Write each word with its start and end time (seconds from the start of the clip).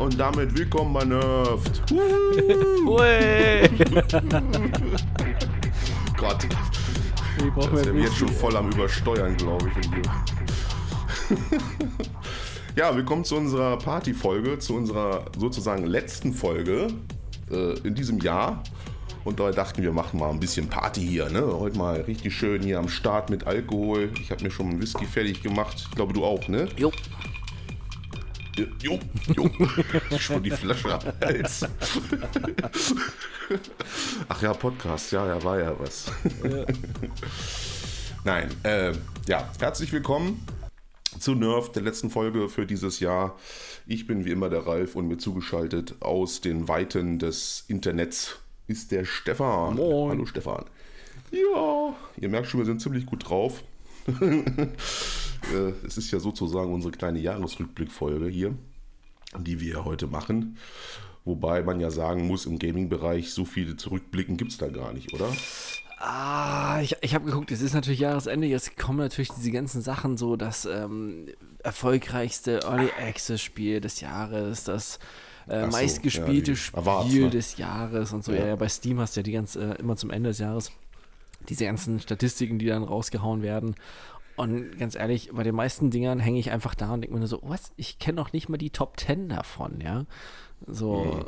und 0.00 0.18
damit 0.18 0.56
willkommen 0.56 0.94
bei 0.94 1.04
Nerft. 1.04 1.82
Gott. 6.16 6.46
Ich 7.36 7.72
mehr 7.72 7.94
wir 7.94 8.02
jetzt 8.02 8.16
schon 8.16 8.28
voll 8.28 8.56
am 8.56 8.70
Übersteuern, 8.70 9.36
glaube 9.36 9.70
ich. 9.78 9.88
Ja, 12.76 12.94
willkommen 12.96 13.24
zu 13.24 13.36
unserer 13.36 13.76
Partyfolge, 13.78 14.60
zu 14.60 14.76
unserer 14.76 15.24
sozusagen 15.36 15.84
letzten 15.86 16.32
Folge 16.32 16.86
äh, 17.50 17.76
in 17.80 17.96
diesem 17.96 18.20
Jahr. 18.20 18.62
Und 19.24 19.40
da 19.40 19.50
dachten 19.50 19.82
wir, 19.82 19.92
machen 19.92 20.18
mal 20.18 20.30
ein 20.30 20.40
bisschen 20.40 20.68
Party 20.68 21.06
hier. 21.06 21.28
Ne? 21.28 21.42
Heute 21.42 21.76
mal 21.76 22.00
richtig 22.02 22.34
schön 22.34 22.62
hier 22.62 22.78
am 22.78 22.88
Start 22.88 23.28
mit 23.28 23.46
Alkohol. 23.46 24.10
Ich 24.20 24.30
habe 24.30 24.44
mir 24.44 24.50
schon 24.50 24.70
einen 24.70 24.80
Whisky 24.80 25.04
fertig 25.04 25.42
gemacht. 25.42 25.84
Ich 25.90 25.94
glaube, 25.96 26.14
du 26.14 26.24
auch, 26.24 26.48
ne? 26.48 26.68
Jo. 26.76 26.90
Jo, 28.82 28.98
jo. 29.34 29.50
Schon 30.18 30.42
die 30.42 30.50
Flasche 30.50 30.92
am 30.92 31.00
Hals. 31.22 31.66
Ach 34.28 34.42
ja, 34.42 34.52
Podcast, 34.52 35.12
ja, 35.12 35.26
ja, 35.26 35.42
war 35.42 35.58
ja 35.58 35.78
was. 35.78 36.12
Nein, 38.24 38.50
äh, 38.64 38.92
ja, 39.26 39.48
herzlich 39.58 39.92
willkommen 39.92 40.46
zu 41.18 41.34
Nerf, 41.34 41.72
der 41.72 41.82
letzten 41.82 42.10
Folge 42.10 42.48
für 42.48 42.66
dieses 42.66 43.00
Jahr. 43.00 43.38
Ich 43.86 44.06
bin 44.06 44.24
wie 44.24 44.30
immer 44.30 44.50
der 44.50 44.66
Ralf 44.66 44.94
und 44.94 45.08
mir 45.08 45.18
zugeschaltet 45.18 45.96
aus 46.00 46.40
den 46.40 46.68
Weiten 46.68 47.18
des 47.18 47.64
Internets 47.68 48.38
ist 48.66 48.92
der 48.92 49.04
Stefan. 49.04 49.76
Moin. 49.76 50.10
Hallo 50.10 50.26
Stefan. 50.26 50.64
Ja, 51.30 51.94
ihr 52.16 52.28
merkt 52.28 52.48
schon, 52.48 52.60
wir 52.60 52.66
sind 52.66 52.80
ziemlich 52.80 53.06
gut 53.06 53.28
drauf. 53.28 53.62
Äh, 55.52 55.72
es 55.86 55.96
ist 55.96 56.10
ja 56.10 56.20
sozusagen 56.20 56.72
unsere 56.72 56.92
kleine 56.92 57.18
Jahresrückblickfolge 57.18 58.26
hier, 58.26 58.54
die 59.38 59.60
wir 59.60 59.84
heute 59.84 60.06
machen. 60.06 60.56
Wobei 61.24 61.62
man 61.62 61.80
ja 61.80 61.90
sagen 61.90 62.26
muss, 62.26 62.46
im 62.46 62.58
Gaming-Bereich 62.58 63.32
so 63.32 63.44
viele 63.44 63.76
Zurückblicken 63.76 64.36
gibt 64.36 64.52
es 64.52 64.58
da 64.58 64.68
gar 64.68 64.92
nicht, 64.92 65.12
oder? 65.12 65.28
Ah, 65.98 66.80
ich, 66.80 66.96
ich 67.02 67.14
habe 67.14 67.26
geguckt, 67.26 67.50
es 67.50 67.60
ist 67.60 67.74
natürlich 67.74 68.00
Jahresende, 68.00 68.46
jetzt 68.46 68.78
kommen 68.78 68.98
natürlich 68.98 69.30
diese 69.32 69.50
ganzen 69.50 69.82
Sachen, 69.82 70.16
so 70.16 70.36
das 70.36 70.64
ähm, 70.64 71.26
erfolgreichste 71.62 72.60
Early 72.64 72.88
Access 72.98 73.42
Spiel 73.42 73.82
des 73.82 74.00
Jahres, 74.00 74.64
das 74.64 74.98
äh, 75.46 75.60
so, 75.60 75.66
meistgespielte 75.66 76.52
ja, 76.52 76.58
Awards, 76.72 77.10
Spiel 77.10 77.24
ne? 77.24 77.30
des 77.30 77.58
Jahres 77.58 78.14
und 78.14 78.24
so. 78.24 78.32
Ja. 78.32 78.38
Ja. 78.38 78.46
ja, 78.46 78.56
bei 78.56 78.68
Steam 78.68 78.98
hast 78.98 79.14
du 79.16 79.20
ja 79.20 79.24
die 79.24 79.32
ganz, 79.32 79.56
äh, 79.56 79.74
immer 79.74 79.94
zum 79.96 80.08
Ende 80.08 80.30
des 80.30 80.38
Jahres 80.38 80.72
diese 81.50 81.66
ganzen 81.66 82.00
Statistiken, 82.00 82.58
die 82.58 82.66
dann 82.66 82.82
rausgehauen 82.82 83.42
werden. 83.42 83.74
Und 84.40 84.78
ganz 84.78 84.94
ehrlich, 84.94 85.30
bei 85.34 85.42
den 85.42 85.54
meisten 85.54 85.90
Dingern 85.90 86.18
hänge 86.18 86.38
ich 86.38 86.50
einfach 86.50 86.74
da 86.74 86.94
und 86.94 87.02
denke 87.02 87.12
mir 87.12 87.20
nur 87.20 87.28
so, 87.28 87.40
was? 87.42 87.72
Ich 87.76 87.98
kenne 87.98 88.16
noch 88.16 88.32
nicht 88.32 88.48
mal 88.48 88.56
die 88.56 88.70
Top 88.70 88.98
10 88.98 89.28
davon, 89.28 89.82
ja. 89.82 90.06
So, 90.66 91.26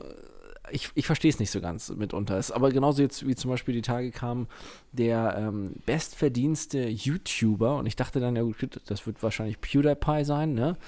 ich, 0.70 0.88
ich 0.94 1.04
verstehe 1.04 1.30
es 1.30 1.38
nicht 1.38 1.50
so 1.50 1.60
ganz 1.60 1.90
mitunter. 1.90 2.38
Es, 2.38 2.50
aber 2.50 2.70
genauso 2.70 3.02
jetzt 3.02 3.26
wie 3.26 3.34
zum 3.34 3.50
Beispiel 3.50 3.74
die 3.74 3.82
Tage 3.82 4.12
kam, 4.12 4.46
der 4.92 5.36
ähm, 5.36 5.74
bestverdienste 5.84 6.88
YouTuber 6.88 7.76
und 7.76 7.84
ich 7.84 7.96
dachte 7.96 8.18
dann, 8.18 8.34
ja 8.34 8.42
gut, 8.42 8.80
das 8.86 9.06
wird 9.06 9.22
wahrscheinlich 9.22 9.60
PewDiePie 9.60 10.24
sein, 10.24 10.54
ne? 10.54 10.78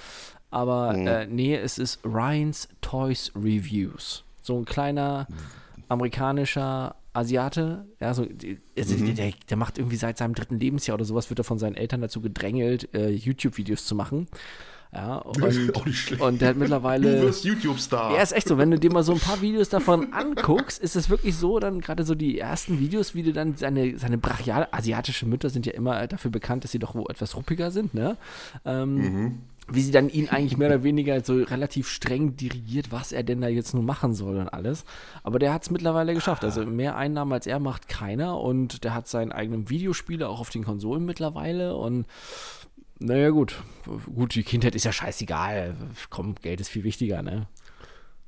Aber 0.50 0.94
äh, 0.94 1.26
nee, 1.26 1.54
es 1.54 1.76
ist 1.76 2.00
Ryan's 2.06 2.68
Toys 2.80 3.32
Reviews. 3.34 4.24
So 4.40 4.56
ein 4.56 4.64
kleiner 4.64 5.26
amerikanischer 5.88 6.96
Asiate, 7.14 7.86
ja, 8.00 8.12
so, 8.14 8.24
die- 8.26 8.58
also 8.78 8.94
der, 8.96 9.14
der, 9.14 9.32
der 9.48 9.56
macht 9.56 9.78
irgendwie 9.78 9.96
seit 9.96 10.18
seinem 10.18 10.34
dritten 10.34 10.58
Lebensjahr 10.60 10.96
oder 10.96 11.04
sowas, 11.04 11.30
wird 11.30 11.38
er 11.40 11.44
von 11.44 11.58
seinen 11.58 11.76
Eltern 11.76 12.00
dazu 12.00 12.20
gedrängelt, 12.20 12.94
äh, 12.94 13.10
YouTube-Videos 13.10 13.86
zu 13.86 13.94
machen. 13.94 14.26
Ja, 14.92 15.16
und, 15.16 15.42
Auch 15.74 15.86
nicht 15.86 15.98
schlecht. 15.98 16.22
und 16.22 16.40
der 16.40 16.50
hat 16.50 16.54
Du 16.54 16.60
mittlerweile. 16.60 17.20
wirst 17.22 17.44
YouTube-Star. 17.44 18.14
Ja, 18.14 18.22
ist 18.22 18.30
echt 18.30 18.46
so. 18.46 18.58
Wenn 18.58 18.70
du 18.70 18.78
dir 18.78 18.92
mal 18.92 19.02
so 19.02 19.12
ein 19.12 19.18
paar 19.18 19.40
Videos 19.40 19.68
davon 19.68 20.12
anguckst, 20.12 20.80
ist 20.80 20.94
es 20.94 21.10
wirklich 21.10 21.34
so, 21.34 21.58
dann 21.58 21.80
gerade 21.80 22.04
so 22.04 22.14
die 22.14 22.38
ersten 22.38 22.78
Videos, 22.78 23.12
wie 23.12 23.24
du 23.24 23.32
dann 23.32 23.56
seine, 23.56 23.98
seine 23.98 24.18
brachial, 24.18 24.68
asiatische 24.70 25.26
Mütter 25.26 25.50
sind 25.50 25.66
ja 25.66 25.72
immer 25.72 26.06
dafür 26.06 26.30
bekannt, 26.30 26.62
dass 26.62 26.70
sie 26.70 26.78
doch 26.78 26.94
wo 26.94 27.06
etwas 27.06 27.34
ruppiger 27.34 27.72
sind, 27.72 27.92
ne? 27.92 28.16
Ähm, 28.64 29.40
Wie 29.66 29.80
sie 29.80 29.92
dann 29.92 30.10
ihn 30.10 30.28
eigentlich 30.28 30.58
mehr 30.58 30.68
oder 30.68 30.82
weniger 30.82 31.24
so 31.24 31.34
relativ 31.42 31.88
streng 31.88 32.36
dirigiert, 32.36 32.92
was 32.92 33.12
er 33.12 33.22
denn 33.22 33.40
da 33.40 33.48
jetzt 33.48 33.72
nun 33.72 33.86
machen 33.86 34.12
soll 34.12 34.36
und 34.36 34.48
alles. 34.48 34.84
Aber 35.22 35.38
der 35.38 35.54
hat 35.54 35.62
es 35.62 35.70
mittlerweile 35.70 36.12
geschafft. 36.12 36.44
Also 36.44 36.66
mehr 36.66 36.96
Einnahmen 36.96 37.32
als 37.32 37.46
er 37.46 37.60
macht 37.60 37.88
keiner 37.88 38.38
und 38.38 38.84
der 38.84 38.94
hat 38.94 39.08
seinen 39.08 39.32
eigenen 39.32 39.70
Videospiele 39.70 40.28
auch 40.28 40.40
auf 40.40 40.50
den 40.50 40.64
Konsolen 40.64 41.06
mittlerweile 41.06 41.76
und 41.76 42.06
naja, 43.00 43.30
gut. 43.30 43.56
Gut, 44.14 44.34
die 44.34 44.44
Kindheit 44.44 44.74
ist 44.74 44.84
ja 44.84 44.92
scheißegal. 44.92 45.74
Komm, 46.10 46.36
Geld 46.36 46.60
ist 46.60 46.68
viel 46.68 46.84
wichtiger, 46.84 47.22
ne? 47.22 47.48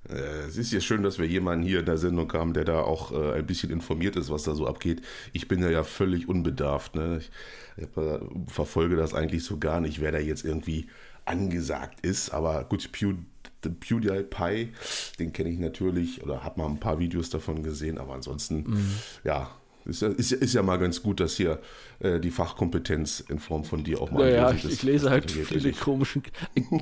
Äh, 0.09 0.47
Es 0.49 0.57
ist 0.57 0.73
ja 0.73 0.81
schön, 0.81 1.03
dass 1.03 1.19
wir 1.19 1.27
jemanden 1.27 1.65
hier 1.65 1.81
in 1.81 1.87
der 1.87 1.99
Sendung 1.99 2.33
haben, 2.33 2.53
der 2.53 2.65
da 2.65 2.81
auch 2.81 3.13
äh, 3.13 3.39
ein 3.39 3.47
bisschen 3.47 3.71
informiert 3.71 4.17
ist, 4.17 4.31
was 4.31 4.43
da 4.43 4.55
so 4.55 4.67
abgeht. 4.67 5.03
Ich 5.33 5.49
bin 5.49 5.63
ja, 5.63 5.71
ja 5.71 5.85
völlig 5.85 6.29
unbedarft. 6.29 6.95
Ne? 6.95 7.19
Ich, 7.21 7.31
ich 7.77 7.97
äh, 7.97 8.19
verfolge 8.47 8.97
das 8.97 9.15
eigentlich 9.15 9.45
so 9.45 9.59
gar 9.59 9.81
nicht, 9.81 10.01
wer 10.01 10.13
da 10.13 10.19
jetzt 10.19 10.45
irgendwie 10.45 10.89
angesagt 11.27 12.05
ist. 12.05 12.31
Aber 12.31 12.65
gut, 12.65 12.91
Pew, 12.93 13.15
PewDiePie, 13.63 14.73
den 15.19 15.33
kenne 15.33 15.51
ich 15.51 15.59
natürlich 15.59 16.23
oder 16.23 16.45
habe 16.45 16.61
mal 16.61 16.69
ein 16.69 16.79
paar 16.81 16.99
Videos 16.99 17.31
davon 17.31 17.63
gesehen. 17.63 17.99
Aber 17.99 18.15
ansonsten, 18.15 18.79
ja, 19.25 19.51
ist, 19.85 20.03
ja- 20.03 20.09
ist, 20.09 20.31
ja- 20.31 20.39
ist 20.39 20.53
ja 20.55 20.63
mal 20.63 20.79
ganz 20.79 21.03
gut, 21.03 21.21
dass 21.21 21.37
hier 21.37 21.61
äh, 22.01 22.19
die 22.21 22.31
Fachkompetenz 22.31 23.21
in 23.21 23.39
Form 23.39 23.65
von 23.65 23.85
dir 23.85 24.01
auch 24.01 24.11
mal 24.11 24.25
Naja, 24.31 24.51
ich, 24.53 24.65
ist. 24.65 24.73
ich 24.75 24.83
lese 24.83 25.11
halt 25.11 25.31
viele 25.31 25.73
komischen 25.73 26.23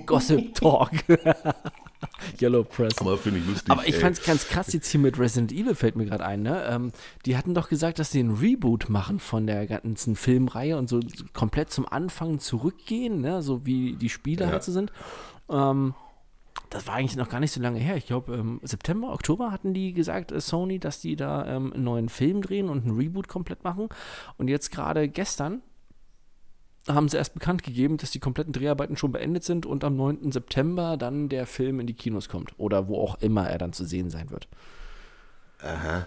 Gossip 0.07 0.55
Talk. 0.55 0.91
Yellow 2.41 2.65
Press. 2.65 2.99
Aber 2.99 3.17
finde 3.17 3.41
ich 3.41 3.47
lustig. 3.47 3.71
Aber 3.71 3.87
ich 3.87 3.95
ey. 3.95 4.01
fand's 4.01 4.23
ganz 4.23 4.49
krass 4.49 4.73
jetzt 4.73 4.89
hier 4.89 5.01
mit 5.01 5.19
Resident 5.19 5.53
Evil, 5.53 5.75
fällt 5.75 5.97
mir 5.97 6.07
gerade 6.07 6.25
ein, 6.25 6.43
ne? 6.43 6.65
Ähm, 6.69 6.93
die 7.27 7.37
hatten 7.37 7.55
doch 7.55 7.69
gesagt, 7.69 7.99
dass 7.99 8.11
sie 8.11 8.21
einen 8.21 8.37
Reboot 8.37 8.89
machen 8.89 9.19
von 9.21 9.47
der 9.47 9.67
ganzen 9.67 10.17
Filmreihe 10.17 10.77
und 10.77 10.89
so 10.89 11.01
komplett 11.33 11.71
zum 11.71 11.87
Anfang 11.87 12.39
zurückgehen, 12.39 13.21
ne? 13.21 13.43
So 13.43 13.67
wie 13.67 13.97
die 13.97 14.09
Spiele 14.09 14.45
Ja. 14.47 14.51
halt 14.53 14.63
so 14.63 14.73
sind. 14.73 14.93
Ähm, 15.51 15.95
das 16.71 16.87
war 16.87 16.95
eigentlich 16.95 17.17
noch 17.17 17.29
gar 17.29 17.41
nicht 17.41 17.53
so 17.53 17.61
lange 17.61 17.79
her. 17.79 17.97
Ich 17.97 18.07
glaube, 18.07 18.35
ähm, 18.35 18.61
September, 18.63 19.13
Oktober 19.13 19.53
hatten 19.53 19.75
die 19.75 19.93
gesagt, 19.93 20.33
äh, 20.33 20.41
Sony, 20.41 20.79
dass 20.79 21.01
die 21.01 21.15
da 21.17 21.47
ähm, 21.47 21.73
einen 21.73 21.85
neuen 21.85 22.09
Film 22.09 22.43
drehen 22.43 22.69
und 22.69 22.85
einen 22.85 22.97
Reboot 22.97 23.29
komplett 23.29 23.65
machen. 23.65 23.89
Und 24.39 24.49
jetzt 24.49 24.71
gerade 24.73 25.09
gestern 25.09 25.63
haben 26.89 27.09
sie 27.09 27.17
erst 27.17 27.35
bekannt 27.35 27.63
gegeben, 27.63 27.97
dass 27.97 28.11
die 28.11 28.21
kompletten 28.21 28.53
Dreharbeiten 28.53 28.97
schon 28.97 29.13
beendet 29.13 29.45
sind 29.45 29.65
und 29.67 29.85
am 29.85 29.97
9. 29.97 30.33
September 30.33 30.97
dann 30.97 31.29
der 31.29 31.47
Film 31.47 31.81
in 31.81 31.87
die 31.87 31.95
Kinos 31.95 32.29
kommt. 32.29 32.53
Oder 32.59 32.89
wo 32.89 33.01
auch 33.01 33.21
immer 33.21 33.49
er 33.49 33.59
dann 33.59 33.73
zu 33.73 33.85
sehen 33.85 34.11
sein 34.11 34.31
wird. 34.31 34.49
Aha. 35.63 36.07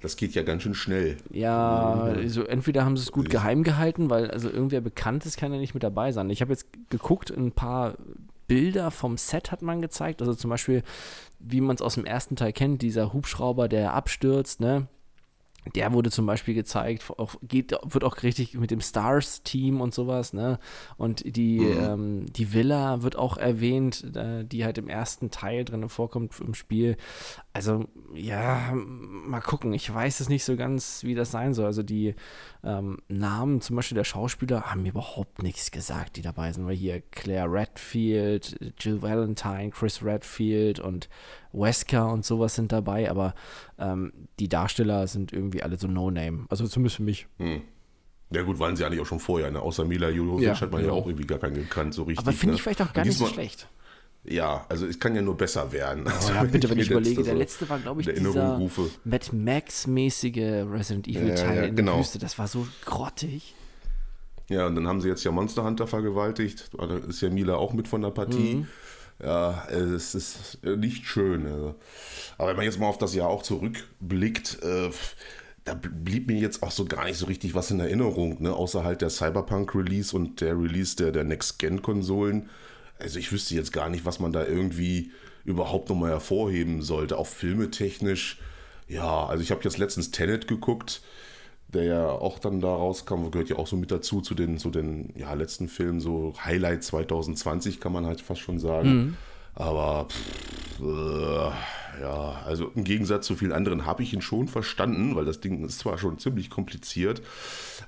Das 0.00 0.16
geht 0.16 0.34
ja 0.34 0.42
ganz 0.42 0.62
schön 0.62 0.74
schnell. 0.74 1.16
Ja, 1.30 1.94
also 2.02 2.44
entweder 2.44 2.84
haben 2.84 2.96
sie 2.96 3.02
es 3.02 3.12
gut 3.12 3.30
geheim 3.30 3.62
gehalten, 3.64 4.10
weil 4.10 4.30
also 4.30 4.48
irgendwer 4.48 4.80
Bekanntes 4.80 5.36
kann 5.36 5.52
ja 5.52 5.58
nicht 5.58 5.74
mit 5.74 5.82
dabei 5.82 6.12
sein. 6.12 6.30
Ich 6.30 6.42
habe 6.42 6.52
jetzt 6.52 6.66
geguckt, 6.90 7.30
ein 7.30 7.50
paar 7.50 7.94
Bilder 8.46 8.90
vom 8.90 9.16
Set 9.16 9.50
hat 9.50 9.62
man 9.62 9.80
gezeigt. 9.80 10.20
Also 10.20 10.34
zum 10.34 10.50
Beispiel, 10.50 10.82
wie 11.40 11.60
man 11.60 11.74
es 11.74 11.82
aus 11.82 11.94
dem 11.94 12.04
ersten 12.04 12.36
Teil 12.36 12.52
kennt, 12.52 12.82
dieser 12.82 13.12
Hubschrauber, 13.12 13.68
der 13.68 13.94
abstürzt, 13.94 14.60
ne? 14.60 14.86
Der 15.74 15.92
wurde 15.92 16.10
zum 16.10 16.26
Beispiel 16.26 16.54
gezeigt, 16.54 17.10
auch, 17.18 17.34
geht, 17.42 17.72
wird 17.82 18.04
auch 18.04 18.22
richtig 18.22 18.54
mit 18.54 18.70
dem 18.70 18.80
Stars-Team 18.80 19.80
und 19.80 19.94
sowas, 19.94 20.32
ne? 20.32 20.58
Und 20.96 21.36
die, 21.36 21.58
ähm, 21.58 22.26
die 22.32 22.52
Villa 22.52 23.02
wird 23.02 23.16
auch 23.16 23.36
erwähnt, 23.36 24.16
äh, 24.16 24.44
die 24.44 24.64
halt 24.64 24.78
im 24.78 24.88
ersten 24.88 25.30
Teil 25.30 25.64
drin 25.64 25.88
vorkommt 25.88 26.38
im 26.40 26.54
Spiel. 26.54 26.96
Also, 27.52 27.86
ja, 28.14 28.72
mal 28.74 29.40
gucken. 29.40 29.72
Ich 29.72 29.92
weiß 29.92 30.20
es 30.20 30.28
nicht 30.28 30.44
so 30.44 30.56
ganz, 30.56 31.02
wie 31.04 31.14
das 31.14 31.30
sein 31.30 31.54
soll. 31.54 31.66
Also, 31.66 31.82
die 31.82 32.14
ähm, 32.62 32.98
Namen, 33.08 33.60
zum 33.60 33.76
Beispiel 33.76 33.96
der 33.96 34.04
Schauspieler, 34.04 34.62
haben 34.62 34.82
mir 34.82 34.90
überhaupt 34.90 35.42
nichts 35.42 35.70
gesagt, 35.70 36.16
die 36.16 36.22
dabei 36.22 36.52
sind. 36.52 36.66
Weil 36.66 36.76
hier 36.76 37.00
Claire 37.00 37.50
Redfield, 37.50 38.74
Jill 38.78 39.02
Valentine, 39.02 39.70
Chris 39.70 40.04
Redfield 40.04 40.80
und 40.80 41.08
Wesker 41.60 42.12
und 42.12 42.24
sowas 42.24 42.54
sind 42.54 42.72
dabei. 42.72 43.10
Aber 43.10 43.34
ähm, 43.78 44.12
die 44.38 44.48
Darsteller 44.48 45.06
sind 45.06 45.32
irgendwie 45.32 45.62
alle 45.62 45.76
so 45.78 45.88
No-Name. 45.88 46.46
Also, 46.48 46.66
zumindest 46.66 46.96
für 46.96 47.02
mich. 47.02 47.26
Ja 48.30 48.42
gut, 48.42 48.58
waren 48.58 48.76
sie 48.76 48.84
eigentlich 48.84 49.00
auch 49.00 49.06
schon 49.06 49.20
vorher, 49.20 49.50
ne? 49.50 49.60
Außer 49.60 49.84
Mila 49.84 50.08
Jojovic 50.10 50.44
Ja, 50.46 50.60
hat 50.60 50.72
man 50.72 50.80
ja 50.80 50.88
genau. 50.88 51.00
auch 51.00 51.06
irgendwie 51.06 51.26
gar 51.26 51.38
keinen 51.38 51.54
gekannt, 51.54 51.94
so 51.94 52.02
richtig. 52.02 52.26
Aber 52.26 52.32
finde 52.32 52.52
ne? 52.52 52.56
ich 52.56 52.62
vielleicht 52.62 52.82
auch 52.82 52.92
gar 52.92 53.04
nicht 53.04 53.16
so 53.16 53.26
schlecht. 53.26 53.68
Ja, 54.28 54.66
also 54.68 54.86
es 54.86 54.98
kann 54.98 55.14
ja 55.14 55.22
nur 55.22 55.36
besser 55.36 55.70
werden. 55.70 56.08
Also, 56.08 56.32
Oh, 56.32 56.34
ja, 56.34 56.42
bitte, 56.42 56.68
wenn 56.68 56.78
ich 56.78 56.90
überlege, 56.90 57.22
der 57.22 57.34
letzte 57.36 57.68
war, 57.68 57.78
glaube 57.78 58.00
ich, 58.00 58.08
dieser 58.08 58.56
rufe. 58.56 58.90
Mad 59.04 59.26
Max-mäßige 59.32 60.66
Resident 60.68 61.06
Ja, 61.06 61.20
Evil-Teil 61.20 61.56
ja, 61.56 61.62
in 61.62 61.76
der 61.76 61.84
genau. 61.84 61.98
Wüste. 62.00 62.18
Das 62.18 62.36
war 62.38 62.48
so 62.48 62.66
grottig. 62.84 63.54
Ja, 64.48 64.66
und 64.66 64.74
dann 64.74 64.86
haben 64.86 65.00
sie 65.00 65.08
jetzt 65.08 65.22
ja 65.24 65.30
Monster 65.30 65.64
Hunter 65.64 65.86
vergewaltigt. 65.86 66.70
Da 66.76 66.96
ist 66.96 67.20
ja 67.20 67.30
Mila 67.30 67.54
auch 67.54 67.72
mit 67.72 67.86
von 67.88 68.02
der 68.02 68.10
Partie. 68.10 68.56
Mhm. 68.56 68.68
Ja, 69.22 69.66
es 69.68 70.14
ist 70.14 70.58
nicht 70.62 71.06
schön. 71.06 71.46
Also. 71.46 71.74
Aber 72.38 72.48
wenn 72.48 72.56
man 72.56 72.64
jetzt 72.64 72.78
mal 72.78 72.86
auf 72.86 72.98
das 72.98 73.14
Jahr 73.14 73.28
auch 73.28 73.42
zurückblickt, 73.42 74.62
äh, 74.62 74.90
da 75.64 75.74
blieb 75.74 76.28
mir 76.28 76.38
jetzt 76.38 76.62
auch 76.62 76.70
so 76.70 76.84
gar 76.84 77.04
nicht 77.06 77.18
so 77.18 77.26
richtig 77.26 77.54
was 77.54 77.70
in 77.70 77.80
Erinnerung, 77.80 78.40
ne? 78.40 78.52
außer 78.52 78.84
halt 78.84 79.02
der 79.02 79.10
Cyberpunk-Release 79.10 80.14
und 80.14 80.40
der 80.40 80.56
Release 80.56 80.94
der, 80.94 81.10
der 81.10 81.24
Next-Gen-Konsolen. 81.24 82.48
Also 83.00 83.18
ich 83.18 83.32
wüsste 83.32 83.54
jetzt 83.54 83.72
gar 83.72 83.88
nicht, 83.88 84.04
was 84.04 84.20
man 84.20 84.32
da 84.32 84.46
irgendwie 84.46 85.10
überhaupt 85.44 85.88
nochmal 85.88 86.10
hervorheben 86.10 86.82
sollte, 86.82 87.18
auch 87.18 87.26
filmetechnisch. 87.26 88.38
Ja, 88.88 89.26
also 89.26 89.42
ich 89.42 89.50
habe 89.50 89.62
jetzt 89.64 89.78
letztens 89.78 90.12
Tenet 90.12 90.46
geguckt, 90.46 91.02
der 91.68 91.84
ja 91.84 92.08
auch 92.08 92.38
dann 92.38 92.60
da 92.60 92.68
rauskam, 92.68 93.30
gehört 93.30 93.48
ja 93.48 93.56
auch 93.56 93.66
so 93.66 93.76
mit 93.76 93.90
dazu 93.90 94.20
zu 94.20 94.34
den, 94.34 94.58
zu 94.58 94.70
den 94.70 95.12
ja, 95.16 95.32
letzten 95.34 95.68
Filmen, 95.68 96.00
so 96.00 96.34
Highlight 96.44 96.84
2020 96.84 97.80
kann 97.80 97.92
man 97.92 98.06
halt 98.06 98.20
fast 98.20 98.40
schon 98.40 98.58
sagen. 98.58 98.88
Mhm. 98.88 99.16
Aber 99.54 100.06
pff, 100.08 100.80
äh, 100.80 102.00
ja, 102.00 102.42
also 102.44 102.70
im 102.74 102.84
Gegensatz 102.84 103.26
zu 103.26 103.36
vielen 103.36 103.52
anderen 103.52 103.86
habe 103.86 104.02
ich 104.02 104.12
ihn 104.12 104.20
schon 104.20 104.48
verstanden, 104.48 105.16
weil 105.16 105.24
das 105.24 105.40
Ding 105.40 105.64
ist 105.64 105.78
zwar 105.78 105.98
schon 105.98 106.18
ziemlich 106.18 106.50
kompliziert, 106.50 107.22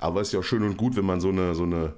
aber 0.01 0.23
es 0.23 0.29
ist 0.29 0.35
ja 0.35 0.43
schön 0.43 0.63
und 0.63 0.77
gut, 0.77 0.97
wenn 0.97 1.05
man 1.05 1.21
so 1.21 1.29
eine, 1.29 1.55
so 1.55 1.65
eine 1.65 1.93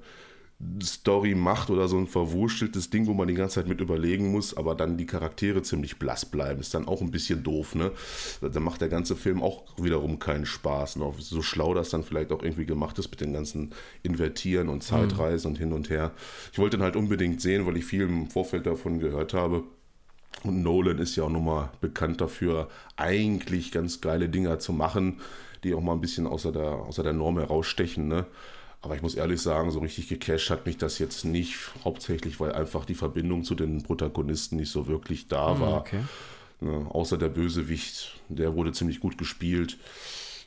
Story 0.82 1.34
macht 1.34 1.70
oder 1.70 1.88
so 1.88 1.96
ein 1.96 2.06
verwurschteltes 2.06 2.90
Ding, 2.90 3.06
wo 3.06 3.14
man 3.14 3.28
die 3.28 3.34
ganze 3.34 3.56
Zeit 3.56 3.66
mit 3.66 3.80
überlegen 3.80 4.30
muss, 4.30 4.54
aber 4.54 4.74
dann 4.74 4.98
die 4.98 5.06
Charaktere 5.06 5.62
ziemlich 5.62 5.98
blass 5.98 6.26
bleiben. 6.26 6.60
Ist 6.60 6.74
dann 6.74 6.86
auch 6.86 7.00
ein 7.00 7.10
bisschen 7.10 7.42
doof, 7.42 7.74
ne? 7.74 7.92
Da 8.42 8.60
macht 8.60 8.82
der 8.82 8.90
ganze 8.90 9.16
Film 9.16 9.42
auch 9.42 9.64
wiederum 9.78 10.18
keinen 10.18 10.44
Spaß. 10.44 10.96
Ne? 10.96 11.12
So 11.18 11.40
schlau 11.40 11.72
das 11.72 11.88
dann 11.88 12.04
vielleicht 12.04 12.30
auch 12.30 12.42
irgendwie 12.42 12.66
gemacht 12.66 12.98
ist 12.98 13.10
mit 13.10 13.22
den 13.22 13.32
ganzen 13.32 13.70
Invertieren 14.02 14.68
und 14.68 14.82
Zeitreisen 14.82 15.50
mhm. 15.50 15.54
und 15.54 15.58
hin 15.58 15.72
und 15.72 15.88
her. 15.88 16.12
Ich 16.52 16.58
wollte 16.58 16.76
ihn 16.76 16.82
halt 16.82 16.96
unbedingt 16.96 17.40
sehen, 17.40 17.66
weil 17.66 17.78
ich 17.78 17.86
viel 17.86 18.02
im 18.02 18.28
Vorfeld 18.28 18.66
davon 18.66 18.98
gehört 18.98 19.32
habe. 19.32 19.64
Und 20.42 20.62
Nolan 20.62 20.98
ist 20.98 21.16
ja 21.16 21.24
auch 21.24 21.30
nochmal 21.30 21.70
bekannt 21.80 22.20
dafür, 22.20 22.68
eigentlich 22.96 23.72
ganz 23.72 24.00
geile 24.00 24.28
Dinger 24.28 24.58
zu 24.58 24.72
machen, 24.72 25.20
die 25.64 25.74
auch 25.74 25.80
mal 25.80 25.92
ein 25.92 26.00
bisschen 26.00 26.26
außer 26.26 26.52
der, 26.52 26.70
außer 26.70 27.02
der 27.02 27.12
Norm 27.12 27.38
herausstechen, 27.38 28.08
ne? 28.08 28.26
Aber 28.82 28.94
ich 28.94 29.02
muss 29.02 29.14
ehrlich 29.14 29.40
sagen, 29.40 29.70
so 29.70 29.80
richtig 29.80 30.08
gecasht 30.08 30.50
hat 30.50 30.64
mich 30.64 30.78
das 30.78 30.98
jetzt 30.98 31.24
nicht, 31.24 31.56
hauptsächlich 31.84 32.40
weil 32.40 32.52
einfach 32.52 32.84
die 32.84 32.94
Verbindung 32.94 33.44
zu 33.44 33.54
den 33.54 33.82
Protagonisten 33.82 34.56
nicht 34.56 34.70
so 34.70 34.86
wirklich 34.86 35.28
da 35.28 35.52
hm, 35.52 35.60
war. 35.60 35.80
Okay. 35.80 36.00
Ne, 36.60 36.86
außer 36.90 37.18
der 37.18 37.28
Bösewicht, 37.28 38.20
der 38.28 38.54
wurde 38.54 38.72
ziemlich 38.72 39.00
gut 39.00 39.18
gespielt. 39.18 39.78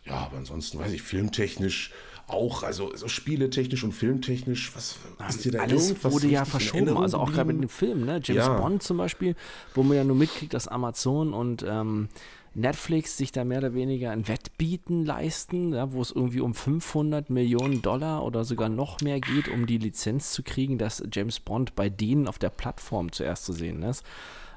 Ja, 0.06 0.16
aber 0.16 0.38
ansonsten 0.38 0.80
weiß 0.80 0.92
ich, 0.92 1.02
filmtechnisch 1.02 1.92
auch, 2.28 2.64
also 2.64 2.96
so 2.96 3.08
spieletechnisch 3.08 3.84
und 3.84 3.92
filmtechnisch, 3.92 4.74
was 4.76 4.98
ist 5.30 5.46
dir 5.46 5.52
da 5.54 5.62
Alles 5.62 6.04
wurde 6.04 6.28
ja 6.28 6.46
verschoben, 6.46 6.98
also 6.98 7.18
auch 7.18 7.32
gerade 7.32 7.52
mit 7.52 7.62
den 7.62 7.70
Filmen, 7.70 8.06
ne? 8.06 8.22
James 8.24 8.46
ja. 8.46 8.60
Bond 8.60 8.82
zum 8.82 8.98
Beispiel, 8.98 9.36
wo 9.74 9.84
man 9.84 9.98
ja 9.98 10.04
nur 10.04 10.16
mitkriegt, 10.16 10.54
dass 10.54 10.68
Amazon 10.68 11.34
und 11.34 11.66
ähm, 11.68 12.10
Netflix 12.56 13.18
sich 13.18 13.32
da 13.32 13.44
mehr 13.44 13.58
oder 13.60 13.74
weniger 13.74 14.12
ein 14.12 14.28
Wettbieten 14.28 15.06
leisten, 15.06 15.74
ja, 15.74 15.92
wo 15.92 16.02
es 16.02 16.12
irgendwie 16.12 16.42
um 16.42 16.54
500 16.54 17.30
Millionen 17.30 17.82
Dollar 17.82 18.24
oder 18.24 18.44
sogar 18.44 18.70
noch 18.70 19.02
mehr 19.02 19.20
geht, 19.20 19.48
um 19.48 19.66
die 19.66 19.80
Lizenz 19.80 20.32
zu 20.32 20.44
kriegen, 20.44 20.78
dass 20.78 21.04
James 21.12 21.40
Bond 21.40 21.76
bei 21.76 21.90
denen 21.90 22.28
auf 22.28 22.38
der 22.38 22.50
Plattform 22.50 23.12
zuerst 23.12 23.46
zu 23.46 23.54
sehen 23.54 23.82
ist. 23.82 24.06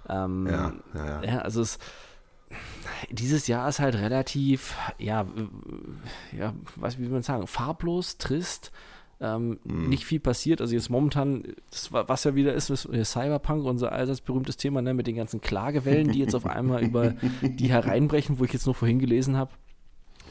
Ähm, 0.08 0.46
ja, 0.46 0.74
ja, 0.94 1.22
ja. 1.22 1.38
also 1.38 1.62
es, 1.62 1.78
dieses 3.10 3.46
Jahr 3.46 3.68
ist 3.68 3.80
halt 3.80 3.94
relativ, 3.96 4.76
ja, 4.98 5.26
ja, 6.36 6.54
was 6.76 6.98
wie 6.98 7.04
will 7.04 7.10
man 7.10 7.22
sagen, 7.22 7.46
farblos, 7.46 8.18
trist 8.18 8.72
ähm, 9.20 9.58
mhm. 9.64 9.88
nicht 9.88 10.04
viel 10.04 10.20
passiert. 10.20 10.60
Also 10.60 10.74
jetzt 10.74 10.90
momentan, 10.90 11.44
das, 11.70 11.92
was 11.92 12.24
ja 12.24 12.34
wieder 12.34 12.54
ist, 12.54 12.70
ist 12.70 12.88
Cyberpunk, 13.10 13.64
unser 13.64 13.92
allseits 13.92 14.20
berühmtes 14.20 14.56
Thema, 14.56 14.82
ne, 14.82 14.94
mit 14.94 15.06
den 15.06 15.16
ganzen 15.16 15.40
Klagewellen, 15.40 16.12
die 16.12 16.18
jetzt 16.18 16.34
auf 16.34 16.46
einmal 16.46 16.84
über 16.84 17.10
die 17.42 17.68
hereinbrechen, 17.68 18.38
wo 18.38 18.44
ich 18.44 18.52
jetzt 18.52 18.66
nur 18.66 18.74
vorhin 18.74 18.98
gelesen 18.98 19.36
habe, 19.36 19.52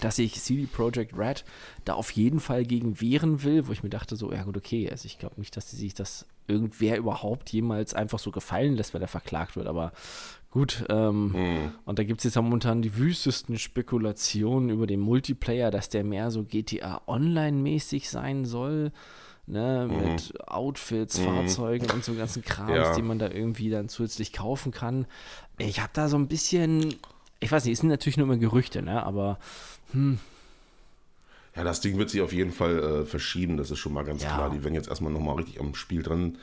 dass 0.02 0.18
sich 0.18 0.42
CD 0.42 0.66
Projekt 0.66 1.18
Red 1.18 1.46
da 1.86 1.94
auf 1.94 2.12
jeden 2.12 2.40
Fall 2.40 2.66
gegen 2.66 3.00
wehren 3.02 3.44
will, 3.44 3.68
wo 3.68 3.72
ich 3.72 3.84
mir 3.84 3.90
dachte 3.90 4.16
so, 4.16 4.32
ja 4.32 4.44
gut, 4.44 4.58
okay, 4.58 4.90
also 4.90 5.06
ich 5.06 5.20
glaube 5.20 5.36
nicht, 5.38 5.56
dass 5.56 5.70
die 5.70 5.78
sich 5.78 5.94
das 5.94 6.26
irgendwer 6.48 6.98
überhaupt 6.98 7.50
jemals 7.50 7.94
einfach 7.94 8.20
so 8.20 8.32
gefallen 8.32 8.76
lässt, 8.76 8.94
weil 8.94 9.02
er 9.02 9.08
verklagt 9.08 9.56
wird, 9.56 9.68
aber 9.68 9.92
Gut, 10.56 10.86
ähm, 10.88 11.34
mhm. 11.34 11.72
und 11.84 12.00
da 12.00 12.06
gibt 12.06 12.22
es 12.22 12.24
jetzt 12.24 12.38
momentan 12.38 12.82
die 12.82 12.96
wüstesten 12.96 13.58
Spekulationen 13.58 14.70
über 14.70 14.88
den 14.88 15.02
Multiplayer, 15.02 15.70
dass 15.70 15.90
der 15.90 16.06
mehr 16.06 16.32
so 16.32 16.46
GTA 16.46 17.02
Online-mäßig 17.08 18.10
sein 18.10 18.46
soll. 18.46 18.94
Ne, 19.48 19.88
mhm. 19.88 19.98
mit 19.98 20.34
Outfits, 20.48 21.20
mhm. 21.20 21.26
Fahrzeugen 21.26 21.92
und 21.92 22.06
so 22.06 22.16
ganzen 22.16 22.42
Krams, 22.42 22.72
ja. 22.72 22.96
die 22.96 23.04
man 23.04 23.20
da 23.20 23.30
irgendwie 23.30 23.70
dann 23.70 23.90
zusätzlich 23.90 24.32
kaufen 24.34 24.72
kann. 24.72 25.06
Ich 25.60 25.82
habe 25.82 25.92
da 25.94 26.08
so 26.08 26.18
ein 26.18 26.28
bisschen, 26.30 26.96
ich 27.46 27.52
weiß 27.52 27.64
nicht, 27.66 27.74
es 27.74 27.80
sind 27.80 27.90
natürlich 27.90 28.18
nur 28.18 28.26
immer 28.26 28.38
Gerüchte, 28.38 28.82
ne, 28.82 29.04
aber 29.04 29.40
hm. 29.92 30.20
Ja, 31.56 31.64
das 31.64 31.80
Ding 31.80 31.98
wird 31.98 32.10
sich 32.10 32.20
auf 32.22 32.34
jeden 32.34 32.52
Fall 32.52 32.80
äh, 32.80 33.06
verschieben, 33.06 33.56
das 33.56 33.72
ist 33.72 33.80
schon 33.80 33.94
mal 33.94 34.04
ganz 34.04 34.24
ja. 34.24 34.34
klar. 34.34 34.50
Die 34.50 34.64
werden 34.64 34.74
jetzt 34.74 34.90
erstmal 34.90 35.14
nochmal 35.14 35.36
richtig 35.36 35.62
am 35.62 35.74
Spiel 35.74 36.04
dran 36.04 36.38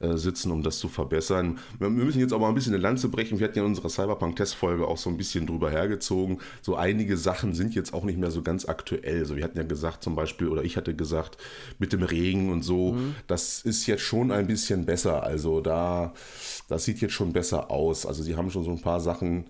äh, 0.00 0.16
sitzen, 0.16 0.50
um 0.50 0.62
das 0.62 0.78
zu 0.78 0.88
verbessern. 0.88 1.58
Wir 1.78 1.88
müssen 1.88 2.20
jetzt 2.20 2.34
aber 2.34 2.48
ein 2.48 2.54
bisschen 2.54 2.74
eine 2.74 2.82
Lanze 2.82 3.08
brechen. 3.08 3.38
Wir 3.38 3.46
hatten 3.46 3.56
ja 3.56 3.62
in 3.64 3.70
unserer 3.70 3.88
Cyberpunk-Testfolge 3.88 4.86
auch 4.86 4.98
so 4.98 5.08
ein 5.08 5.16
bisschen 5.16 5.46
drüber 5.46 5.70
hergezogen. 5.70 6.40
So 6.60 6.76
einige 6.76 7.16
Sachen 7.16 7.54
sind 7.54 7.74
jetzt 7.74 7.94
auch 7.94 8.04
nicht 8.04 8.18
mehr 8.18 8.30
so 8.30 8.42
ganz 8.42 8.66
aktuell. 8.66 9.24
So, 9.24 9.36
wir 9.36 9.44
hatten 9.44 9.56
ja 9.56 9.64
gesagt 9.64 10.02
zum 10.02 10.14
Beispiel, 10.14 10.48
oder 10.48 10.62
ich 10.62 10.76
hatte 10.76 10.94
gesagt, 10.94 11.38
mit 11.78 11.94
dem 11.94 12.02
Regen 12.02 12.50
und 12.50 12.62
so, 12.62 12.92
mhm. 12.92 13.14
das 13.26 13.62
ist 13.62 13.86
jetzt 13.86 14.02
schon 14.02 14.30
ein 14.30 14.46
bisschen 14.46 14.84
besser. 14.84 15.22
Also 15.22 15.62
da, 15.62 16.12
das 16.68 16.84
sieht 16.84 17.00
jetzt 17.00 17.14
schon 17.14 17.32
besser 17.32 17.70
aus. 17.70 18.04
Also 18.04 18.22
sie 18.22 18.36
haben 18.36 18.50
schon 18.50 18.64
so 18.64 18.70
ein 18.70 18.82
paar 18.82 19.00
Sachen 19.00 19.46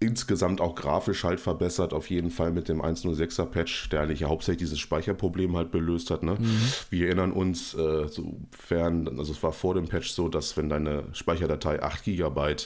insgesamt 0.00 0.62
auch 0.62 0.74
grafisch 0.74 1.24
halt 1.24 1.40
verbessert, 1.40 1.92
auf 1.92 2.08
jeden 2.08 2.30
Fall 2.30 2.52
mit 2.52 2.68
dem 2.68 2.80
106er 2.80 3.44
Patch, 3.44 3.90
der 3.90 4.00
eigentlich 4.00 4.20
ja 4.20 4.28
hauptsächlich 4.28 4.60
dieses 4.60 4.78
Speicherproblem 4.78 5.54
halt 5.54 5.72
gelöst 5.72 6.10
hat. 6.10 6.22
Ne? 6.22 6.36
Mhm. 6.40 6.62
Wir 6.88 7.06
erinnern 7.06 7.32
uns, 7.32 7.74
äh, 7.74 8.08
sofern, 8.08 9.06
also 9.18 9.30
es 9.30 9.42
war 9.42 9.52
vor 9.52 9.74
dem 9.74 9.88
Patch 9.88 10.10
so, 10.10 10.28
dass 10.28 10.56
wenn 10.56 10.70
deine 10.70 11.04
Speicherdatei 11.12 11.82
8 11.82 12.04
GB 12.04 12.56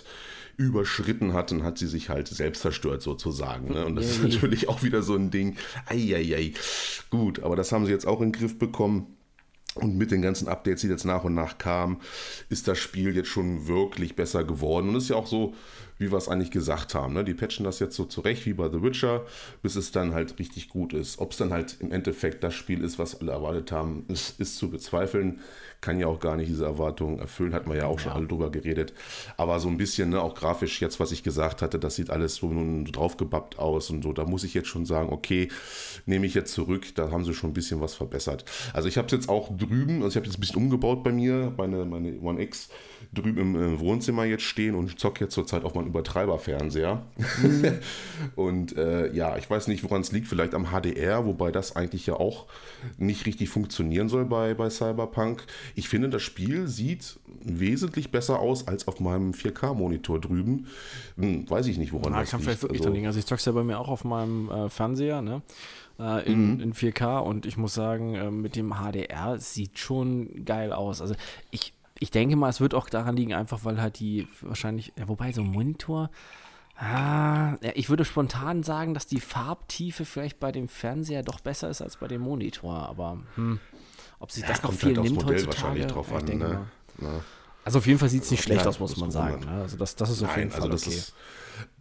überschritten 0.56 1.32
hat, 1.32 1.50
dann 1.50 1.64
hat 1.64 1.76
sie 1.76 1.88
sich 1.88 2.08
halt 2.08 2.28
selbst 2.28 2.62
zerstört 2.62 3.02
sozusagen. 3.02 3.72
Ne? 3.72 3.84
Und 3.84 3.96
das 3.96 4.06
ist 4.06 4.22
natürlich 4.22 4.68
auch 4.68 4.84
wieder 4.84 5.02
so 5.02 5.16
ein 5.16 5.32
Ding. 5.32 5.56
Eieiei. 5.86 6.52
Gut, 7.10 7.42
aber 7.42 7.56
das 7.56 7.72
haben 7.72 7.84
sie 7.84 7.92
jetzt 7.92 8.06
auch 8.06 8.20
in 8.20 8.30
den 8.30 8.40
Griff 8.40 8.56
bekommen. 8.56 9.08
Und 9.74 9.96
mit 9.96 10.12
den 10.12 10.22
ganzen 10.22 10.46
Updates, 10.46 10.82
die 10.82 10.86
jetzt 10.86 11.04
nach 11.04 11.24
und 11.24 11.34
nach 11.34 11.58
kamen, 11.58 11.98
ist 12.48 12.68
das 12.68 12.78
Spiel 12.78 13.16
jetzt 13.16 13.28
schon 13.28 13.66
wirklich 13.66 14.14
besser 14.14 14.44
geworden. 14.44 14.90
Und 14.90 14.94
es 14.94 15.04
ist 15.04 15.08
ja 15.08 15.16
auch 15.16 15.26
so, 15.26 15.52
wie 15.98 16.10
wir 16.10 16.18
es 16.18 16.28
eigentlich 16.28 16.50
gesagt 16.50 16.94
haben. 16.94 17.14
Ne? 17.14 17.24
Die 17.24 17.34
patchen 17.34 17.64
das 17.64 17.78
jetzt 17.78 17.96
so 17.96 18.04
zurecht 18.04 18.46
wie 18.46 18.54
bei 18.54 18.68
The 18.68 18.82
Witcher, 18.82 19.24
bis 19.62 19.76
es 19.76 19.92
dann 19.92 20.14
halt 20.14 20.38
richtig 20.38 20.68
gut 20.68 20.92
ist. 20.92 21.18
Ob 21.18 21.32
es 21.32 21.38
dann 21.38 21.52
halt 21.52 21.76
im 21.80 21.92
Endeffekt 21.92 22.42
das 22.42 22.54
Spiel 22.54 22.82
ist, 22.82 22.98
was 22.98 23.20
alle 23.20 23.32
erwartet 23.32 23.72
haben, 23.72 24.04
ist, 24.08 24.40
ist 24.40 24.56
zu 24.56 24.70
bezweifeln 24.70 25.40
kann 25.84 26.00
ja 26.00 26.06
auch 26.06 26.18
gar 26.18 26.36
nicht 26.36 26.48
diese 26.48 26.64
Erwartungen 26.64 27.18
erfüllen, 27.18 27.52
hat 27.52 27.66
man 27.66 27.76
ja 27.76 27.86
auch 27.86 27.98
schon 27.98 28.12
alle 28.12 28.26
drüber 28.26 28.50
geredet. 28.50 28.94
Aber 29.36 29.60
so 29.60 29.68
ein 29.68 29.76
bisschen, 29.76 30.08
ne, 30.08 30.22
auch 30.22 30.34
grafisch 30.34 30.80
jetzt, 30.80 30.98
was 30.98 31.12
ich 31.12 31.22
gesagt 31.22 31.60
hatte, 31.60 31.78
das 31.78 31.96
sieht 31.96 32.08
alles 32.08 32.36
so 32.36 32.48
nun 32.48 32.86
draufgebappt 32.86 33.58
aus 33.58 33.90
und 33.90 34.02
so. 34.02 34.14
Da 34.14 34.24
muss 34.24 34.44
ich 34.44 34.54
jetzt 34.54 34.68
schon 34.68 34.86
sagen, 34.86 35.10
okay, 35.12 35.48
nehme 36.06 36.24
ich 36.24 36.32
jetzt 36.32 36.54
zurück, 36.54 36.94
da 36.94 37.10
haben 37.10 37.26
sie 37.26 37.34
schon 37.34 37.50
ein 37.50 37.52
bisschen 37.52 37.82
was 37.82 37.94
verbessert. 37.94 38.46
Also 38.72 38.88
ich 38.88 38.96
habe 38.96 39.06
es 39.06 39.12
jetzt 39.12 39.28
auch 39.28 39.54
drüben, 39.54 39.96
also 39.96 40.08
ich 40.08 40.16
habe 40.16 40.24
jetzt 40.24 40.38
ein 40.38 40.40
bisschen 40.40 40.56
umgebaut 40.56 41.04
bei 41.04 41.12
mir, 41.12 41.52
meine, 41.54 41.84
meine 41.84 42.18
One 42.18 42.40
X 42.40 42.70
drüben 43.12 43.38
im, 43.38 43.54
im 43.54 43.80
Wohnzimmer 43.80 44.24
jetzt 44.24 44.44
stehen 44.44 44.74
und 44.74 44.98
zocke 44.98 45.24
jetzt 45.24 45.34
zurzeit 45.34 45.64
auf 45.64 45.74
meinen 45.74 45.88
Übertreiberfernseher. 45.88 47.02
Mhm. 47.42 47.72
und 48.36 48.76
äh, 48.76 49.12
ja, 49.12 49.36
ich 49.36 49.48
weiß 49.48 49.68
nicht, 49.68 49.84
woran 49.84 50.00
es 50.00 50.12
liegt, 50.12 50.28
vielleicht 50.28 50.54
am 50.54 50.68
HDR, 50.70 51.26
wobei 51.26 51.50
das 51.50 51.76
eigentlich 51.76 52.06
ja 52.06 52.14
auch 52.14 52.46
nicht 52.96 53.26
richtig 53.26 53.48
funktionieren 53.48 54.08
soll 54.08 54.24
bei, 54.24 54.54
bei 54.54 54.70
Cyberpunk. 54.70 55.44
Ich 55.74 55.88
finde, 55.88 56.08
das 56.08 56.22
Spiel 56.22 56.68
sieht 56.68 57.18
wesentlich 57.42 58.10
besser 58.10 58.38
aus 58.38 58.68
als 58.68 58.88
auf 58.88 59.00
meinem 59.00 59.32
4K-Monitor 59.32 60.20
drüben. 60.20 60.66
Hm, 61.16 61.48
weiß 61.48 61.66
ich 61.66 61.78
nicht, 61.78 61.92
woran 61.92 62.12
Na, 62.12 62.20
das 62.20 62.30
kann 62.30 62.40
liegt. 62.40 62.44
vielleicht 62.48 62.62
wirklich 62.62 62.80
also, 62.80 62.92
liegen. 62.92 63.06
Also 63.06 63.18
ich 63.18 63.26
zock's 63.26 63.44
ja 63.44 63.52
bei 63.52 63.64
mir 63.64 63.78
auch 63.78 63.88
auf 63.88 64.04
meinem 64.04 64.50
äh, 64.50 64.68
Fernseher, 64.68 65.22
ne? 65.22 65.42
Äh, 65.98 66.30
in, 66.30 66.54
mhm. 66.54 66.60
in 66.60 66.74
4K 66.74 67.18
und 67.18 67.46
ich 67.46 67.56
muss 67.56 67.74
sagen, 67.74 68.14
äh, 68.14 68.30
mit 68.30 68.56
dem 68.56 68.74
HDR 68.74 69.38
sieht 69.38 69.78
schon 69.78 70.44
geil 70.44 70.72
aus. 70.72 71.00
Also 71.00 71.14
ich, 71.50 71.72
ich 72.00 72.10
denke 72.10 72.36
mal, 72.36 72.48
es 72.48 72.60
wird 72.60 72.74
auch 72.74 72.88
daran 72.88 73.16
liegen, 73.16 73.32
einfach 73.32 73.64
weil 73.64 73.80
halt 73.80 74.00
die 74.00 74.26
wahrscheinlich, 74.40 74.92
ja, 74.98 75.06
wobei 75.08 75.32
so 75.32 75.42
ein 75.42 75.48
Monitor, 75.48 76.10
Ah, 76.76 77.54
ich 77.74 77.88
würde 77.88 78.04
spontan 78.04 78.64
sagen, 78.64 78.94
dass 78.94 79.06
die 79.06 79.20
Farbtiefe 79.20 80.04
vielleicht 80.04 80.40
bei 80.40 80.50
dem 80.50 80.68
Fernseher 80.68 81.22
doch 81.22 81.38
besser 81.38 81.70
ist 81.70 81.80
als 81.80 81.98
bei 81.98 82.08
dem 82.08 82.22
Monitor, 82.22 82.88
aber 82.88 83.20
hm. 83.36 83.60
Ob 84.24 84.32
sich 84.32 84.42
das 84.42 84.62
ja, 84.62 84.64
noch 84.64 84.72
viel 84.72 84.96
halt 84.96 85.04
nimmt 85.04 85.16
Modell 85.16 85.34
heutzutage. 85.34 85.62
wahrscheinlich 85.62 85.86
drauf 85.86 86.10
an. 86.10 86.24
Ne? 86.24 86.66
Also 87.62 87.76
auf 87.76 87.86
jeden 87.86 87.98
Fall 87.98 88.08
sieht 88.08 88.22
es 88.22 88.30
nicht 88.30 88.42
schlecht 88.42 88.62
ja, 88.62 88.66
aus, 88.66 88.80
muss 88.80 88.96
man 88.96 89.10
sagen. 89.10 89.44
Ne? 89.44 89.60
Also 89.60 89.76
das, 89.76 89.96
das 89.96 90.08
ist 90.08 90.22
auf 90.22 90.30
Nein, 90.30 90.38
jeden 90.38 90.50
Fall 90.50 90.70
also 90.70 90.86
okay. 90.86 90.96
Ist, 90.96 91.12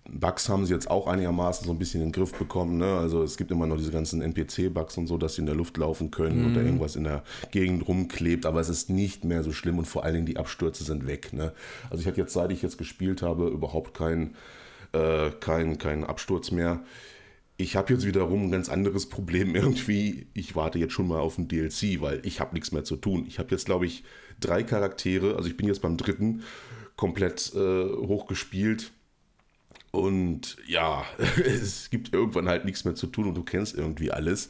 Bugs 0.09 0.50
haben 0.50 0.65
sie 0.65 0.73
jetzt 0.73 0.91
auch 0.91 1.07
einigermaßen 1.07 1.65
so 1.65 1.71
ein 1.71 1.79
bisschen 1.79 2.01
in 2.01 2.07
den 2.07 2.12
Griff 2.12 2.38
bekommen. 2.38 2.79
Ne? 2.79 2.97
Also 2.97 3.23
es 3.23 3.38
gibt 3.38 3.50
immer 3.51 3.65
noch 3.65 3.77
diese 3.77 3.91
ganzen 3.91 4.21
NPC-Bugs 4.21 4.97
und 4.97 5.07
so, 5.07 5.17
dass 5.17 5.35
sie 5.35 5.41
in 5.41 5.45
der 5.45 5.55
Luft 5.55 5.77
laufen 5.77 6.12
können 6.12 6.43
mhm. 6.43 6.51
oder 6.51 6.65
irgendwas 6.65 6.97
in 6.97 7.05
der 7.05 7.23
Gegend 7.51 7.88
rumklebt, 7.88 8.45
aber 8.45 8.59
es 8.59 8.67
ist 8.67 8.89
nicht 8.89 9.23
mehr 9.23 9.41
so 9.41 9.53
schlimm 9.53 9.77
und 9.77 9.85
vor 9.85 10.03
allen 10.03 10.15
Dingen 10.15 10.25
die 10.25 10.35
Abstürze 10.35 10.83
sind 10.83 11.07
weg. 11.07 11.31
Ne? 11.31 11.53
Also 11.89 12.01
ich 12.01 12.07
hatte 12.07 12.19
jetzt, 12.19 12.33
seit 12.33 12.51
ich 12.51 12.62
jetzt 12.62 12.77
gespielt 12.77 13.21
habe, 13.21 13.47
überhaupt 13.47 13.93
keinen 13.93 14.35
äh, 14.91 15.31
kein, 15.39 15.77
kein 15.77 16.03
Absturz 16.03 16.51
mehr. 16.51 16.81
Ich 17.57 17.75
habe 17.75 17.93
jetzt 17.93 18.05
wiederum 18.05 18.45
ein 18.45 18.51
ganz 18.51 18.69
anderes 18.69 19.07
Problem 19.10 19.55
irgendwie. 19.55 20.27
Ich 20.33 20.55
warte 20.55 20.79
jetzt 20.79 20.93
schon 20.93 21.07
mal 21.07 21.19
auf 21.19 21.38
ein 21.38 21.48
DLC, 21.48 22.01
weil 22.01 22.22
ich 22.24 22.39
habe 22.39 22.53
nichts 22.53 22.72
mehr 22.72 22.83
zu 22.83 22.95
tun. 22.95 23.25
Ich 23.27 23.39
habe 23.39 23.51
jetzt, 23.51 23.65
glaube 23.65 23.86
ich, 23.86 24.03
drei 24.39 24.63
Charaktere. 24.63 25.36
Also 25.36 25.48
ich 25.50 25.57
bin 25.57 25.67
jetzt 25.67 25.81
beim 25.81 25.98
dritten. 25.98 26.43
komplett 26.95 27.53
äh, 27.55 27.86
hochgespielt. 27.89 28.91
Und 29.91 30.57
ja, 30.67 31.05
es 31.45 31.89
gibt 31.91 32.13
irgendwann 32.13 32.50
halt 32.50 32.65
nichts 32.65 32.83
mehr 32.83 32.95
zu 32.95 33.07
tun 33.07 33.27
und 33.27 33.36
du 33.36 33.43
kennst 33.43 33.75
irgendwie 33.75 34.12
alles. 34.12 34.50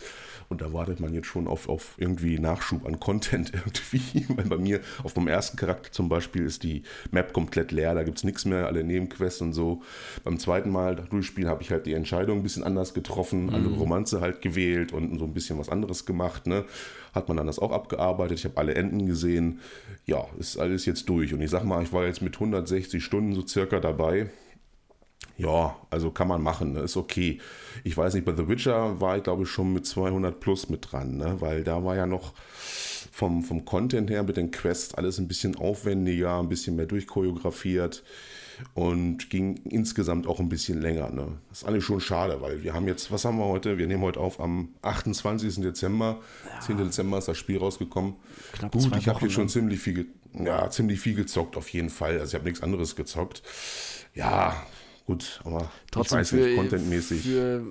Und 0.50 0.62
da 0.62 0.74
wartet 0.74 1.00
man 1.00 1.14
jetzt 1.14 1.28
schon 1.28 1.48
auf, 1.48 1.70
auf 1.70 1.96
irgendwie 1.98 2.40
Nachschub 2.40 2.86
an 2.86 3.00
Content 3.00 3.54
irgendwie. 3.54 4.26
Weil 4.30 4.46
bei 4.46 4.58
mir 4.58 4.82
auf 5.04 5.16
meinem 5.16 5.28
ersten 5.28 5.58
Charakter 5.58 5.92
zum 5.92 6.10
Beispiel 6.10 6.46
ist 6.46 6.64
die 6.64 6.84
Map 7.12 7.34
komplett 7.34 7.72
leer, 7.72 7.94
da 7.94 8.04
gibt 8.04 8.18
es 8.18 8.24
nichts 8.24 8.46
mehr, 8.46 8.68
alle 8.68 8.84
Nebenquests 8.84 9.42
und 9.42 9.54
so. 9.54 9.82
Beim 10.24 10.40
zweiten 10.40 10.70
Mal 10.70 10.96
durchspielen 10.96 11.50
habe 11.50 11.62
ich 11.62 11.72
halt 11.72 11.86
die 11.86 11.94
Entscheidung 11.94 12.40
ein 12.40 12.44
bisschen 12.44 12.64
anders 12.64 12.94
getroffen, 12.94 13.48
mhm. 13.48 13.56
andere 13.56 13.76
Romanze 13.76 14.22
halt 14.22 14.42
gewählt 14.42 14.94
und 14.94 15.18
so 15.20 15.26
ein 15.26 15.34
bisschen 15.34 15.58
was 15.60 15.70
anderes 15.70 16.06
gemacht. 16.06 16.48
Ne? 16.48 16.66
Hat 17.14 17.28
man 17.28 17.38
dann 17.38 17.48
das 17.48 17.60
auch 17.60 17.72
abgearbeitet. 17.72 18.40
Ich 18.40 18.46
habe 18.46 18.58
alle 18.58 18.76
Enden 18.76 19.06
gesehen. 19.06 19.60
Ja, 20.06 20.26
ist 20.40 20.58
alles 20.58 20.86
jetzt 20.86 21.08
durch. 21.10 21.34
Und 21.34 21.42
ich 21.42 21.50
sag 21.50 21.64
mal, 21.64 21.84
ich 21.84 21.94
war 21.94 22.06
jetzt 22.06 22.22
mit 22.22 22.36
160 22.36 23.04
Stunden 23.04 23.34
so 23.34 23.46
circa 23.46 23.80
dabei. 23.80 24.30
Ja, 25.38 25.76
also 25.90 26.12
kann 26.12 26.28
man 26.28 26.42
machen, 26.42 26.74
ne? 26.74 26.82
ist 26.82 26.96
okay. 26.96 27.40
Ich 27.84 27.98
weiß 27.98 28.14
nicht, 28.14 28.26
bei 28.26 28.36
The 28.36 28.48
Witcher 28.48 29.02
war 29.02 29.18
ich 29.18 29.24
glaube 29.24 29.44
ich 29.44 29.50
schon 29.50 29.74
mit 29.74 29.86
200 29.86 30.40
plus 30.40 30.70
mit 30.70 30.92
dran, 30.92 31.18
ne? 31.18 31.38
weil 31.40 31.64
da 31.64 31.84
war 31.84 31.96
ja 31.96 32.06
noch 32.06 32.34
vom, 33.12 33.44
vom 33.44 33.66
Content 33.66 34.10
her 34.10 34.24
mit 34.24 34.38
den 34.38 34.52
Quests 34.52 34.96
alles 34.96 35.20
ein 35.20 35.28
bisschen 35.28 35.56
aufwendiger, 35.56 36.40
ein 36.40 36.50
bisschen 36.50 36.76
mehr 36.76 36.86
durchchoreografiert 36.86 38.04
und 38.74 39.30
ging 39.30 39.58
insgesamt 39.70 40.28
auch 40.28 40.40
ein 40.40 40.50
bisschen 40.50 40.82
länger. 40.82 41.10
Ne? 41.10 41.28
Das 41.50 41.60
ist 41.60 41.68
eigentlich 41.68 41.86
schon 41.86 42.00
schade, 42.00 42.42
weil 42.42 42.64
wir 42.64 42.74
haben 42.74 42.88
jetzt, 42.88 43.12
was 43.12 43.26
haben 43.26 43.38
wir 43.38 43.46
heute? 43.46 43.78
Wir 43.78 43.88
nehmen 43.88 44.02
heute 44.02 44.20
auf 44.20 44.40
am 44.40 44.70
28. 44.82 45.62
Dezember. 45.62 46.22
Ja. 46.46 46.60
10. 46.62 46.78
Dezember 46.78 47.18
ist 47.18 47.28
das 47.28 47.38
Spiel 47.38 47.58
rausgekommen. 47.58 48.16
Knapp 48.54 48.72
Gut, 48.72 48.96
ich 48.98 49.08
habe 49.08 49.20
hier 49.20 49.30
schon 49.30 49.50
ziemlich 49.50 49.80
viel, 49.80 50.08
ja, 50.34 50.70
ziemlich 50.70 51.00
viel 51.00 51.16
gezockt 51.16 51.58
auf 51.58 51.70
jeden 51.70 51.90
Fall. 51.90 52.20
Also 52.20 52.30
ich 52.30 52.36
habe 52.36 52.46
nichts 52.46 52.64
anderes 52.64 52.96
gezockt. 52.96 53.44
Ja, 54.16 54.56
gut, 55.06 55.42
aber 55.44 55.70
Trotzdem 55.92 56.20
ich 56.20 56.22
weiß 56.22 56.32
nicht, 56.34 56.56
contentmäßig. 56.56 57.22
Für, 57.24 57.64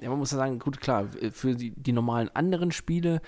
ja, 0.00 0.10
man 0.10 0.18
muss 0.18 0.30
ja 0.30 0.38
sagen, 0.38 0.58
gut, 0.58 0.80
klar, 0.80 1.08
für 1.32 1.54
die, 1.54 1.70
die 1.70 1.92
normalen 1.92 2.28
anderen 2.34 2.72
Spiele, 2.72 3.20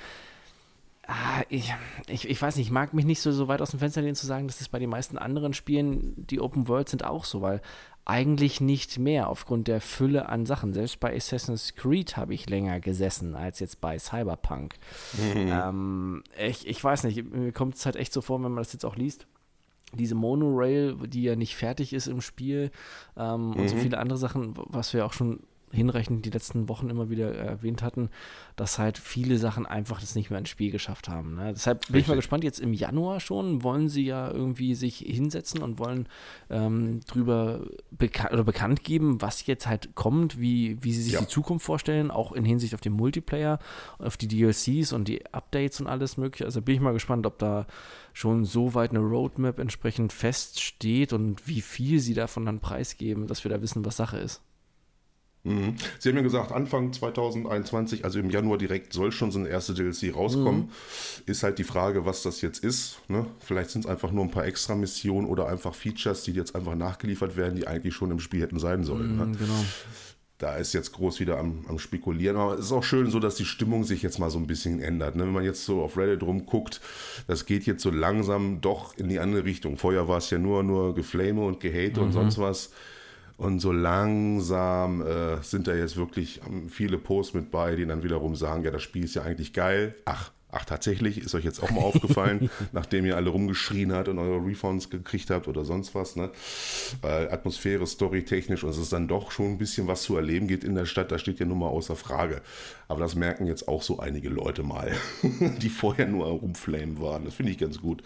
ah, 1.07 1.43
ich, 1.49 1.75
ich, 2.09 2.29
ich 2.29 2.41
weiß 2.41 2.57
nicht, 2.57 2.67
ich 2.67 2.73
mag 2.73 2.95
mich 2.95 3.05
nicht 3.05 3.21
so, 3.21 3.33
so 3.33 3.49
weit 3.49 3.61
aus 3.61 3.71
dem 3.71 3.81
Fenster 3.81 4.03
lehnen 4.03 4.15
zu 4.15 4.27
sagen, 4.27 4.47
dass 4.47 4.61
es 4.61 4.69
bei 4.69 4.79
den 4.79 4.91
meisten 4.91 5.19
anderen 5.19 5.53
Spielen, 5.53 6.15
die 6.17 6.41
Open 6.41 6.69
World 6.69 6.89
sind, 6.89 7.05
auch 7.05 7.25
so, 7.25 7.43
weil 7.43 7.61
eigentlich 8.05 8.61
nicht 8.61 8.99
mehr 8.99 9.29
aufgrund 9.29 9.69
der 9.69 9.81
Fülle 9.81 10.29
an 10.29 10.47
Sachen. 10.47 10.73
Selbst 10.73 11.01
bei 11.01 11.15
Assassin's 11.15 11.75
Creed 11.75 12.17
habe 12.17 12.35
ich 12.35 12.49
länger 12.49 12.81
gesessen 12.81 13.35
als 13.35 13.61
jetzt 13.61 13.81
bei 13.81 13.99
Cyberpunk. 13.99 14.75
Mhm. 15.13 15.53
Ähm, 15.53 16.23
ich, 16.39 16.67
ich 16.67 16.83
weiß 16.83 17.05
nicht, 17.05 17.31
mir 17.31 17.53
kommt 17.53 17.75
es 17.75 17.85
halt 17.85 17.97
echt 17.97 18.13
so 18.13 18.21
vor, 18.21 18.43
wenn 18.43 18.53
man 18.53 18.63
das 18.63 18.73
jetzt 18.73 18.85
auch 18.85 18.97
liest 18.97 19.27
diese 19.93 20.15
Monorail, 20.15 20.97
die 21.07 21.23
ja 21.23 21.37
nicht 21.37 21.57
fertig 21.57 21.93
ist 21.93 22.07
im 22.07 22.21
Spiel 22.21 22.71
ähm, 23.17 23.49
mhm. 23.49 23.53
und 23.55 23.69
so 23.69 23.77
mhm. 23.77 23.81
viele 23.81 23.99
andere 23.99 24.19
Sachen, 24.19 24.55
was 24.57 24.95
wir 24.95 25.05
auch 25.05 25.13
schon 25.13 25.41
hinreichend 25.73 26.25
die 26.25 26.31
letzten 26.31 26.69
Wochen 26.69 26.91
immer 26.91 27.11
wieder 27.11 27.35
erwähnt 27.35 27.83
hatten, 27.83 28.11
dass 28.57 28.79
halt 28.79 28.99
viele 28.99 29.39
Sachen 29.39 29.67
einfach 29.67 30.01
das 30.01 30.15
nicht 30.15 30.31
mehr 30.31 30.39
ins 30.39 30.49
Spiel 30.49 30.71
geschafft 30.71 31.09
haben. 31.09 31.37
Ne? 31.37 31.53
Deshalb 31.53 31.87
bin 31.87 31.95
Richtig. 31.95 32.03
ich 32.03 32.09
mal 32.09 32.17
gespannt, 32.17 32.45
jetzt 32.45 32.61
im 32.61 32.73
Januar 32.73 33.21
schon 33.21 33.63
wollen 33.63 33.89
sie 33.89 34.05
ja 34.05 34.31
irgendwie 34.31 34.75
sich 34.75 34.99
hinsetzen 34.99 35.63
und 35.63 35.79
wollen 35.79 36.09
ähm, 36.49 37.01
drüber 37.07 37.61
beka 37.91 38.31
oder 38.33 38.45
bekannt 38.45 38.83
geben, 38.83 39.23
was 39.23 39.47
jetzt 39.47 39.67
halt 39.67 39.95
kommt, 39.95 40.41
wie, 40.41 40.83
wie 40.83 40.93
sie 40.93 41.03
sich 41.03 41.13
ja. 41.15 41.21
die 41.21 41.29
Zukunft 41.29 41.65
vorstellen, 41.65 42.11
auch 42.11 42.33
in 42.33 42.45
Hinsicht 42.45 42.75
auf 42.75 42.81
den 42.81 42.93
Multiplayer, 42.93 43.59
auf 43.99 44.17
die 44.17 44.29
DLCs 44.29 44.93
und 44.93 45.07
die 45.07 45.25
Updates 45.33 45.81
und 45.81 45.87
alles 45.87 46.17
mögliche. 46.17 46.45
Also 46.45 46.63
bin 46.63 46.75
ich 46.75 46.81
mal 46.81 46.93
gespannt, 46.93 47.27
ob 47.27 47.39
da 47.39 47.67
schon 48.13 48.45
so 48.45 48.75
weit 48.75 48.91
eine 48.91 49.01
Roadmap 49.01 49.59
entsprechend 49.61 50.13
feststeht 50.13 51.13
und 51.13 51.47
wie 51.47 51.61
viel 51.61 52.01
sie 52.01 52.15
davon 52.15 52.45
dann 52.45 52.59
preisgeben, 52.59 53.29
dass 53.29 53.45
wir 53.45 53.51
da 53.51 53.63
wissen, 53.63 53.85
was 53.85 53.97
Sache 53.97 54.19
ist. 54.19 54.43
Mhm. 55.43 55.77
Sie 55.99 56.09
haben 56.11 56.17
ja 56.17 56.23
gesagt, 56.23 56.53
Anfang 56.53 56.93
2021, 56.93 58.05
also 58.05 58.19
im 58.19 58.31
Januar 58.31 58.59
direkt, 58.59 58.93
soll 58.93 59.11
schon 59.11 59.31
so 59.31 59.39
ein 59.39 59.47
erste 59.47 59.73
DLC 59.73 60.15
rauskommen. 60.15 60.63
Mhm. 60.63 60.69
Ist 61.27 61.43
halt 61.43 61.59
die 61.59 61.65
Frage, 61.65 62.05
was 62.05 62.23
das 62.23 62.41
jetzt 62.43 62.63
ist. 62.63 62.99
Ne? 63.09 63.27
Vielleicht 63.39 63.71
sind 63.71 63.85
es 63.85 63.91
einfach 63.91 64.11
nur 64.13 64.25
ein 64.25 64.31
paar 64.31 64.45
extra 64.45 64.75
Missionen 64.75 65.27
oder 65.27 65.49
einfach 65.49 65.75
Features, 65.75 66.25
die 66.25 66.33
jetzt 66.33 66.55
einfach 66.55 66.75
nachgeliefert 66.75 67.37
werden, 67.37 67.57
die 67.57 67.67
eigentlich 67.67 67.95
schon 67.95 68.11
im 68.11 68.21
Spiel 68.21 68.43
hätten 68.43 68.59
sein 68.59 68.85
sollen. 68.85 69.17
Ne? 69.17 69.25
Mhm, 69.25 69.31
ne? 69.33 69.39
Genau. 69.39 69.65
Da 70.37 70.57
ist 70.57 70.73
jetzt 70.73 70.93
groß 70.93 71.21
wieder 71.21 71.39
am, 71.39 71.67
am, 71.69 71.79
Spekulieren. 71.79 72.37
Aber 72.39 72.55
es 72.55 72.67
ist 72.67 72.73
auch 72.73 72.83
schön 72.83 73.11
so, 73.11 73.21
dass 73.21 73.35
die 73.35 73.45
Stimmung 73.45 73.85
sich 73.85 74.03
jetzt 74.03 74.19
mal 74.19 74.31
so 74.31 74.39
ein 74.39 74.47
bisschen 74.47 74.81
ändert. 74.81 75.15
Ne? 75.15 75.25
Wenn 75.25 75.33
man 75.33 75.45
jetzt 75.45 75.67
so 75.67 75.83
auf 75.83 75.99
Reddit 75.99 76.23
rumguckt, 76.23 76.81
das 77.27 77.45
geht 77.45 77.67
jetzt 77.67 77.83
so 77.83 77.91
langsam 77.91 78.63
doch 78.63 78.97
in 78.97 79.11
die 79.11 79.19
andere 79.19 79.45
Richtung. 79.45 79.77
Vorher 79.77 80.09
war 80.09 80.17
es 80.17 80.31
ja 80.31 80.39
nur, 80.39 80.63
nur 80.63 80.95
Geflame 80.95 81.43
und 81.43 81.61
Gehate 81.61 82.01
mhm. 82.01 82.07
und 82.07 82.13
sonst 82.13 82.39
was 82.39 82.71
und 83.41 83.59
so 83.59 83.73
langsam 83.73 85.01
äh, 85.01 85.43
sind 85.43 85.67
da 85.67 85.75
jetzt 85.75 85.97
wirklich 85.97 86.43
viele 86.69 86.99
Posts 86.99 87.33
mit 87.33 87.51
bei, 87.51 87.75
die 87.75 87.87
dann 87.87 88.03
wiederum 88.03 88.37
sagen, 88.37 88.65
ja, 88.65 88.71
das 88.71 88.83
Spiel 88.83 89.05
ist 89.05 89.15
ja 89.15 89.23
eigentlich 89.23 89.55
geil. 89.55 89.95
Ach, 90.05 90.31
ach 90.51 90.67
tatsächlich, 90.67 91.17
ist 91.17 91.35
euch 91.35 91.45
jetzt 91.47 91.63
auch 91.63 91.71
mal 91.71 91.81
aufgefallen, 91.81 92.51
nachdem 92.73 93.07
ihr 93.07 93.17
alle 93.17 93.31
rumgeschrien 93.31 93.95
habt 93.95 94.09
und 94.09 94.19
eure 94.19 94.45
Refunds 94.45 94.91
gekriegt 94.91 95.31
habt 95.31 95.49
oder 95.49 95.65
sonst 95.65 95.95
was, 95.95 96.17
ne? 96.17 96.31
Weil 97.01 97.31
Atmosphäre, 97.31 97.87
Story 97.87 98.27
technisch 98.27 98.63
und 98.63 98.69
es 98.69 98.77
ist 98.77 98.93
dann 98.93 99.09
doch 99.09 99.31
schon 99.31 99.53
ein 99.53 99.59
bisschen 99.59 99.87
was 99.87 100.03
zu 100.03 100.17
erleben 100.17 100.47
geht 100.47 100.63
in 100.63 100.75
der 100.75 100.85
Stadt, 100.85 101.11
das 101.11 101.23
steht 101.23 101.41
ja 101.41 101.47
nun 101.47 101.61
mal 101.61 101.69
außer 101.69 101.97
Frage. 101.97 102.43
Aber 102.89 103.01
das 103.01 103.15
merken 103.15 103.47
jetzt 103.47 103.69
auch 103.69 103.83
so 103.83 104.01
einige 104.01 104.29
Leute 104.29 104.65
mal, 104.65 104.93
die 105.63 105.71
vorher 105.71 106.07
nur 106.07 106.27
rumflamen 106.27 107.01
waren. 107.01 107.25
Das 107.25 107.33
finde 107.37 107.53
ich 107.53 107.59
ganz 107.59 107.81
gut. 107.81 108.03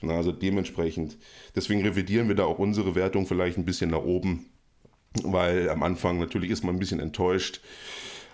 Na, 0.00 0.16
also 0.16 0.32
dementsprechend, 0.32 1.18
deswegen 1.54 1.82
revidieren 1.82 2.28
wir 2.28 2.36
da 2.36 2.44
auch 2.44 2.58
unsere 2.58 2.94
Wertung 2.94 3.26
vielleicht 3.26 3.58
ein 3.58 3.66
bisschen 3.66 3.90
nach 3.90 4.02
oben 4.02 4.46
weil 5.24 5.70
am 5.70 5.82
Anfang 5.82 6.18
natürlich 6.18 6.50
ist 6.50 6.64
man 6.64 6.76
ein 6.76 6.78
bisschen 6.78 7.00
enttäuscht. 7.00 7.60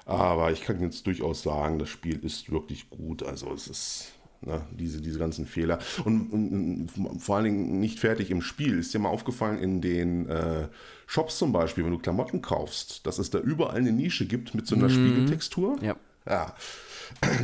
Aber 0.04 0.50
ich 0.52 0.62
kann 0.62 0.80
jetzt 0.80 1.06
durchaus 1.06 1.42
sagen, 1.42 1.78
das 1.78 1.90
Spiel 1.90 2.25
ist 2.25 2.50
wirklich 2.50 2.88
gut. 2.88 3.23
Also 3.23 3.52
es 3.52 3.66
ist 3.66 4.12
ne, 4.40 4.62
diese, 4.70 5.02
diese 5.02 5.18
ganzen 5.18 5.47
Fehler. 5.47 5.78
Und, 6.04 6.32
und, 6.32 6.88
und, 6.97 7.20
vor 7.20 7.37
allen 7.37 7.44
Dingen 7.44 7.80
nicht 7.80 7.99
fertig 8.00 8.30
im 8.30 8.40
Spiel. 8.40 8.78
Ist 8.78 8.94
dir 8.94 9.00
mal 9.00 9.11
aufgefallen 9.11 9.58
in 9.58 9.80
den 9.80 10.26
äh, 10.28 10.68
Shops 11.06 11.38
zum 11.38 11.52
Beispiel, 11.52 11.85
wenn 11.85 11.92
du 11.92 11.99
Klamotten 11.99 12.40
kaufst, 12.40 13.06
dass 13.06 13.18
es 13.18 13.30
da 13.30 13.38
überall 13.38 13.76
eine 13.76 13.92
Nische 13.92 14.26
gibt 14.26 14.54
mit 14.54 14.66
so 14.66 14.76
einer 14.76 14.88
mhm. 14.88 14.92
Spiegeltextur? 14.92 15.76
Ja. 15.82 15.97
Ja. 16.26 16.54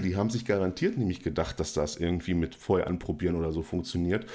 Die 0.05 0.17
haben 0.17 0.31
sich 0.31 0.45
garantiert 0.45 0.99
nämlich 0.99 1.23
gedacht, 1.23 1.59
dass 1.61 1.73
das 1.73 1.97
irgendwie 1.97 2.35
mit 2.35 2.55
vorher 2.55 2.87
anprobieren 2.87 3.37
oder 3.37 3.53
so 3.53 3.63
funktioniert. 3.63 4.27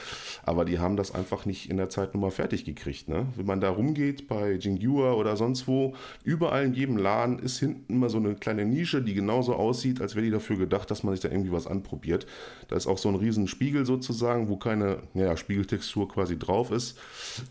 Aber 0.43 0.65
die 0.65 0.79
haben 0.79 0.95
das 0.95 1.13
einfach 1.13 1.45
nicht 1.45 1.69
in 1.69 1.77
der 1.77 1.89
Zeit 1.89 2.13
nochmal 2.13 2.31
fertig 2.31 2.65
gekriegt. 2.65 3.07
Ne? 3.07 3.27
Wenn 3.35 3.45
man 3.45 3.61
da 3.61 3.69
rumgeht 3.69 4.27
bei 4.27 4.53
Jingua 4.53 5.13
oder 5.13 5.37
sonst 5.37 5.67
wo, 5.67 5.93
überall 6.23 6.65
in 6.65 6.73
jedem 6.73 6.97
Laden 6.97 7.39
ist 7.39 7.59
hinten 7.59 7.93
immer 7.93 8.09
so 8.09 8.17
eine 8.17 8.35
kleine 8.35 8.65
Nische, 8.65 9.01
die 9.01 9.13
genauso 9.13 9.55
aussieht, 9.55 10.01
als 10.01 10.15
wäre 10.15 10.25
die 10.25 10.31
dafür 10.31 10.57
gedacht, 10.57 10.89
dass 10.91 11.03
man 11.03 11.13
sich 11.13 11.21
da 11.21 11.29
irgendwie 11.29 11.51
was 11.51 11.67
anprobiert. 11.67 12.25
Da 12.67 12.75
ist 12.75 12.87
auch 12.87 12.97
so 12.97 13.09
ein 13.09 13.15
riesen 13.15 13.47
Spiegel 13.47 13.85
sozusagen, 13.85 14.49
wo 14.49 14.57
keine 14.57 14.99
ja, 15.13 15.35
Spiegeltextur 15.37 16.07
quasi 16.09 16.37
drauf 16.37 16.71
ist. 16.71 16.97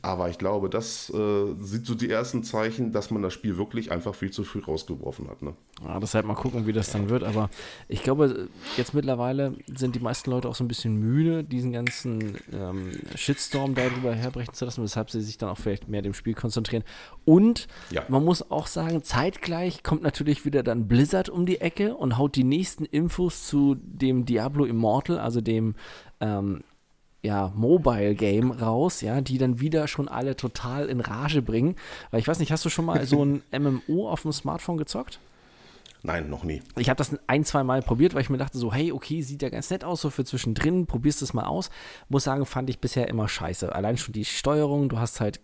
Aber 0.03 0.29
ich 0.29 0.39
glaube, 0.39 0.69
das 0.69 1.11
äh, 1.11 1.55
sind 1.61 1.87
so 1.87 1.95
die 1.95 2.11
ersten 2.11 2.43
Zeichen, 2.43 2.93
dass 2.93 3.11
man 3.11 3.23
das 3.23 3.33
Spiel 3.33 3.57
wirklich 3.57 3.91
einfach 3.91 4.15
viel 4.15 4.31
zu 4.31 4.45
früh 4.45 4.61
rausgeworfen 4.61 5.29
hat. 5.29 5.43
Ne? 5.43 5.55
Ja, 5.85 6.01
deshalb 6.01 6.27
mal 6.27 6.35
gucken, 6.35 6.67
wie 6.67 6.73
das 6.73 6.91
dann 6.91 7.09
wird. 7.09 7.23
Aber 7.23 7.51
ich 7.89 8.03
glaube, 8.03 8.49
jetzt 8.77 8.95
mittlerweile 8.95 9.55
sind 9.67 9.95
die 9.95 10.01
meisten 10.01 10.31
Leute 10.31 10.49
auch 10.49 10.55
so 10.55 10.65
ein 10.65 10.69
bisschen 10.69 10.97
müde, 10.97 11.45
diesen 11.45 11.73
ganzen 11.73 12.37
ähm, 12.53 12.93
Shitstorm 13.15 13.75
darüber 13.75 14.15
herbrechen 14.15 14.55
zu 14.55 14.65
lassen, 14.65 14.83
weshalb 14.83 15.11
sie 15.11 15.21
sich 15.21 15.39
dann 15.39 15.49
auch 15.49 15.59
vielleicht 15.59 15.89
mehr 15.89 16.03
dem 16.03 16.15
Spiel 16.15 16.35
konzentrieren. 16.35 16.85
Und 17.25 17.67
ja. 17.91 18.05
man 18.09 18.25
muss 18.25 18.51
auch 18.51 18.67
sagen, 18.67 19.03
zeitgleich 19.03 19.83
kommt 19.83 20.03
natürlich 20.03 20.45
wieder 20.45 20.63
dann 20.63 20.89
Blizzard 20.89 21.29
um 21.29 21.47
die 21.47 21.61
Ecke 21.61 21.97
und 21.97 22.19
haut 22.19 22.37
die 22.37 22.45
nächsten 22.45 22.85
Infos 22.85 23.47
zu 23.47 23.77
dem 23.77 24.25
Diablo 24.25 24.65
Immortal, 24.65 25.19
also 25.19 25.41
dem 25.41 25.75
ähm, 26.21 26.63
ja, 27.23 27.53
Mobile 27.55 28.15
Game 28.15 28.51
raus, 28.53 29.01
ja, 29.01 29.21
die 29.21 29.39
dann 29.39 29.61
wieder 29.61 29.89
schon 29.89 30.09
alle 30.09 30.37
total 30.37 30.89
in 30.89 31.01
Rage 31.01 31.43
bringen. 31.43 31.77
Weil 32.11 32.21
ich 32.21 32.29
weiß 32.29 32.39
nicht, 32.39 32.53
hast 32.53 32.65
du 32.65 32.71
schon 32.71 32.85
mal 32.85 33.05
so 33.07 33.25
ein 33.25 33.43
MMO 33.53 34.09
auf 34.09 34.23
dem 34.23 34.33
Smartphone 34.33 34.77
gezockt? 34.77 35.19
Nein, 36.03 36.31
noch 36.31 36.45
nie. 36.45 36.63
Ich 36.77 36.89
habe 36.89 36.99
das 36.99 37.17
ein, 37.27 37.45
zwei 37.45 37.65
Mal 37.65 37.83
probiert, 37.83 38.15
weil 38.15 38.23
ich 38.23 38.31
mir 38.31 38.39
dachte 38.39 38.59
so, 38.59 38.73
hey, 38.73 38.93
okay, 38.93 39.23
sieht 39.23 39.43
ja 39.43 39.49
ganz 39.49 39.71
nett 39.71 39.85
aus, 39.85 40.01
so 40.01 40.11
für 40.11 40.25
zwischendrin, 40.25 40.87
probierst 40.87 41.23
es 41.23 41.35
mal 41.35 41.45
aus. 41.45 41.71
Muss 42.09 42.25
sagen, 42.25 42.47
fand 42.47 42.71
ich 42.71 42.79
bisher 42.79 43.09
immer 43.09 43.29
scheiße. 43.29 43.75
Allein 43.75 43.97
schon 43.97 44.13
die 44.13 44.25
Steuerung, 44.25 44.89
du 44.89 44.99
hast 44.99 45.21
halt 45.21 45.41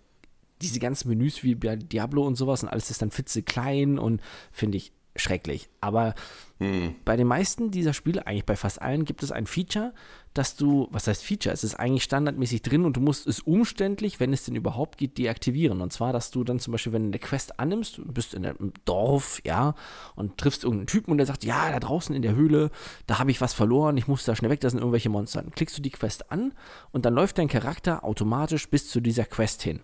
diese 0.62 0.78
ganzen 0.78 1.08
Menüs 1.08 1.42
wie 1.42 1.54
bei 1.56 1.76
Diablo 1.76 2.24
und 2.24 2.36
sowas 2.36 2.62
und 2.62 2.68
alles 2.68 2.90
ist 2.90 3.02
dann 3.02 3.10
fitze 3.10 3.42
klein 3.42 3.98
und 3.98 4.20
finde 4.52 4.78
ich 4.78 4.92
schrecklich. 5.16 5.68
Aber 5.80 6.14
hm. 6.58 6.94
bei 7.04 7.16
den 7.16 7.26
meisten 7.26 7.70
dieser 7.70 7.92
Spiele, 7.92 8.26
eigentlich 8.26 8.46
bei 8.46 8.56
fast 8.56 8.82
allen, 8.82 9.04
gibt 9.04 9.22
es 9.22 9.32
ein 9.32 9.46
Feature, 9.46 9.92
dass 10.34 10.56
du, 10.56 10.88
was 10.90 11.06
heißt 11.06 11.24
Feature? 11.24 11.52
Es 11.52 11.62
ist 11.62 11.76
eigentlich 11.76 12.02
standardmäßig 12.02 12.62
drin 12.62 12.84
und 12.84 12.96
du 12.96 13.00
musst 13.00 13.26
es 13.28 13.38
umständlich, 13.40 14.18
wenn 14.18 14.32
es 14.32 14.44
denn 14.44 14.56
überhaupt 14.56 14.98
geht, 14.98 15.16
deaktivieren. 15.16 15.80
Und 15.80 15.92
zwar, 15.92 16.12
dass 16.12 16.32
du 16.32 16.42
dann 16.42 16.58
zum 16.58 16.72
Beispiel, 16.72 16.92
wenn 16.92 17.04
du 17.04 17.08
eine 17.08 17.18
Quest 17.20 17.60
annimmst, 17.60 17.98
du 17.98 18.04
bist 18.04 18.34
in 18.34 18.44
einem 18.44 18.72
Dorf, 18.84 19.40
ja, 19.44 19.74
und 20.16 20.36
triffst 20.38 20.64
irgendeinen 20.64 20.88
Typen 20.88 21.12
und 21.12 21.18
der 21.18 21.26
sagt, 21.26 21.44
ja, 21.44 21.70
da 21.70 21.78
draußen 21.78 22.14
in 22.14 22.22
der 22.22 22.34
Höhle, 22.34 22.70
da 23.06 23.20
habe 23.20 23.30
ich 23.30 23.40
was 23.40 23.54
verloren, 23.54 23.96
ich 23.96 24.08
muss 24.08 24.24
da 24.24 24.34
schnell 24.34 24.50
weg, 24.50 24.60
da 24.60 24.70
sind 24.70 24.80
irgendwelche 24.80 25.08
Monster. 25.08 25.42
Dann 25.42 25.52
klickst 25.52 25.78
du 25.78 25.82
die 25.82 25.90
Quest 25.90 26.32
an 26.32 26.52
und 26.90 27.04
dann 27.04 27.14
läuft 27.14 27.38
dein 27.38 27.48
Charakter 27.48 28.02
automatisch 28.02 28.68
bis 28.68 28.90
zu 28.90 29.00
dieser 29.00 29.24
Quest 29.24 29.62
hin. 29.62 29.80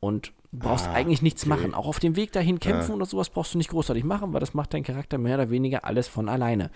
Und 0.00 0.32
brauchst 0.52 0.86
ah, 0.86 0.92
eigentlich 0.92 1.22
nichts 1.22 1.42
okay. 1.42 1.50
machen. 1.50 1.74
Auch 1.74 1.86
auf 1.86 2.00
dem 2.00 2.16
Weg 2.16 2.32
dahin 2.32 2.58
kämpfen 2.58 2.90
ja. 2.90 2.96
oder 2.96 3.06
sowas 3.06 3.30
brauchst 3.30 3.54
du 3.54 3.58
nicht 3.58 3.70
großartig 3.70 4.02
machen, 4.02 4.32
weil 4.32 4.40
das 4.40 4.52
macht 4.52 4.74
dein 4.74 4.82
Charakter 4.82 5.16
mehr 5.16 5.36
oder 5.36 5.50
weniger 5.50 5.84
alles 5.84 6.08
von 6.08 6.28
alleine. 6.28 6.70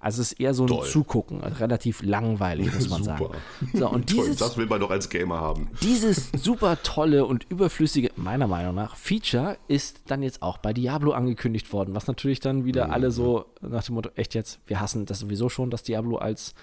Also 0.00 0.20
es 0.20 0.32
ist 0.32 0.40
eher 0.40 0.52
so 0.52 0.64
ein 0.64 0.68
Toll. 0.68 0.86
Zugucken, 0.86 1.42
also 1.42 1.58
relativ 1.58 2.02
langweilig, 2.02 2.74
muss 2.74 2.88
man 2.88 3.04
sagen. 3.04 3.28
So, 3.72 3.88
und 3.88 4.10
dieses, 4.12 4.36
das 4.38 4.56
will 4.56 4.66
man 4.66 4.80
doch 4.80 4.90
als 4.90 5.08
Gamer 5.08 5.40
haben. 5.40 5.68
Dieses 5.82 6.30
super 6.36 6.82
tolle 6.82 7.24
und 7.24 7.46
überflüssige, 7.48 8.10
meiner 8.16 8.48
Meinung 8.48 8.74
nach, 8.74 8.96
Feature 8.96 9.58
ist 9.68 10.02
dann 10.06 10.22
jetzt 10.22 10.42
auch 10.42 10.58
bei 10.58 10.72
Diablo 10.72 11.12
angekündigt 11.12 11.72
worden, 11.72 11.94
was 11.94 12.08
natürlich 12.08 12.40
dann 12.40 12.64
wieder 12.64 12.86
mhm. 12.86 12.92
alle 12.92 13.10
so 13.12 13.44
nach 13.60 13.84
dem 13.84 13.94
Motto, 13.94 14.10
echt 14.16 14.34
jetzt, 14.34 14.58
wir 14.66 14.80
hassen 14.80 15.06
das 15.06 15.20
sowieso 15.20 15.48
schon, 15.48 15.70
dass 15.70 15.84
Diablo 15.84 16.16
als 16.16 16.54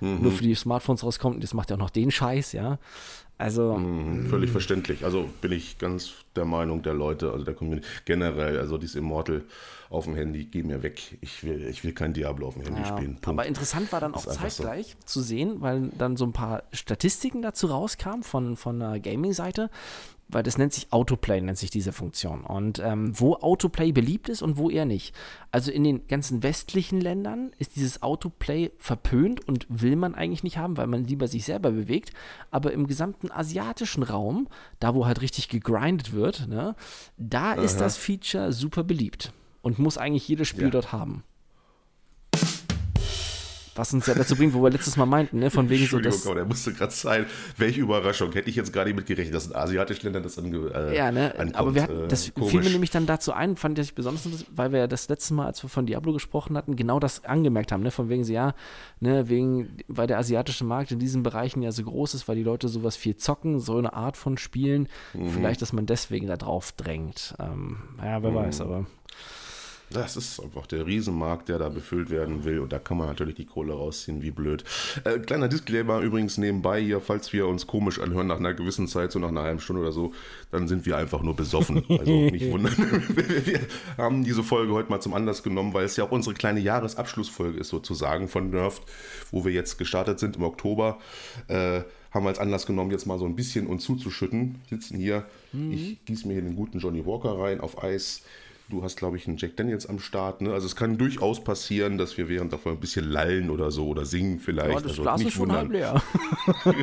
mhm. 0.00 0.22
nur 0.22 0.32
für 0.32 0.42
die 0.42 0.54
Smartphones 0.54 1.04
rauskommt 1.04 1.36
und 1.36 1.42
jetzt 1.42 1.54
macht 1.54 1.70
ja 1.70 1.76
auch 1.76 1.80
noch 1.80 1.90
den 1.90 2.10
Scheiß, 2.10 2.52
ja. 2.52 2.78
Also. 3.42 3.76
Mhm, 3.76 4.26
völlig 4.28 4.50
mh. 4.50 4.52
verständlich. 4.52 5.04
Also 5.04 5.28
bin 5.40 5.50
ich 5.50 5.78
ganz 5.78 6.12
der 6.36 6.44
Meinung 6.44 6.82
der 6.82 6.94
Leute, 6.94 7.32
also 7.32 7.44
der 7.44 7.54
Community, 7.54 7.86
generell, 8.04 8.58
also 8.58 8.78
dieses 8.78 8.94
Immortal 8.94 9.42
auf 9.90 10.04
dem 10.04 10.14
Handy, 10.14 10.44
geh 10.44 10.62
mir 10.62 10.82
weg. 10.82 11.18
Ich 11.20 11.44
will, 11.44 11.66
ich 11.66 11.84
will 11.84 11.92
kein 11.92 12.14
Diablo 12.14 12.48
auf 12.48 12.54
dem 12.54 12.62
Handy 12.62 12.80
ja, 12.80 12.86
spielen. 12.86 13.14
Punkt. 13.14 13.28
Aber 13.28 13.46
interessant 13.46 13.92
war 13.92 14.00
dann 14.00 14.14
auch 14.14 14.24
zeitgleich 14.24 14.96
so. 15.00 15.06
zu 15.06 15.20
sehen, 15.20 15.56
weil 15.60 15.90
dann 15.98 16.16
so 16.16 16.24
ein 16.24 16.32
paar 16.32 16.62
Statistiken 16.72 17.42
dazu 17.42 17.66
rauskamen 17.66 18.22
von, 18.22 18.56
von 18.56 18.80
einer 18.80 19.00
Gaming-Seite, 19.00 19.70
weil 20.32 20.42
das 20.42 20.58
nennt 20.58 20.72
sich 20.72 20.92
Autoplay, 20.92 21.40
nennt 21.40 21.58
sich 21.58 21.70
diese 21.70 21.92
Funktion. 21.92 22.44
Und 22.44 22.80
ähm, 22.80 23.18
wo 23.18 23.34
Autoplay 23.34 23.92
beliebt 23.92 24.28
ist 24.28 24.42
und 24.42 24.56
wo 24.56 24.70
eher 24.70 24.84
nicht. 24.84 25.14
Also 25.50 25.70
in 25.70 25.84
den 25.84 26.06
ganzen 26.08 26.42
westlichen 26.42 27.00
Ländern 27.00 27.52
ist 27.58 27.76
dieses 27.76 28.02
Autoplay 28.02 28.72
verpönt 28.78 29.46
und 29.46 29.66
will 29.68 29.96
man 29.96 30.14
eigentlich 30.14 30.42
nicht 30.42 30.58
haben, 30.58 30.76
weil 30.76 30.86
man 30.86 31.04
lieber 31.04 31.28
sich 31.28 31.44
selber 31.44 31.70
bewegt. 31.70 32.12
Aber 32.50 32.72
im 32.72 32.86
gesamten 32.86 33.30
asiatischen 33.30 34.02
Raum, 34.02 34.48
da 34.80 34.94
wo 34.94 35.06
halt 35.06 35.20
richtig 35.20 35.48
gegrindet 35.48 36.12
wird, 36.12 36.48
ne, 36.48 36.74
da 37.16 37.52
Aha. 37.52 37.62
ist 37.62 37.80
das 37.80 37.96
Feature 37.96 38.52
super 38.52 38.84
beliebt 38.84 39.32
und 39.62 39.78
muss 39.78 39.98
eigentlich 39.98 40.26
jedes 40.28 40.48
Spiel 40.48 40.64
ja. 40.64 40.70
dort 40.70 40.92
haben. 40.92 41.24
Was 43.74 43.94
uns 43.94 44.06
ja 44.06 44.14
dazu 44.14 44.36
bringt, 44.36 44.52
wo 44.52 44.62
wir 44.62 44.70
letztes 44.70 44.96
Mal 44.96 45.06
meinten, 45.06 45.38
ne? 45.38 45.50
von 45.50 45.70
wegen 45.70 45.86
so 45.86 45.98
das. 45.98 46.22
der 46.22 46.44
musste 46.44 46.72
gerade 46.74 46.92
sein. 46.92 47.26
Welche 47.56 47.80
Überraschung. 47.80 48.32
Hätte 48.32 48.50
ich 48.50 48.56
jetzt 48.56 48.72
gerade 48.72 48.90
nicht 48.90 48.96
mitgerechnet, 48.96 49.34
dass 49.34 49.46
in 49.46 49.54
asiatischen 49.54 50.04
Ländern 50.04 50.22
das 50.22 50.38
ange, 50.38 50.70
äh, 50.74 50.96
Ja, 50.96 51.10
ne? 51.10 51.32
Ankommt. 51.32 51.56
Aber 51.56 51.74
wir 51.74 51.82
hatten, 51.82 52.08
das 52.08 52.28
äh, 52.28 52.32
fiel 52.44 52.60
mir 52.60 52.70
nämlich 52.70 52.90
dann 52.90 53.06
dazu 53.06 53.32
ein, 53.32 53.56
fand 53.56 53.78
ich 53.78 53.94
besonders, 53.94 54.28
weil 54.54 54.72
wir 54.72 54.80
ja 54.80 54.86
das 54.86 55.08
letzte 55.08 55.32
Mal, 55.32 55.46
als 55.46 55.62
wir 55.62 55.70
von 55.70 55.86
Diablo 55.86 56.12
gesprochen 56.12 56.56
hatten, 56.56 56.76
genau 56.76 57.00
das 57.00 57.24
angemerkt 57.24 57.72
haben, 57.72 57.82
ne? 57.82 57.90
Von 57.90 58.10
wegen 58.10 58.24
so, 58.24 58.32
ja, 58.32 58.54
ne, 59.00 59.28
wegen, 59.28 59.78
weil 59.88 60.06
der 60.06 60.18
asiatische 60.18 60.64
Markt 60.64 60.90
in 60.90 60.98
diesen 60.98 61.22
Bereichen 61.22 61.62
ja 61.62 61.72
so 61.72 61.82
groß 61.82 62.14
ist, 62.14 62.28
weil 62.28 62.36
die 62.36 62.42
Leute 62.42 62.68
sowas 62.68 62.96
viel 62.96 63.16
zocken, 63.16 63.58
so 63.58 63.78
eine 63.78 63.94
Art 63.94 64.16
von 64.16 64.36
Spielen. 64.36 64.88
Mhm. 65.14 65.30
Vielleicht, 65.30 65.62
dass 65.62 65.72
man 65.72 65.86
deswegen 65.86 66.26
da 66.26 66.36
drauf 66.36 66.72
drängt. 66.72 67.34
Ähm, 67.38 67.78
ja, 67.98 68.22
wer 68.22 68.30
mhm. 68.30 68.34
weiß, 68.34 68.60
aber. 68.60 68.86
Das 69.92 70.16
ist 70.16 70.40
einfach 70.40 70.66
der 70.66 70.86
Riesenmarkt, 70.86 71.48
der 71.48 71.58
da 71.58 71.68
befüllt 71.68 72.10
werden 72.10 72.44
will. 72.44 72.60
Und 72.60 72.72
da 72.72 72.78
kann 72.78 72.96
man 72.96 73.08
natürlich 73.08 73.34
die 73.34 73.44
Kohle 73.44 73.72
rausziehen, 73.72 74.22
wie 74.22 74.30
blöd. 74.30 74.64
Äh, 75.04 75.18
kleiner 75.18 75.48
Disclaimer 75.48 76.00
übrigens 76.00 76.38
nebenbei 76.38 76.80
hier, 76.80 77.00
falls 77.00 77.32
wir 77.32 77.46
uns 77.46 77.66
komisch 77.66 78.00
anhören 78.00 78.26
nach 78.26 78.38
einer 78.38 78.54
gewissen 78.54 78.88
Zeit, 78.88 79.12
so 79.12 79.18
nach 79.18 79.28
einer 79.28 79.42
halben 79.42 79.60
Stunde 79.60 79.82
oder 79.82 79.92
so, 79.92 80.12
dann 80.50 80.68
sind 80.68 80.86
wir 80.86 80.96
einfach 80.96 81.22
nur 81.22 81.36
besoffen. 81.36 81.84
Also 81.88 82.10
nicht 82.10 82.50
wundern. 82.50 82.74
wir 83.14 83.60
haben 83.96 84.24
diese 84.24 84.42
Folge 84.42 84.72
heute 84.72 84.90
mal 84.90 85.00
zum 85.00 85.14
Anlass 85.14 85.42
genommen, 85.42 85.74
weil 85.74 85.84
es 85.84 85.96
ja 85.96 86.04
auch 86.04 86.10
unsere 86.10 86.34
kleine 86.34 86.60
Jahresabschlussfolge 86.60 87.58
ist 87.58 87.68
sozusagen 87.68 88.28
von 88.28 88.50
Nerft, 88.50 88.82
wo 89.30 89.44
wir 89.44 89.52
jetzt 89.52 89.78
gestartet 89.78 90.18
sind 90.18 90.36
im 90.36 90.42
Oktober. 90.42 90.98
Äh, 91.48 91.82
haben 92.12 92.24
wir 92.24 92.28
als 92.28 92.38
Anlass 92.38 92.66
genommen, 92.66 92.90
jetzt 92.90 93.06
mal 93.06 93.18
so 93.18 93.24
ein 93.24 93.36
bisschen 93.36 93.66
uns 93.66 93.84
zuzuschütten. 93.84 94.56
Sitzen 94.68 94.98
hier, 94.98 95.24
mhm. 95.52 95.72
ich 95.72 96.04
gieße 96.04 96.28
mir 96.28 96.34
hier 96.34 96.42
den 96.42 96.56
guten 96.56 96.78
Johnny 96.78 97.04
Walker 97.06 97.38
rein 97.38 97.60
auf 97.60 97.82
Eis 97.82 98.22
Du 98.72 98.82
hast, 98.82 98.96
glaube 98.96 99.18
ich, 99.18 99.28
einen 99.28 99.36
Jack 99.36 99.54
Daniels 99.58 99.86
am 99.86 99.98
Start. 99.98 100.40
Ne? 100.40 100.50
Also 100.50 100.64
es 100.64 100.74
kann 100.74 100.96
durchaus 100.96 101.44
passieren, 101.44 101.98
dass 101.98 102.16
wir 102.16 102.30
während 102.30 102.54
davon 102.54 102.72
ein 102.72 102.80
bisschen 102.80 103.04
lallen 103.04 103.50
oder 103.50 103.70
so 103.70 103.86
oder 103.88 104.06
singen 104.06 104.38
vielleicht. 104.38 104.70
Ja, 104.70 104.80
das 104.80 104.92
also 104.92 105.02
Glas 105.02 105.20
ist 105.20 105.34
schon 105.34 105.52
halb 105.52 105.70
leer. 105.70 106.02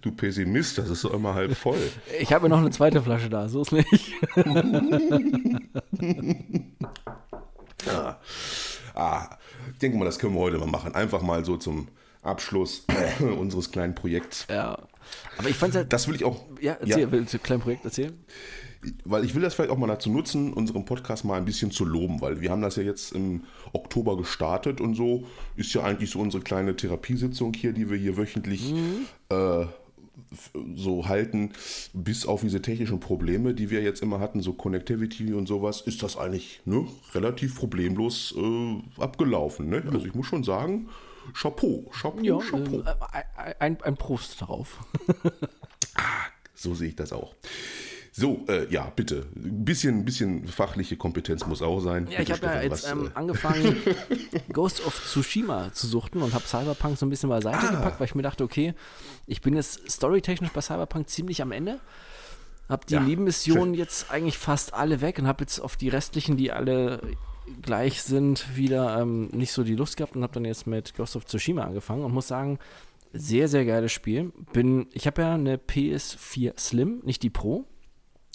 du 0.00 0.10
Pessimist, 0.10 0.76
das 0.78 0.90
ist 0.90 1.02
so 1.02 1.12
immer 1.12 1.34
halb 1.34 1.56
voll. 1.56 1.78
Ich 2.18 2.32
habe 2.32 2.48
noch 2.48 2.58
eine 2.58 2.70
zweite 2.70 3.00
Flasche 3.00 3.30
da, 3.30 3.48
so 3.48 3.62
ist 3.62 3.70
nicht. 3.70 4.12
ah. 7.86 8.16
ah, 8.96 9.38
ich 9.70 9.78
denke 9.78 9.98
mal, 9.98 10.04
das 10.04 10.18
können 10.18 10.34
wir 10.34 10.40
heute 10.40 10.58
mal 10.58 10.66
machen. 10.66 10.96
Einfach 10.96 11.22
mal 11.22 11.44
so 11.44 11.56
zum 11.56 11.86
Abschluss 12.22 12.86
unseres 13.20 13.70
kleinen 13.70 13.94
Projekts. 13.94 14.48
Ja. 14.50 14.78
Aber 15.38 15.48
ich 15.48 15.54
fand 15.54 15.76
halt. 15.76 15.92
Das 15.92 16.08
will 16.08 16.16
ich 16.16 16.24
auch. 16.24 16.42
Ja, 16.60 16.72
erzähl, 16.72 17.02
ja. 17.02 17.12
willst 17.12 17.34
du 17.34 17.38
ein 17.38 17.42
kleines 17.44 17.62
Projekt 17.62 17.84
erzählen? 17.84 18.18
Weil 19.04 19.24
ich 19.24 19.34
will 19.34 19.42
das 19.42 19.54
vielleicht 19.54 19.70
auch 19.70 19.76
mal 19.76 19.86
dazu 19.86 20.10
nutzen, 20.10 20.52
unseren 20.52 20.84
Podcast 20.84 21.24
mal 21.24 21.36
ein 21.36 21.44
bisschen 21.44 21.70
zu 21.70 21.84
loben, 21.84 22.20
weil 22.20 22.40
wir 22.40 22.50
haben 22.50 22.62
das 22.62 22.76
ja 22.76 22.82
jetzt 22.82 23.12
im 23.12 23.44
Oktober 23.72 24.16
gestartet 24.16 24.80
und 24.80 24.94
so 24.94 25.26
ist 25.56 25.74
ja 25.74 25.82
eigentlich 25.82 26.10
so 26.10 26.18
unsere 26.18 26.42
kleine 26.42 26.76
Therapiesitzung 26.76 27.52
hier, 27.52 27.72
die 27.72 27.90
wir 27.90 27.98
hier 27.98 28.16
wöchentlich 28.16 28.72
mhm. 28.72 29.06
äh, 29.28 29.66
so 30.76 31.08
halten, 31.08 31.52
bis 31.92 32.26
auf 32.26 32.40
diese 32.40 32.62
technischen 32.62 33.00
Probleme, 33.00 33.54
die 33.54 33.70
wir 33.70 33.82
jetzt 33.82 34.02
immer 34.02 34.20
hatten, 34.20 34.40
so 34.40 34.52
Connectivity 34.52 35.34
und 35.34 35.46
sowas, 35.46 35.80
ist 35.82 36.02
das 36.02 36.16
eigentlich 36.16 36.60
ne, 36.64 36.86
relativ 37.14 37.56
problemlos 37.56 38.34
äh, 38.36 39.02
abgelaufen. 39.02 39.68
Ne? 39.68 39.82
Also 39.92 40.06
ich 40.06 40.14
muss 40.14 40.26
schon 40.26 40.44
sagen, 40.44 40.88
Chapeau, 41.34 41.90
Chapeau, 41.92 42.22
ja, 42.22 42.38
Chapeau. 42.38 42.80
Äh, 42.80 43.54
ein, 43.58 43.80
ein 43.82 43.96
Prost 43.96 44.40
drauf. 44.40 44.80
ah, 45.94 46.02
so 46.54 46.74
sehe 46.74 46.88
ich 46.88 46.96
das 46.96 47.12
auch. 47.12 47.34
So, 48.20 48.44
äh, 48.48 48.70
ja, 48.70 48.92
bitte. 48.94 49.24
Ein 49.34 49.64
bisschen, 49.64 50.04
bisschen 50.04 50.46
fachliche 50.46 50.98
Kompetenz 50.98 51.46
muss 51.46 51.62
auch 51.62 51.80
sein. 51.80 52.06
Ja, 52.10 52.18
bitte, 52.18 52.22
ich 52.22 52.42
habe 52.42 52.54
ja 52.54 52.62
jetzt 52.62 52.86
ähm, 52.86 53.06
äh, 53.06 53.10
angefangen, 53.14 53.74
Ghost 54.52 54.86
of 54.86 54.94
Tsushima 55.02 55.72
zu 55.72 55.86
suchten 55.86 56.20
und 56.20 56.34
habe 56.34 56.46
Cyberpunk 56.46 56.98
so 56.98 57.06
ein 57.06 57.08
bisschen 57.08 57.30
beiseite 57.30 57.66
ah. 57.68 57.70
gepackt, 57.70 57.98
weil 57.98 58.04
ich 58.08 58.14
mir 58.14 58.20
dachte, 58.20 58.44
okay, 58.44 58.74
ich 59.26 59.40
bin 59.40 59.54
jetzt 59.54 59.90
storytechnisch 59.90 60.50
bei 60.50 60.60
Cyberpunk 60.60 61.08
ziemlich 61.08 61.40
am 61.40 61.50
Ende. 61.50 61.80
Hab 62.68 62.84
die 62.84 62.94
ja, 62.94 63.00
Nebenmissionen 63.00 63.72
jetzt 63.72 64.10
eigentlich 64.10 64.36
fast 64.36 64.74
alle 64.74 65.00
weg 65.00 65.18
und 65.18 65.26
habe 65.26 65.42
jetzt 65.42 65.58
auf 65.58 65.78
die 65.78 65.88
restlichen, 65.88 66.36
die 66.36 66.52
alle 66.52 67.00
gleich 67.62 68.02
sind, 68.02 68.54
wieder 68.54 69.00
ähm, 69.00 69.28
nicht 69.28 69.52
so 69.52 69.64
die 69.64 69.76
Lust 69.76 69.96
gehabt 69.96 70.14
und 70.14 70.22
habe 70.24 70.34
dann 70.34 70.44
jetzt 70.44 70.66
mit 70.66 70.94
Ghost 70.94 71.16
of 71.16 71.24
Tsushima 71.24 71.64
angefangen 71.64 72.04
und 72.04 72.12
muss 72.12 72.28
sagen, 72.28 72.58
sehr, 73.14 73.48
sehr 73.48 73.64
geiles 73.64 73.92
Spiel. 73.92 74.30
Bin, 74.52 74.88
ich 74.92 75.06
habe 75.06 75.22
ja 75.22 75.34
eine 75.36 75.56
PS4 75.56 76.60
Slim, 76.60 77.00
nicht 77.02 77.22
die 77.22 77.30
Pro. 77.30 77.64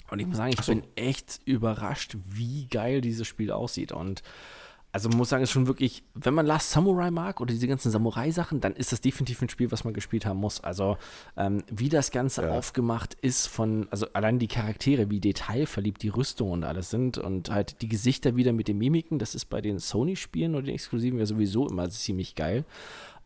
Und 0.09 0.19
ich 0.19 0.27
muss 0.27 0.37
sagen, 0.37 0.53
ich 0.53 0.61
so. 0.61 0.71
bin 0.71 0.83
echt 0.95 1.41
überrascht, 1.45 2.15
wie 2.23 2.67
geil 2.67 3.01
dieses 3.01 3.27
Spiel 3.27 3.51
aussieht. 3.51 3.91
Und 3.91 4.21
also 4.95 5.09
man 5.09 5.17
muss 5.17 5.27
sagen, 5.27 5.43
es 5.43 5.49
ist 5.49 5.53
schon 5.53 5.67
wirklich, 5.67 6.03
wenn 6.13 6.33
man 6.33 6.45
Last 6.45 6.71
Samurai 6.71 7.11
mag 7.11 7.41
oder 7.41 7.53
diese 7.53 7.67
ganzen 7.67 7.91
Samurai-Sachen, 7.91 8.61
dann 8.61 8.71
ist 8.77 8.93
das 8.93 9.01
definitiv 9.01 9.41
ein 9.41 9.49
Spiel, 9.49 9.69
was 9.69 9.83
man 9.83 9.93
gespielt 9.93 10.25
haben 10.25 10.39
muss. 10.39 10.63
Also 10.63 10.97
ähm, 11.35 11.63
wie 11.69 11.89
das 11.89 12.11
Ganze 12.11 12.43
ja. 12.43 12.51
aufgemacht 12.51 13.13
ist 13.15 13.47
von, 13.47 13.87
also 13.91 14.07
allein 14.13 14.39
die 14.39 14.47
Charaktere, 14.47 15.09
wie 15.09 15.19
detailverliebt 15.19 16.01
die 16.01 16.07
Rüstung 16.07 16.51
und 16.51 16.63
alles 16.63 16.91
sind 16.91 17.17
und 17.17 17.49
halt 17.49 17.81
die 17.81 17.89
Gesichter 17.89 18.37
wieder 18.37 18.53
mit 18.53 18.69
den 18.69 18.77
Mimiken, 18.77 19.19
das 19.19 19.35
ist 19.35 19.45
bei 19.45 19.59
den 19.59 19.79
Sony-Spielen 19.79 20.55
oder 20.55 20.63
den 20.63 20.75
Exklusiven 20.75 21.19
ja 21.19 21.25
sowieso 21.25 21.67
immer 21.67 21.89
ziemlich 21.89 22.35
geil. 22.35 22.63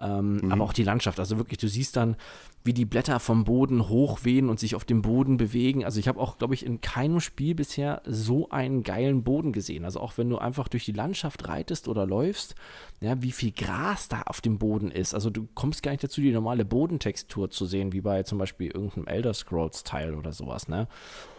Ähm, 0.02 0.38
mhm. 0.38 0.52
Aber 0.52 0.64
auch 0.64 0.74
die 0.74 0.84
Landschaft, 0.84 1.20
also 1.20 1.38
wirklich, 1.38 1.58
du 1.58 1.68
siehst 1.68 1.96
dann, 1.96 2.16
wie 2.64 2.74
die 2.74 2.86
Blätter 2.86 3.20
vom 3.20 3.46
Boden 3.46 3.88
hochwehen 3.88 4.50
und 4.50 4.60
sich 4.60 4.76
auf 4.76 4.84
dem 4.84 5.02
Boden 5.02 5.38
bewegen. 5.38 5.86
Also 5.86 6.00
ich 6.00 6.08
habe 6.08 6.20
auch, 6.20 6.38
glaube 6.38 6.54
ich, 6.54 6.66
in 6.66 6.82
keinem 6.82 7.22
Spiel 7.22 7.56
bisher 7.56 8.02
so 8.06 8.50
einen 8.50 8.84
geilen 8.84 9.24
Boden 9.24 9.54
gesehen. 9.54 9.86
Also 9.86 10.02
auch 10.02 10.18
wenn 10.18 10.30
du 10.30 10.38
einfach 10.38 10.68
durch 10.68 10.84
die 10.84 10.92
Landschaft 10.92 11.48
reitest 11.48 11.88
oder 11.88 12.06
läufst, 12.06 12.56
ja, 13.00 13.22
wie 13.22 13.32
viel 13.32 13.52
Gras 13.52 14.10
da 14.10 14.24
auf 14.24 14.42
dem 14.42 14.58
Boden 14.58 14.92
ist. 14.92 15.14
Also 15.14 15.30
du 15.30 15.48
kommst 15.54 15.84
gar 15.84 15.92
nicht 15.92 16.04
dazu, 16.04 16.20
die 16.20 16.32
normale 16.32 16.66
Bodentextur 16.66 17.50
zu 17.50 17.66
sehen, 17.66 17.94
wie 17.94 18.02
bei 18.02 18.24
zum 18.24 18.38
Beispiel 18.38 18.68
irgendeinem 18.68 19.08
Elder 19.08 19.34
Scrolls-Teil 19.34 20.14
oder 20.14 20.34
sowas. 20.34 20.68
Ne? 20.68 20.88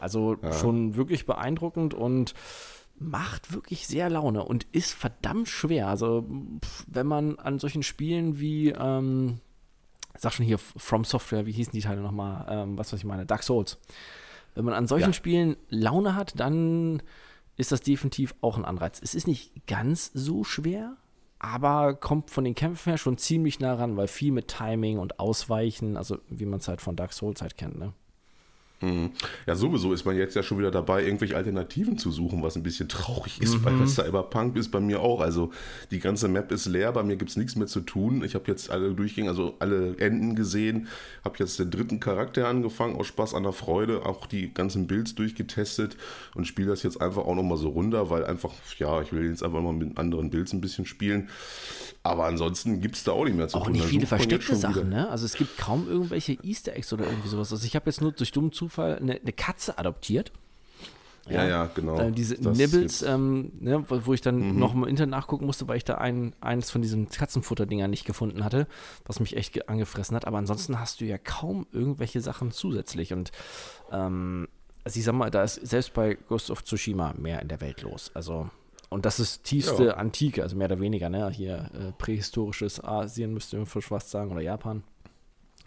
Also 0.00 0.36
ja. 0.42 0.52
schon 0.54 0.96
wirklich 0.96 1.26
beeindruckend 1.26 1.92
und 1.92 2.34
macht 3.00 3.52
wirklich 3.52 3.86
sehr 3.86 4.10
Laune 4.10 4.44
und 4.44 4.66
ist 4.72 4.92
verdammt 4.92 5.48
schwer. 5.48 5.88
Also, 5.88 6.26
wenn 6.86 7.06
man 7.06 7.38
an 7.38 7.58
solchen 7.58 7.82
Spielen 7.82 8.38
wie, 8.38 8.68
ähm, 8.70 9.40
sag 10.16 10.34
schon 10.34 10.46
hier, 10.46 10.58
From 10.58 11.04
Software, 11.04 11.46
wie 11.46 11.52
hießen 11.52 11.72
die 11.72 11.80
Teile 11.80 12.02
nochmal, 12.02 12.46
ähm, 12.48 12.78
was 12.78 12.92
weiß 12.92 13.00
ich 13.00 13.06
meine, 13.06 13.26
Dark 13.26 13.42
Souls. 13.42 13.78
Wenn 14.54 14.64
man 14.64 14.74
an 14.74 14.86
solchen 14.86 15.10
ja. 15.10 15.12
Spielen 15.14 15.56
Laune 15.68 16.14
hat, 16.14 16.38
dann 16.38 17.02
ist 17.56 17.72
das 17.72 17.80
definitiv 17.80 18.34
auch 18.42 18.58
ein 18.58 18.64
Anreiz. 18.64 19.00
Es 19.02 19.14
ist 19.14 19.26
nicht 19.26 19.66
ganz 19.66 20.10
so 20.12 20.44
schwer, 20.44 20.96
aber 21.38 21.94
kommt 21.94 22.30
von 22.30 22.44
den 22.44 22.54
Kämpfen 22.54 22.90
her 22.90 22.98
schon 22.98 23.16
ziemlich 23.16 23.60
nah 23.60 23.74
ran, 23.74 23.96
weil 23.96 24.08
viel 24.08 24.32
mit 24.32 24.48
Timing 24.48 24.98
und 24.98 25.18
Ausweichen, 25.18 25.96
also 25.96 26.18
wie 26.28 26.46
man 26.46 26.60
es 26.60 26.68
halt 26.68 26.82
von 26.82 26.96
Dark 26.96 27.14
Souls 27.14 27.40
halt 27.40 27.56
kennt, 27.56 27.78
ne? 27.78 27.94
Mhm. 28.82 29.10
Ja, 29.46 29.54
sowieso 29.54 29.92
ist 29.92 30.06
man 30.06 30.16
jetzt 30.16 30.34
ja 30.34 30.42
schon 30.42 30.58
wieder 30.58 30.70
dabei, 30.70 31.04
irgendwelche 31.04 31.36
Alternativen 31.36 31.98
zu 31.98 32.10
suchen, 32.10 32.42
was 32.42 32.56
ein 32.56 32.62
bisschen 32.62 32.88
traurig 32.88 33.40
ist. 33.40 33.58
Mhm. 33.58 33.62
Bei 33.62 33.86
Cyberpunk 33.86 34.56
ist 34.56 34.70
bei 34.70 34.80
mir 34.80 35.00
auch. 35.00 35.20
Also 35.20 35.50
die 35.90 35.98
ganze 35.98 36.28
Map 36.28 36.50
ist 36.50 36.66
leer, 36.66 36.92
bei 36.92 37.02
mir 37.02 37.16
gibt 37.16 37.30
es 37.30 37.36
nichts 37.36 37.56
mehr 37.56 37.66
zu 37.66 37.80
tun. 37.80 38.24
Ich 38.24 38.34
habe 38.34 38.44
jetzt 38.46 38.70
alle 38.70 38.92
Durchgänge, 38.94 39.28
also 39.28 39.54
alle 39.58 39.98
Enden 39.98 40.34
gesehen, 40.34 40.88
habe 41.24 41.36
jetzt 41.38 41.58
den 41.58 41.70
dritten 41.70 42.00
Charakter 42.00 42.48
angefangen, 42.48 42.96
aus 42.96 43.06
Spaß 43.06 43.34
an 43.34 43.42
der 43.42 43.52
Freude, 43.52 44.06
auch 44.06 44.26
die 44.26 44.52
ganzen 44.54 44.86
Builds 44.86 45.14
durchgetestet 45.14 45.96
und 46.34 46.46
spiele 46.46 46.68
das 46.68 46.82
jetzt 46.82 47.00
einfach 47.00 47.26
auch 47.26 47.34
nochmal 47.34 47.58
so 47.58 47.68
runter, 47.68 48.08
weil 48.08 48.24
einfach, 48.24 48.52
ja, 48.78 49.02
ich 49.02 49.12
will 49.12 49.28
jetzt 49.28 49.42
einfach 49.42 49.60
mal 49.60 49.74
mit 49.74 49.98
anderen 49.98 50.30
Builds 50.30 50.54
ein 50.54 50.62
bisschen 50.62 50.86
spielen. 50.86 51.28
Aber 52.02 52.24
ansonsten 52.24 52.80
gibt 52.80 52.96
es 52.96 53.04
da 53.04 53.12
auch 53.12 53.24
nicht 53.24 53.36
mehr 53.36 53.48
zu 53.48 53.58
auch 53.58 53.66
tun. 53.66 53.74
Auch 53.74 53.76
nicht 53.76 53.84
viele 53.84 54.06
versteckte 54.06 54.56
Sachen, 54.56 54.88
ne? 54.88 55.10
Also 55.10 55.26
es 55.26 55.34
gibt 55.34 55.58
kaum 55.58 55.86
irgendwelche 55.86 56.38
Easter 56.42 56.74
Eggs 56.74 56.90
oder 56.94 57.04
irgendwie 57.04 57.28
sowas. 57.28 57.52
Also 57.52 57.66
ich 57.66 57.76
habe 57.76 57.90
jetzt 57.90 58.00
nur 58.00 58.12
durch 58.12 58.32
dummen 58.32 58.52
Zufall 58.52 58.69
eine, 58.78 59.20
eine 59.20 59.32
Katze 59.32 59.78
adoptiert. 59.78 60.32
Ja, 61.28 61.46
ja, 61.46 61.70
genau. 61.74 61.98
Äh, 61.98 62.12
diese 62.12 62.36
das 62.36 62.56
Nibbles, 62.56 63.02
ähm, 63.02 63.52
ne, 63.60 63.84
wo 63.88 64.12
ich 64.12 64.20
dann 64.20 64.52
mhm. 64.52 64.58
noch 64.58 64.74
im 64.74 64.84
Internet 64.84 65.10
nachgucken 65.10 65.46
musste, 65.46 65.68
weil 65.68 65.76
ich 65.76 65.84
da 65.84 65.96
ein, 65.96 66.34
eines 66.40 66.70
von 66.70 66.82
diesen 66.82 67.08
Katzenfutterdingern 67.08 67.90
nicht 67.90 68.04
gefunden 68.04 68.44
hatte, 68.44 68.66
was 69.04 69.20
mich 69.20 69.36
echt 69.36 69.68
angefressen 69.68 70.16
hat. 70.16 70.26
Aber 70.26 70.38
ansonsten 70.38 70.80
hast 70.80 71.00
du 71.00 71.04
ja 71.04 71.18
kaum 71.18 71.66
irgendwelche 71.72 72.20
Sachen 72.20 72.50
zusätzlich. 72.50 73.12
Und 73.12 73.30
ähm, 73.92 74.48
also 74.82 74.98
ich 74.98 75.04
sag 75.04 75.14
mal, 75.14 75.30
da 75.30 75.44
ist 75.44 75.54
selbst 75.54 75.92
bei 75.92 76.14
Ghost 76.14 76.50
of 76.50 76.64
Tsushima 76.64 77.14
mehr 77.16 77.40
in 77.42 77.48
der 77.48 77.60
Welt 77.60 77.82
los. 77.82 78.10
Also 78.14 78.50
und 78.88 79.06
das 79.06 79.20
ist 79.20 79.44
tiefste 79.44 79.84
ja. 79.84 79.94
Antike, 79.94 80.42
also 80.42 80.56
mehr 80.56 80.66
oder 80.66 80.80
weniger, 80.80 81.08
ne? 81.10 81.30
Hier 81.30 81.70
äh, 81.74 81.92
prähistorisches 81.96 82.82
Asien 82.82 83.32
müsste 83.32 83.56
man 83.56 83.66
fast 83.66 84.10
sagen 84.10 84.32
oder 84.32 84.40
Japan. 84.40 84.82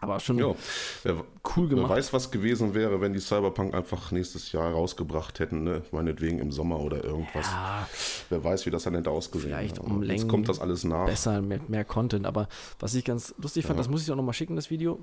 Aber 0.03 0.19
schon 0.19 0.37
jo. 0.37 0.55
wer, 1.03 1.23
cool 1.55 1.67
gemacht. 1.67 1.89
Wer 1.89 1.97
weiß, 1.97 2.13
was 2.13 2.31
gewesen 2.31 2.73
wäre, 2.73 3.01
wenn 3.01 3.13
die 3.13 3.19
Cyberpunk 3.19 3.73
einfach 3.73 4.11
nächstes 4.11 4.51
Jahr 4.51 4.71
rausgebracht 4.71 5.39
hätten, 5.39 5.63
ne? 5.63 5.81
meinetwegen 5.91 6.39
im 6.39 6.51
Sommer 6.51 6.79
oder 6.79 7.03
irgendwas. 7.03 7.45
Ja. 7.45 7.87
Wer 8.29 8.43
weiß, 8.43 8.65
wie 8.65 8.71
das 8.71 8.83
dann 8.83 8.95
hätte 8.95 9.09
ausgesehen. 9.09 9.53
Vielleicht 9.53 9.79
um 9.79 10.01
Längen 10.01 10.19
Jetzt 10.19 10.29
kommt 10.29 10.49
das 10.49 10.59
alles 10.59 10.83
nach. 10.83 11.05
Besser, 11.05 11.41
mit 11.41 11.69
mehr 11.69 11.85
Content. 11.85 12.25
Aber 12.25 12.47
was 12.79 12.93
ich 12.95 13.05
ganz 13.05 13.33
lustig 13.37 13.65
fand, 13.65 13.77
ja. 13.77 13.83
das 13.83 13.89
muss 13.89 14.03
ich 14.03 14.11
auch 14.11 14.15
nochmal 14.15 14.33
schicken, 14.33 14.55
das 14.55 14.69
Video. 14.69 14.99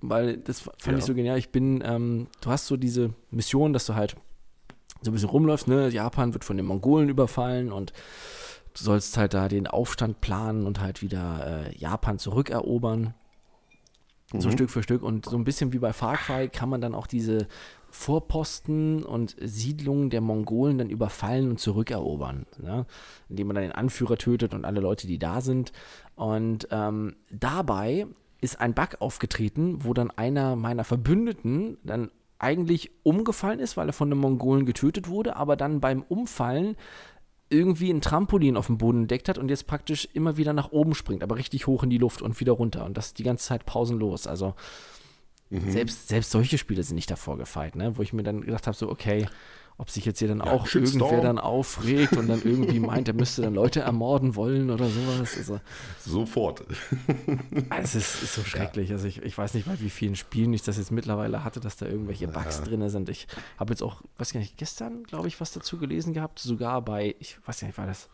Weil 0.00 0.36
das 0.36 0.60
fand 0.60 0.86
ja. 0.86 0.98
ich 0.98 1.04
so 1.04 1.14
genial. 1.14 1.38
Ich 1.38 1.50
bin, 1.50 1.82
ähm, 1.84 2.28
du 2.40 2.50
hast 2.50 2.66
so 2.66 2.76
diese 2.76 3.10
Mission, 3.30 3.72
dass 3.72 3.86
du 3.86 3.94
halt 3.94 4.16
so 5.02 5.10
ein 5.10 5.14
bisschen 5.14 5.28
rumläufst, 5.28 5.68
ne? 5.68 5.88
Japan 5.88 6.32
wird 6.34 6.44
von 6.44 6.56
den 6.56 6.66
Mongolen 6.66 7.08
überfallen 7.08 7.72
und 7.72 7.92
du 8.74 8.82
sollst 8.82 9.16
halt 9.16 9.34
da 9.34 9.48
den 9.48 9.66
Aufstand 9.66 10.20
planen 10.20 10.66
und 10.66 10.80
halt 10.80 11.02
wieder 11.02 11.66
äh, 11.66 11.78
Japan 11.78 12.18
zurückerobern. 12.18 13.14
Mhm. 14.36 14.42
So 14.42 14.50
Stück 14.50 14.70
für 14.70 14.82
Stück. 14.82 15.02
Und 15.02 15.26
so 15.26 15.36
ein 15.36 15.44
bisschen 15.44 15.72
wie 15.72 15.78
bei 15.78 15.92
Far 15.92 16.16
Cry 16.16 16.48
kann 16.48 16.68
man 16.68 16.80
dann 16.80 16.94
auch 16.94 17.06
diese 17.06 17.46
Vorposten 17.90 19.02
und 19.02 19.36
Siedlungen 19.40 20.10
der 20.10 20.20
Mongolen 20.20 20.78
dann 20.78 20.90
überfallen 20.90 21.48
und 21.50 21.60
zurückerobern, 21.60 22.46
ne? 22.60 22.84
indem 23.28 23.46
man 23.46 23.56
dann 23.56 23.64
den 23.64 23.72
Anführer 23.72 24.18
tötet 24.18 24.52
und 24.52 24.64
alle 24.64 24.80
Leute, 24.80 25.06
die 25.06 25.18
da 25.18 25.40
sind. 25.40 25.72
Und 26.14 26.68
ähm, 26.70 27.16
dabei 27.30 28.06
ist 28.40 28.60
ein 28.60 28.74
Bug 28.74 28.96
aufgetreten, 29.00 29.78
wo 29.84 29.94
dann 29.94 30.10
einer 30.10 30.56
meiner 30.56 30.84
Verbündeten 30.84 31.78
dann 31.84 32.10
eigentlich 32.38 32.90
umgefallen 33.02 33.60
ist, 33.60 33.78
weil 33.78 33.88
er 33.88 33.94
von 33.94 34.10
den 34.10 34.18
Mongolen 34.18 34.66
getötet 34.66 35.08
wurde, 35.08 35.36
aber 35.36 35.56
dann 35.56 35.80
beim 35.80 36.02
Umfallen 36.02 36.76
irgendwie 37.48 37.90
ein 37.90 38.00
Trampolin 38.00 38.56
auf 38.56 38.66
dem 38.66 38.78
Boden 38.78 39.02
entdeckt 39.02 39.28
hat 39.28 39.38
und 39.38 39.48
jetzt 39.48 39.66
praktisch 39.66 40.08
immer 40.14 40.36
wieder 40.36 40.52
nach 40.52 40.72
oben 40.72 40.94
springt, 40.94 41.22
aber 41.22 41.36
richtig 41.36 41.66
hoch 41.66 41.82
in 41.82 41.90
die 41.90 41.98
Luft 41.98 42.22
und 42.22 42.38
wieder 42.40 42.52
runter. 42.52 42.84
Und 42.84 42.96
das 42.96 43.14
die 43.14 43.22
ganze 43.22 43.46
Zeit 43.46 43.66
pausenlos. 43.66 44.26
Also 44.26 44.54
mhm. 45.50 45.70
selbst, 45.70 46.08
selbst 46.08 46.30
solche 46.30 46.58
Spiele 46.58 46.82
sind 46.82 46.96
nicht 46.96 47.10
davor 47.10 47.38
gefeit, 47.38 47.76
ne? 47.76 47.96
wo 47.96 48.02
ich 48.02 48.12
mir 48.12 48.24
dann 48.24 48.40
gedacht 48.40 48.66
habe, 48.66 48.76
so, 48.76 48.90
okay, 48.90 49.26
ob 49.78 49.90
sich 49.90 50.06
jetzt 50.06 50.20
hier 50.20 50.28
dann 50.28 50.38
ja, 50.38 50.46
auch 50.46 50.66
Shitstorm. 50.66 51.02
irgendwer 51.02 51.22
dann 51.22 51.38
aufregt 51.38 52.16
und 52.16 52.28
dann 52.28 52.40
irgendwie 52.42 52.80
meint, 52.80 53.08
er 53.08 53.14
müsste 53.14 53.42
dann 53.42 53.54
Leute 53.54 53.80
ermorden 53.80 54.34
wollen 54.34 54.70
oder 54.70 54.86
sowas. 54.86 55.36
Also, 55.36 55.60
Sofort. 56.04 56.64
Also 57.68 57.98
es 57.98 58.14
ist, 58.14 58.22
ist 58.22 58.34
so 58.34 58.42
schrecklich. 58.42 58.88
Ja. 58.88 58.96
Also 58.96 59.06
ich, 59.06 59.20
ich 59.22 59.36
weiß 59.36 59.52
nicht, 59.54 59.66
bei 59.66 59.78
wie 59.80 59.90
vielen 59.90 60.16
Spielen 60.16 60.52
ich 60.54 60.62
das 60.62 60.78
jetzt 60.78 60.90
mittlerweile 60.90 61.44
hatte, 61.44 61.60
dass 61.60 61.76
da 61.76 61.86
irgendwelche 61.86 62.28
Bugs 62.28 62.58
ja. 62.58 62.64
drin 62.64 62.88
sind. 62.88 63.08
Ich 63.10 63.26
habe 63.58 63.72
jetzt 63.72 63.82
auch, 63.82 64.02
weiß 64.16 64.32
gar 64.32 64.40
nicht, 64.40 64.56
gestern, 64.56 65.04
glaube 65.04 65.28
ich, 65.28 65.40
was 65.40 65.52
dazu 65.52 65.76
gelesen 65.76 66.14
gehabt. 66.14 66.38
Sogar 66.38 66.80
bei, 66.82 67.14
ich 67.18 67.38
weiß 67.46 67.60
gar 67.60 67.66
nicht, 67.66 67.78
war 67.78 67.86
das 67.86 68.08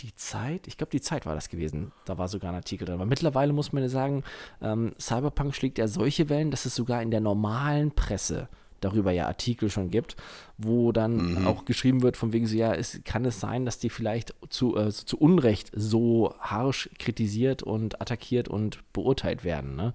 die 0.00 0.14
Zeit? 0.14 0.66
Ich 0.68 0.76
glaube, 0.76 0.90
die 0.90 1.00
Zeit 1.00 1.26
war 1.26 1.34
das 1.34 1.48
gewesen. 1.48 1.90
Da 2.04 2.16
war 2.16 2.28
sogar 2.28 2.52
ein 2.52 2.56
Artikel 2.56 2.84
drin. 2.84 2.94
Aber 2.94 3.06
mittlerweile 3.06 3.52
muss 3.52 3.72
man 3.72 3.82
ja 3.82 3.88
sagen, 3.88 4.22
ähm, 4.62 4.92
Cyberpunk 5.00 5.54
schlägt 5.54 5.78
ja 5.78 5.88
solche 5.88 6.28
Wellen, 6.28 6.52
dass 6.52 6.64
es 6.64 6.76
sogar 6.76 7.02
in 7.02 7.10
der 7.10 7.20
normalen 7.20 7.90
Presse 7.90 8.48
darüber 8.80 9.12
ja 9.12 9.26
Artikel 9.26 9.70
schon 9.70 9.90
gibt, 9.90 10.16
wo 10.58 10.92
dann 10.92 11.40
mhm. 11.40 11.46
auch 11.46 11.64
geschrieben 11.64 12.02
wird, 12.02 12.16
von 12.16 12.32
wegen 12.32 12.46
so, 12.46 12.56
ja, 12.56 12.74
es, 12.74 13.00
kann 13.04 13.24
es 13.24 13.40
sein, 13.40 13.64
dass 13.64 13.78
die 13.78 13.90
vielleicht 13.90 14.34
zu, 14.48 14.76
äh, 14.76 14.90
zu 14.90 15.18
Unrecht 15.18 15.70
so 15.74 16.34
harsch 16.40 16.90
kritisiert 16.98 17.62
und 17.62 18.00
attackiert 18.00 18.48
und 18.48 18.80
beurteilt 18.92 19.44
werden, 19.44 19.76
ne? 19.76 19.94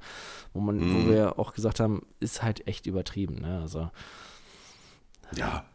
Wo 0.53 0.59
man, 0.59 0.77
mhm. 0.77 0.95
wo 0.95 1.09
wir 1.09 1.39
auch 1.39 1.53
gesagt 1.53 1.79
haben, 1.79 2.05
ist 2.19 2.41
halt 2.41 2.67
echt 2.67 2.85
übertrieben, 2.85 3.41
ne? 3.41 3.59
Also. 3.61 3.89
Ja. 5.35 5.65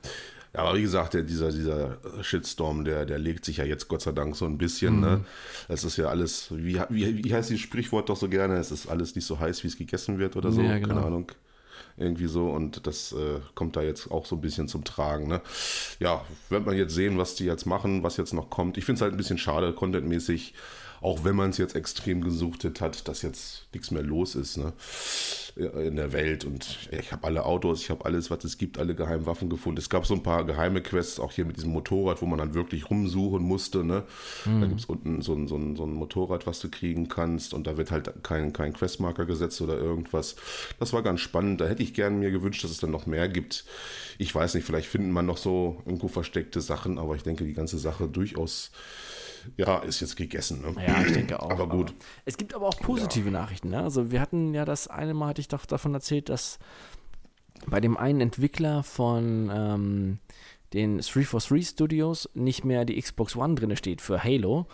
Ja, 0.53 0.63
aber 0.63 0.77
wie 0.77 0.83
gesagt, 0.83 1.15
der, 1.15 1.23
dieser, 1.23 1.53
dieser 1.53 1.99
Shitstorm, 2.23 2.85
der, 2.85 3.07
der 3.07 3.21
legt 3.21 3.45
sich 3.45 3.59
ja 3.59 3.65
jetzt 3.65 3.87
Gott 3.87 4.03
sei 4.03 4.11
Dank 4.11 4.35
so 4.35 4.47
ein 4.47 4.59
bisschen. 4.59 4.99
Ne? 4.99 5.07
Mhm. 5.07 5.13
Ne? 5.13 5.25
Es 5.69 5.85
ist 5.85 5.97
ja 5.97 6.07
alles, 6.07 6.49
wie, 6.51 6.81
wie, 6.89 7.25
wie 7.25 7.33
heißt 7.33 7.51
dieses 7.51 7.63
Sprichwort 7.63 8.09
doch 8.09 8.17
so 8.17 8.29
gerne? 8.29 8.57
Es 8.57 8.73
ist 8.73 8.89
alles 8.89 9.15
nicht 9.15 9.27
so 9.27 9.39
heiß, 9.39 9.63
wie 9.63 9.69
es 9.69 9.79
gegessen 9.79 10.19
wird 10.19 10.35
oder 10.35 10.51
so. 10.51 10.61
Ja, 10.61 10.79
genau. 10.79 10.95
Keine 10.95 11.07
Ahnung 11.07 11.31
irgendwie 11.97 12.27
so 12.27 12.51
und 12.51 12.87
das 12.87 13.13
äh, 13.13 13.41
kommt 13.55 13.77
da 13.77 13.83
jetzt 13.83 14.11
auch 14.11 14.27
so 14.27 14.37
ein 14.37 14.41
bisschen 14.41 14.69
zum 14.69 14.85
Tragen. 14.85 15.29
Ne? 15.29 15.41
Ja, 15.99 16.25
wird 16.49 16.67
man 16.67 16.77
jetzt 16.77 16.95
sehen, 16.95 17.19
was 17.19 17.35
die 17.35 17.45
jetzt 17.45 17.67
machen, 17.67 18.03
was 18.03 18.17
jetzt 18.17 18.33
noch 18.33 18.51
kommt. 18.51 18.79
Ich 18.79 18.85
finde 18.85 18.99
es 18.99 19.03
halt 19.03 19.15
ein 19.15 19.17
bisschen 19.17 19.39
schade, 19.39 19.73
contentmäßig 19.73 20.55
auch 21.01 21.25
wenn 21.25 21.37
man 21.37 21.51
es 21.51 21.59
jetzt 21.59 21.75
extrem 21.75 22.23
gesuchtet 22.23 22.81
hat, 22.81 23.09
dass 23.09 23.23
jetzt 23.23 23.67
nichts 23.73 23.91
mehr 23.91 24.03
los 24.03 24.35
ist 24.35 24.59
ne? 24.59 24.73
in 25.57 25.97
der 25.97 26.13
Welt. 26.13 26.45
Und 26.45 26.89
ich 26.91 27.13
habe 27.13 27.27
alle 27.27 27.45
Autos, 27.45 27.83
ich 27.83 27.91
habe 27.91 28.05
alles, 28.05 28.31
was 28.31 28.45
es 28.45 28.59
gibt, 28.59 28.79
alle 28.79 28.95
geheimen 28.95 29.27
Waffen 29.27 29.49
gefunden. 29.49 29.79
Es 29.79 29.89
gab 29.89 30.07
so 30.07 30.15
ein 30.15 30.23
paar 30.23 30.45
geheime 30.45 30.83
Quests, 30.83 31.19
auch 31.19 31.33
hier 31.33 31.45
mit 31.45 31.57
diesem 31.57 31.71
Motorrad, 31.71 32.21
wo 32.21 32.27
man 32.27 32.39
dann 32.39 32.55
wirklich 32.55 32.91
rumsuchen 32.91 33.43
musste. 33.43 33.85
Ne? 33.85 34.05
Mhm. 34.45 34.61
Da 34.61 34.67
gibt 34.67 34.81
es 34.81 34.87
unten 34.87 35.23
so 35.23 35.35
ein, 35.35 35.49
so, 35.49 35.57
ein, 35.57 35.77
so 35.77 35.85
ein 35.85 35.95
Motorrad, 35.95 36.47
was 36.47 36.61
du 36.61 36.69
kriegen 36.69 37.09
kannst 37.09 37.55
und 37.55 37.67
da 37.67 37.77
wird 37.77 37.91
halt 37.91 38.23
kein, 38.23 38.53
kein 38.53 38.73
Questmarker 38.73 39.25
gesetzt 39.25 39.61
oder 39.63 39.79
irgendwas. 39.79 40.37
Das 40.79 40.93
war 40.93 41.03
ganz 41.03 41.21
spannend. 41.21 41.61
Da 41.61 41.67
hätte 41.67 41.83
ich 41.83 41.95
gerne 41.95 42.17
mir 42.17 42.31
gewünscht, 42.31 42.63
dass 42.63 42.71
es 42.71 42.79
dann 42.79 42.91
noch 42.91 43.07
mehr 43.07 43.29
gibt. 43.29 43.65
Ich 44.19 44.35
weiß 44.35 44.55
nicht, 44.55 44.65
vielleicht 44.65 44.89
findet 44.89 45.13
man 45.13 45.25
noch 45.25 45.39
so 45.39 45.83
irgendwo 45.87 46.09
versteckte 46.09 46.61
Sachen, 46.61 46.99
aber 46.99 47.17
ich 47.17 47.23
denke, 47.23 47.45
die 47.45 47.55
ganze 47.55 47.79
Sache 47.79 48.07
durchaus 48.07 48.71
ja, 49.57 49.79
ist 49.79 50.01
jetzt 50.01 50.17
gegessen. 50.17 50.63
Ne? 50.63 50.87
Ja, 50.87 51.03
ich 51.03 51.13
denke 51.13 51.43
auch. 51.43 51.51
aber 51.51 51.69
gut. 51.69 51.91
Aber 51.91 51.99
es 52.25 52.37
gibt 52.37 52.55
aber 52.55 52.69
auch 52.69 52.79
positive 52.79 53.27
ja. 53.27 53.33
Nachrichten. 53.33 53.71
Ne? 53.71 53.83
Also 53.83 54.11
wir 54.11 54.21
hatten 54.21 54.55
ja 54.55 54.65
das 54.65 54.89
eine 54.89 55.15
Mal, 55.15 55.29
hatte 55.29 55.41
ich 55.41 55.49
doch 55.49 55.67
davon 55.67 55.95
erzählt, 55.95 56.29
dass 56.29 56.59
bei 57.67 57.81
dem 57.81 57.97
einen 57.97 58.21
Entwickler 58.21 58.83
von 58.83 59.51
ähm, 59.53 60.19
den 60.73 60.99
343 60.99 61.69
Studios 61.69 62.29
nicht 62.35 62.65
mehr 62.65 62.85
die 62.85 63.01
Xbox 63.01 63.37
One 63.37 63.55
drin 63.55 63.77
steht 63.77 64.01
für 64.01 64.23
Halo. 64.23 64.67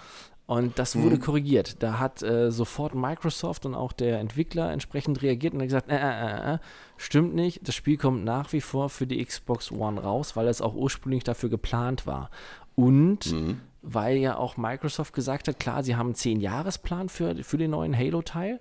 Und 0.47 0.79
das 0.79 0.95
wurde 0.97 1.17
hm. 1.17 1.23
korrigiert. 1.23 1.83
Da 1.83 1.99
hat 1.99 2.23
äh, 2.23 2.53
sofort 2.53 2.95
Microsoft 2.95 3.67
und 3.67 3.75
auch 3.75 3.93
der 3.93 4.21
Entwickler 4.21 4.71
entsprechend 4.71 5.21
reagiert 5.21 5.55
und 5.55 5.61
hat 5.61 5.67
gesagt, 5.67 5.91
äh, 5.91 5.97
äh, 5.97 6.53
äh, 6.53 6.55
äh, 6.55 6.59
stimmt 6.97 7.35
nicht, 7.35 7.67
das 7.67 7.75
Spiel 7.75 7.97
kommt 7.97 8.25
nach 8.25 8.53
wie 8.53 8.61
vor 8.61 8.89
für 8.89 9.09
die 9.09 9.25
Xbox 9.25 9.73
One 9.73 10.01
raus, 10.01 10.37
weil 10.37 10.47
es 10.47 10.63
auch 10.63 10.75
ursprünglich 10.75 11.25
dafür 11.25 11.49
geplant 11.49 12.07
war. 12.07 12.31
Und 12.77 13.33
mhm 13.33 13.61
weil 13.87 14.17
ja 14.17 14.37
auch 14.37 14.57
Microsoft 14.57 15.15
gesagt 15.15 15.47
hat, 15.49 15.61
klar, 15.61 15.83
sie 15.83 15.97
haben 15.97 16.09
einen 16.09 16.15
10-Jahres-Plan 16.17 17.09
für, 17.09 17.43
für 17.45 17.57
den 17.57 17.71
neuen 17.71 17.97
Halo-Teil, 17.97 18.61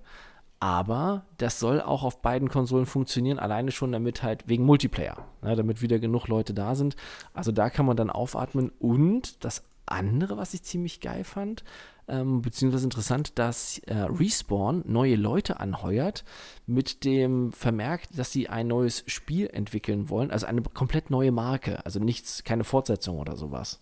aber 0.59 1.25
das 1.37 1.59
soll 1.59 1.81
auch 1.81 2.03
auf 2.03 2.21
beiden 2.21 2.47
Konsolen 2.47 2.85
funktionieren, 2.85 3.39
alleine 3.39 3.71
schon 3.71 3.91
damit 3.91 4.23
halt 4.23 4.47
wegen 4.47 4.65
Multiplayer, 4.65 5.25
ne, 5.41 5.55
damit 5.55 5.81
wieder 5.81 5.99
genug 5.99 6.27
Leute 6.27 6.53
da 6.53 6.75
sind. 6.75 6.95
Also 7.33 7.51
da 7.51 7.69
kann 7.69 7.85
man 7.85 7.97
dann 7.97 8.09
aufatmen. 8.09 8.71
Und 8.79 9.43
das 9.43 9.63
andere, 9.85 10.37
was 10.37 10.53
ich 10.53 10.63
ziemlich 10.63 11.01
geil 11.01 11.23
fand, 11.23 11.63
ähm, 12.07 12.41
beziehungsweise 12.41 12.85
interessant, 12.85 13.37
dass 13.39 13.79
äh, 13.79 13.95
Respawn 13.95 14.83
neue 14.85 15.15
Leute 15.15 15.59
anheuert 15.59 16.23
mit 16.67 17.03
dem 17.03 17.51
Vermerk, 17.51 18.03
dass 18.15 18.31
sie 18.31 18.47
ein 18.47 18.67
neues 18.67 19.03
Spiel 19.07 19.49
entwickeln 19.51 20.09
wollen, 20.09 20.29
also 20.29 20.45
eine 20.45 20.61
komplett 20.61 21.09
neue 21.09 21.31
Marke, 21.31 21.83
also 21.85 21.99
nichts, 21.99 22.43
keine 22.43 22.63
Fortsetzung 22.63 23.17
oder 23.17 23.35
sowas. 23.35 23.81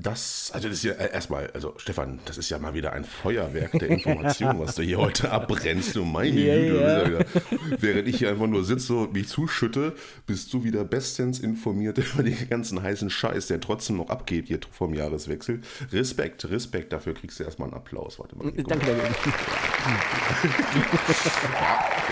Das, 0.00 0.50
also 0.54 0.68
das 0.68 0.78
ist 0.78 0.84
ja 0.84 0.92
äh, 0.92 1.12
erstmal, 1.12 1.50
also 1.54 1.74
Stefan, 1.76 2.20
das 2.24 2.38
ist 2.38 2.50
ja 2.50 2.58
mal 2.58 2.74
wieder 2.74 2.92
ein 2.92 3.04
Feuerwerk 3.04 3.72
der 3.72 3.88
Information, 3.88 4.60
was 4.60 4.76
du 4.76 4.82
hier 4.82 4.98
heute 4.98 5.30
abbrennst. 5.30 5.96
Du 5.96 6.04
meine 6.04 6.38
Ja, 6.38 6.54
Güte, 6.54 7.12
ja. 7.12 7.18
bist 7.18 7.50
ja 7.50 7.78
während 7.80 8.08
ich 8.08 8.18
hier 8.18 8.30
einfach 8.30 8.46
nur 8.46 8.64
sitze 8.64 8.94
und 8.94 9.12
mich 9.12 9.28
zuschütte, 9.28 9.94
bist 10.26 10.52
du 10.52 10.62
wieder 10.62 10.84
bestens 10.84 11.40
informiert 11.40 11.98
über 12.14 12.22
den 12.22 12.48
ganzen 12.48 12.80
heißen 12.80 13.10
Scheiß, 13.10 13.48
der 13.48 13.60
trotzdem 13.60 13.96
noch 13.96 14.08
abgeht 14.08 14.46
hier 14.46 14.60
vom 14.70 14.94
Jahreswechsel. 14.94 15.62
Respekt, 15.90 16.48
Respekt, 16.48 16.92
dafür 16.92 17.14
kriegst 17.14 17.40
du 17.40 17.44
erstmal 17.44 17.68
einen 17.68 17.76
Applaus. 17.76 18.20
Warte 18.20 18.36
mal. 18.36 18.52
Danke, 18.52 18.66
danke. 18.66 18.86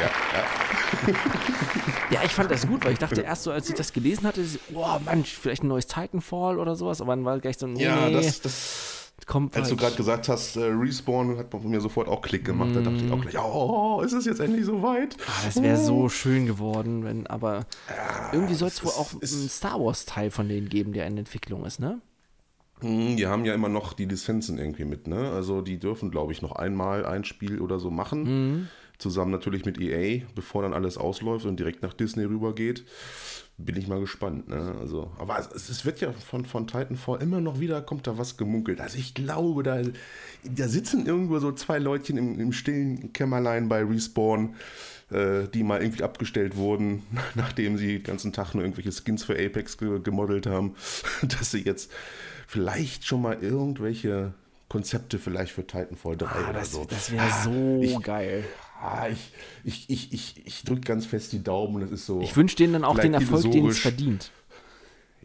Ja, 0.00 0.10
ja. 0.34 0.44
Ja, 2.10 2.20
ich 2.24 2.30
fand 2.30 2.50
das 2.50 2.66
gut, 2.66 2.84
weil 2.84 2.92
ich 2.92 2.98
dachte 2.98 3.22
erst 3.22 3.42
so, 3.42 3.50
als 3.50 3.68
ich 3.68 3.74
das 3.74 3.92
gelesen 3.92 4.26
hatte, 4.26 4.44
oh 4.74 4.98
Mensch, 5.04 5.32
vielleicht 5.34 5.64
ein 5.64 5.68
neues 5.68 5.86
Titanfall 5.86 6.58
oder 6.58 6.76
sowas, 6.76 7.00
aber 7.00 7.16
dann 7.16 7.24
war 7.24 7.38
gleich 7.40 7.58
so, 7.58 7.66
nee, 7.76 7.84
ja 7.84 8.10
das, 8.10 8.40
das, 8.40 9.12
kommt 9.26 9.56
als 9.56 9.68
du 9.68 9.72
halt. 9.72 9.80
gerade 9.80 9.96
gesagt 9.96 10.28
hast, 10.28 10.56
äh, 10.56 10.64
Respawn 10.64 11.36
hat 11.36 11.50
bei 11.50 11.58
mir 11.58 11.80
sofort 11.80 12.08
auch 12.08 12.22
Klick 12.22 12.44
gemacht. 12.44 12.70
Da 12.74 12.80
dachte 12.80 13.04
ich 13.04 13.10
auch 13.10 13.20
gleich, 13.20 13.38
oh, 13.38 14.00
ist 14.04 14.12
es 14.12 14.24
jetzt 14.24 14.40
endlich 14.40 14.64
soweit? 14.64 15.16
Ah, 15.26 15.44
das 15.46 15.60
wäre 15.60 15.76
so 15.76 16.08
schön 16.08 16.46
geworden, 16.46 17.04
wenn, 17.04 17.26
aber 17.26 17.66
irgendwie 18.32 18.54
soll 18.54 18.68
es 18.68 18.84
wohl 18.84 18.92
auch 18.92 19.12
einen 19.12 19.48
Star 19.48 19.80
Wars-Teil 19.80 20.30
von 20.30 20.48
denen 20.48 20.68
geben, 20.68 20.92
der 20.92 21.06
in 21.06 21.18
Entwicklung 21.18 21.64
ist, 21.64 21.80
ne? 21.80 22.00
Hm, 22.80 23.16
Die 23.16 23.26
haben 23.26 23.44
ja 23.44 23.54
immer 23.54 23.68
noch 23.68 23.94
die 23.94 24.04
Lizenzen 24.04 24.58
irgendwie 24.58 24.84
mit, 24.84 25.06
ne? 25.06 25.30
Also 25.30 25.60
die 25.60 25.78
dürfen, 25.78 26.10
glaube 26.10 26.32
ich, 26.32 26.42
noch 26.42 26.52
einmal 26.52 27.04
ein 27.04 27.24
Spiel 27.24 27.60
oder 27.60 27.78
so 27.80 27.90
machen. 27.90 28.68
Zusammen 28.98 29.30
natürlich 29.30 29.64
mit 29.66 29.78
EA, 29.80 30.22
bevor 30.34 30.62
dann 30.62 30.72
alles 30.72 30.96
ausläuft 30.96 31.44
und 31.44 31.58
direkt 31.60 31.82
nach 31.82 31.92
Disney 31.92 32.24
rübergeht. 32.24 32.84
Bin 33.58 33.76
ich 33.76 33.88
mal 33.88 34.00
gespannt, 34.00 34.48
ne? 34.48 34.74
Also, 34.80 35.10
aber 35.18 35.38
es, 35.38 35.68
es 35.68 35.84
wird 35.84 36.00
ja 36.00 36.12
von, 36.12 36.44
von 36.44 36.66
Titanfall 36.66 37.22
immer 37.22 37.40
noch 37.40 37.58
wieder, 37.60 37.80
kommt 37.82 38.06
da 38.06 38.18
was 38.18 38.36
gemunkelt. 38.36 38.80
Also 38.80 38.98
ich 38.98 39.14
glaube, 39.14 39.62
da, 39.62 39.80
da 40.44 40.68
sitzen 40.68 41.06
irgendwo 41.06 41.38
so 41.38 41.52
zwei 41.52 41.78
Leutchen 41.78 42.16
im, 42.18 42.38
im 42.40 42.52
stillen 42.52 43.12
Kämmerlein 43.14 43.68
bei 43.68 43.82
Respawn, 43.82 44.56
äh, 45.10 45.46
die 45.48 45.62
mal 45.62 45.80
irgendwie 45.82 46.02
abgestellt 46.02 46.56
wurden, 46.56 47.02
nachdem 47.34 47.78
sie 47.78 47.94
den 47.98 48.02
ganzen 48.02 48.32
Tag 48.34 48.54
nur 48.54 48.62
irgendwelche 48.62 48.92
Skins 48.92 49.24
für 49.24 49.32
Apex 49.38 49.78
ge 49.78 50.00
gemodelt 50.02 50.46
haben, 50.46 50.74
dass 51.22 51.50
sie 51.50 51.62
jetzt 51.62 51.90
vielleicht 52.46 53.04
schon 53.06 53.22
mal 53.22 53.38
irgendwelche 53.42 54.34
Konzepte 54.68 55.18
vielleicht 55.18 55.52
für 55.52 55.66
Titanfall 55.66 56.16
3 56.16 56.26
Ah, 56.26 56.50
oder 56.50 56.58
das 56.60 56.72
so. 56.72 56.84
das 56.84 57.10
wäre 57.10 57.26
so 57.42 57.80
ich- 57.82 58.02
geil. 58.02 58.44
Ah, 58.80 59.08
ich 59.08 59.32
ich, 59.64 59.90
ich, 59.90 60.12
ich, 60.12 60.46
ich 60.46 60.62
drücke 60.64 60.82
ganz 60.82 61.06
fest 61.06 61.32
die 61.32 61.42
Daumen. 61.42 61.80
Das 61.80 61.90
ist 61.90 62.06
so. 62.06 62.20
Ich 62.20 62.36
wünsche 62.36 62.56
denen 62.56 62.74
dann 62.74 62.84
auch 62.84 62.98
den 62.98 63.14
Erfolg, 63.14 63.50
den 63.50 63.66
es 63.66 63.78
verdient. 63.78 64.30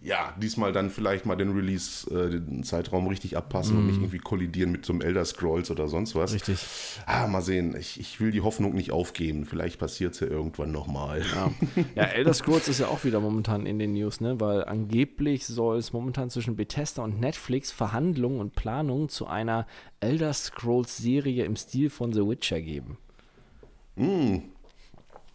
Ja, 0.04 0.34
diesmal 0.42 0.72
dann 0.72 0.90
vielleicht 0.90 1.28
mal 1.28 1.36
den 1.36 1.52
Release, 1.52 2.10
äh, 2.10 2.32
den 2.32 2.64
Zeitraum 2.64 3.06
richtig 3.06 3.38
abpassen 3.38 3.78
und 3.78 3.86
nicht 3.86 3.98
irgendwie 3.98 4.18
kollidieren 4.18 4.72
mit 4.72 4.84
so 4.84 4.94
einem 4.94 5.04
Elder 5.04 5.24
Scrolls 5.26 5.70
oder 5.70 5.88
sonst 5.88 6.16
was. 6.16 6.32
Mhm. 6.32 6.36
Richtig. 6.38 6.66
Ah, 7.06 7.28
mal 7.28 7.42
sehen. 7.42 7.76
Ich, 7.80 8.00
ich 8.00 8.20
will 8.20 8.32
die 8.32 8.42
Hoffnung 8.42 8.74
nicht 8.74 8.92
aufgeben. 8.92 9.46
Vielleicht 9.46 9.78
passiert 9.78 10.16
es 10.16 10.22
ja 10.22 10.28
irgendwann 10.28 10.72
nochmal. 10.72 11.22
Ja. 11.22 11.52
ja, 11.96 12.04
Elder 12.06 12.34
Scrolls 12.34 12.68
ist 12.68 12.80
ja 12.80 12.88
auch 12.88 13.04
wieder 13.04 13.20
momentan 13.20 13.68
in 13.68 13.78
den 13.78 13.94
News, 13.94 14.22
ne? 14.22 14.40
Weil 14.40 14.66
angeblich 14.66 15.46
soll 15.46 15.78
es 15.78 15.94
momentan 15.94 16.32
zwischen 16.32 16.56
Bethesda 16.56 17.04
und 17.04 17.20
Netflix 17.20 17.72
Verhandlungen 17.72 18.40
und 18.40 18.56
Planungen 18.56 19.08
zu 19.08 19.28
einer 19.28 19.68
Elder 20.00 20.34
Scrolls 20.34 20.98
Serie 20.98 21.46
im 21.46 21.56
Stil 21.56 21.92
von 21.92 22.12
The 22.12 22.28
Witcher 22.28 22.60
geben. 22.60 22.98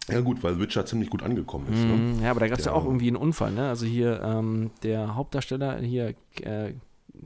Ja 0.09 0.21
gut, 0.21 0.41
weil 0.43 0.59
Witcher 0.59 0.85
ziemlich 0.85 1.09
gut 1.09 1.21
angekommen 1.21 1.67
ist. 1.71 1.79
Ne? 1.83 1.93
Mhm, 1.93 2.23
Ja, 2.23 2.31
aber 2.31 2.39
da 2.39 2.47
gab 2.47 2.59
es 2.59 2.65
ja. 2.65 2.71
Auch 2.71 2.85
irgendwie 2.85 3.07
einen 3.07 3.17
Unfall, 3.17 3.51
ne? 3.51 3.67
Also 3.67 3.85
hier 3.85 4.21
ähm, 4.23 4.71
der 4.83 5.15
Hauptdarsteller 5.15 5.79
hier, 5.79 6.15
äh, 6.41 6.73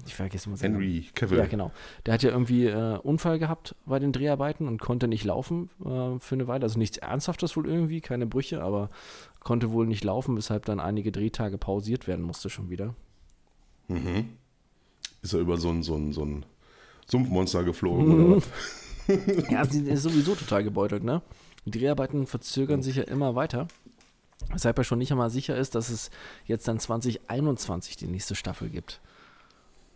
ich 0.06 0.16
vergesse 0.16 0.50
mal 0.50 0.56
seinen. 0.56 0.74
Henry 0.74 1.06
Cavill. 1.14 1.38
Ja, 1.38 1.46
genau. 1.46 1.72
Der 2.06 2.14
hat 2.16 2.24
ja 2.24 2.32
irgendwie 2.32 2.66
äh, 2.66 2.98
Unfall 2.98 3.38
gehabt 3.38 3.76
bei 3.86 4.00
den 4.00 4.12
Dreharbeiten 4.14 4.68
und 4.68 4.82
konnte 4.82 5.08
nicht 5.08 5.26
laufen 5.26 5.70
äh, 5.86 6.18
für 6.18 6.36
eine 6.36 6.48
Weile. 6.48 6.64
Also 6.64 6.80
nichts 6.80 6.98
Ernsthaftes 6.98 7.56
wohl 7.56 7.68
irgendwie, 7.68 8.02
keine 8.02 8.26
Brüche, 8.26 8.64
aber 8.64 8.90
konnte 9.42 9.72
wohl 9.72 9.86
nicht 9.86 10.04
laufen, 10.04 10.36
weshalb 10.36 10.66
dann 10.66 10.80
einige 10.80 11.12
Drehtage 11.12 11.58
pausiert 11.60 12.08
werden 12.08 12.26
musste 12.26 12.50
schon 12.50 12.70
wieder. 12.70 12.96
Ist 15.22 15.34
er 15.34 15.40
über 15.42 15.58
so 15.58 15.70
ein, 15.70 15.84
so 15.84 15.96
ein, 15.96 16.14
so 16.14 16.24
ein 16.24 16.46
Sumpfmonster 17.06 17.64
geflogen 17.64 18.12
oder 18.14 18.36
was? 18.38 18.50
Ja, 19.50 19.66
sie 19.66 19.82
ist 19.90 20.04
sowieso 20.04 20.36
total 20.36 20.64
gebeutelt, 20.64 21.04
ne? 21.04 21.22
Die 21.66 21.72
Dreharbeiten 21.72 22.28
verzögern 22.28 22.82
sich 22.82 22.96
ja 22.96 23.04
immer 23.04 23.36
weiter. 23.36 23.68
Weshalb 24.52 24.78
er 24.78 24.84
schon 24.84 24.98
nicht 24.98 25.12
einmal 25.12 25.30
sicher 25.30 25.56
ist, 25.56 25.76
dass 25.76 25.90
es 25.90 26.10
jetzt 26.46 26.68
dann 26.68 26.80
2021 26.80 27.96
die 27.98 28.08
nächste 28.08 28.36
Staffel 28.36 28.70
gibt. 28.70 29.00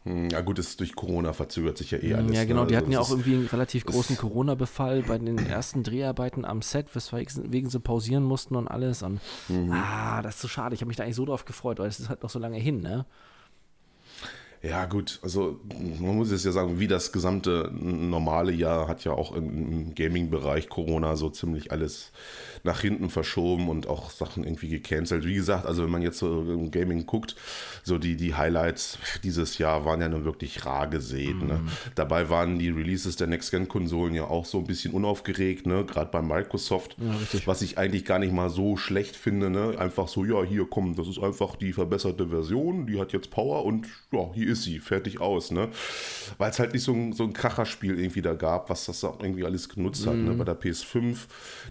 Hm, 0.04 0.30
Ja 0.30 0.42
gut, 0.42 0.60
es 0.60 0.78
durch 0.78 0.96
Corona 0.96 1.34
verzögert 1.34 1.78
sich 1.80 1.90
ja 1.92 1.98
eh 1.98 2.14
alles. 2.14 2.36
ja, 2.38 2.46
genau. 2.46 2.62
ne? 2.62 2.68
Die 2.68 2.76
Also 2.76 2.86
hatten 2.86 2.92
ja 2.92 3.00
es 3.02 3.06
auch 3.08 3.10
ist- 3.10 3.14
irgendwie 3.18 3.36
einen 3.36 3.48
relativ 3.48 3.86
großen 3.86 4.16
Corona-Befall 4.18 5.02
bei 5.02 5.18
den 5.18 5.40
ersten 5.40 5.82
Dreharbeiten 5.82 6.46
am 6.46 6.62
Set, 6.62 6.94
weswegen 6.96 7.70
sie 7.70 7.80
pausieren 7.80 8.24
mussten 8.24 8.56
und 8.56 8.68
alles. 8.68 9.02
Und 9.02 9.20
Mhm. 9.50 9.72
ah, 9.72 10.22
das 10.22 10.36
ist 10.36 10.42
so 10.42 10.48
schade. 10.48 10.76
Ich 10.76 10.82
habe 10.82 10.88
mich 10.90 10.98
da 10.98 11.04
eigentlich 11.04 11.16
so 11.16 11.26
drauf 11.26 11.46
gefreut, 11.46 11.80
weil 11.80 11.88
es 11.88 12.00
ist 12.00 12.10
halt 12.10 12.22
noch 12.22 12.30
so 12.30 12.38
lange 12.38 12.58
hin, 12.60 12.82
ne? 12.82 13.06
Ja, 14.68 14.86
gut, 14.86 15.20
also 15.22 15.60
man 16.00 16.16
muss 16.16 16.32
jetzt 16.32 16.44
ja 16.44 16.52
sagen, 16.52 16.80
wie 16.80 16.88
das 16.88 17.12
gesamte 17.12 17.70
normale 17.72 18.52
Jahr 18.52 18.88
hat 18.88 19.04
ja 19.04 19.12
auch 19.12 19.36
im, 19.36 19.94
Gaming-Bereich 19.94 20.70
Corona 20.70 21.16
so 21.16 21.30
ziemlich 21.30 21.72
alles 21.72 22.12
nach 22.64 22.82
hinten 22.82 23.10
verschoben 23.10 23.70
und 23.70 23.88
auch 23.88 24.10
Sachen 24.10 24.44
irgendwie 24.44 24.70
gecancelt. 24.70 25.26
Wie 25.26 25.36
gesagt, 25.36 25.68
also 25.68 25.84
wenn 25.84 25.92
man 25.92 26.02
jetzt 26.02 26.18
so 26.18 26.42
im 26.42 26.72
Gaming 26.72 27.06
guckt, 27.06 27.36
so 27.84 28.00
die, 28.00 28.16
die 28.16 28.34
Highlights 28.34 28.98
dieses 29.24 29.60
Jahr 29.60 29.86
waren 29.86 30.02
ja 30.02 30.10
nun 30.10 30.26
wirklich 30.26 30.66
rar 30.66 30.88
gesät. 30.88 31.42
Ne? 31.44 31.62
Dabei 31.94 32.30
waren 32.30 32.58
die 32.58 32.70
Releases 32.70 33.18
der 33.18 33.28
Next-Gen-Konsolen 33.28 34.16
ja 34.16 34.26
auch 34.26 34.46
so 34.46 34.58
ein 34.58 34.66
bisschen 34.66 34.94
unaufgeregt, 34.94 35.68
ne? 35.68 35.86
gerade 35.86 36.10
bei 36.10 36.24
Microsoft, 36.24 36.98
Ja, 37.00 37.16
was 37.46 37.62
ich 37.62 37.78
eigentlich 37.78 38.04
gar 38.04 38.18
nicht 38.18 38.34
mal 38.34 38.50
so 38.50 38.78
schlecht 38.78 39.16
finde. 39.16 39.52
Ne? 39.52 39.78
Einfach 39.78 40.08
so, 40.08 40.26
ja, 40.26 40.44
hier 40.44 40.66
komm, 40.68 40.96
das 40.96 41.08
ist 41.08 41.20
einfach 41.20 41.56
die 41.56 41.74
verbesserte 41.74 42.30
Version, 42.30 42.88
die 42.88 43.00
hat 43.00 43.14
jetzt 43.14 43.30
Power 43.30 43.64
und 43.64 43.88
ja, 44.12 44.32
hier 44.34 44.48
ist 44.48 44.55
sie, 44.64 44.80
fertig 44.80 45.22
aus. 45.22 45.52
Ne? 45.52 45.70
Weil 46.38 46.52
es 46.52 46.60
halt 46.60 46.74
nicht 46.74 46.84
so 46.84 46.94
ein, 46.94 47.14
so 47.14 47.24
ein 47.24 47.34
Kracherspiel 47.34 48.00
irgendwie 48.00 48.22
da 48.22 48.34
gab, 48.34 48.70
was 48.70 48.86
das 48.86 49.04
auch 49.04 49.20
irgendwie 49.20 49.46
alles 49.46 49.70
genutzt 49.70 50.06
hat. 50.08 50.16
Ne? 50.16 50.34
Bei 50.34 50.44
der 50.44 50.60
PS5, 50.60 51.18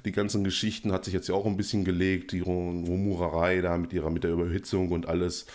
die 0.04 0.12
ganzen 0.12 0.44
Geschichten 0.44 0.92
hat 0.92 1.04
sich 1.04 1.14
jetzt 1.14 1.28
ja 1.28 1.34
auch 1.34 1.46
ein 1.46 1.56
bisschen 1.56 1.84
gelegt, 1.84 2.32
die 2.32 2.40
Rum- 2.40 2.84
Rumurerei 2.84 3.60
da 3.60 3.76
mit 3.76 3.92
ihrer 3.92 4.10
mit 4.10 4.24
der 4.24 4.32
Überhitzung 4.32 4.90
und 4.90 5.06
alles. 5.08 5.46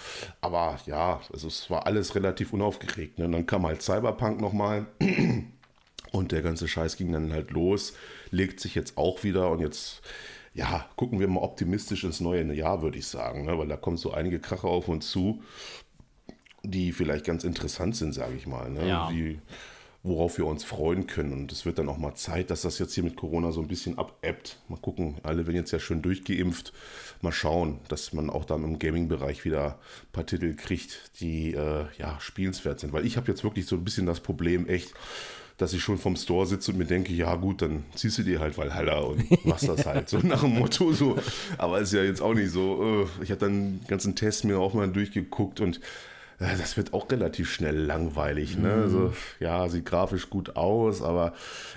Aber 0.42 0.80
ja, 0.86 1.22
also 1.32 1.48
es 1.48 1.70
war 1.70 1.86
alles 1.86 2.16
relativ 2.16 2.54
unaufgeregt. 2.54 3.20
Ne? 3.20 3.26
Und 3.26 3.32
dann 3.34 3.46
kam 3.46 3.66
halt 3.66 3.82
Cyberpunk 3.82 4.42
nochmal. 4.42 4.86
Und 6.12 6.32
der 6.32 6.42
ganze 6.42 6.68
Scheiß 6.68 6.98
ging 6.98 7.12
dann 7.12 7.32
halt 7.32 7.52
los, 7.52 7.94
legt 8.32 8.60
sich 8.60 8.74
jetzt 8.74 8.98
auch 8.98 9.24
wieder 9.24 9.52
und 9.52 9.60
jetzt, 9.60 10.02
ja, 10.56 10.86
gucken 10.96 11.20
wir 11.20 11.28
mal 11.28 11.42
optimistisch 11.42 12.04
ins 12.04 12.20
neue 12.20 12.52
Jahr, 12.54 12.82
würde 12.82 12.98
ich 12.98 13.06
sagen, 13.06 13.46
ne? 13.46 13.58
weil 13.60 13.68
da 13.68 13.78
kommen 13.78 13.98
so 13.98 14.12
einige 14.12 14.40
Kracher 14.40 14.70
auf 14.70 14.88
uns 14.88 15.12
zu, 15.12 15.44
die 16.64 16.92
vielleicht 16.92 17.26
ganz 17.26 17.44
interessant 17.44 17.96
sind, 17.96 18.14
sage 18.14 18.36
ich 18.36 18.48
mal, 18.48 18.70
ne? 18.70 18.88
Ja. 18.88 19.10
die, 19.12 19.40
worauf 20.02 20.38
wir 20.38 20.46
uns 20.46 20.64
freuen 20.64 21.08
können. 21.08 21.34
Und 21.34 21.52
es 21.52 21.66
wird 21.66 21.78
dann 21.78 21.90
auch 21.90 21.98
mal 21.98 22.16
Zeit, 22.16 22.52
dass 22.52 22.62
das 22.62 22.80
jetzt 22.80 22.94
hier 22.94 23.04
mit 23.04 23.18
Corona 23.18 23.52
so 23.52 23.62
ein 23.62 23.68
bisschen 23.68 23.98
abebbt. 23.98 24.58
Mal 24.70 24.80
gucken, 24.80 25.18
alle 25.24 25.46
werden 25.46 25.58
jetzt 25.58 25.72
ja 25.72 25.80
schön 25.80 26.02
durchgeimpft. 26.02 26.72
Mal 27.22 27.34
schauen, 27.34 27.80
dass 27.90 28.14
man 28.14 28.30
auch 28.30 28.46
dann 28.46 28.64
im 28.64 28.80
Gaming-Bereich 28.80 29.44
wieder 29.44 29.72
ein 29.74 30.12
paar 30.14 30.26
Titel 30.26 30.56
kriegt, 30.56 31.12
die 31.20 31.54
äh, 31.54 31.86
ja 31.98 32.18
spielenswert 32.22 32.80
sind. 32.80 32.94
Weil 32.94 33.06
ich 33.06 33.18
habe 33.18 33.28
jetzt 33.30 33.44
wirklich 33.44 33.66
so 33.66 33.76
ein 33.76 33.84
bisschen 33.84 34.06
das 34.06 34.22
Problem, 34.22 34.68
echt, 34.70 34.94
dass 35.58 35.74
ich 35.74 35.82
schon 35.84 35.98
vom 35.98 36.16
Store 36.16 36.46
sitze 36.46 36.72
und 36.72 36.78
mir 36.78 36.86
denke, 36.86 37.12
ja 37.12 37.36
gut, 37.36 37.62
dann 37.62 37.84
ziehst 37.94 38.18
du 38.20 38.24
dir 38.24 38.40
halt 38.40 38.58
Valhalla 38.58 39.00
und 39.00 39.46
machst 39.46 39.68
das 39.68 39.86
halt. 39.86 40.08
So 40.08 40.20
nach 40.20 40.40
dem 40.44 40.58
Motto 40.58 40.94
so. 40.94 41.18
Aber 41.58 41.82
ist 41.82 41.92
ja 41.92 42.04
jetzt 42.04 42.22
auch 42.22 42.34
nicht 42.34 42.52
so. 42.52 43.06
äh, 43.20 43.24
Ich 43.24 43.32
habe 43.32 43.42
dann 43.42 43.80
den 43.80 43.88
ganzen 43.90 44.16
Test 44.16 44.46
mir 44.46 44.60
auch 44.60 44.74
mal 44.74 44.88
durchgeguckt 44.90 45.60
und 45.60 45.82
das 46.40 46.78
wird 46.78 46.94
auch 46.94 47.12
relativ 47.12 47.52
schnell 47.52 47.78
langweilig. 47.78 48.58
Ne? 48.58 48.76
Mhm. 48.76 48.82
Also, 48.84 49.14
ja, 49.40 49.68
sieht 49.68 49.86
grafisch 49.86 50.30
gut 50.30 50.56
aus, 50.56 51.02
aber 51.02 51.34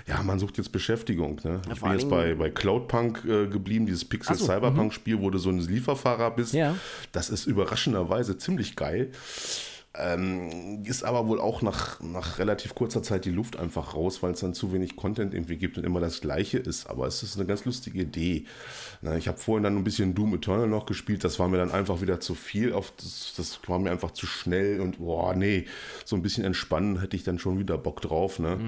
ja, 0.07 0.23
man 0.23 0.39
sucht 0.39 0.57
jetzt 0.57 0.71
Beschäftigung. 0.71 1.41
Ne? 1.43 1.61
ich 1.71 1.81
bin 1.81 1.91
jetzt 1.91 2.09
bei, 2.09 2.33
bei 2.35 2.49
Cloudpunk 2.49 3.25
äh, 3.25 3.47
geblieben, 3.47 3.85
dieses 3.85 4.05
Pixel 4.05 4.37
so, 4.37 4.45
Cyberpunk-Spiel, 4.45 5.19
wo 5.19 5.29
du 5.29 5.37
so 5.37 5.49
ein 5.49 5.59
Lieferfahrer 5.59 6.31
bist. 6.31 6.53
Ja. 6.53 6.75
Das 7.11 7.29
ist 7.29 7.45
überraschenderweise 7.45 8.37
ziemlich 8.37 8.75
geil. 8.75 9.11
Ähm, 9.95 10.83
ist 10.85 11.03
aber 11.03 11.27
wohl 11.27 11.39
auch 11.39 11.61
nach, 11.61 12.01
nach 12.01 12.39
relativ 12.39 12.73
kurzer 12.73 13.03
Zeit 13.03 13.25
die 13.25 13.31
Luft 13.31 13.59
einfach 13.59 13.93
raus, 13.93 14.23
weil 14.23 14.31
es 14.31 14.39
dann 14.39 14.55
zu 14.55 14.73
wenig 14.73 14.95
Content 14.95 15.35
irgendwie 15.35 15.57
gibt 15.57 15.77
und 15.77 15.83
immer 15.83 15.99
das 15.99 16.19
Gleiche 16.19 16.57
ist. 16.57 16.87
Aber 16.89 17.05
es 17.05 17.21
ist 17.21 17.37
eine 17.37 17.45
ganz 17.45 17.63
lustige 17.65 18.01
Idee. 18.01 18.45
Na, 19.03 19.17
ich 19.17 19.27
habe 19.27 19.37
vorhin 19.37 19.63
dann 19.63 19.75
ein 19.77 19.83
bisschen 19.83 20.15
Doom 20.15 20.35
Eternal 20.35 20.67
noch 20.67 20.85
gespielt. 20.85 21.23
Das 21.23 21.37
war 21.37 21.49
mir 21.49 21.57
dann 21.57 21.71
einfach 21.71 22.01
wieder 22.01 22.19
zu 22.19 22.35
viel. 22.35 22.71
Auf 22.73 22.93
das, 22.95 23.33
das 23.35 23.59
war 23.67 23.77
mir 23.77 23.91
einfach 23.91 24.11
zu 24.11 24.25
schnell 24.25 24.79
und 24.79 24.99
boah, 24.99 25.35
nee, 25.35 25.65
so 26.05 26.15
ein 26.15 26.21
bisschen 26.21 26.45
entspannen 26.45 26.99
hätte 26.99 27.15
ich 27.15 27.23
dann 27.23 27.37
schon 27.37 27.59
wieder 27.59 27.77
Bock 27.77 28.01
drauf. 28.01 28.39
Ne? 28.39 28.59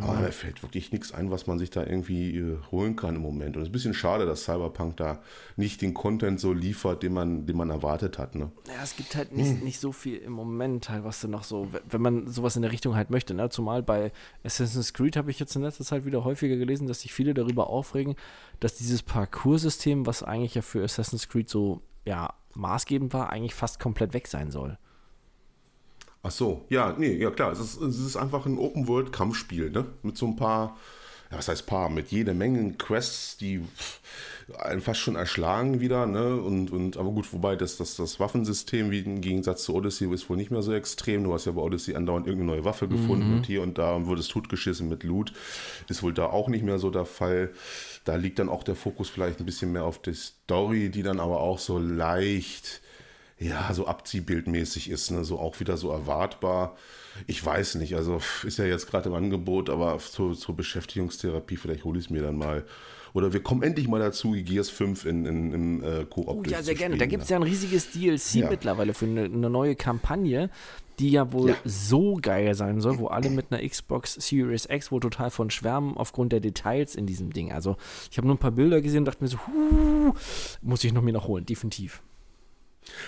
Aber 0.00 0.14
mir 0.14 0.32
fällt 0.32 0.62
wirklich 0.62 0.92
nichts 0.92 1.12
ein, 1.12 1.30
was 1.30 1.46
man 1.46 1.58
sich 1.58 1.70
da 1.70 1.84
irgendwie 1.84 2.36
äh, 2.36 2.58
holen 2.72 2.96
kann 2.96 3.14
im 3.14 3.22
Moment. 3.22 3.56
Und 3.56 3.62
es 3.62 3.68
ist 3.68 3.70
ein 3.70 3.72
bisschen 3.72 3.94
schade, 3.94 4.26
dass 4.26 4.44
Cyberpunk 4.44 4.96
da 4.96 5.22
nicht 5.56 5.80
den 5.80 5.94
Content 5.94 6.40
so 6.40 6.52
liefert, 6.52 7.02
den 7.02 7.12
man, 7.12 7.46
den 7.46 7.56
man 7.56 7.70
erwartet 7.70 8.18
hat. 8.18 8.34
Ne? 8.34 8.50
Ja, 8.66 8.82
es 8.82 8.96
gibt 8.96 9.14
halt 9.14 9.32
nicht, 9.32 9.62
nicht 9.62 9.78
so 9.78 9.92
viel 9.92 10.16
im 10.16 10.32
Moment. 10.32 10.84
Teil, 10.84 11.04
was 11.04 11.20
du 11.20 11.28
noch 11.28 11.44
so, 11.44 11.68
wenn 11.88 12.02
man 12.02 12.26
sowas 12.26 12.56
in 12.56 12.62
der 12.62 12.72
Richtung 12.72 12.94
halt 12.96 13.10
möchte, 13.10 13.32
ne? 13.32 13.48
Zumal 13.48 13.82
bei 13.82 14.12
Assassin's 14.42 14.92
Creed 14.92 15.16
habe 15.16 15.30
ich 15.30 15.38
jetzt 15.38 15.54
in 15.56 15.62
letzter 15.62 15.84
Zeit 15.84 16.04
wieder 16.04 16.24
häufiger 16.24 16.56
gelesen, 16.56 16.86
dass 16.86 17.00
sich 17.00 17.12
viele 17.12 17.32
darüber 17.32 17.68
aufregen, 17.68 18.16
dass 18.60 18.76
dieses 18.76 19.02
Parcoursystem, 19.02 20.06
was 20.06 20.22
eigentlich 20.22 20.54
ja 20.54 20.62
für 20.62 20.82
Assassin's 20.84 21.28
Creed 21.28 21.48
so, 21.48 21.82
ja, 22.04 22.34
maßgebend 22.54 23.12
war, 23.12 23.30
eigentlich 23.30 23.54
fast 23.54 23.80
komplett 23.80 24.14
weg 24.14 24.26
sein 24.26 24.50
soll. 24.50 24.78
Ach 26.22 26.30
so, 26.30 26.64
ja, 26.70 26.94
nee, 26.96 27.14
ja 27.14 27.30
klar, 27.30 27.52
es 27.52 27.60
ist, 27.60 27.80
es 27.80 27.98
ist 27.98 28.16
einfach 28.16 28.46
ein 28.46 28.58
Open-World-Kampfspiel, 28.58 29.70
ne? 29.70 29.86
Mit 30.02 30.16
so 30.16 30.26
ein 30.26 30.36
paar, 30.36 30.76
was 31.36 31.48
heißt 31.48 31.66
paar, 31.66 31.88
mit 31.90 32.10
jede 32.10 32.34
Menge 32.34 32.72
Quests, 32.74 33.36
die 33.36 33.62
einen 34.58 34.80
fast 34.80 35.00
schon 35.00 35.16
erschlagen 35.16 35.80
wieder, 35.80 36.06
ne? 36.06 36.36
Und, 36.36 36.70
und 36.70 36.96
aber 36.96 37.10
gut, 37.10 37.32
wobei 37.32 37.56
das, 37.56 37.76
das, 37.76 37.96
das 37.96 38.20
Waffensystem, 38.20 38.90
wie 38.90 39.00
im 39.00 39.20
Gegensatz 39.20 39.64
zu 39.64 39.74
Odyssey, 39.74 40.12
ist 40.12 40.28
wohl 40.28 40.36
nicht 40.36 40.50
mehr 40.50 40.62
so 40.62 40.72
extrem. 40.74 41.24
Du 41.24 41.32
hast 41.32 41.46
ja 41.46 41.52
bei 41.52 41.62
Odyssey 41.62 41.94
andauernd 41.94 42.26
irgendeine 42.26 42.56
neue 42.56 42.64
Waffe 42.64 42.86
gefunden 42.86 43.30
mhm. 43.30 43.36
und 43.38 43.46
hier 43.46 43.62
und 43.62 43.78
da 43.78 44.06
wurde 44.06 44.20
es 44.20 44.28
totgeschissen 44.28 44.88
mit 44.88 45.02
Loot. 45.02 45.32
Ist 45.88 46.02
wohl 46.02 46.12
da 46.12 46.26
auch 46.26 46.48
nicht 46.48 46.64
mehr 46.64 46.78
so 46.78 46.90
der 46.90 47.06
Fall. 47.06 47.52
Da 48.04 48.16
liegt 48.16 48.38
dann 48.38 48.50
auch 48.50 48.62
der 48.62 48.76
Fokus 48.76 49.08
vielleicht 49.08 49.40
ein 49.40 49.46
bisschen 49.46 49.72
mehr 49.72 49.84
auf 49.84 50.02
die 50.02 50.14
Story, 50.14 50.90
die 50.90 51.02
dann 51.02 51.20
aber 51.20 51.40
auch 51.40 51.58
so 51.58 51.78
leicht 51.78 52.82
ja, 53.38 53.72
so 53.74 53.86
abziehbildmäßig 53.86 54.90
ist, 54.90 55.10
ne? 55.10 55.24
so 55.24 55.38
auch 55.38 55.60
wieder 55.60 55.76
so 55.76 55.90
erwartbar. 55.90 56.76
Ich 57.26 57.44
weiß 57.44 57.76
nicht, 57.76 57.94
also 57.94 58.20
ist 58.44 58.58
ja 58.58 58.64
jetzt 58.64 58.88
gerade 58.88 59.08
im 59.08 59.14
Angebot, 59.14 59.70
aber 59.70 59.98
zur, 59.98 60.36
zur 60.36 60.56
Beschäftigungstherapie, 60.56 61.56
vielleicht 61.56 61.84
hole 61.84 61.98
ich 61.98 62.06
es 62.06 62.10
mir 62.10 62.22
dann 62.22 62.36
mal. 62.36 62.64
Oder 63.14 63.32
wir 63.32 63.40
kommen 63.44 63.62
endlich 63.62 63.86
mal 63.86 64.00
dazu, 64.00 64.32
Gears 64.32 64.70
5 64.70 65.04
in, 65.06 65.24
in, 65.24 65.52
im 65.52 65.84
äh, 65.84 66.04
Koop 66.04 66.26
Oh 66.26 66.42
ja, 66.46 66.62
sehr 66.64 66.74
gerne. 66.74 66.98
Da 66.98 67.06
gibt 67.06 67.22
es 67.22 67.28
ja 67.28 67.36
ein 67.36 67.44
riesiges 67.44 67.92
DLC 67.92 68.34
ja. 68.34 68.50
mittlerweile 68.50 68.92
für 68.92 69.06
eine, 69.06 69.24
eine, 69.24 69.48
neue 69.48 69.76
Kampagne, 69.76 70.50
die 70.98 71.10
ja 71.10 71.32
wohl 71.32 71.50
ja. 71.50 71.56
so 71.64 72.18
geil 72.20 72.56
sein 72.56 72.80
soll, 72.80 72.98
wo 72.98 73.06
alle 73.06 73.30
mit 73.30 73.52
einer 73.52 73.66
Xbox 73.66 74.14
Series 74.14 74.66
X 74.68 74.90
wohl 74.90 74.98
total 74.98 75.30
von 75.30 75.48
schwärmen 75.50 75.96
aufgrund 75.96 76.32
der 76.32 76.40
Details 76.40 76.96
in 76.96 77.06
diesem 77.06 77.32
Ding. 77.32 77.52
Also 77.52 77.76
ich 78.10 78.18
habe 78.18 78.26
nur 78.26 78.34
ein 78.34 78.40
paar 78.40 78.50
Bilder 78.50 78.80
gesehen 78.80 79.00
und 79.00 79.04
dachte 79.04 79.22
mir 79.22 79.28
so, 79.28 79.38
huh, 79.46 80.12
muss 80.60 80.82
ich 80.82 80.92
noch 80.92 81.02
mir 81.02 81.12
noch 81.12 81.28
holen, 81.28 81.46
definitiv. 81.46 82.02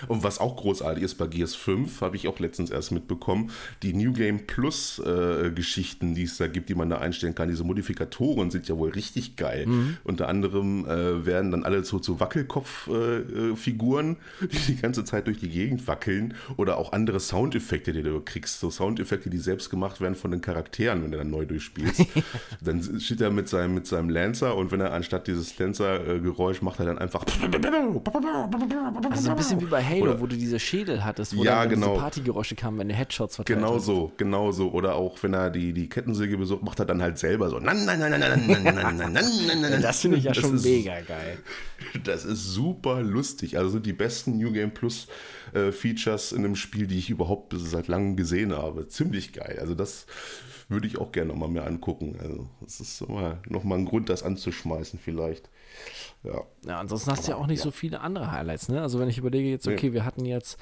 Und 0.09 0.23
was 0.23 0.39
auch 0.39 0.57
großartig 0.57 1.03
ist 1.03 1.15
bei 1.17 1.27
Gears 1.27 1.55
5, 1.55 2.01
habe 2.01 2.17
ich 2.17 2.29
auch 2.29 2.39
letztens 2.39 2.71
erst 2.71 2.93
mitbekommen, 2.93 3.51
die 3.83 3.93
New 3.93 4.13
Game 4.13 4.47
Plus 4.47 4.99
äh, 4.99 5.51
Geschichten, 5.51 6.15
die 6.15 6.25
es 6.25 6.37
da 6.37 6.47
gibt, 6.47 6.69
die 6.69 6.75
man 6.75 6.91
da 6.91 6.99
einstellen 6.99 7.35
kann, 7.35 7.49
diese 7.49 7.65
Modifikatoren 7.65 8.51
sind 8.51 8.69
ja 8.69 8.77
wohl 8.77 8.91
richtig 8.91 9.37
geil. 9.37 9.67
Mhm. 9.67 9.97
Unter 10.05 10.29
anderem 10.29 10.87
äh, 10.87 11.25
werden 11.27 11.51
dann 11.51 11.65
alle 11.65 11.85
so 11.85 11.99
zu 11.99 12.21
Wackelkopf-Figuren, 12.21 14.17
äh, 14.41 14.45
äh 14.45 14.49
die 14.49 14.77
die 14.77 14.81
ganze 14.81 15.05
Zeit 15.05 15.27
durch 15.27 15.39
die 15.39 15.49
Gegend 15.49 15.87
wackeln 15.87 16.35
oder 16.57 16.79
auch 16.79 16.93
andere 16.93 17.21
Soundeffekte, 17.21 17.93
die 17.93 18.03
du 18.03 18.21
kriegst. 18.21 18.61
So 18.61 18.71
Soundeffekte, 18.71 19.31
die 19.31 19.39
selbst 19.39 19.71
gemacht 19.71 20.01
werden 20.01 20.15
von 20.15 20.31
den 20.31 20.41
Charakteren, 20.41 21.03
wenn 21.03 21.13
du 21.13 21.19
dann 21.19 21.31
neu 21.31 21.45
durchspielst. 21.47 22.05
dann 22.61 23.01
steht 23.01 23.21
er 23.21 23.31
mit 23.31 23.49
seinem, 23.49 23.75
mit 23.75 23.87
seinem 23.87 24.11
Lancer 24.11 24.57
und 24.57 24.71
wenn 24.73 24.81
er 24.81 24.93
anstatt 24.93 25.27
dieses 25.27 25.59
Lancer-Geräusch 25.59 26.63
macht 26.63 26.81
er 26.81 26.87
dann 26.87 26.99
einfach 26.99 27.25
also 29.11 29.31
ein 29.31 29.37
bisschen 29.37 29.61
wie 29.61 29.66
wie 29.67 29.71
bei 29.71 29.85
Halo, 29.85 30.03
Oder, 30.03 30.21
wo 30.21 30.27
du 30.27 30.37
diese 30.37 30.59
Schädel 30.59 31.05
hattest, 31.05 31.37
wo 31.37 31.45
ja, 31.45 31.61
dann 31.61 31.71
genau. 31.71 31.89
diese 31.89 32.01
Partygeräusche 32.01 32.55
kamen, 32.55 32.79
wenn 32.79 32.89
du 32.89 32.95
Headshots 32.95 33.37
verteilt 33.37 33.59
Genau 33.59 33.79
so, 33.79 34.13
genau 34.17 34.53
so. 34.53 34.71
Oder 34.71 34.95
auch, 34.95 35.23
wenn 35.23 35.35
er 35.35 35.51
die, 35.51 35.73
die 35.73 35.89
Kettensäge 35.89 36.39
besucht, 36.39 36.63
macht 36.63 36.79
er 36.79 36.87
dann 36.87 37.03
halt 37.03 37.19
selber 37.19 37.51
so. 37.51 37.59
Nein, 37.59 37.85
nein, 37.85 37.99
nein, 37.99 38.11
nein, 38.11 38.21
nein, 38.21 38.47
nein, 38.47 38.75
nein, 38.75 39.13
nein, 39.13 39.13
nein, 39.13 39.61
nein. 39.61 39.83
Das 39.83 40.01
finde 40.01 40.19
ich 40.19 40.25
ja 40.25 40.35
schon 40.35 40.57
ist, 40.57 40.65
mega 40.65 41.01
geil. 41.01 41.39
Das 42.05 42.25
ist 42.25 42.45
super 42.45 43.03
lustig. 43.03 43.59
Also 43.59 43.79
die 43.79 43.93
besten 43.93 44.39
New 44.39 44.53
Game 44.53 44.73
Plus 44.73 45.09
äh, 45.53 45.73
Features 45.73 46.33
in 46.33 46.45
einem 46.45 46.57
Spiel, 46.57 46.87
die 46.87 46.99
ich 46.99 47.11
überhaupt 47.11 47.55
seit 47.57 47.89
langem 47.89 48.17
gesehen 48.17 48.53
habe. 48.53 48.89
Ziemlich 48.89 49.33
geil. 49.33 49.59
Also 49.61 49.75
das 49.75 50.07
würde 50.69 50.87
ich 50.87 50.99
auch 50.99 51.13
gerne 51.13 51.33
nochmal 51.33 51.49
mehr 51.49 51.67
angucken. 51.67 52.17
Also 52.21 52.49
das 52.61 52.81
ist 52.81 53.01
nochmal 53.01 53.39
noch 53.49 53.65
mal 53.65 53.79
ein 53.79 53.85
Grund, 53.85 54.09
das 54.09 54.23
anzuschmeißen 54.23 54.99
vielleicht. 54.99 55.49
Ja. 56.23 56.43
ja, 56.67 56.81
ansonsten 56.81 57.11
hast 57.11 57.27
du 57.27 57.33
ja 57.33 57.37
auch 57.37 57.47
nicht 57.47 57.59
ja. 57.59 57.65
so 57.65 57.71
viele 57.71 58.01
andere 58.01 58.33
Highlights. 58.33 58.69
Ne? 58.69 58.83
Also 58.83 58.99
wenn 58.99 59.09
ich 59.09 59.19
überlege 59.19 59.49
jetzt, 59.49 59.67
okay, 59.69 59.89
nee. 59.89 59.93
wir 59.93 60.05
hatten 60.05 60.25
jetzt 60.25 60.59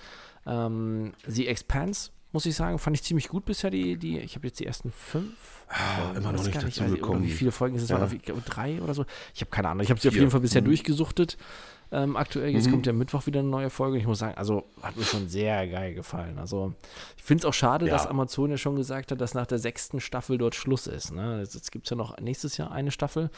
ähm, 0.47 1.13
The 1.27 1.49
Expanse, 1.49 2.11
muss 2.33 2.47
ich 2.47 2.57
sagen, 2.57 2.79
fand 2.79 2.97
ich 2.97 3.03
ziemlich 3.05 3.29
gut 3.29 3.45
bisher. 3.45 3.71
Die, 3.71 3.97
die 3.97 4.19
ich 4.19 4.35
habe 4.35 4.47
jetzt 4.47 4.59
die 4.59 4.67
ersten 4.67 4.91
fünf. 4.91 5.35
Ah, 5.69 6.17
immer 6.17 6.33
noch 6.33 6.45
nicht 6.45 6.57
dazu 6.57 6.83
nicht, 6.83 6.97
gekommen. 6.97 7.23
Wie 7.23 7.31
viele 7.31 7.53
Folgen 7.53 7.79
sind 7.79 7.85
es? 7.85 7.91
Ja. 7.91 8.09
Ich 8.13 8.23
glaube, 8.23 8.43
drei 8.43 8.83
oder 8.83 8.93
so. 8.93 9.07
Ich 9.35 9.41
habe 9.41 9.51
keine 9.51 9.69
Ahnung. 9.69 9.83
Ich 9.83 9.91
habe 9.91 10.01
sie 10.01 10.09
auf 10.09 10.15
jeden 10.15 10.31
Fall 10.31 10.41
bisher 10.41 10.61
mhm. 10.61 10.67
durchgesuchtet. 10.67 11.39
Ähm, 11.95 12.17
aktuell. 12.17 12.51
Jetzt 12.51 12.67
mhm. 12.67 12.73
kommt 12.73 12.87
ja 12.87 12.93
Mittwoch 12.93 13.27
wieder 13.27 13.39
eine 13.39 13.49
neue 13.49 13.71
Folge. 13.71 13.99
Ich 13.99 14.07
muss 14.07 14.19
sagen, 14.19 14.37
also 14.37 14.65
hat 14.83 14.97
mir 14.97 15.05
schon 15.05 15.29
sehr 15.29 15.69
geil 15.69 15.95
gefallen. 15.95 16.39
Also 16.39 16.73
ich 17.17 17.23
finde 17.23 17.43
es 17.43 17.45
auch 17.45 17.55
schade, 17.55 17.87
ja. 17.87 17.93
dass 17.93 18.09
Amazon 18.09 18.51
ja 18.51 18.57
schon 18.57 18.75
gesagt 18.75 19.13
hat, 19.13 19.21
dass 19.21 19.35
nach 19.35 19.47
der 19.47 19.59
sechsten 19.61 20.01
Staffel 20.01 20.37
dort 20.37 20.57
Schluss 20.57 20.89
ist. 20.89 21.13
Ne? 21.13 21.39
Jetzt, 21.39 21.55
jetzt 21.55 21.71
gibt 21.71 21.87
es 21.87 21.91
ja 21.91 21.97
noch 21.97 22.19
nächstes 22.19 22.57
Jahr 22.57 22.73
eine 22.73 22.91
Staffel. 22.91 23.31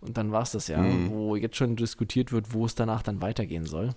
Und 0.00 0.16
dann 0.16 0.32
war 0.32 0.42
es 0.42 0.50
das 0.50 0.66
ja, 0.66 0.78
mhm. 0.78 1.10
wo 1.10 1.36
jetzt 1.36 1.56
schon 1.56 1.76
diskutiert 1.76 2.32
wird, 2.32 2.52
wo 2.52 2.66
es 2.66 2.74
danach 2.74 3.02
dann 3.02 3.22
weitergehen 3.22 3.64
soll. 3.64 3.90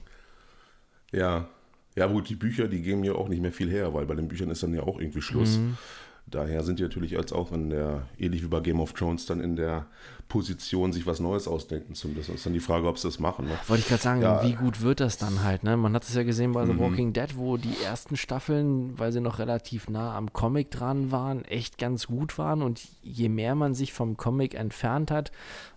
Ja. 1.12 1.48
Ja, 1.96 2.08
gut, 2.08 2.30
die 2.30 2.36
Bücher, 2.36 2.68
die 2.68 2.82
geben 2.82 3.04
ja 3.04 3.14
auch 3.14 3.30
nicht 3.30 3.42
mehr 3.42 3.52
viel 3.52 3.70
her, 3.70 3.94
weil 3.94 4.06
bei 4.06 4.16
den 4.16 4.28
Büchern 4.28 4.50
ist 4.50 4.62
dann 4.64 4.74
ja 4.74 4.84
auch 4.84 5.00
irgendwie 5.00 5.22
Schluss. 5.22 5.58
Mhm. 5.58 5.78
Daher 6.26 6.64
sind 6.64 6.80
die 6.80 6.84
natürlich 6.84 7.18
als 7.18 7.32
auch 7.32 7.52
in 7.52 7.70
der, 7.70 8.08
ähnlich 8.18 8.42
wie 8.44 8.48
bei 8.48 8.60
Game 8.60 8.80
of 8.80 8.94
Thrones, 8.94 9.26
dann 9.26 9.40
in 9.40 9.56
der 9.56 9.86
Position, 10.30 10.94
sich 10.94 11.06
was 11.06 11.20
Neues 11.20 11.48
ausdenken 11.48 11.94
zu 11.94 12.08
müssen. 12.08 12.32
Das 12.32 12.38
ist 12.38 12.46
dann 12.46 12.54
die 12.54 12.60
Frage, 12.60 12.88
ob 12.88 12.98
sie 12.98 13.08
das 13.08 13.20
machen. 13.20 13.46
Ne? 13.46 13.52
Wollte 13.68 13.82
ich 13.82 13.88
gerade 13.88 14.02
sagen, 14.02 14.22
ja. 14.22 14.44
wie 14.44 14.54
gut 14.54 14.82
wird 14.82 15.00
das 15.00 15.18
dann 15.18 15.44
halt? 15.44 15.64
Ne? 15.64 15.78
Man 15.78 15.94
hat 15.94 16.04
es 16.04 16.16
ja 16.16 16.24
gesehen 16.24 16.54
bei 16.54 16.66
The 16.66 16.74
mhm. 16.74 16.80
Walking 16.80 17.14
Dead, 17.14 17.38
wo 17.38 17.58
die 17.58 17.76
ersten 17.84 18.18
Staffeln, 18.18 18.98
weil 18.98 19.12
sie 19.12 19.22
noch 19.22 19.38
relativ 19.38 19.90
nah 19.90 20.16
am 20.16 20.34
Comic 20.34 20.72
dran 20.72 21.12
waren, 21.12 21.46
echt 21.46 21.78
ganz 21.78 22.08
gut 22.08 22.38
waren. 22.38 22.64
Und 22.64 22.82
je 23.04 23.30
mehr 23.30 23.54
man 23.54 23.76
sich 23.76 23.94
vom 23.94 24.18
Comic 24.18 24.56
entfernt 24.56 25.12
hat, 25.12 25.32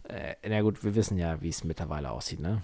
äh, 0.04 0.36
na 0.48 0.62
gut, 0.62 0.84
wir 0.84 0.94
wissen 0.94 1.18
ja, 1.18 1.42
wie 1.42 1.50
es 1.50 1.64
mittlerweile 1.64 2.10
aussieht, 2.10 2.40
ne? 2.40 2.62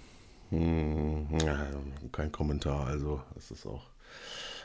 Hm, 0.51 1.27
ja, 1.45 1.67
kein 2.13 2.31
Kommentar. 2.33 2.87
Also, 2.87 3.21
es 3.37 3.51
ist 3.51 3.67
auch 3.67 3.91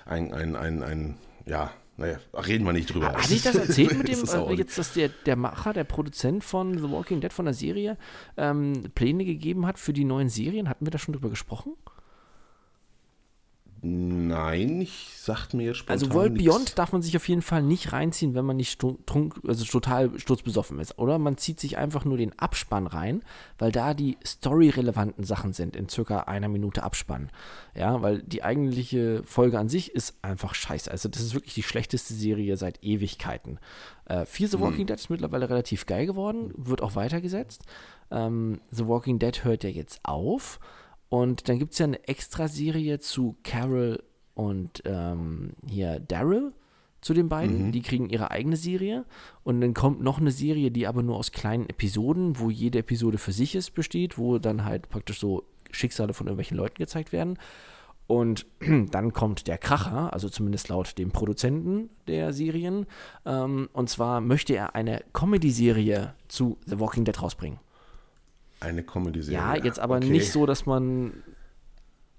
ein, 0.05 0.33
ein, 0.33 0.55
ein, 0.55 0.83
ein 0.83 1.17
ja, 1.45 1.71
naja, 1.97 2.19
reden 2.33 2.65
wir 2.65 2.73
nicht 2.73 2.93
drüber. 2.93 3.13
Hatte 3.13 3.33
ich 3.33 3.41
das 3.41 3.55
erzählt 3.55 3.97
mit 3.97 4.07
dem, 4.09 4.23
äh, 4.23 4.53
jetzt, 4.53 4.77
dass 4.77 4.93
der, 4.93 5.09
der 5.09 5.35
Macher, 5.35 5.73
der 5.73 5.83
Produzent 5.83 6.43
von 6.43 6.77
The 6.77 6.91
Walking 6.91 7.21
Dead, 7.21 7.33
von 7.33 7.45
der 7.45 7.55
Serie, 7.55 7.97
ähm, 8.37 8.91
Pläne 8.93 9.25
gegeben 9.25 9.65
hat 9.65 9.79
für 9.79 9.93
die 9.93 10.05
neuen 10.05 10.29
Serien? 10.29 10.69
Hatten 10.69 10.85
wir 10.85 10.91
da 10.91 10.99
schon 10.99 11.13
drüber 11.13 11.29
gesprochen? 11.29 11.73
Nein, 13.89 14.81
ich 14.81 15.09
sagt 15.15 15.53
mir 15.53 15.73
spontan 15.73 15.93
Also 15.93 16.13
World 16.13 16.33
nix. 16.33 16.43
Beyond 16.43 16.77
darf 16.77 16.91
man 16.91 17.01
sich 17.01 17.15
auf 17.15 17.27
jeden 17.29 17.41
Fall 17.41 17.61
nicht 17.61 17.93
reinziehen, 17.93 18.33
wenn 18.33 18.45
man 18.45 18.57
nicht 18.57 18.79
trunk, 18.79 19.39
also 19.47 19.63
total 19.63 20.19
sturzbesoffen 20.19 20.79
ist. 20.79 20.97
Oder 20.97 21.19
man 21.19 21.37
zieht 21.37 21.59
sich 21.59 21.77
einfach 21.77 22.03
nur 22.03 22.17
den 22.17 22.37
Abspann 22.37 22.87
rein, 22.87 23.23
weil 23.57 23.71
da 23.71 23.93
die 23.93 24.17
storyrelevanten 24.25 25.23
Sachen 25.23 25.53
sind 25.53 25.75
in 25.75 25.87
circa 25.87 26.21
einer 26.21 26.49
Minute 26.49 26.83
Abspann. 26.83 27.29
Ja, 27.75 28.01
weil 28.01 28.21
die 28.23 28.43
eigentliche 28.43 29.23
Folge 29.23 29.57
an 29.57 29.69
sich 29.69 29.93
ist 29.93 30.15
einfach 30.21 30.53
scheiße. 30.53 30.91
Also 30.91 31.07
das 31.07 31.21
ist 31.21 31.33
wirklich 31.33 31.53
die 31.53 31.63
schlechteste 31.63 32.13
Serie 32.13 32.57
seit 32.57 32.83
Ewigkeiten. 32.83 33.59
Äh, 34.05 34.25
Fear 34.25 34.49
the 34.49 34.59
Walking 34.59 34.79
hm. 34.79 34.87
Dead 34.87 34.99
ist 34.99 35.09
mittlerweile 35.09 35.49
relativ 35.49 35.85
geil 35.85 36.05
geworden, 36.05 36.51
wird 36.57 36.81
auch 36.81 36.95
weitergesetzt. 36.95 37.63
Ähm, 38.11 38.59
the 38.71 38.87
Walking 38.87 39.19
Dead 39.19 39.43
hört 39.43 39.63
ja 39.63 39.69
jetzt 39.69 40.01
auf. 40.03 40.59
Und 41.09 41.47
dann 41.47 41.59
gibt 41.59 41.73
es 41.73 41.79
ja 41.79 41.85
eine 41.85 42.07
Extra-Serie 42.07 42.99
zu 42.99 43.37
Carol 43.43 44.03
und 44.33 44.83
ähm, 44.85 45.51
hier 45.67 45.99
Daryl 45.99 46.53
zu 47.01 47.13
den 47.13 47.29
beiden. 47.29 47.67
Mhm. 47.67 47.71
Die 47.71 47.81
kriegen 47.81 48.09
ihre 48.09 48.31
eigene 48.31 48.57
Serie. 48.57 49.05
Und 49.43 49.61
dann 49.61 49.73
kommt 49.73 50.01
noch 50.01 50.19
eine 50.19 50.31
Serie, 50.31 50.71
die 50.71 50.87
aber 50.87 51.03
nur 51.03 51.17
aus 51.17 51.31
kleinen 51.31 51.69
Episoden, 51.69 52.39
wo 52.39 52.49
jede 52.49 52.79
Episode 52.79 53.17
für 53.17 53.31
sich 53.31 53.55
ist, 53.55 53.71
besteht, 53.71 54.17
wo 54.17 54.37
dann 54.37 54.65
halt 54.65 54.89
praktisch 54.89 55.19
so 55.19 55.43
Schicksale 55.71 56.13
von 56.13 56.27
irgendwelchen 56.27 56.57
Leuten 56.57 56.77
gezeigt 56.77 57.11
werden. 57.11 57.37
Und 58.07 58.45
dann 58.91 59.13
kommt 59.13 59.47
der 59.47 59.57
Kracher, 59.57 60.13
also 60.13 60.29
zumindest 60.29 60.69
laut 60.69 60.97
dem 60.97 61.11
Produzenten 61.11 61.89
der 62.07 62.33
Serien. 62.33 62.85
Ähm, 63.25 63.69
und 63.73 63.89
zwar 63.89 64.21
möchte 64.21 64.55
er 64.55 64.75
eine 64.75 65.03
Comedy-Serie 65.13 66.13
zu 66.27 66.57
The 66.65 66.79
Walking 66.79 67.05
Dead 67.05 67.21
rausbringen. 67.21 67.59
Eine 68.59 68.83
Comedy-Serie. 68.83 69.37
Ja, 69.37 69.55
jetzt 69.55 69.79
aber 69.79 69.97
okay. 69.97 70.09
nicht 70.09 70.31
so, 70.31 70.45
dass 70.45 70.65
man 70.65 71.23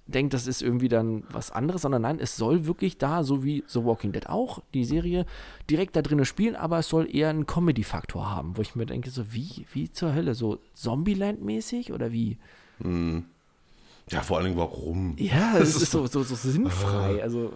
denkt, 0.08 0.34
das 0.34 0.46
ist 0.46 0.62
irgendwie 0.62 0.88
dann 0.88 1.24
was 1.30 1.50
anderes, 1.50 1.82
sondern 1.82 2.02
nein, 2.02 2.18
es 2.18 2.36
soll 2.36 2.66
wirklich 2.66 2.98
da, 2.98 3.22
so 3.22 3.44
wie 3.44 3.62
The 3.66 3.84
Walking 3.84 4.12
Dead 4.12 4.28
auch, 4.28 4.62
die 4.72 4.84
Serie 4.84 5.26
direkt 5.68 5.96
da 5.96 6.02
drinnen 6.02 6.24
spielen, 6.24 6.56
aber 6.56 6.78
es 6.78 6.88
soll 6.88 7.14
eher 7.14 7.28
einen 7.28 7.46
Comedy-Faktor 7.46 8.30
haben, 8.30 8.56
wo 8.56 8.62
ich 8.62 8.74
mir 8.74 8.86
denke, 8.86 9.10
so 9.10 9.32
wie, 9.32 9.66
wie 9.72 9.92
zur 9.92 10.14
Hölle, 10.14 10.34
so 10.34 10.60
Zombieland-mäßig 10.74 11.92
oder 11.92 12.10
wie? 12.10 12.38
Hm. 12.80 13.26
Ja, 14.10 14.22
vor 14.22 14.38
allen 14.38 14.46
Dingen 14.46 14.58
warum? 14.58 15.14
Ja, 15.18 15.58
es 15.58 15.76
ist 15.76 15.90
so, 15.90 16.06
so, 16.06 16.22
so 16.22 16.34
sinnfrei, 16.34 17.22
also 17.22 17.52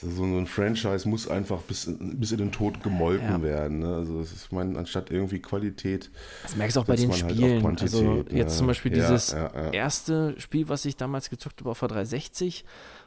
so 0.00 0.22
ein 0.22 0.46
Franchise 0.46 1.08
muss 1.08 1.26
einfach 1.28 1.62
bis, 1.62 1.92
bis 1.98 2.32
in 2.32 2.38
den 2.38 2.52
Tod 2.52 2.82
gemolken 2.82 3.28
ja. 3.28 3.42
werden. 3.42 3.80
Ne? 3.80 3.96
Also 3.96 4.22
ich 4.22 4.52
meine, 4.52 4.78
anstatt 4.78 5.10
irgendwie 5.10 5.40
Qualität. 5.40 6.10
Das 6.42 6.56
merkst 6.56 6.76
du 6.76 6.80
auch 6.80 6.84
bei 6.84 6.96
den 6.96 7.10
halt 7.10 7.30
Spielen. 7.30 7.64
Halt 7.64 7.82
also 7.82 8.24
jetzt 8.30 8.32
ne? 8.32 8.46
zum 8.46 8.66
Beispiel 8.68 8.92
dieses 8.92 9.32
ja, 9.32 9.50
ja, 9.54 9.70
erste 9.70 10.38
Spiel, 10.40 10.68
was 10.68 10.84
ich 10.84 10.96
damals 10.96 11.30
gezockt 11.30 11.60
habe 11.60 11.70
auf 11.70 11.80
der 11.80 11.88
360, 11.88 12.64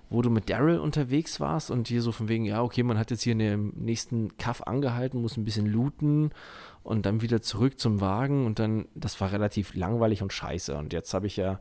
wo 0.10 0.22
du 0.22 0.30
mit 0.30 0.50
Daryl 0.50 0.80
unterwegs 0.80 1.40
warst 1.40 1.72
und 1.72 1.88
hier 1.88 2.02
so 2.02 2.12
von 2.12 2.28
wegen, 2.28 2.44
ja, 2.44 2.62
okay, 2.62 2.84
man 2.84 2.98
hat 2.98 3.12
jetzt 3.12 3.24
hier 3.24 3.34
in 3.34 3.40
dem 3.40 3.74
nächsten 3.78 4.36
Kaff 4.38 4.62
angehalten, 4.64 5.22
muss 5.22 5.38
ein 5.38 5.46
bisschen 5.46 5.68
looten 5.68 6.32
und 6.84 7.06
dann 7.06 7.22
wieder 7.22 7.42
zurück 7.42 7.80
zum 7.80 8.02
Wagen 8.02 8.46
und 8.46 8.60
dann, 8.60 8.88
das 8.96 9.20
war 9.22 9.32
relativ 9.32 9.76
langweilig 9.76 10.22
und 10.22 10.34
scheiße. 10.34 10.76
Und 10.78 10.94
jetzt 10.94 11.14
habe 11.14 11.28
ich 11.28 11.38
ja 11.38 11.60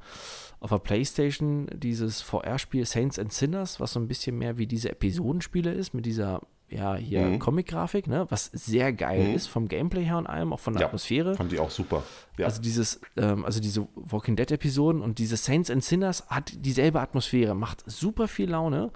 auf 0.60 0.70
der 0.70 0.78
Playstation 0.78 1.68
dieses 1.74 2.20
VR-Spiel 2.22 2.86
Saints 2.86 3.18
and 3.18 3.32
Sinners, 3.32 3.80
was 3.80 3.92
so 3.92 4.00
ein 4.00 4.08
bisschen 4.08 4.38
mehr 4.38 4.58
wie 4.58 4.66
diese 4.66 4.90
Episodenspiele 4.90 5.72
ist, 5.72 5.94
mit 5.94 6.06
dieser 6.06 6.40
ja, 6.70 6.94
hier 6.94 7.22
mhm. 7.22 7.38
Comic-Grafik, 7.40 8.06
ne, 8.06 8.26
was 8.28 8.46
sehr 8.46 8.92
geil 8.92 9.28
mhm. 9.28 9.34
ist 9.34 9.48
vom 9.48 9.66
Gameplay 9.66 10.04
her 10.04 10.18
und 10.18 10.26
allem, 10.26 10.52
auch 10.52 10.60
von 10.60 10.74
der 10.74 10.82
ja, 10.82 10.86
Atmosphäre. 10.86 11.34
Fand 11.34 11.52
ich 11.52 11.58
auch 11.58 11.70
super. 11.70 12.04
Ja. 12.38 12.46
Also 12.46 12.62
dieses, 12.62 13.00
ähm, 13.16 13.44
also 13.44 13.60
diese 13.60 13.88
Walking 13.96 14.36
Dead-Episoden 14.36 15.02
und 15.02 15.18
diese 15.18 15.36
Saints 15.36 15.68
and 15.68 15.82
Sinners 15.82 16.28
hat 16.28 16.52
dieselbe 16.54 17.00
Atmosphäre, 17.00 17.54
macht 17.54 17.82
super 17.90 18.28
viel 18.28 18.50
Laune. 18.50 18.92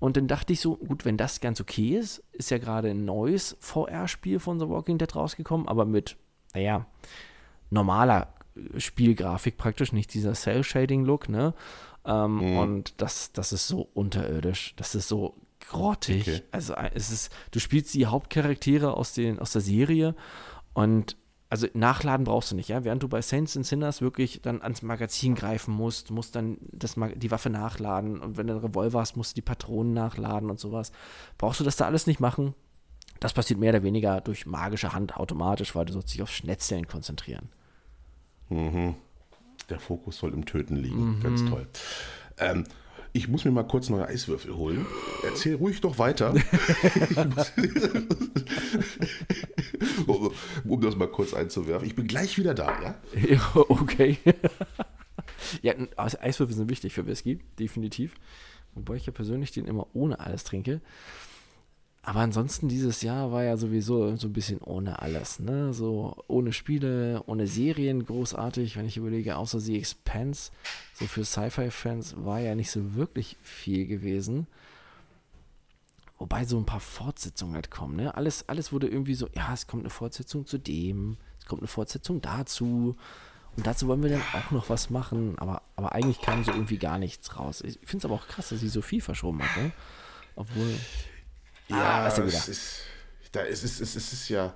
Und 0.00 0.16
dann 0.16 0.26
dachte 0.26 0.52
ich 0.52 0.60
so, 0.60 0.76
gut, 0.76 1.04
wenn 1.04 1.16
das 1.16 1.40
ganz 1.40 1.60
okay 1.60 1.96
ist, 1.96 2.24
ist 2.32 2.50
ja 2.50 2.58
gerade 2.58 2.90
ein 2.90 3.04
neues 3.04 3.56
VR-Spiel 3.60 4.40
von 4.40 4.58
The 4.58 4.68
Walking 4.68 4.98
Dead 4.98 5.14
rausgekommen, 5.14 5.68
aber 5.68 5.84
mit, 5.84 6.16
naja, 6.54 6.86
normaler 7.68 8.32
Spielgrafik 8.76 9.56
praktisch, 9.56 9.92
nicht 9.92 10.12
dieser 10.14 10.32
Cell-Shading-Look, 10.32 11.28
ne? 11.28 11.54
Ähm, 12.04 12.36
mhm. 12.36 12.58
Und 12.58 12.94
das, 13.00 13.32
das 13.32 13.52
ist 13.52 13.68
so 13.68 13.88
unterirdisch. 13.94 14.74
Das 14.76 14.94
ist 14.94 15.06
so 15.06 15.36
grottig. 15.60 16.22
Okay. 16.22 16.42
Also 16.50 16.74
äh, 16.74 16.90
es 16.94 17.10
ist, 17.10 17.30
du 17.50 17.60
spielst 17.60 17.94
die 17.94 18.06
Hauptcharaktere 18.06 18.94
aus, 18.94 19.12
den, 19.12 19.38
aus 19.38 19.52
der 19.52 19.60
Serie 19.60 20.14
und 20.72 21.16
also 21.50 21.66
nachladen 21.74 22.24
brauchst 22.24 22.52
du 22.52 22.56
nicht, 22.56 22.68
ja. 22.68 22.84
Während 22.84 23.02
du 23.02 23.08
bei 23.08 23.20
Saints 23.20 23.56
and 23.56 23.66
Sinners 23.66 24.00
wirklich 24.00 24.40
dann 24.40 24.62
ans 24.62 24.82
Magazin 24.82 25.34
greifen 25.34 25.74
musst, 25.74 26.12
musst 26.12 26.36
dann 26.36 26.58
das, 26.70 26.94
die 27.16 27.30
Waffe 27.32 27.50
nachladen 27.50 28.20
und 28.20 28.36
wenn 28.36 28.46
du 28.46 28.54
einen 28.54 28.64
Revolver 28.64 29.00
hast, 29.00 29.16
musst 29.16 29.32
du 29.32 29.34
die 29.34 29.44
Patronen 29.44 29.92
nachladen 29.92 30.48
und 30.48 30.60
sowas. 30.60 30.92
Brauchst 31.38 31.58
du 31.58 31.64
das 31.64 31.76
da 31.76 31.86
alles 31.86 32.06
nicht 32.06 32.20
machen? 32.20 32.54
Das 33.18 33.32
passiert 33.32 33.58
mehr 33.58 33.70
oder 33.70 33.82
weniger 33.82 34.20
durch 34.20 34.46
magische 34.46 34.92
Hand 34.92 35.16
automatisch, 35.16 35.74
weil 35.74 35.84
du 35.86 35.92
sollst 35.92 36.14
dich 36.14 36.22
auf 36.22 36.30
Schnetzeln 36.30 36.86
konzentrieren. 36.86 37.50
Mhm. 38.48 38.94
Der 39.68 39.80
Fokus 39.80 40.18
soll 40.18 40.32
im 40.32 40.46
Töten 40.46 40.76
liegen. 40.76 41.16
Mhm. 41.16 41.20
Ganz 41.20 41.44
toll. 41.44 41.66
Ähm, 42.38 42.64
ich 43.12 43.28
muss 43.28 43.44
mir 43.44 43.50
mal 43.50 43.64
kurz 43.64 43.88
neue 43.88 44.06
Eiswürfel 44.06 44.56
holen. 44.56 44.86
Erzähl 45.24 45.56
ruhig 45.56 45.80
doch 45.80 45.98
weiter. 45.98 46.34
um 50.64 50.80
das 50.80 50.96
mal 50.96 51.08
kurz 51.08 51.34
einzuwerfen. 51.34 51.86
Ich 51.86 51.94
bin 51.94 52.06
gleich 52.06 52.38
wieder 52.38 52.54
da, 52.54 52.80
ja? 52.82 52.94
okay. 53.54 54.18
ja, 55.62 55.74
Eiswürfel 55.96 56.54
sind 56.54 56.70
wichtig 56.70 56.94
für 56.94 57.06
Whisky, 57.06 57.40
definitiv. 57.58 58.14
Wobei 58.74 58.94
ich 58.96 59.06
ja 59.06 59.12
persönlich 59.12 59.50
den 59.50 59.66
immer 59.66 59.88
ohne 59.94 60.20
alles 60.20 60.44
trinke. 60.44 60.80
Aber 62.02 62.20
ansonsten 62.20 62.68
dieses 62.68 63.02
Jahr 63.02 63.30
war 63.30 63.44
ja 63.44 63.58
sowieso 63.58 64.16
so 64.16 64.28
ein 64.28 64.32
bisschen 64.32 64.58
ohne 64.62 65.00
alles, 65.02 65.38
ne? 65.38 65.74
So 65.74 66.16
ohne 66.28 66.52
Spiele, 66.54 67.22
ohne 67.26 67.46
Serien 67.46 68.06
großartig, 68.06 68.76
wenn 68.76 68.86
ich 68.86 68.96
überlege, 68.96 69.36
außer 69.36 69.60
The 69.60 69.76
Expanse, 69.76 70.50
so 70.94 71.06
für 71.06 71.26
Sci-Fi-Fans 71.26 72.16
war 72.24 72.40
ja 72.40 72.54
nicht 72.54 72.70
so 72.70 72.94
wirklich 72.94 73.36
viel 73.42 73.86
gewesen. 73.86 74.46
Wobei 76.18 76.46
so 76.46 76.58
ein 76.58 76.66
paar 76.66 76.80
Fortsetzungen 76.80 77.54
halt 77.54 77.70
kommen, 77.70 77.96
ne? 77.96 78.14
Alles, 78.14 78.48
alles 78.48 78.72
wurde 78.72 78.88
irgendwie 78.88 79.14
so, 79.14 79.28
ja, 79.34 79.52
es 79.52 79.66
kommt 79.66 79.82
eine 79.82 79.90
Fortsetzung 79.90 80.46
zu 80.46 80.56
dem, 80.56 81.18
es 81.38 81.44
kommt 81.46 81.60
eine 81.60 81.68
Fortsetzung 81.68 82.22
dazu. 82.22 82.96
Und 83.56 83.66
dazu 83.66 83.88
wollen 83.88 84.02
wir 84.02 84.10
dann 84.10 84.22
auch 84.32 84.50
noch 84.52 84.70
was 84.70 84.88
machen, 84.88 85.38
aber, 85.38 85.62
aber 85.76 85.92
eigentlich 85.92 86.20
kam 86.22 86.44
so 86.44 86.52
irgendwie 86.52 86.78
gar 86.78 86.98
nichts 86.98 87.38
raus. 87.38 87.60
Ich 87.62 87.78
finde 87.84 87.98
es 87.98 88.04
aber 88.06 88.14
auch 88.14 88.26
krass, 88.26 88.48
dass 88.50 88.60
sie 88.60 88.68
so 88.68 88.80
viel 88.80 89.02
verschoben 89.02 89.42
hat, 89.42 89.62
ne? 89.62 89.72
Obwohl. 90.34 90.78
Ja, 91.70 92.04
ah, 92.04 92.06
es 92.08 92.18
ist, 92.48 92.82
da 93.32 93.42
ist, 93.42 93.62
es, 93.64 93.80
ist, 93.80 93.96
es 93.96 94.12
ist 94.12 94.28
ja, 94.28 94.54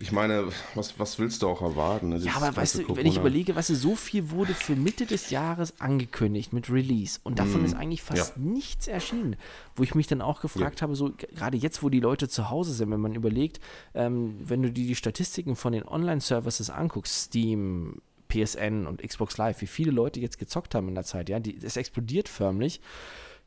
ich 0.00 0.12
meine, 0.12 0.48
was, 0.74 0.98
was 0.98 1.18
willst 1.18 1.42
du 1.42 1.48
auch 1.48 1.62
erwarten? 1.62 2.10
Das 2.10 2.24
ja, 2.24 2.34
aber 2.34 2.54
weißt 2.56 2.76
du, 2.76 2.82
Corona. 2.82 2.98
wenn 2.98 3.06
ich 3.06 3.16
überlege, 3.16 3.54
weißt 3.54 3.70
du, 3.70 3.74
so 3.74 3.94
viel 3.96 4.30
wurde 4.30 4.54
für 4.54 4.76
Mitte 4.76 5.06
des 5.06 5.30
Jahres 5.30 5.80
angekündigt 5.80 6.52
mit 6.52 6.70
Release 6.70 7.20
und 7.22 7.38
davon 7.38 7.62
mm, 7.62 7.64
ist 7.66 7.74
eigentlich 7.74 8.02
fast 8.02 8.36
ja. 8.36 8.42
nichts 8.42 8.88
erschienen, 8.88 9.36
wo 9.76 9.82
ich 9.82 9.94
mich 9.94 10.06
dann 10.06 10.20
auch 10.20 10.40
gefragt 10.40 10.80
ja. 10.80 10.82
habe, 10.82 10.96
so 10.96 11.12
gerade 11.34 11.56
jetzt, 11.56 11.82
wo 11.82 11.90
die 11.90 12.00
Leute 12.00 12.28
zu 12.28 12.50
Hause 12.50 12.72
sind, 12.72 12.90
wenn 12.90 13.00
man 13.00 13.14
überlegt, 13.14 13.60
ähm, 13.94 14.36
wenn 14.40 14.62
du 14.62 14.72
dir 14.72 14.86
die 14.86 14.96
Statistiken 14.96 15.56
von 15.56 15.72
den 15.72 15.86
Online-Services 15.86 16.70
anguckst, 16.70 17.26
Steam, 17.26 18.00
PSN 18.28 18.86
und 18.86 19.02
Xbox 19.02 19.36
Live, 19.38 19.60
wie 19.60 19.66
viele 19.66 19.92
Leute 19.92 20.18
jetzt 20.18 20.38
gezockt 20.38 20.74
haben 20.74 20.88
in 20.88 20.94
der 20.94 21.04
Zeit, 21.04 21.28
ja, 21.28 21.38
die, 21.38 21.56
es 21.62 21.76
explodiert 21.76 22.28
förmlich. 22.28 22.80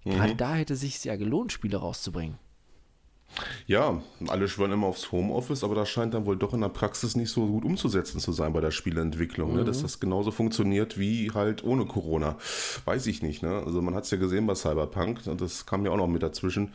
Mhm. 0.06 0.12
Gerade 0.12 0.36
da 0.36 0.56
hätte 0.56 0.76
es 0.76 0.80
sich 0.80 1.00
sehr 1.00 1.18
gelohnt, 1.18 1.52
Spiele 1.52 1.78
rauszubringen. 1.78 2.38
Ja, 3.68 4.02
alle 4.28 4.48
schwören 4.48 4.72
immer 4.72 4.88
aufs 4.88 5.12
Homeoffice, 5.12 5.64
aber 5.64 5.76
das 5.76 5.90
scheint 5.90 6.14
dann 6.14 6.26
wohl 6.26 6.38
doch 6.38 6.54
in 6.54 6.62
der 6.62 6.70
Praxis 6.70 7.16
nicht 7.16 7.30
so 7.30 7.46
gut 7.46 7.66
umzusetzen 7.66 8.20
zu 8.20 8.32
sein 8.32 8.54
bei 8.54 8.62
der 8.62 8.72
Spieleentwicklung, 8.72 9.52
mhm. 9.52 9.58
ne? 9.58 9.64
dass 9.66 9.80
mhm. 9.80 9.84
das 9.84 10.00
genauso 10.00 10.32
funktioniert 10.32 10.98
wie 10.98 11.32
halt 11.32 11.64
ohne 11.64 11.86
Corona. 11.86 12.38
Weiß 12.86 13.06
ich 13.08 13.22
nicht. 13.22 13.44
Ne? 13.44 13.62
Also 13.66 13.82
man 13.82 13.94
hat 13.96 14.06
es 14.06 14.12
ja 14.12 14.18
gesehen 14.18 14.48
bei 14.48 14.56
Cyberpunk, 14.56 15.22
das 15.38 15.66
kam 15.66 15.86
ja 15.86 15.92
auch 15.92 15.98
noch 15.98 16.08
mit 16.08 16.24
dazwischen. 16.24 16.74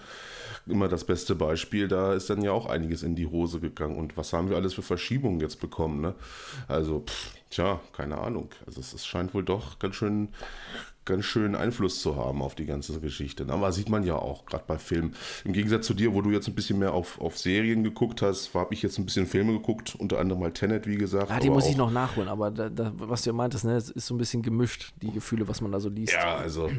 Immer 0.66 0.86
das 0.86 1.04
beste 1.04 1.34
Beispiel, 1.34 1.88
da 1.88 2.14
ist 2.14 2.30
dann 2.30 2.42
ja 2.42 2.52
auch 2.52 2.66
einiges 2.66 3.02
in 3.02 3.16
die 3.16 3.26
Hose 3.26 3.58
gegangen. 3.58 3.96
Und 3.96 4.16
was 4.16 4.32
haben 4.32 4.48
wir 4.48 4.56
alles 4.56 4.74
für 4.74 4.82
Verschiebungen 4.82 5.40
jetzt 5.40 5.58
bekommen? 5.60 6.00
Ne? 6.00 6.14
Also, 6.68 7.00
pff, 7.00 7.32
tja, 7.50 7.80
keine 7.92 8.18
Ahnung. 8.18 8.50
Also 8.66 8.80
es, 8.80 8.92
es 8.92 9.04
scheint 9.04 9.34
wohl 9.34 9.42
doch 9.42 9.80
ganz 9.80 9.96
schön 9.96 10.28
ganz 11.04 11.24
schön 11.24 11.54
Einfluss 11.54 12.00
zu 12.00 12.16
haben 12.16 12.42
auf 12.42 12.54
die 12.54 12.66
ganze 12.66 13.00
Geschichte. 13.00 13.46
Aber 13.48 13.72
sieht 13.72 13.88
man 13.88 14.04
ja 14.04 14.16
auch, 14.16 14.46
gerade 14.46 14.64
bei 14.66 14.78
Filmen. 14.78 15.14
Im 15.44 15.52
Gegensatz 15.52 15.86
zu 15.86 15.94
dir, 15.94 16.14
wo 16.14 16.22
du 16.22 16.30
jetzt 16.30 16.48
ein 16.48 16.54
bisschen 16.54 16.78
mehr 16.78 16.92
auf, 16.92 17.20
auf 17.20 17.38
Serien 17.38 17.82
geguckt 17.82 18.22
hast, 18.22 18.54
habe 18.54 18.74
ich 18.74 18.82
jetzt 18.82 18.98
ein 18.98 19.04
bisschen 19.04 19.26
Filme 19.26 19.52
geguckt, 19.52 19.96
unter 19.98 20.18
anderem 20.18 20.40
mal 20.40 20.52
Tenet, 20.52 20.86
wie 20.86 20.96
gesagt. 20.96 21.30
Ja, 21.30 21.40
die 21.40 21.50
muss 21.50 21.68
ich 21.68 21.76
noch 21.76 21.90
nachholen, 21.90 22.28
aber 22.28 22.50
da, 22.50 22.68
da, 22.68 22.92
was 22.94 23.22
du 23.22 23.32
meintest, 23.32 23.64
ne, 23.64 23.76
ist 23.76 23.94
so 23.94 24.14
ein 24.14 24.18
bisschen 24.18 24.42
gemischt, 24.42 24.92
die 25.02 25.10
Gefühle, 25.10 25.48
was 25.48 25.60
man 25.60 25.72
da 25.72 25.80
so 25.80 25.88
liest. 25.88 26.12
Ja, 26.12 26.36
also 26.36 26.70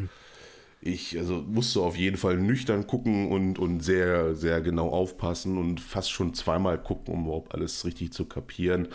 ich 0.86 1.18
also 1.18 1.44
musste 1.48 1.80
auf 1.80 1.96
jeden 1.96 2.18
Fall 2.18 2.38
nüchtern 2.38 2.88
gucken 2.88 3.32
und, 3.32 3.58
und 3.58 3.80
sehr, 3.82 4.36
sehr 4.36 4.62
genau 4.62 4.90
aufpassen 4.90 5.58
und 5.58 5.80
fast 5.80 6.12
schon 6.12 6.34
zweimal 6.34 6.78
gucken, 6.78 7.14
um 7.14 7.26
überhaupt 7.26 7.54
alles 7.54 7.86
richtig 7.86 8.12
zu 8.12 8.26
kapieren. 8.26 8.90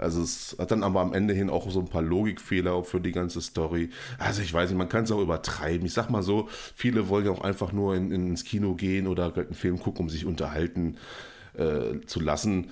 Also 0.00 0.22
es 0.22 0.56
hat 0.58 0.70
dann 0.70 0.82
aber 0.82 1.00
am 1.00 1.12
Ende 1.12 1.34
hin 1.34 1.50
auch 1.50 1.70
so 1.70 1.80
ein 1.80 1.88
paar 1.88 2.02
Logikfehler 2.02 2.82
für 2.84 3.00
die 3.00 3.12
ganze 3.12 3.40
Story. 3.40 3.90
Also 4.18 4.42
ich 4.42 4.52
weiß 4.52 4.70
nicht, 4.70 4.78
man 4.78 4.88
kann 4.88 5.04
es 5.04 5.12
auch 5.12 5.20
übertreiben. 5.20 5.86
Ich 5.86 5.92
sag 5.92 6.10
mal 6.10 6.22
so, 6.22 6.48
viele 6.74 7.08
wollen 7.08 7.26
ja 7.26 7.32
auch 7.32 7.42
einfach 7.42 7.72
nur 7.72 7.94
in, 7.94 8.10
ins 8.10 8.44
Kino 8.44 8.74
gehen 8.74 9.06
oder 9.06 9.34
einen 9.34 9.54
Film 9.54 9.78
gucken, 9.78 10.06
um 10.06 10.10
sich 10.10 10.26
unterhalten 10.26 10.96
äh, 11.54 12.00
zu 12.06 12.20
lassen. 12.20 12.70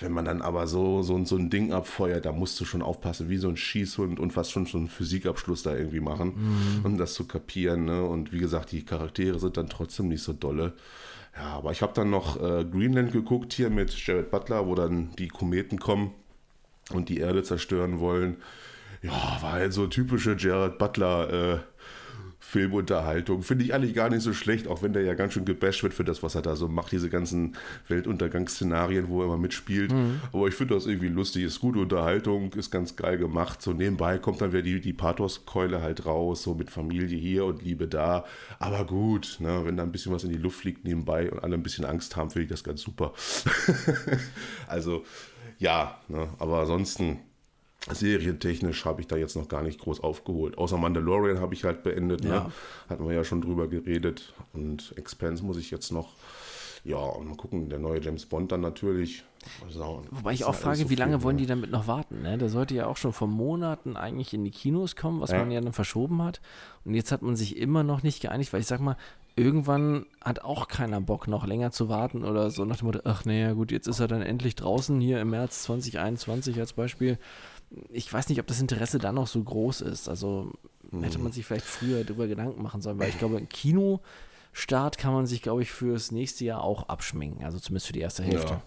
Wenn 0.00 0.12
man 0.12 0.26
dann 0.26 0.42
aber 0.42 0.66
so, 0.66 1.02
so, 1.02 1.24
so 1.24 1.36
ein 1.36 1.48
Ding 1.48 1.72
abfeuert, 1.72 2.26
da 2.26 2.32
musst 2.32 2.60
du 2.60 2.64
schon 2.64 2.82
aufpassen, 2.82 3.30
wie 3.30 3.38
so 3.38 3.48
ein 3.48 3.56
Schießhund 3.56 4.20
und 4.20 4.32
fast 4.32 4.52
schon 4.52 4.66
so 4.66 4.76
einen 4.76 4.88
Physikabschluss 4.88 5.62
da 5.62 5.74
irgendwie 5.74 6.00
machen, 6.00 6.34
mhm. 6.36 6.84
um 6.84 6.98
das 6.98 7.14
zu 7.14 7.26
kapieren. 7.26 7.86
Ne? 7.86 8.04
Und 8.04 8.32
wie 8.32 8.38
gesagt, 8.38 8.72
die 8.72 8.84
Charaktere 8.84 9.38
sind 9.38 9.56
dann 9.56 9.68
trotzdem 9.68 10.08
nicht 10.08 10.22
so 10.22 10.34
dolle. 10.34 10.74
Ja, 11.34 11.54
aber 11.54 11.72
ich 11.72 11.82
habe 11.82 11.92
dann 11.94 12.10
noch 12.10 12.36
äh, 12.36 12.64
Greenland 12.64 13.12
geguckt 13.12 13.52
hier 13.52 13.70
mit 13.70 13.94
Jared 14.06 14.30
Butler, 14.30 14.66
wo 14.66 14.74
dann 14.74 15.10
die 15.18 15.28
Kometen 15.28 15.78
kommen 15.78 16.10
und 16.92 17.08
die 17.08 17.18
Erde 17.18 17.42
zerstören 17.42 18.00
wollen. 18.00 18.36
Ja, 19.02 19.38
war 19.40 19.52
halt 19.52 19.72
so 19.72 19.86
typische 19.86 20.36
Jared 20.36 20.78
Butler 20.78 21.54
äh, 21.54 21.58
Filmunterhaltung. 22.48 23.42
Finde 23.42 23.64
ich 23.64 23.74
eigentlich 23.74 23.94
gar 23.94 24.08
nicht 24.08 24.22
so 24.22 24.32
schlecht, 24.32 24.68
auch 24.68 24.82
wenn 24.82 24.94
der 24.94 25.02
ja 25.02 25.12
ganz 25.12 25.34
schön 25.34 25.44
gebasht 25.44 25.82
wird 25.82 25.92
für 25.92 26.04
das, 26.04 26.22
was 26.22 26.34
er 26.34 26.40
da 26.40 26.56
so 26.56 26.66
macht, 26.66 26.92
diese 26.92 27.10
ganzen 27.10 27.56
Weltuntergangsszenarien, 27.88 29.08
wo 29.08 29.20
er 29.20 29.26
immer 29.26 29.36
mitspielt. 29.36 29.92
Mhm. 29.92 30.20
Aber 30.32 30.48
ich 30.48 30.54
finde 30.54 30.74
das 30.74 30.86
irgendwie 30.86 31.08
lustig, 31.08 31.44
ist 31.44 31.60
gute 31.60 31.80
Unterhaltung, 31.80 32.52
ist 32.54 32.70
ganz 32.70 32.96
geil 32.96 33.18
gemacht. 33.18 33.60
So 33.60 33.74
nebenbei 33.74 34.16
kommt 34.16 34.40
dann 34.40 34.52
wieder 34.52 34.62
die, 34.62 34.80
die 34.80 34.94
Pathos-Keule 34.94 35.82
halt 35.82 36.06
raus, 36.06 36.42
so 36.42 36.54
mit 36.54 36.70
Familie 36.70 37.18
hier 37.18 37.44
und 37.44 37.62
Liebe 37.62 37.86
da. 37.86 38.24
Aber 38.58 38.86
gut, 38.86 39.36
ne, 39.40 39.60
wenn 39.64 39.76
da 39.76 39.82
ein 39.82 39.92
bisschen 39.92 40.14
was 40.14 40.24
in 40.24 40.30
die 40.30 40.38
Luft 40.38 40.60
fliegt 40.60 40.84
nebenbei 40.84 41.30
und 41.30 41.40
alle 41.40 41.54
ein 41.54 41.62
bisschen 41.62 41.84
Angst 41.84 42.16
haben, 42.16 42.30
finde 42.30 42.44
ich 42.44 42.50
das 42.50 42.64
ganz 42.64 42.80
super. 42.80 43.12
also 44.66 45.04
ja, 45.58 45.98
ne, 46.08 46.28
aber 46.38 46.60
ansonsten 46.60 47.18
serientechnisch 47.90 48.84
habe 48.84 49.00
ich 49.00 49.06
da 49.06 49.16
jetzt 49.16 49.36
noch 49.36 49.48
gar 49.48 49.62
nicht 49.62 49.80
groß 49.80 50.00
aufgeholt. 50.00 50.58
Außer 50.58 50.76
Mandalorian 50.76 51.40
habe 51.40 51.54
ich 51.54 51.64
halt 51.64 51.82
beendet, 51.82 52.22
ne? 52.22 52.30
ja. 52.30 52.44
ne? 52.44 52.52
hatten 52.88 53.06
wir 53.06 53.14
ja 53.14 53.24
schon 53.24 53.40
drüber 53.40 53.68
geredet. 53.68 54.34
Und 54.52 54.94
Expense 54.96 55.44
muss 55.44 55.58
ich 55.58 55.70
jetzt 55.70 55.92
noch, 55.92 56.14
ja, 56.84 56.98
und 56.98 57.28
mal 57.28 57.36
gucken, 57.36 57.68
der 57.68 57.78
neue 57.78 58.00
James 58.00 58.26
Bond 58.26 58.52
dann 58.52 58.60
natürlich. 58.60 59.24
Also, 59.64 60.02
Wobei 60.10 60.32
ich 60.32 60.44
auch 60.44 60.54
frage, 60.54 60.78
so 60.78 60.90
wie 60.90 60.96
lange 60.96 61.18
viel, 61.18 61.22
wollen 61.22 61.36
die 61.36 61.46
damit 61.46 61.70
noch 61.70 61.86
warten? 61.86 62.22
Ne? 62.22 62.36
Der 62.36 62.48
sollte 62.48 62.74
ja 62.74 62.86
auch 62.86 62.96
schon 62.96 63.12
vor 63.12 63.28
Monaten 63.28 63.96
eigentlich 63.96 64.34
in 64.34 64.44
die 64.44 64.50
Kinos 64.50 64.96
kommen, 64.96 65.20
was 65.20 65.30
ja. 65.30 65.38
man 65.38 65.50
ja 65.50 65.60
dann 65.60 65.72
verschoben 65.72 66.22
hat. 66.22 66.40
Und 66.84 66.94
jetzt 66.94 67.12
hat 67.12 67.22
man 67.22 67.36
sich 67.36 67.56
immer 67.56 67.84
noch 67.84 68.02
nicht 68.02 68.20
geeinigt, 68.20 68.52
weil 68.52 68.60
ich 68.60 68.66
sag 68.66 68.80
mal, 68.80 68.96
irgendwann 69.38 70.06
hat 70.20 70.42
auch 70.42 70.68
keiner 70.68 71.00
Bock, 71.00 71.28
noch 71.28 71.46
länger 71.46 71.70
zu 71.70 71.88
warten 71.88 72.24
oder 72.24 72.50
so 72.50 72.64
nach 72.64 72.78
dem 72.78 72.86
Motto, 72.86 73.00
ach 73.04 73.24
naja, 73.24 73.52
gut, 73.52 73.70
jetzt 73.70 73.86
ist 73.86 74.00
er 74.00 74.08
dann 74.08 74.22
endlich 74.22 74.54
draußen 74.56 75.00
hier 75.00 75.20
im 75.20 75.30
März 75.30 75.62
2021 75.62 76.58
als 76.58 76.72
Beispiel. 76.72 77.18
Ich 77.90 78.12
weiß 78.12 78.28
nicht, 78.28 78.40
ob 78.40 78.46
das 78.46 78.60
Interesse 78.60 78.98
da 78.98 79.12
noch 79.12 79.26
so 79.26 79.42
groß 79.42 79.82
ist. 79.82 80.08
Also 80.08 80.52
hätte 81.00 81.18
man 81.18 81.32
sich 81.32 81.46
vielleicht 81.46 81.66
früher 81.66 82.04
darüber 82.04 82.26
Gedanken 82.26 82.62
machen 82.62 82.80
sollen, 82.80 82.98
weil 82.98 83.10
ich 83.10 83.18
glaube, 83.18 83.36
ein 83.36 83.48
Kinostart 83.48 84.98
kann 84.98 85.12
man 85.12 85.26
sich, 85.26 85.42
glaube 85.42 85.62
ich, 85.62 85.70
fürs 85.70 86.10
nächste 86.10 86.44
Jahr 86.44 86.62
auch 86.62 86.88
abschminken, 86.88 87.44
also 87.44 87.58
zumindest 87.58 87.86
für 87.86 87.92
die 87.92 88.00
erste 88.00 88.22
Hälfte. 88.22 88.54
Ja. 88.54 88.62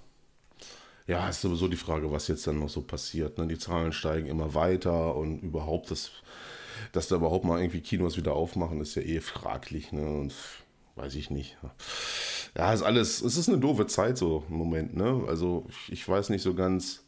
Ja, 1.07 1.27
ist 1.27 1.41
sowieso 1.41 1.67
die 1.67 1.77
Frage, 1.77 2.11
was 2.11 2.27
jetzt 2.27 2.45
dann 2.47 2.59
noch 2.59 2.69
so 2.69 2.81
passiert. 2.83 3.37
Ne? 3.37 3.47
Die 3.47 3.57
Zahlen 3.57 3.91
steigen 3.91 4.27
immer 4.27 4.53
weiter 4.53 5.15
und 5.15 5.39
überhaupt, 5.39 5.91
das, 5.91 6.11
dass 6.91 7.07
da 7.07 7.17
überhaupt 7.17 7.45
mal 7.45 7.59
irgendwie 7.59 7.81
Kinos 7.81 8.17
wieder 8.17 8.33
aufmachen, 8.33 8.81
ist 8.81 8.95
ja 8.95 9.01
eh 9.01 9.19
fraglich. 9.19 9.91
Ne? 9.91 10.05
Und 10.05 10.33
weiß 10.95 11.15
ich 11.15 11.29
nicht. 11.29 11.57
Ja, 12.57 12.73
ist 12.73 12.83
alles, 12.83 13.21
es 13.21 13.37
ist 13.37 13.49
eine 13.49 13.59
doofe 13.59 13.87
Zeit 13.87 14.17
so 14.17 14.43
im 14.49 14.55
Moment. 14.55 14.95
Ne? 14.95 15.23
Also 15.27 15.65
ich, 15.89 16.07
weiß 16.07 16.29
nicht 16.29 16.41
so 16.41 16.53
ganz, 16.53 17.03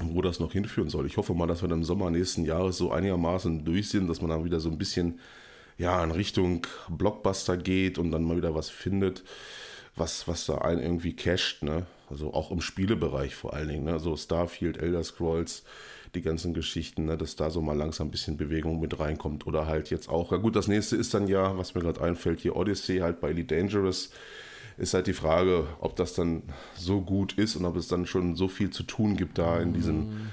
wo 0.00 0.22
das 0.22 0.40
noch 0.40 0.52
hinführen 0.52 0.88
soll. 0.88 1.06
Ich 1.06 1.16
hoffe 1.16 1.34
mal, 1.34 1.46
dass 1.46 1.62
wir 1.62 1.68
dann 1.68 1.80
im 1.80 1.84
Sommer 1.84 2.10
nächsten 2.10 2.44
Jahres 2.44 2.78
so 2.78 2.90
einigermaßen 2.90 3.64
durch 3.64 3.88
sind, 3.88 4.08
dass 4.08 4.20
man 4.20 4.30
dann 4.30 4.44
wieder 4.44 4.60
so 4.60 4.70
ein 4.70 4.78
bisschen 4.78 5.20
ja, 5.76 6.02
in 6.02 6.10
Richtung 6.10 6.66
Blockbuster 6.88 7.56
geht 7.56 7.98
und 7.98 8.10
dann 8.10 8.24
mal 8.24 8.36
wieder 8.36 8.54
was 8.54 8.70
findet, 8.70 9.24
was, 9.96 10.26
was 10.28 10.46
da 10.46 10.58
einen 10.58 10.80
irgendwie 10.80 11.14
casht, 11.14 11.62
ne? 11.62 11.86
Also 12.10 12.34
auch 12.34 12.50
im 12.50 12.60
Spielebereich 12.60 13.34
vor 13.34 13.54
allen 13.54 13.68
Dingen, 13.68 13.84
ne? 13.84 13.98
So 13.98 14.16
Starfield, 14.16 14.76
Elder 14.78 15.02
Scrolls, 15.02 15.64
die 16.14 16.22
ganzen 16.22 16.54
Geschichten, 16.54 17.06
ne? 17.06 17.16
dass 17.16 17.36
da 17.36 17.50
so 17.50 17.60
mal 17.60 17.76
langsam 17.76 18.08
ein 18.08 18.10
bisschen 18.10 18.36
Bewegung 18.36 18.80
mit 18.80 18.98
reinkommt. 18.98 19.46
Oder 19.46 19.66
halt 19.66 19.90
jetzt 19.90 20.08
auch, 20.08 20.32
ja 20.32 20.38
gut, 20.38 20.56
das 20.56 20.68
nächste 20.68 20.96
ist 20.96 21.14
dann 21.14 21.28
ja, 21.28 21.56
was 21.58 21.74
mir 21.74 21.80
gerade 21.80 22.00
einfällt, 22.00 22.40
hier 22.40 22.56
Odyssey 22.56 22.98
halt 22.98 23.20
bei 23.20 23.30
Elite 23.30 23.54
Dangerous. 23.54 24.10
Ist 24.76 24.94
halt 24.94 25.06
die 25.06 25.12
Frage, 25.12 25.66
ob 25.80 25.94
das 25.96 26.14
dann 26.14 26.42
so 26.76 27.00
gut 27.00 27.34
ist 27.34 27.54
und 27.54 27.64
ob 27.64 27.76
es 27.76 27.86
dann 27.86 28.06
schon 28.06 28.34
so 28.34 28.48
viel 28.48 28.70
zu 28.70 28.82
tun 28.82 29.16
gibt 29.16 29.38
da 29.38 29.60
in 29.60 29.72
diesem 29.72 30.30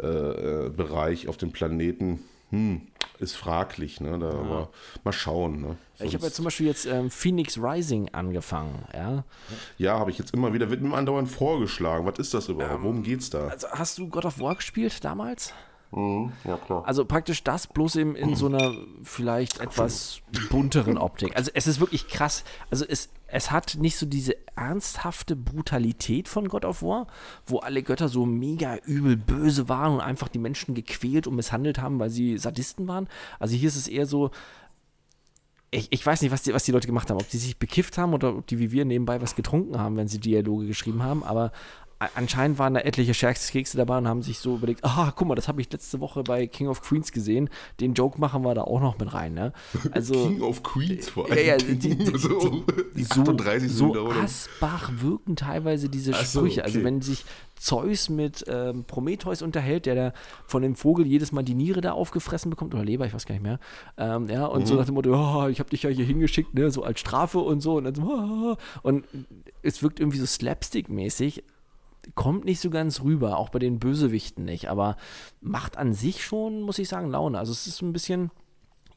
äh, 0.00 0.06
äh, 0.06 0.70
Bereich 0.70 1.26
auf 1.26 1.38
dem 1.38 1.52
Planeten 1.52 2.20
hm, 2.50 2.82
ist 3.18 3.36
fraglich, 3.36 4.00
ne? 4.00 4.18
Da, 4.18 4.30
ja. 4.30 4.38
Aber 4.38 4.68
mal 5.04 5.12
schauen. 5.12 5.60
Ne? 5.60 5.76
ich 6.00 6.14
habe 6.14 6.24
ja 6.24 6.32
zum 6.32 6.44
Beispiel 6.44 6.66
jetzt 6.66 6.86
ähm, 6.86 7.10
Phoenix 7.10 7.58
Rising 7.58 8.08
angefangen, 8.12 8.84
ja. 8.94 9.24
Ja, 9.76 9.98
habe 9.98 10.10
ich 10.10 10.18
jetzt 10.18 10.32
immer 10.32 10.52
wieder, 10.52 10.70
wird 10.70 10.80
mir 10.80 10.94
andauernd 10.96 11.28
vorgeschlagen. 11.28 12.06
Was 12.06 12.18
ist 12.18 12.34
das 12.34 12.48
überhaupt? 12.48 12.76
Ähm, 12.76 12.82
Worum 12.82 13.02
geht's 13.02 13.30
da? 13.30 13.48
Also 13.48 13.68
hast 13.70 13.98
du 13.98 14.08
God 14.08 14.24
of 14.24 14.40
War 14.40 14.54
gespielt 14.54 15.04
damals? 15.04 15.52
Mhm, 15.90 16.32
ja, 16.44 16.56
klar. 16.58 16.86
Also 16.86 17.04
praktisch 17.04 17.42
das 17.42 17.66
bloß 17.66 17.96
eben 17.96 18.14
in 18.14 18.36
so 18.36 18.46
einer 18.46 18.74
vielleicht 19.02 19.60
etwas 19.60 20.20
bunteren 20.50 20.98
Optik. 20.98 21.34
Also 21.34 21.50
es 21.54 21.66
ist 21.66 21.80
wirklich 21.80 22.08
krass. 22.08 22.44
Also 22.70 22.84
es, 22.86 23.08
es 23.26 23.50
hat 23.50 23.76
nicht 23.78 23.96
so 23.96 24.04
diese 24.04 24.36
ernsthafte 24.54 25.34
Brutalität 25.34 26.28
von 26.28 26.48
God 26.48 26.66
of 26.66 26.82
War, 26.82 27.06
wo 27.46 27.58
alle 27.58 27.82
Götter 27.82 28.08
so 28.08 28.26
mega 28.26 28.76
übel 28.84 29.16
böse 29.16 29.68
waren 29.68 29.94
und 29.94 30.00
einfach 30.00 30.28
die 30.28 30.38
Menschen 30.38 30.74
gequält 30.74 31.26
und 31.26 31.36
misshandelt 31.36 31.78
haben, 31.78 31.98
weil 31.98 32.10
sie 32.10 32.36
Sadisten 32.36 32.86
waren. 32.86 33.08
Also 33.38 33.56
hier 33.56 33.68
ist 33.68 33.76
es 33.76 33.88
eher 33.88 34.04
so, 34.04 34.30
ich, 35.70 35.88
ich, 35.90 36.04
weiß 36.04 36.22
nicht, 36.22 36.30
was 36.30 36.42
die, 36.42 36.52
was 36.52 36.64
die 36.64 36.72
Leute 36.72 36.86
gemacht 36.86 37.10
haben, 37.10 37.18
ob 37.18 37.28
die 37.28 37.36
sich 37.38 37.58
bekifft 37.58 37.98
haben 37.98 38.14
oder 38.14 38.36
ob 38.36 38.46
die 38.46 38.58
wie 38.58 38.72
wir 38.72 38.84
nebenbei 38.84 39.20
was 39.20 39.36
getrunken 39.36 39.78
haben, 39.78 39.96
wenn 39.96 40.08
sie 40.08 40.18
Dialoge 40.18 40.66
geschrieben 40.66 41.02
haben, 41.02 41.22
aber 41.24 41.52
anscheinend 42.14 42.58
waren 42.58 42.74
da 42.74 42.80
etliche 42.80 43.14
Scherkskekse 43.14 43.76
dabei 43.76 43.98
und 43.98 44.06
haben 44.06 44.22
sich 44.22 44.38
so 44.38 44.56
überlegt, 44.56 44.84
ah, 44.84 45.12
guck 45.14 45.26
mal, 45.26 45.34
das 45.34 45.48
habe 45.48 45.60
ich 45.60 45.72
letzte 45.72 46.00
Woche 46.00 46.22
bei 46.22 46.46
King 46.46 46.68
of 46.68 46.82
Queens 46.82 47.12
gesehen, 47.12 47.50
den 47.80 47.94
Joke 47.94 48.20
machen 48.20 48.42
wir 48.42 48.54
da 48.54 48.62
auch 48.62 48.80
noch 48.80 48.98
mit 48.98 49.12
rein, 49.12 49.34
ne? 49.34 49.52
Also, 49.92 50.14
King 50.14 50.42
of 50.42 50.62
Queens 50.62 51.08
vor 51.08 51.26
allem. 51.26 51.38
Ja, 51.38 51.42
ja, 51.42 51.56
die, 51.56 51.76
die, 51.76 51.96
die, 51.96 52.18
so, 52.18 52.64
die, 52.94 53.04
so, 53.04 53.88
so 53.90 54.10
Asbach 54.10 54.90
wirken 55.00 55.34
teilweise 55.34 55.88
diese 55.88 56.12
so, 56.12 56.40
Sprüche. 56.40 56.62
Also 56.62 56.78
okay. 56.78 56.78
Also 56.78 56.84
wenn 56.84 57.02
sich 57.02 57.24
Zeus 57.56 58.08
mit 58.08 58.44
ähm, 58.48 58.84
Prometheus 58.84 59.42
unterhält, 59.42 59.86
der 59.86 59.94
da 59.94 60.12
von 60.46 60.62
dem 60.62 60.76
Vogel 60.76 61.06
jedes 61.06 61.32
Mal 61.32 61.42
die 61.42 61.54
Niere 61.54 61.80
da 61.80 61.92
aufgefressen 61.92 62.50
bekommt, 62.50 62.74
oder 62.74 62.84
Leber, 62.84 63.06
ich 63.06 63.14
weiß 63.14 63.26
gar 63.26 63.34
nicht 63.34 63.42
mehr. 63.42 63.58
Ähm, 63.96 64.28
ja, 64.28 64.46
und 64.46 64.62
mhm. 64.62 64.66
so 64.66 64.74
nach 64.76 64.84
dem 64.84 64.94
Motto, 64.94 65.10
oh, 65.12 65.48
ich 65.48 65.58
habe 65.58 65.70
dich 65.70 65.82
ja 65.82 65.90
hier 65.90 66.04
hingeschickt, 66.04 66.54
ne, 66.54 66.70
so 66.70 66.84
als 66.84 67.00
Strafe 67.00 67.38
und 67.38 67.60
so. 67.60 67.76
Und, 67.76 67.84
dann 67.84 67.94
so, 67.94 68.02
oh, 68.02 68.56
und 68.82 69.04
es 69.62 69.82
wirkt 69.82 70.00
irgendwie 70.00 70.18
so 70.18 70.26
slapstick-mäßig 70.26 71.42
kommt 72.14 72.44
nicht 72.44 72.60
so 72.60 72.70
ganz 72.70 73.02
rüber, 73.02 73.38
auch 73.38 73.48
bei 73.50 73.58
den 73.58 73.78
Bösewichten 73.78 74.44
nicht, 74.44 74.68
aber 74.68 74.96
macht 75.40 75.76
an 75.76 75.92
sich 75.92 76.24
schon, 76.24 76.62
muss 76.62 76.78
ich 76.78 76.88
sagen, 76.88 77.10
Laune. 77.10 77.38
Also 77.38 77.52
es 77.52 77.66
ist 77.66 77.82
ein 77.82 77.92
bisschen, 77.92 78.30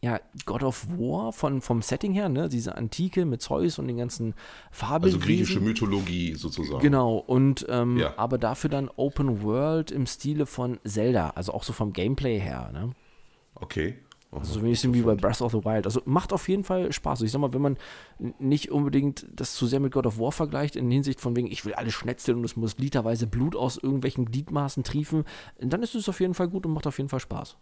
ja, 0.01 0.19
God 0.45 0.63
of 0.63 0.87
War 0.97 1.31
von, 1.31 1.61
vom 1.61 1.81
Setting 1.81 2.13
her, 2.13 2.29
ne? 2.29 2.49
diese 2.49 2.75
Antike 2.75 3.25
mit 3.25 3.41
Zeus 3.41 3.77
und 3.79 3.87
den 3.87 3.97
ganzen 3.97 4.33
Fabeln. 4.71 5.13
Also 5.13 5.25
griechische 5.25 5.59
Mythologie 5.59 6.33
sozusagen. 6.35 6.81
Genau, 6.81 7.17
und 7.17 7.65
ähm, 7.69 7.97
ja. 7.97 8.17
aber 8.17 8.37
dafür 8.37 8.69
dann 8.69 8.89
Open 8.95 9.43
World 9.43 9.91
im 9.91 10.05
Stile 10.05 10.45
von 10.45 10.79
Zelda, 10.83 11.31
also 11.31 11.53
auch 11.53 11.63
so 11.63 11.73
vom 11.73 11.93
Gameplay 11.93 12.39
her. 12.39 12.71
Ne? 12.73 12.91
Okay. 13.55 13.99
Also 14.31 14.53
so 14.53 14.59
ein 14.59 14.65
bisschen 14.65 14.93
wie 14.93 15.01
bei 15.01 15.15
Breath 15.15 15.41
of 15.41 15.51
the 15.51 15.65
Wild. 15.65 15.85
Also 15.85 16.01
macht 16.05 16.31
auf 16.31 16.47
jeden 16.47 16.63
Fall 16.63 16.91
Spaß. 16.93 17.11
Also 17.19 17.25
ich 17.25 17.31
sag 17.31 17.39
mal, 17.39 17.53
wenn 17.53 17.61
man 17.61 17.77
nicht 18.39 18.71
unbedingt 18.71 19.25
das 19.33 19.55
zu 19.55 19.67
sehr 19.67 19.81
mit 19.81 19.91
God 19.91 20.07
of 20.07 20.19
War 20.19 20.31
vergleicht, 20.31 20.77
in 20.77 20.89
Hinsicht 20.89 21.19
von 21.19 21.35
wegen, 21.35 21.51
ich 21.51 21.65
will 21.65 21.73
alles 21.73 21.93
schnetzeln 21.93 22.37
und 22.37 22.45
es 22.45 22.55
muss 22.55 22.77
literweise 22.77 23.27
Blut 23.27 23.57
aus 23.57 23.77
irgendwelchen 23.77 24.25
Gliedmaßen 24.25 24.83
triefen, 24.83 25.25
dann 25.59 25.83
ist 25.83 25.95
es 25.95 26.07
auf 26.07 26.21
jeden 26.21 26.33
Fall 26.33 26.47
gut 26.47 26.65
und 26.65 26.71
macht 26.71 26.87
auf 26.87 26.97
jeden 26.97 27.09
Fall 27.09 27.19
Spaß. 27.19 27.57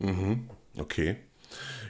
Mhm. 0.00 0.50
Okay. 0.78 1.16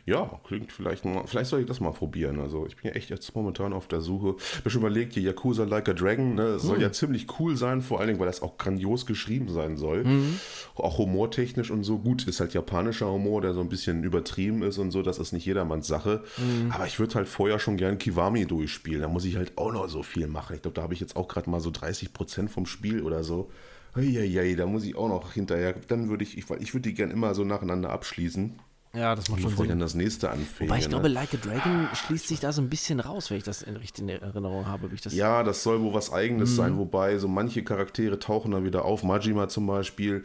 Ja, 0.06 0.40
klingt 0.44 0.72
vielleicht 0.72 1.04
mal, 1.04 1.24
vielleicht 1.26 1.50
soll 1.50 1.60
ich 1.60 1.66
das 1.66 1.80
mal 1.80 1.92
probieren. 1.92 2.40
Also 2.40 2.66
ich 2.66 2.76
bin 2.76 2.90
ja 2.90 2.96
echt 2.96 3.10
jetzt 3.10 3.34
momentan 3.34 3.72
auf 3.72 3.86
der 3.86 4.00
Suche. 4.00 4.36
Ich 4.38 4.58
habe 4.58 4.70
schon 4.70 4.80
überlegt, 4.80 5.14
hier 5.14 5.22
Yakuza 5.22 5.64
Like 5.64 5.88
a 5.88 5.92
Dragon, 5.92 6.34
ne, 6.34 6.58
soll 6.58 6.76
mhm. 6.76 6.82
ja 6.82 6.92
ziemlich 6.92 7.26
cool 7.38 7.56
sein, 7.56 7.82
vor 7.82 7.98
allen 7.98 8.08
Dingen, 8.08 8.20
weil 8.20 8.26
das 8.26 8.42
auch 8.42 8.58
grandios 8.58 9.06
geschrieben 9.06 9.48
sein 9.48 9.76
soll. 9.76 10.04
Mhm. 10.04 10.40
Auch 10.74 10.98
humortechnisch 10.98 11.70
und 11.70 11.84
so. 11.84 11.98
Gut, 11.98 12.26
ist 12.26 12.40
halt 12.40 12.54
japanischer 12.54 13.10
Humor, 13.10 13.42
der 13.42 13.52
so 13.52 13.60
ein 13.60 13.68
bisschen 13.68 14.02
übertrieben 14.04 14.62
ist 14.62 14.78
und 14.78 14.90
so, 14.90 15.02
das 15.02 15.18
ist 15.18 15.32
nicht 15.32 15.46
jedermanns 15.46 15.86
Sache. 15.86 16.22
Mhm. 16.38 16.72
Aber 16.72 16.86
ich 16.86 16.98
würde 16.98 17.14
halt 17.14 17.28
vorher 17.28 17.58
schon 17.58 17.76
gern 17.76 17.98
Kiwami 17.98 18.46
durchspielen. 18.46 19.02
Da 19.02 19.08
muss 19.08 19.24
ich 19.24 19.36
halt 19.36 19.58
auch 19.58 19.72
noch 19.72 19.88
so 19.88 20.02
viel 20.02 20.26
machen. 20.26 20.56
Ich 20.56 20.62
glaube, 20.62 20.74
da 20.74 20.82
habe 20.82 20.94
ich 20.94 21.00
jetzt 21.00 21.16
auch 21.16 21.28
gerade 21.28 21.50
mal 21.50 21.60
so 21.60 21.70
30 21.70 22.12
Prozent 22.12 22.50
vom 22.50 22.66
Spiel 22.66 23.02
oder 23.02 23.22
so. 23.22 23.50
Eieiei, 23.94 24.54
da 24.54 24.66
muss 24.66 24.84
ich 24.84 24.96
auch 24.96 25.08
noch 25.08 25.32
hinterher. 25.32 25.74
Dann 25.88 26.08
würde 26.08 26.22
ich, 26.24 26.38
ich, 26.38 26.48
ich 26.60 26.74
würde 26.74 26.88
die 26.88 26.94
gern 26.94 27.10
immer 27.10 27.34
so 27.34 27.44
nacheinander 27.44 27.90
abschließen. 27.90 28.58
Ja, 28.92 29.14
das 29.14 29.28
macht 29.28 29.40
schon 29.40 29.56
Sinn. 29.56 29.68
dann 29.68 29.78
das 29.78 29.94
nächste 29.94 30.30
anfängt. 30.30 30.68
Wobei 30.68 30.78
ich 30.78 30.86
ne? 30.86 30.90
glaube, 30.90 31.06
Like 31.06 31.32
a 31.34 31.36
Dragon 31.36 31.88
schließt 31.94 32.26
sich 32.26 32.40
da 32.40 32.52
so 32.52 32.60
ein 32.60 32.68
bisschen 32.68 32.98
raus, 32.98 33.30
wenn 33.30 33.36
ich 33.36 33.44
das 33.44 33.62
in 33.62 33.76
richtiger 33.76 34.20
Erinnerung 34.20 34.66
habe. 34.66 34.90
Wie 34.90 34.96
ich 34.96 35.00
das 35.00 35.14
ja, 35.14 35.44
das 35.44 35.62
soll 35.62 35.80
wohl 35.80 35.94
was 35.94 36.12
Eigenes 36.12 36.50
mhm. 36.50 36.54
sein, 36.56 36.78
wobei 36.78 37.16
so 37.18 37.28
manche 37.28 37.62
Charaktere 37.62 38.18
tauchen 38.18 38.50
dann 38.50 38.64
wieder 38.64 38.84
auf. 38.84 39.04
Majima 39.04 39.48
zum 39.48 39.68
Beispiel. 39.68 40.24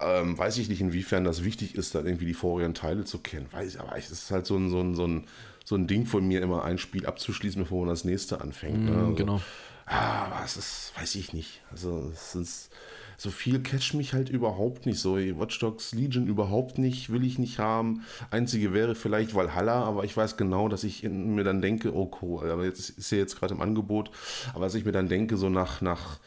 Ähm, 0.00 0.36
weiß 0.36 0.58
ich 0.58 0.68
nicht, 0.68 0.80
inwiefern 0.80 1.22
das 1.22 1.44
wichtig 1.44 1.76
ist, 1.76 1.94
dann 1.94 2.04
irgendwie 2.04 2.26
die 2.26 2.34
vorigen 2.34 2.74
Teile 2.74 3.04
zu 3.04 3.18
kennen. 3.18 3.46
Weiß 3.52 3.74
ich, 3.74 3.80
aber 3.80 3.96
es 3.96 4.10
ist 4.10 4.30
halt 4.32 4.46
so 4.46 4.56
ein, 4.56 4.70
so, 4.70 4.80
ein, 4.80 4.96
so, 4.96 5.06
ein, 5.06 5.24
so 5.64 5.76
ein 5.76 5.86
Ding 5.86 6.06
von 6.06 6.26
mir, 6.26 6.42
immer 6.42 6.64
ein 6.64 6.78
Spiel 6.78 7.06
abzuschließen, 7.06 7.62
bevor 7.62 7.80
man 7.80 7.90
das 7.90 8.04
nächste 8.04 8.40
anfängt. 8.40 8.80
Mhm, 8.80 8.90
ne? 8.90 8.96
also, 8.96 9.14
genau. 9.14 9.40
Ah, 9.86 10.24
aber 10.24 10.44
es 10.44 10.56
ist, 10.56 10.92
weiß 10.96 11.14
ich 11.14 11.32
nicht. 11.32 11.60
Also, 11.70 12.10
es 12.12 12.34
ist 12.34 12.70
so 13.16 13.30
viel 13.30 13.60
catcht 13.60 13.94
mich 13.94 14.12
halt 14.12 14.28
überhaupt 14.28 14.86
nicht. 14.86 14.98
So 14.98 15.16
Watch 15.16 15.58
Dogs 15.58 15.92
Legion 15.92 16.26
überhaupt 16.26 16.78
nicht, 16.78 17.10
will 17.10 17.24
ich 17.24 17.38
nicht 17.38 17.58
haben. 17.58 18.02
Einzige 18.30 18.72
wäre 18.72 18.94
vielleicht 18.94 19.34
Valhalla, 19.34 19.84
aber 19.84 20.04
ich 20.04 20.16
weiß 20.16 20.36
genau, 20.36 20.68
dass 20.68 20.84
ich 20.84 21.02
mir 21.04 21.44
dann 21.44 21.62
denke, 21.62 21.94
oh 21.94 22.10
cool, 22.22 22.50
aber 22.50 22.64
jetzt 22.64 22.90
ist 22.90 23.10
ja 23.10 23.18
jetzt 23.18 23.38
gerade 23.38 23.54
im 23.54 23.60
Angebot, 23.60 24.10
aber 24.54 24.64
dass 24.64 24.74
ich 24.74 24.84
mir 24.84 24.92
dann 24.92 25.08
denke, 25.08 25.36
so 25.36 25.48
nach, 25.48 25.80
nach 25.80 26.18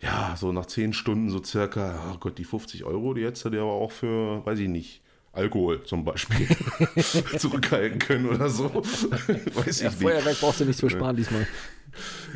ja, 0.00 0.34
so 0.36 0.50
nach 0.52 0.66
zehn 0.66 0.92
Stunden 0.92 1.30
so 1.30 1.42
circa, 1.42 2.12
oh 2.12 2.18
Gott, 2.18 2.38
die 2.38 2.44
50 2.44 2.84
Euro, 2.84 3.14
die 3.14 3.24
hättest 3.24 3.44
du 3.44 3.50
dir 3.50 3.62
aber 3.62 3.72
auch 3.72 3.92
für, 3.92 4.44
weiß 4.44 4.58
ich 4.58 4.68
nicht, 4.68 5.02
Alkohol 5.32 5.82
zum 5.84 6.04
Beispiel 6.04 6.46
zurückhalten 7.38 7.98
können 7.98 8.28
oder 8.28 8.50
so. 8.50 8.70
Weiß 8.74 9.76
ich 9.76 9.80
ja, 9.80 9.88
nicht. 9.88 10.02
Feuerwerk 10.02 10.38
brauchst 10.38 10.60
du 10.60 10.66
nicht 10.66 10.78
zu 10.78 10.90
sparen 10.90 11.16
diesmal. 11.16 11.46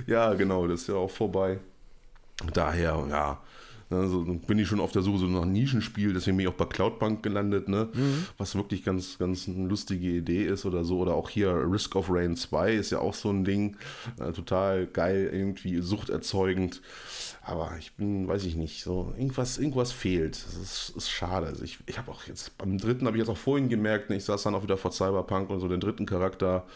Ja, 0.07 0.33
genau, 0.33 0.67
das 0.67 0.83
ist 0.83 0.89
ja 0.89 0.95
auch 0.95 1.11
vorbei. 1.11 1.59
Daher, 2.55 3.07
ja, 3.11 3.39
also 3.91 4.25
bin 4.25 4.59
ich 4.59 4.67
schon 4.67 4.81
auf 4.81 4.93
der 4.93 5.03
Suche 5.03 5.19
so 5.19 5.27
nach 5.27 5.45
Nischenspiel, 5.45 6.13
deswegen 6.13 6.37
bin 6.37 6.47
ich 6.47 6.53
auch 6.53 6.57
bei 6.57 6.65
Cloudbank 6.65 7.23
gelandet, 7.23 7.69
ne? 7.69 7.89
Mhm. 7.93 8.27
was 8.37 8.55
wirklich 8.57 8.85
ganz, 8.85 9.19
ganz 9.19 9.47
eine 9.47 9.69
lustige 9.69 10.09
Idee 10.09 10.45
ist 10.45 10.65
oder 10.65 10.85
so. 10.85 10.99
Oder 10.99 11.15
auch 11.15 11.31
hier 11.31 11.51
Risk 11.71 11.95
of 11.95 12.07
Rain 12.11 12.37
2 12.37 12.73
ist 12.73 12.91
ja 12.91 12.99
auch 12.99 13.15
so 13.15 13.31
ein 13.31 13.45
Ding, 13.45 13.77
äh, 14.19 14.33
total 14.33 14.87
geil, 14.87 15.31
irgendwie 15.33 15.81
suchterzeugend. 15.81 16.83
Aber 17.43 17.73
ich 17.79 17.93
bin, 17.93 18.27
weiß 18.27 18.45
ich 18.45 18.57
nicht, 18.57 18.83
so 18.83 19.15
irgendwas, 19.17 19.59
irgendwas 19.59 19.93
fehlt. 19.93 20.45
Das 20.47 20.57
ist, 20.57 20.95
ist 20.97 21.11
schade. 21.11 21.47
Also 21.47 21.63
ich, 21.63 21.79
ich 21.87 21.97
habe 21.97 22.11
auch 22.11 22.25
jetzt 22.25 22.59
beim 22.59 22.79
dritten, 22.79 23.07
habe 23.07 23.17
ich 23.17 23.21
jetzt 23.21 23.31
auch 23.31 23.37
vorhin 23.37 23.69
gemerkt, 23.69 24.11
ne, 24.11 24.17
ich 24.17 24.25
saß 24.25 24.43
dann 24.43 24.57
auch 24.57 24.65
wieder 24.65 24.77
vor 24.77 24.91
Cyberpunk 24.91 25.51
und 25.51 25.61
so 25.61 25.69
den 25.69 25.79
dritten 25.79 26.07
Charakter 26.07 26.67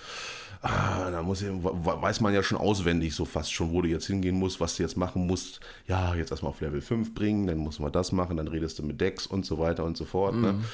ah, 0.62 1.10
da 1.10 1.22
muss 1.22 1.42
ich, 1.42 1.48
weiß 1.50 2.20
man 2.20 2.34
ja 2.34 2.42
schon 2.42 2.58
auswendig 2.58 3.14
so 3.14 3.24
fast 3.24 3.52
schon, 3.52 3.72
wo 3.72 3.82
du 3.82 3.88
jetzt 3.88 4.06
hingehen 4.06 4.36
musst, 4.36 4.60
was 4.60 4.76
du 4.76 4.82
jetzt 4.82 4.96
machen 4.96 5.26
musst. 5.26 5.60
Ja, 5.86 6.14
jetzt 6.14 6.30
erstmal 6.30 6.50
auf 6.50 6.60
Level 6.60 6.80
5 6.80 7.14
bringen, 7.14 7.46
dann 7.46 7.58
muss 7.58 7.78
man 7.78 7.92
das 7.92 8.12
machen, 8.12 8.36
dann 8.36 8.48
redest 8.48 8.78
du 8.78 8.82
mit 8.82 9.00
Dex 9.00 9.26
und 9.26 9.46
so 9.46 9.58
weiter 9.58 9.84
und 9.84 9.96
so 9.96 10.04
fort. 10.04 10.34
Ne? 10.34 10.52
Mhm. 10.52 10.58
Ne? 10.58 10.64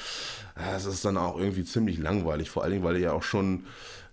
das 0.55 0.85
ist 0.85 1.05
dann 1.05 1.17
auch 1.17 1.37
irgendwie 1.37 1.63
ziemlich 1.63 1.99
langweilig, 1.99 2.49
vor 2.49 2.63
allen 2.63 2.73
Dingen, 2.73 2.83
weil 2.83 2.95
er 2.95 3.01
ja 3.01 3.11
auch 3.13 3.23
schon 3.23 3.65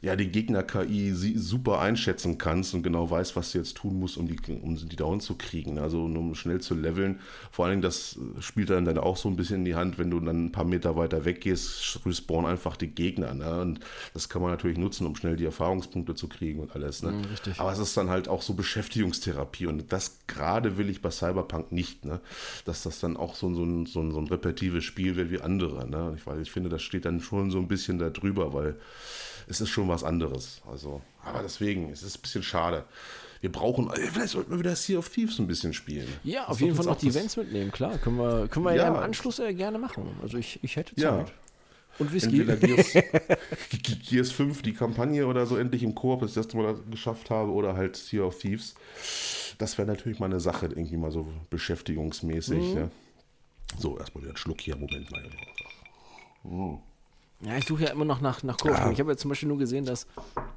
ja, 0.05 0.16
die 0.16 0.28
Gegner-KI 0.28 1.14
super 1.14 1.80
einschätzen 1.80 2.36
kannst 2.36 2.74
und 2.74 2.82
genau 2.82 3.09
weißt, 3.09 3.36
was 3.36 3.52
du 3.52 3.59
jetzt 3.59 3.78
tun 3.78 3.98
musst, 3.98 4.18
um 4.18 4.28
die, 4.28 4.36
um 4.61 4.76
die 4.76 4.96
down 4.96 5.20
zu 5.20 5.34
kriegen. 5.36 5.78
Also 5.78 6.05
um 6.05 6.34
schnell 6.34 6.61
zu 6.61 6.74
leveln. 6.74 7.20
Vor 7.50 7.64
allen 7.64 7.72
Dingen, 7.72 7.82
das 7.82 8.18
spielt 8.40 8.68
dann, 8.68 8.84
dann 8.84 8.98
auch 8.98 9.16
so 9.16 9.30
ein 9.30 9.36
bisschen 9.36 9.61
in 9.61 9.64
die 9.64 9.76
Hand, 9.76 9.96
wenn 9.96 10.11
du 10.11 10.20
dann 10.20 10.46
ein 10.46 10.52
paar 10.52 10.66
Meter 10.66 10.96
weiter 10.96 11.24
weggehst, 11.24 12.00
respawnen 12.05 12.50
einfach 12.50 12.76
die 12.76 12.88
Gegner. 12.88 13.32
Ne? 13.32 13.62
Und 13.62 13.80
das 14.12 14.28
kann 14.28 14.42
man 14.42 14.50
natürlich 14.50 14.76
nutzen, 14.76 15.07
um 15.07 15.16
schnell 15.16 15.36
die 15.36 15.46
Erfahrungspunkte 15.46 16.14
zu 16.14 16.28
kriegen 16.28 16.61
und 16.61 16.74
alles. 16.74 17.02
Ne? 17.02 17.12
Mhm, 17.12 17.24
Aber 17.57 17.72
es 17.72 17.78
ist 17.78 17.96
dann 17.96 18.11
halt 18.11 18.28
auch 18.28 18.42
so 18.42 18.52
Beschäftigungstherapie 18.52 19.66
und 19.66 19.90
das 19.90 20.18
gerade 20.26 20.76
will 20.76 20.90
ich 20.90 21.00
bei 21.00 21.11
Cyberpunk 21.11 21.72
nicht, 21.72 22.05
ne? 22.05 22.20
dass 22.66 22.82
das 22.82 23.00
dann 23.00 23.16
auch 23.16 23.36
so, 23.36 23.55
so, 23.55 23.64
ein, 23.64 23.86
so, 23.86 24.02
ein, 24.02 24.12
so 24.12 24.18
ein 24.18 24.26
repetitives 24.26 24.84
Spiel 24.84 25.16
wird 25.16 25.30
wie 25.30 25.40
andere. 25.40 25.88
Ne? 25.88 26.12
Ich, 26.18 26.26
weil 26.26 26.42
ich 26.42 26.50
finde, 26.50 26.68
das 26.68 26.82
steht 26.82 27.07
dann 27.07 27.20
schon 27.20 27.50
so 27.50 27.59
ein 27.59 27.68
bisschen 27.68 27.98
da 27.98 28.11
drüber, 28.11 28.52
weil 28.52 28.76
es 29.47 29.61
ist 29.61 29.68
schon 29.68 29.88
was 29.88 30.05
anderes. 30.05 30.62
Also, 30.70 31.01
aber 31.22 31.42
deswegen, 31.42 31.90
es 31.90 32.03
ist 32.03 32.18
ein 32.18 32.22
bisschen 32.22 32.42
schade. 32.42 32.84
Wir 33.40 33.53
brauchen, 33.53 33.90
äh, 33.90 33.97
vielleicht 34.11 34.30
sollten 34.30 34.51
wir 34.53 34.59
wieder 34.59 34.74
Sea 34.74 34.99
of 34.99 35.09
Thieves 35.09 35.38
ein 35.38 35.47
bisschen 35.47 35.74
spielen. 35.74 36.09
Ja, 36.22 36.47
auf 36.47 36.61
jeden 36.61 36.74
Fall 36.74 36.86
noch 36.86 36.97
die 36.97 37.09
Events 37.09 37.36
mitnehmen, 37.36 37.70
klar. 37.70 37.99
Können 37.99 38.16
wir, 38.16 38.49
können 38.49 38.64
wir 38.64 38.74
ja, 38.74 38.84
ja 38.84 38.88
im 38.88 38.97
Anschluss 38.97 39.38
äh, 39.38 39.53
gerne 39.53 39.78
machen. 39.78 40.16
Also 40.22 40.38
ich, 40.38 40.61
ich 40.62 40.76
hätte 40.76 40.95
Zeit. 40.95 41.05
Ja. 41.05 41.26
Und 41.99 42.12
Whisky. 42.12 42.40
Entweder 42.40 42.57
Gears, 42.57 42.92
Gears 44.09 44.32
5, 44.32 44.62
die 44.62 44.72
Kampagne 44.72 45.26
oder 45.26 45.47
so 45.47 45.57
endlich 45.57 45.82
im 45.82 45.95
Koop, 45.95 46.20
das 46.20 46.30
ich 46.30 46.34
das 46.34 46.47
erste 46.47 46.57
Mal 46.57 46.76
geschafft 46.90 47.30
habe, 47.30 47.53
oder 47.53 47.76
halt 47.76 47.97
Sea 47.97 48.22
of 48.22 48.38
Thieves. 48.38 48.74
Das 49.59 49.78
wäre 49.78 49.86
natürlich 49.86 50.18
mal 50.18 50.26
eine 50.26 50.40
Sache, 50.40 50.66
irgendwie 50.66 50.97
mal 50.97 51.12
so 51.12 51.28
beschäftigungsmäßig. 51.51 52.59
Mhm. 52.59 52.76
Ja. 52.76 52.90
So, 53.78 53.99
erstmal 53.99 54.22
wieder 54.22 54.30
einen 54.30 54.38
Schluck 54.38 54.61
hier, 54.61 54.76
Moment 54.76 55.11
mal. 55.11 55.22
Mhm. 56.45 56.78
Ja, 57.47 57.57
ich 57.57 57.66
suche 57.66 57.84
ja 57.84 57.90
immer 57.90 58.05
noch 58.05 58.20
nach, 58.20 58.42
nach 58.42 58.57
Koop. 58.57 58.72
Ja. 58.72 58.90
Ich 58.90 59.01
habe 59.01 59.12
ja 59.12 59.16
zum 59.16 59.28
Beispiel 59.28 59.49
nur 59.49 59.59
gesehen, 59.59 59.84
dass 59.84 60.07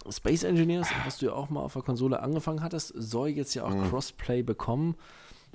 Space 0.09 0.43
Engineers, 0.43 0.87
was 1.05 1.17
du 1.17 1.27
ja 1.27 1.33
auch 1.33 1.49
mal 1.49 1.61
auf 1.61 1.73
der 1.73 1.81
Konsole 1.81 2.21
angefangen 2.21 2.63
hattest, 2.63 2.93
soll 2.95 3.29
jetzt 3.29 3.53
ja 3.55 3.65
auch 3.65 3.73
mhm. 3.73 3.89
Crossplay 3.89 4.43
bekommen. 4.43 4.95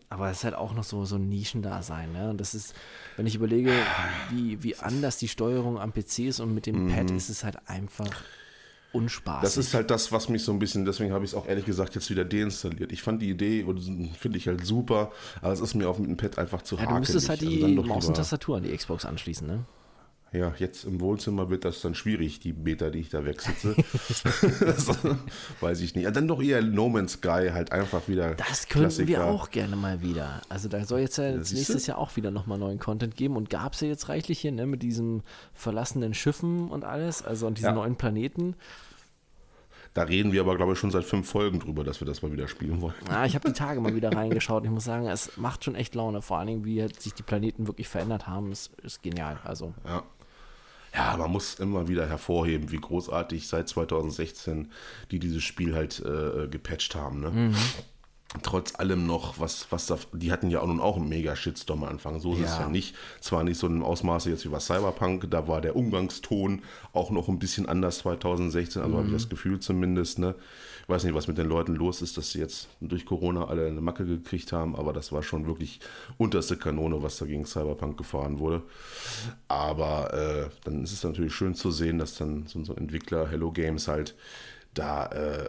Aber 0.09 0.31
es 0.31 0.39
ist 0.39 0.45
halt 0.45 0.55
auch 0.55 0.75
noch 0.75 0.85
so, 0.85 1.07
so 1.07 1.17
ein 1.17 1.31
Nischendasein. 1.31 2.13
Ne? 2.13 2.31
Und 2.31 2.39
das 2.39 2.55
ist, 2.55 2.75
wenn 3.17 3.27
ich 3.27 3.35
überlege, 3.35 3.73
wie, 4.31 4.63
wie 4.63 4.77
anders 4.77 5.17
die 5.17 5.29
Steuerung 5.29 5.79
am 5.79 5.95
PC 5.95 6.21
ist 6.21 6.41
und 6.41 6.53
mit 6.53 6.67
dem 6.67 6.85
mhm. 6.85 6.93
Pad 6.93 7.11
ist 7.11 7.31
es 7.31 7.45
halt 7.45 7.57
einfach 7.67 8.11
unspaßig. 8.93 9.43
Das 9.43 9.57
ist 9.57 9.73
halt 9.73 9.91
das, 9.91 10.13
was 10.13 10.29
mich 10.29 10.45
so 10.45 10.53
ein 10.53 10.59
bisschen, 10.59 10.85
deswegen 10.85 11.13
habe 11.13 11.25
ich 11.25 11.31
es 11.31 11.35
auch 11.35 11.47
ehrlich 11.47 11.65
gesagt 11.65 11.95
jetzt 11.95 12.11
wieder 12.11 12.27
deinstalliert. 12.27 12.93
Ich 12.93 13.01
fand 13.01 13.23
die 13.23 13.31
Idee 13.31 13.63
und 13.63 13.81
finde 14.19 14.37
ich 14.37 14.49
halt 14.49 14.67
super, 14.67 15.13
aber 15.41 15.53
es 15.55 15.61
ist 15.61 15.75
mir 15.75 15.89
auf 15.89 15.99
mit 15.99 16.11
dem 16.11 16.19
Pad 16.19 16.39
einfach 16.39 16.61
zu 16.61 16.77
ja, 16.77 16.83
hakelig. 16.83 16.95
Du 16.95 17.01
müsstest 17.01 17.29
halt 17.31 17.41
die 17.41 17.65
also 17.65 17.83
Maus 17.83 18.07
und 18.07 18.15
Tastatur 18.15 18.59
an 18.59 18.65
die 18.65 18.77
Xbox 18.77 19.07
anschließen, 19.07 19.47
ne? 19.47 19.65
Ja, 20.33 20.55
jetzt 20.57 20.85
im 20.85 21.01
Wohnzimmer 21.03 21.51
wird 21.51 21.67
das 21.67 21.83
dann 21.83 21.95
schwierig, 21.95 22.41
die 22.41 22.55
Beta, 22.55 22.89
die 22.89 23.01
ich 23.01 23.11
da 23.11 23.27
wegsitze. 23.27 23.77
das 24.65 24.89
weiß 25.61 25.81
ich 25.83 25.95
nicht. 25.95 26.05
Ja, 26.05 26.11
dann 26.11 26.27
doch 26.27 26.43
eher 26.43 26.63
No 26.63 26.89
Man's 26.89 27.13
Sky, 27.13 27.51
halt 27.53 27.71
einfach 27.71 28.09
wieder. 28.09 28.35
Das 28.37 28.67
könnten 28.67 28.89
Klassiker. 28.89 29.09
wir 29.09 29.25
auch 29.27 29.51
gerne 29.51 29.77
mal 29.77 30.01
wieder. 30.01 30.41
Also 30.49 30.71
da 30.71 30.83
soll 30.87 31.01
jetzt 31.01 31.19
ja 31.19 31.29
jetzt 31.29 31.53
nächstes 31.53 31.87
Jahr 31.87 31.99
auch 31.99 32.17
wieder 32.17 32.31
nochmal 32.31 32.59
neuen 32.59 32.79
Content 32.79 33.15
geben 33.15 33.37
und 33.37 33.51
gab 33.51 33.75
es 33.75 33.83
ja 33.83 33.89
jetzt 33.89 34.09
reichlich 34.09 34.39
hier, 34.39 34.53
ne, 34.53 34.65
mit 34.65 34.83
diesen 34.83 35.23
verlassenen 35.53 36.15
Schiffen 36.15 36.71
und 36.71 36.85
alles, 36.85 37.23
also 37.23 37.47
und 37.47 37.59
diesen 37.59 37.69
ja. 37.69 37.75
neuen 37.75 37.97
Planeten. 37.97 38.57
Da 39.93 40.05
reden 40.05 40.33
wir 40.33 40.41
aber, 40.41 40.57
glaube 40.57 40.73
ich, 40.73 40.79
schon 40.79 40.91
seit 40.91 41.05
fünf 41.05 41.29
Folgen 41.29 41.61
drüber, 41.61 41.85
dass 41.85 42.01
wir 42.01 42.07
das 42.07 42.23
mal 42.23 42.33
wieder 42.33 42.49
spielen 42.49 42.81
wollen. 42.81 42.95
Ja, 43.11 43.27
ich 43.27 43.35
habe 43.35 43.49
die 43.49 43.55
Tage 43.55 43.83
mal 43.83 43.95
wieder 43.95 44.11
reingeschaut. 44.11 44.65
Ich 44.65 44.71
muss 44.71 44.85
sagen, 44.85 45.07
es 45.07 45.37
macht 45.37 45.65
schon 45.65 45.75
echt 45.75 45.95
Laune. 45.95 46.23
Vor 46.23 46.39
allen 46.39 46.47
Dingen, 46.47 46.65
wie 46.65 46.81
sich 46.99 47.13
die 47.13 47.23
Planeten 47.23 47.67
wirklich 47.67 47.89
verändert 47.89 48.27
haben, 48.27 48.51
ist, 48.51 48.73
ist 48.83 49.03
genial. 49.03 49.39
Also. 49.45 49.75
Ja. 49.85 50.03
Ja, 50.95 51.17
man 51.17 51.31
muss 51.31 51.55
immer 51.55 51.89
wieder 51.89 52.07
hervorheben, 52.07 52.71
wie 52.71 52.77
großartig 52.77 53.49
seit 53.49 53.69
2016 53.69 54.71
die 55.11 55.19
dieses 55.19 55.43
Spiel 55.43 55.75
halt 55.75 56.01
äh, 56.01 56.49
gepatcht 56.49 56.95
haben. 56.95 57.21
Ne? 57.21 57.31
Mhm. 57.31 57.55
Trotz 58.43 58.75
allem 58.77 59.07
noch, 59.07 59.39
was, 59.41 59.67
was 59.71 59.87
da, 59.87 59.99
die 60.13 60.33
hatten 60.33 60.49
ja 60.49 60.65
nun 60.65 60.81
auch 60.81 60.97
einen 60.97 61.09
mega 61.09 61.37
Shitstorm 61.37 61.85
am 61.85 61.91
Anfang. 61.91 62.19
So 62.19 62.33
ist 62.33 62.41
ja. 62.41 62.47
es 62.47 62.59
ja 62.59 62.69
nicht. 62.69 62.95
Zwar 63.21 63.45
nicht 63.45 63.59
so 63.59 63.67
ein 63.67 63.83
Ausmaße 63.83 64.31
jetzt 64.31 64.45
wie 64.45 64.49
bei 64.49 64.61
Cyberpunk, 64.61 65.31
da 65.31 65.49
war 65.49 65.61
der 65.61 65.77
Umgangston 65.77 66.63
auch 66.93 67.11
noch 67.11 67.29
ein 67.29 67.39
bisschen 67.39 67.69
anders 67.69 67.99
2016, 67.99 68.81
also 68.81 68.95
mhm. 68.95 68.99
habe 68.99 69.09
ich 69.09 69.15
das 69.15 69.29
Gefühl 69.29 69.61
zumindest. 69.61 70.19
Ne? 70.19 70.35
Ich 70.83 70.89
weiß 70.89 71.05
nicht, 71.05 71.15
was 71.15 71.29
mit 71.29 71.39
den 71.39 71.49
Leuten 71.49 71.75
los 71.75 72.03
ist, 72.03 72.17
dass 72.17 72.33
sie 72.33 72.41
jetzt 72.41 72.69
durch 72.81 73.07
Corona 73.07 73.47
alle 73.47 73.67
eine 73.67 73.81
Macke 73.81 74.05
gekriegt 74.05 74.53
haben, 74.53 74.75
aber 74.77 74.93
das 74.93 75.13
war 75.13 75.23
schon 75.23 75.47
wirklich 75.47 75.81
unterste 76.19 76.57
Kanone, 76.57 77.03
was 77.03 77.19
da 77.19 77.27
gegen 77.27 77.47
Cyberpunk 77.47 77.97
gefahren 77.97 78.41
wurde. 78.41 78.63
Aber 79.49 80.13
äh, 80.13 80.51
dann 80.65 80.83
ist 80.83 80.93
es 80.93 81.05
natürlich 81.05 81.35
schön 81.35 81.55
zu 81.55 81.71
sehen, 81.71 81.99
dass 81.99 82.17
dann 82.17 82.47
so 82.47 82.59
ein 82.59 82.77
Entwickler 82.77 83.29
Hello 83.29 83.53
Games 83.53 83.87
halt 83.89 84.17
da 84.75 85.07
äh, 85.07 85.49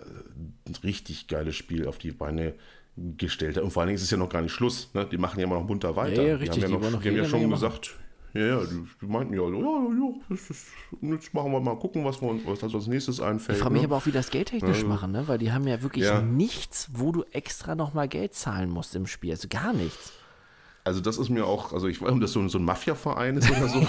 ein 0.67 0.75
richtig 0.83 1.27
geiles 1.27 1.55
Spiel 1.55 1.87
auf 1.87 1.97
die 1.97 2.11
Beine 2.11 2.53
gestellt 2.95 3.57
hat. 3.57 3.63
Und 3.63 3.71
vor 3.71 3.81
allen 3.81 3.87
Dingen 3.87 3.97
ist 3.97 4.03
es 4.03 4.11
ja 4.11 4.17
noch 4.17 4.29
gar 4.29 4.41
nicht 4.41 4.51
Schluss. 4.51 4.89
Ne? 4.93 5.07
Die 5.11 5.17
machen 5.17 5.39
ja 5.39 5.45
immer 5.45 5.55
noch 5.55 5.67
munter 5.67 5.95
weiter. 5.95 6.21
Ja, 6.21 6.29
ja 6.29 6.35
richtig. 6.35 6.65
Die 6.65 6.71
haben 6.71 6.83
ja, 6.83 6.89
noch, 6.89 7.01
die 7.01 7.09
haben 7.09 7.17
ja 7.17 7.25
schon 7.25 7.49
gesagt, 7.49 7.95
ja, 8.33 8.41
ja, 8.41 8.63
die, 8.65 8.83
die, 9.01 9.05
meinten 9.05 9.33
ja, 9.33 9.43
ja, 9.43 9.57
ja, 9.57 10.13
das 10.29 10.49
ist, 10.49 10.67
jetzt 11.01 11.33
machen 11.33 11.51
wir 11.51 11.59
mal 11.59 11.77
gucken, 11.77 12.03
was, 12.03 12.21
wir 12.21 12.29
uns, 12.29 12.41
was 12.45 12.63
als 12.63 12.87
nächstes 12.87 13.21
einfällt. 13.21 13.57
Ich 13.57 13.61
frage 13.61 13.73
mich 13.73 13.83
ne? 13.83 13.87
aber 13.87 13.97
auch, 13.97 14.05
wie 14.07 14.11
das 14.11 14.31
geldtechnisch 14.31 14.81
ja. 14.81 14.87
machen, 14.87 15.11
ne? 15.11 15.27
weil 15.27 15.37
die 15.37 15.51
haben 15.51 15.67
ja 15.67 15.81
wirklich 15.83 16.05
ja. 16.05 16.21
nichts, 16.21 16.89
wo 16.93 17.11
du 17.11 17.23
extra 17.31 17.75
nochmal 17.75 18.07
Geld 18.07 18.33
zahlen 18.33 18.69
musst 18.69 18.95
im 18.95 19.05
Spiel. 19.05 19.31
Also 19.31 19.47
gar 19.49 19.73
nichts. 19.73 20.13
Also 20.85 20.99
das 20.99 21.17
ist 21.17 21.29
mir 21.29 21.45
auch, 21.45 21.71
also 21.71 21.87
ich 21.87 22.01
weiß 22.01 22.09
nicht, 22.09 22.15
ob 22.15 22.21
das 22.21 22.33
so, 22.33 22.45
so 22.49 22.57
ein 22.57 22.65
Mafia-Verein 22.65 23.37
ist 23.37 23.49
oder 23.49 23.69
so, 23.69 23.79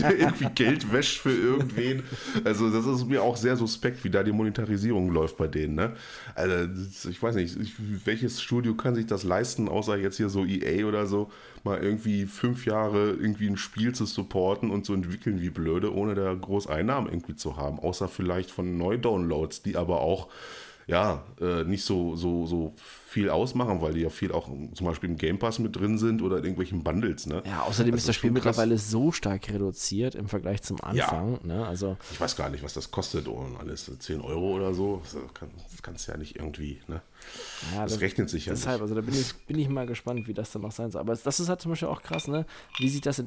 der 0.00 0.18
irgendwie 0.18 0.48
Geld 0.54 0.92
wäscht 0.92 1.18
für 1.18 1.32
irgendwen. 1.32 2.02
Also 2.44 2.68
das 2.68 2.84
ist 2.84 3.06
mir 3.06 3.22
auch 3.22 3.38
sehr 3.38 3.56
suspekt, 3.56 4.04
wie 4.04 4.10
da 4.10 4.22
die 4.22 4.32
Monetarisierung 4.32 5.10
läuft 5.10 5.38
bei 5.38 5.48
denen. 5.48 5.76
Ne? 5.76 5.94
Also 6.34 7.08
ich 7.08 7.22
weiß 7.22 7.36
nicht, 7.36 7.56
welches 8.04 8.42
Studio 8.42 8.74
kann 8.74 8.94
sich 8.94 9.06
das 9.06 9.22
leisten, 9.22 9.68
außer 9.68 9.96
jetzt 9.96 10.18
hier 10.18 10.28
so 10.28 10.44
EA 10.44 10.86
oder 10.86 11.06
so, 11.06 11.30
mal 11.64 11.82
irgendwie 11.82 12.26
fünf 12.26 12.66
Jahre 12.66 13.12
irgendwie 13.12 13.48
ein 13.48 13.56
Spiel 13.56 13.94
zu 13.94 14.04
supporten 14.04 14.70
und 14.70 14.84
zu 14.84 14.92
entwickeln 14.92 15.40
wie 15.40 15.50
blöde, 15.50 15.94
ohne 15.94 16.14
da 16.14 16.34
groß 16.34 16.66
Einnahmen 16.66 17.08
irgendwie 17.08 17.36
zu 17.36 17.56
haben. 17.56 17.78
Außer 17.78 18.08
vielleicht 18.08 18.50
von 18.50 18.76
Neu-Downloads, 18.76 19.62
die 19.62 19.76
aber 19.76 20.00
auch 20.00 20.28
ja, 20.86 21.22
äh, 21.40 21.64
nicht 21.64 21.84
so, 21.84 22.16
so, 22.16 22.46
so 22.46 22.74
viel 23.10 23.28
ausmachen, 23.28 23.82
weil 23.82 23.94
die 23.94 24.02
ja 24.02 24.08
viel 24.08 24.30
auch 24.30 24.46
zum 24.46 24.86
Beispiel 24.86 25.10
im 25.10 25.16
Game 25.16 25.40
Pass 25.40 25.58
mit 25.58 25.74
drin 25.74 25.98
sind 25.98 26.22
oder 26.22 26.38
in 26.38 26.44
irgendwelchen 26.44 26.84
Bundles. 26.84 27.26
Ne? 27.26 27.42
Ja, 27.44 27.62
außerdem 27.62 27.90
das 27.90 28.02
ist 28.02 28.08
das 28.08 28.14
Spiel 28.14 28.30
mittlerweile 28.30 28.78
so 28.78 29.10
stark 29.10 29.48
reduziert 29.48 30.14
im 30.14 30.28
Vergleich 30.28 30.62
zum 30.62 30.80
Anfang. 30.80 31.40
Ja. 31.42 31.56
Ne? 31.56 31.66
Also, 31.66 31.96
ich 32.12 32.20
weiß 32.20 32.36
gar 32.36 32.50
nicht, 32.50 32.62
was 32.62 32.72
das 32.72 32.92
kostet 32.92 33.26
und 33.26 33.56
alles 33.56 33.90
10 33.98 34.20
Euro 34.20 34.54
oder 34.54 34.74
so. 34.74 35.02
Das, 35.02 35.16
kann, 35.34 35.50
das 35.72 35.82
kannst 35.82 36.06
du 36.06 36.12
ja 36.12 36.18
nicht 36.18 36.36
irgendwie. 36.36 36.78
Ne? 36.86 37.02
Ja, 37.74 37.82
das, 37.82 37.94
das, 37.94 38.00
rechnet 38.00 38.30
sich 38.30 38.46
ja 38.46 38.52
deshalb, 38.52 38.76
nicht. 38.76 38.82
also 38.82 38.94
da 38.94 39.00
bin 39.00 39.14
ich, 39.14 39.34
bin 39.46 39.58
ich 39.58 39.68
mal 39.68 39.86
gespannt, 39.86 40.26
wie 40.26 40.34
das 40.34 40.52
dann 40.52 40.62
noch 40.62 40.72
sein 40.72 40.90
soll. 40.90 41.00
Aber 41.00 41.14
das 41.14 41.40
ist 41.40 41.48
halt 41.48 41.60
zum 41.60 41.72
Beispiel 41.72 41.88
auch 41.88 42.02
krass, 42.02 42.28
ne? 42.28 42.46
wie 42.78 42.88
sich 42.88 43.00
das 43.00 43.22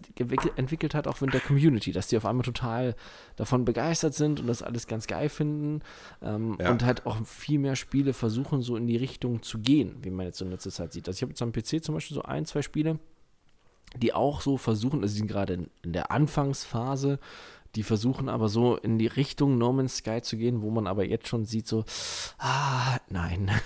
entwickelt 0.56 0.96
hat, 0.96 1.08
auch 1.08 1.22
mit 1.22 1.34
der 1.34 1.42
Community, 1.42 1.92
dass 1.92 2.08
die 2.08 2.18
auf 2.18 2.26
einmal 2.26 2.44
total 2.44 2.96
davon 3.36 3.66
begeistert 3.66 4.14
sind 4.14 4.40
und 4.40 4.48
das 4.48 4.62
alles 4.62 4.88
ganz 4.88 5.08
geil 5.08 5.30
finden 5.30 5.82
ähm, 6.22 6.58
ja. 6.60 6.72
und 6.72 6.84
halt 6.84 7.06
auch 7.06 7.18
viel 7.26 7.60
mehr 7.60 7.76
Spiele 7.76 8.14
versuchen, 8.14 8.62
so 8.62 8.76
in 8.76 8.88
die 8.88 8.98
Richtung 8.98 9.42
zu 9.44 9.60
gehen, 9.60 9.73
wie 10.02 10.10
man 10.10 10.26
jetzt 10.26 10.38
so 10.38 10.46
in 10.46 10.52
letzter 10.52 10.72
Zeit 10.72 10.94
sieht. 10.94 11.08
Also 11.08 11.18
ich 11.18 11.22
habe 11.22 11.32
jetzt 11.32 11.42
am 11.42 11.52
PC 11.52 11.84
zum 11.84 11.96
Beispiel 11.96 12.16
so 12.16 12.24
ein, 12.24 12.46
zwei 12.46 12.62
Spiele, 12.62 13.00
die 13.98 14.14
auch 14.14 14.42
so 14.42 14.58
versuchen, 14.58 15.02
also 15.02 15.14
die 15.14 15.20
sind 15.20 15.28
gerade 15.28 15.54
in, 15.54 15.70
in 15.84 15.94
der 15.94 16.12
Anfangsphase, 16.12 17.20
die 17.76 17.84
versuchen 17.84 18.30
aber 18.30 18.50
so 18.50 18.78
in 18.78 19.00
die 19.00 19.08
Richtung 19.08 19.58
No 19.58 19.74
Man's 19.74 19.98
Sky 19.98 20.22
zu 20.22 20.38
gehen, 20.38 20.62
wo 20.62 20.70
man 20.70 20.88
aber 20.88 21.06
jetzt 21.06 21.28
schon 21.28 21.46
sieht, 21.46 21.68
so, 21.68 21.86
ah, 22.38 22.98
nein. 23.10 23.52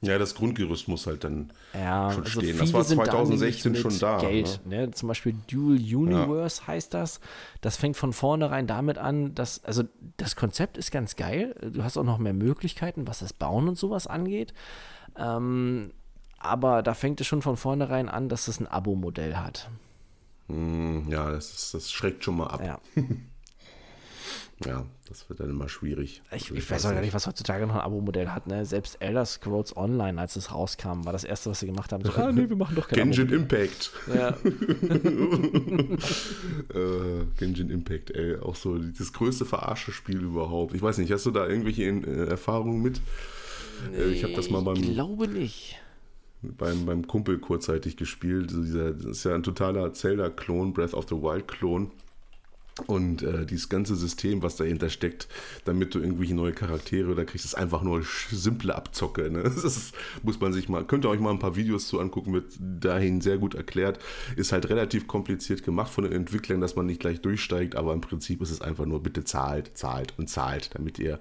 Ja, 0.00 0.16
das 0.16 0.36
Grundgerüst 0.36 0.86
muss 0.86 1.06
halt 1.08 1.24
dann 1.24 1.52
ja, 1.74 2.12
schon 2.12 2.24
also 2.24 2.40
stehen. 2.40 2.58
Das 2.58 2.72
war 2.72 2.84
2016 2.84 3.74
da 3.74 3.80
schon 3.80 3.98
da. 3.98 4.18
Geld, 4.18 4.60
ne? 4.64 4.86
Ne? 4.86 4.90
Zum 4.92 5.08
Beispiel 5.08 5.34
Dual 5.50 5.76
Universe 5.76 6.60
ja. 6.60 6.68
heißt 6.68 6.94
das. 6.94 7.20
Das 7.60 7.76
fängt 7.76 7.96
von 7.96 8.12
vornherein 8.12 8.68
damit 8.68 8.96
an, 8.96 9.34
dass, 9.34 9.64
also 9.64 9.82
das 10.16 10.36
Konzept 10.36 10.78
ist 10.78 10.92
ganz 10.92 11.16
geil. 11.16 11.56
Du 11.72 11.82
hast 11.82 11.96
auch 11.96 12.04
noch 12.04 12.18
mehr 12.18 12.32
Möglichkeiten, 12.32 13.08
was 13.08 13.18
das 13.18 13.32
Bauen 13.32 13.68
und 13.68 13.76
sowas 13.76 14.06
angeht. 14.06 14.54
Ähm, 15.16 15.90
aber 16.38 16.82
da 16.82 16.94
fängt 16.94 17.20
es 17.20 17.26
schon 17.26 17.42
von 17.42 17.56
vornherein 17.56 18.08
an, 18.08 18.28
dass 18.28 18.46
es 18.46 18.60
ein 18.60 18.68
Abo-Modell 18.68 19.36
hat. 19.36 19.68
Hm, 20.46 21.08
ja, 21.08 21.30
das, 21.30 21.50
ist, 21.50 21.74
das 21.74 21.90
schreckt 21.90 22.22
schon 22.22 22.36
mal 22.36 22.46
ab. 22.46 22.62
Ja. 22.64 22.78
ja, 24.66 24.84
das 25.08 25.28
wird 25.28 25.38
dann 25.40 25.50
immer 25.50 25.68
schwierig. 25.68 26.20
Ich, 26.34 26.50
ich 26.50 26.68
weiß 26.70 26.86
auch 26.86 26.92
gar 26.92 27.00
nicht, 27.00 27.14
was 27.14 27.28
heutzutage 27.28 27.66
noch 27.66 27.76
ein 27.76 27.80
Abo-Modell 27.80 28.30
hat. 28.30 28.48
Ne? 28.48 28.66
Selbst 28.66 29.00
Elder 29.00 29.24
Scrolls 29.24 29.76
Online, 29.76 30.20
als 30.20 30.34
es 30.34 30.52
rauskam, 30.52 31.04
war 31.04 31.12
das 31.12 31.22
erste, 31.22 31.50
was 31.50 31.60
sie 31.60 31.66
gemacht 31.66 31.92
haben. 31.92 32.04
So, 32.04 32.12
ah, 32.12 32.32
nee, 32.32 32.48
wir 32.48 32.56
machen 32.56 32.74
doch 32.74 32.88
kein 32.88 32.98
Genshin 32.98 33.28
Impact. 33.28 33.92
Ja. 34.12 34.30
äh, 36.74 37.24
Genshin 37.38 37.70
Impact, 37.70 38.10
ey, 38.10 38.36
auch 38.38 38.56
so 38.56 38.78
das 38.78 39.12
größte 39.12 39.44
Verarsche-Spiel 39.44 40.20
überhaupt. 40.20 40.74
Ich 40.74 40.82
weiß 40.82 40.98
nicht, 40.98 41.12
hast 41.12 41.26
du 41.26 41.30
da 41.30 41.46
irgendwelche 41.46 41.84
äh, 41.84 42.28
Erfahrungen 42.28 42.82
mit? 42.82 43.00
Nee, 43.92 43.98
äh, 43.98 44.08
ich 44.08 44.24
habe 44.24 44.34
das 44.34 44.50
mal 44.50 44.62
beim. 44.62 44.74
Ich 44.76 44.92
glaube 44.92 45.28
nicht. 45.28 45.78
beim, 46.42 46.84
beim 46.84 47.06
Kumpel 47.06 47.38
kurzzeitig 47.38 47.96
gespielt. 47.96 48.48
Also 48.48 48.62
dieser, 48.62 48.92
das 48.92 49.04
ist 49.06 49.24
ja 49.24 49.36
ein 49.36 49.44
totaler 49.44 49.92
Zelda-Klon, 49.92 50.72
Breath 50.72 50.94
of 50.94 51.08
the 51.08 51.14
Wild-Klon. 51.14 51.92
Und 52.86 53.22
äh, 53.22 53.44
dieses 53.44 53.68
ganze 53.68 53.96
System, 53.96 54.42
was 54.42 54.56
dahinter 54.56 54.88
steckt, 54.88 55.28
damit 55.64 55.94
du 55.94 56.00
irgendwelche 56.00 56.34
neue 56.34 56.52
Charaktere 56.52 57.14
da 57.14 57.24
kriegst, 57.24 57.44
ist 57.44 57.54
einfach 57.54 57.82
nur 57.82 58.02
simple 58.30 58.74
Abzocke. 58.74 59.30
Ne? 59.30 59.42
Das 59.58 59.64
ist, 59.64 59.94
muss 60.22 60.38
man 60.40 60.52
sich 60.52 60.68
mal, 60.68 60.84
könnt 60.84 61.04
ihr 61.04 61.08
euch 61.08 61.18
mal 61.18 61.30
ein 61.30 61.40
paar 61.40 61.56
Videos 61.56 61.88
zu 61.88 61.98
angucken, 61.98 62.32
wird 62.32 62.52
dahin 62.60 63.20
sehr 63.20 63.38
gut 63.38 63.54
erklärt. 63.54 63.98
Ist 64.36 64.52
halt 64.52 64.68
relativ 64.68 65.08
kompliziert 65.08 65.64
gemacht 65.64 65.90
von 65.90 66.04
den 66.04 66.12
Entwicklern, 66.12 66.60
dass 66.60 66.76
man 66.76 66.86
nicht 66.86 67.00
gleich 67.00 67.20
durchsteigt, 67.20 67.74
aber 67.74 67.92
im 67.92 68.00
Prinzip 68.00 68.40
ist 68.40 68.50
es 68.50 68.60
einfach 68.60 68.86
nur, 68.86 69.02
bitte 69.02 69.24
zahlt, 69.24 69.76
zahlt 69.76 70.14
und 70.16 70.28
zahlt, 70.28 70.70
damit 70.74 70.98
ihr 70.98 71.18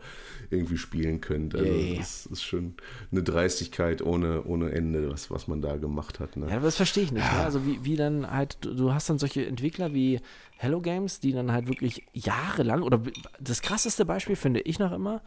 irgendwie 0.51 0.78
spielen 0.78 1.20
könnt. 1.20 1.55
Also 1.55 1.72
yeah. 1.72 1.97
das 1.97 2.28
ist 2.28 2.43
schon 2.43 2.76
eine 3.12 3.24
Dreistigkeit 3.24 4.01
ohne, 4.01 4.43
ohne 4.43 4.72
Ende, 4.72 5.10
was, 5.10 5.32
was 5.32 5.47
man 5.47 5.62
da 5.62 5.78
gemacht 5.78 6.20
hat. 6.20 6.38
Ne? 6.38 6.47
Ja, 6.49 6.58
aber 6.58 6.66
das 6.66 6.76
verstehe 6.76 7.03
ich 7.03 7.12
nicht. 7.12 7.24
Ne? 7.24 7.30
Ja. 7.30 7.39
Ne? 7.39 7.45
Also 7.45 7.66
wie, 7.66 7.84
wie 7.84 7.95
dann 7.95 8.30
halt, 8.30 8.58
du 8.62 8.93
hast 8.93 9.10
dann 9.10 9.18
solche 9.18 9.45
Entwickler 9.45 9.93
wie 9.93 10.20
Hello 10.60 10.82
Games, 10.82 11.20
die 11.20 11.34
dann 11.34 11.51
halt 11.51 11.68
wirklich 11.68 12.05
jahrelang, 12.14 12.82
oder 12.82 13.01
das 13.39 13.62
krasseste 13.62 14.05
Beispiel 14.05 14.36
finde 14.36 14.62
ich 14.62 14.80
noch 14.80 14.91
immer, 14.91 15.22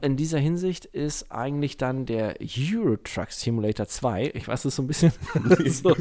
in 0.00 0.16
dieser 0.16 0.38
Hinsicht 0.38 0.86
ist 0.86 1.30
eigentlich 1.30 1.76
dann 1.76 2.06
der 2.06 2.36
Euro 2.40 2.96
Truck 2.96 3.30
Simulator 3.30 3.86
2. 3.86 4.32
Ich 4.34 4.48
weiß, 4.48 4.62
das 4.62 4.72
ist 4.72 4.76
so 4.76 4.82
ein 4.82 4.86
bisschen. 4.86 5.12
so, 5.66 5.94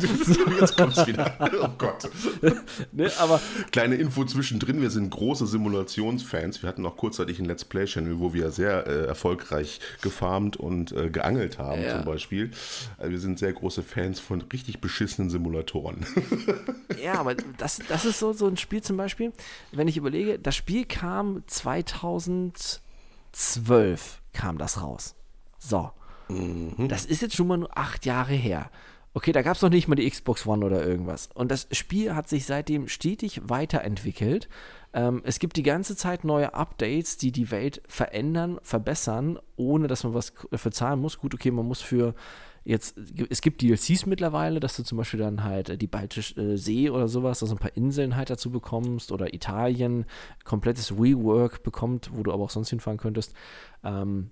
Jetzt 0.60 0.78
kommt's 0.78 1.06
wieder. 1.06 1.36
Oh 1.62 1.68
Gott. 1.78 2.10
ne, 2.94 3.12
aber 3.20 3.42
Kleine 3.72 3.96
Info 3.96 4.24
zwischendrin: 4.24 4.82
Wir 4.82 4.90
sind 4.90 5.10
große 5.10 5.48
Simulationsfans. 5.48 6.62
Wir 6.62 6.70
hatten 6.70 6.86
auch 6.86 6.96
kurzzeitig 6.96 7.40
einen 7.40 7.48
Let's 7.48 7.66
Play-Channel, 7.66 8.20
wo 8.20 8.34
wir 8.34 8.52
sehr 8.52 8.88
äh, 8.88 9.06
erfolgreich 9.06 9.82
gefarmt 10.02 10.56
und 10.56 10.94
äh, 10.94 11.10
geangelt 11.10 11.58
haben, 11.58 11.82
ja. 11.82 11.98
zum 11.98 12.06
Beispiel. 12.06 12.52
Also 12.98 13.12
wir 13.12 13.20
sind 13.20 13.38
sehr 13.38 13.52
große 13.52 13.84
Fans 13.84 14.22
von 14.22 14.42
richtig 14.42 14.80
beschissenen 14.80 15.30
Simulatoren. 15.30 16.06
ja, 17.04 17.16
aber 17.16 17.36
das, 17.36 17.82
das 17.90 18.06
ist 18.06 18.20
so, 18.20 18.32
so 18.32 18.48
ein 18.48 18.56
Spiel 18.56 18.82
zum 18.82 18.96
Beispiel, 18.96 19.34
wenn 19.74 19.90
ich 19.90 19.98
überlege, 19.98 20.40
das 20.40 20.56
Spiel 20.56 20.86
kam 20.86 21.44
2000. 21.48 22.82
2012 23.34 24.22
kam 24.32 24.58
das 24.58 24.82
raus. 24.82 25.16
So. 25.58 25.92
Mhm. 26.30 26.88
Das 26.88 27.06
ist 27.06 27.22
jetzt 27.22 27.36
schon 27.36 27.48
mal 27.48 27.58
nur 27.58 27.78
acht 27.78 28.06
Jahre 28.06 28.34
her. 28.34 28.72
Okay, 29.16 29.32
da 29.32 29.44
gab 29.44 29.56
es 29.56 29.62
noch 29.62 29.70
nicht 29.70 29.88
mal 29.88 29.96
die 29.96 30.10
Xbox 30.10 30.48
One 30.48 30.66
oder 30.66 30.84
irgendwas. 30.84 31.30
Und 31.36 31.52
das 31.52 31.68
Spiel 31.72 32.16
hat 32.16 32.28
sich 32.28 32.46
seitdem 32.46 32.88
stetig 32.88 33.42
weiterentwickelt. 33.44 34.50
Ähm, 34.92 35.22
es 35.24 35.38
gibt 35.38 35.56
die 35.58 35.64
ganze 35.64 35.96
Zeit 35.96 36.24
neue 36.24 36.56
Updates, 36.56 37.18
die 37.18 37.32
die 37.32 37.52
Welt 37.52 37.84
verändern, 37.88 38.60
verbessern, 38.64 39.38
ohne 39.56 39.88
dass 39.88 40.04
man 40.04 40.16
was 40.16 40.34
dafür 40.50 40.72
zahlen 40.72 41.00
muss. 41.00 41.20
Gut, 41.20 41.36
okay, 41.36 41.52
man 41.52 41.68
muss 41.68 41.82
für 41.82 42.16
Jetzt, 42.66 42.96
es 43.30 43.42
gibt 43.42 43.62
DLCs 43.62 44.06
mittlerweile, 44.06 44.62
dass 44.62 44.78
du 44.78 44.84
zum 44.84 44.98
Beispiel 44.98 45.20
dann 45.20 45.44
halt 45.44 45.70
äh, 45.70 45.78
die 45.78 45.88
Baltische 45.88 46.40
äh, 46.40 46.58
See 46.58 46.90
oder 46.90 47.10
sowas, 47.10 47.44
also 47.44 47.56
ein 47.56 47.60
paar 47.60 47.76
Inseln 47.76 48.16
halt 48.16 48.30
dazu 48.30 48.52
bekommst 48.52 49.12
oder 49.12 49.34
Italien 49.34 50.06
komplettes 50.46 50.92
Rework 50.92 51.64
bekommt, 51.64 52.12
wo 52.14 52.24
du 52.24 52.32
aber 52.32 52.44
auch 52.44 52.50
sonst 52.50 52.70
hinfahren 52.70 52.98
könntest. 52.98 53.34
Ähm, 53.84 54.30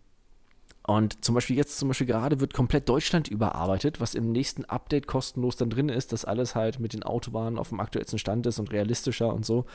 und 0.87 1.23
zum 1.23 1.35
Beispiel 1.35 1.57
jetzt 1.57 1.77
zum 1.77 1.89
Beispiel 1.89 2.07
gerade 2.07 2.39
wird 2.39 2.53
komplett 2.53 2.87
Deutschland 2.87 3.27
überarbeitet, 3.27 3.99
was 3.99 4.15
im 4.15 4.31
nächsten 4.31 4.63
Update 4.65 5.07
kostenlos 5.07 5.57
dann 5.57 5.69
drin 5.69 5.89
ist, 5.89 6.13
dass 6.13 6.25
alles 6.25 6.55
halt 6.55 6.79
mit 6.79 6.93
den 6.93 7.03
Autobahnen 7.03 7.59
auf 7.59 7.69
dem 7.69 7.81
aktuellsten 7.81 8.17
Stand 8.17 8.45
ist 8.47 8.59
und 8.59 8.71
realistischer 8.71 9.33
und 9.33 9.45
so. 9.45 9.65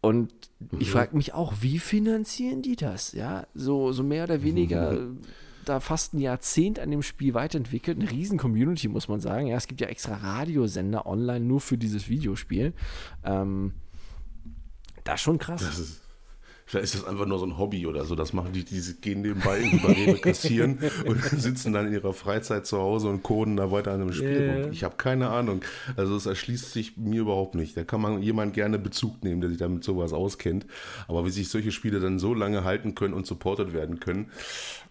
Und 0.00 0.32
mhm. 0.58 0.80
ich 0.80 0.90
frage 0.90 1.16
mich 1.16 1.34
auch, 1.34 1.54
wie 1.60 1.78
finanzieren 1.78 2.62
die 2.62 2.76
das? 2.76 3.12
Ja, 3.12 3.46
so, 3.54 3.92
so 3.92 4.02
mehr 4.02 4.24
oder 4.24 4.42
weniger. 4.42 4.92
Mhm 4.92 5.20
da 5.64 5.80
fast 5.80 6.14
ein 6.14 6.18
Jahrzehnt 6.18 6.78
an 6.78 6.90
dem 6.90 7.02
Spiel 7.02 7.34
weiterentwickelt. 7.34 7.98
Eine 7.98 8.10
riesen 8.10 8.38
Community, 8.38 8.88
muss 8.88 9.08
man 9.08 9.20
sagen. 9.20 9.46
Ja, 9.46 9.56
es 9.56 9.66
gibt 9.66 9.80
ja 9.80 9.88
extra 9.88 10.14
Radiosender 10.14 11.06
online 11.06 11.44
nur 11.44 11.60
für 11.60 11.78
dieses 11.78 12.08
Videospiel. 12.08 12.72
Ähm, 13.24 13.74
das 15.04 15.16
ist 15.16 15.20
schon 15.22 15.38
krass. 15.38 15.60
Das 15.62 15.78
ist, 15.78 16.00
vielleicht 16.66 16.84
ist 16.84 16.94
das 16.94 17.04
einfach 17.04 17.26
nur 17.26 17.38
so 17.38 17.46
ein 17.46 17.58
Hobby 17.58 17.86
oder 17.86 18.04
so. 18.04 18.14
Das 18.14 18.32
machen 18.32 18.52
die, 18.52 18.64
die 18.64 18.80
gehen 19.00 19.22
nebenbei 19.22 19.60
über 19.60 19.88
Rewe 19.88 20.18
kassieren 20.18 20.78
und 21.06 21.22
sitzen 21.22 21.72
dann 21.72 21.88
in 21.88 21.94
ihrer 21.94 22.12
Freizeit 22.12 22.66
zu 22.66 22.78
Hause 22.78 23.08
und 23.08 23.22
coden 23.22 23.56
da 23.56 23.70
weiter 23.70 23.92
an 23.92 24.02
einem 24.02 24.12
Spiel. 24.12 24.40
Yeah. 24.40 24.70
Ich 24.70 24.84
habe 24.84 24.96
keine 24.96 25.30
Ahnung. 25.30 25.62
Also 25.96 26.16
es 26.16 26.26
erschließt 26.26 26.72
sich 26.72 26.96
mir 26.96 27.22
überhaupt 27.22 27.54
nicht. 27.54 27.76
Da 27.76 27.84
kann 27.84 28.00
man 28.00 28.22
jemand 28.22 28.54
gerne 28.54 28.78
Bezug 28.78 29.24
nehmen, 29.24 29.40
der 29.40 29.50
sich 29.50 29.58
damit 29.58 29.84
sowas 29.84 30.12
auskennt. 30.12 30.66
Aber 31.08 31.26
wie 31.26 31.30
sich 31.30 31.48
solche 31.48 31.72
Spiele 31.72 32.00
dann 32.00 32.18
so 32.18 32.34
lange 32.34 32.64
halten 32.64 32.94
können 32.94 33.14
und 33.14 33.26
supported 33.26 33.72
werden 33.72 34.00
können, 34.00 34.30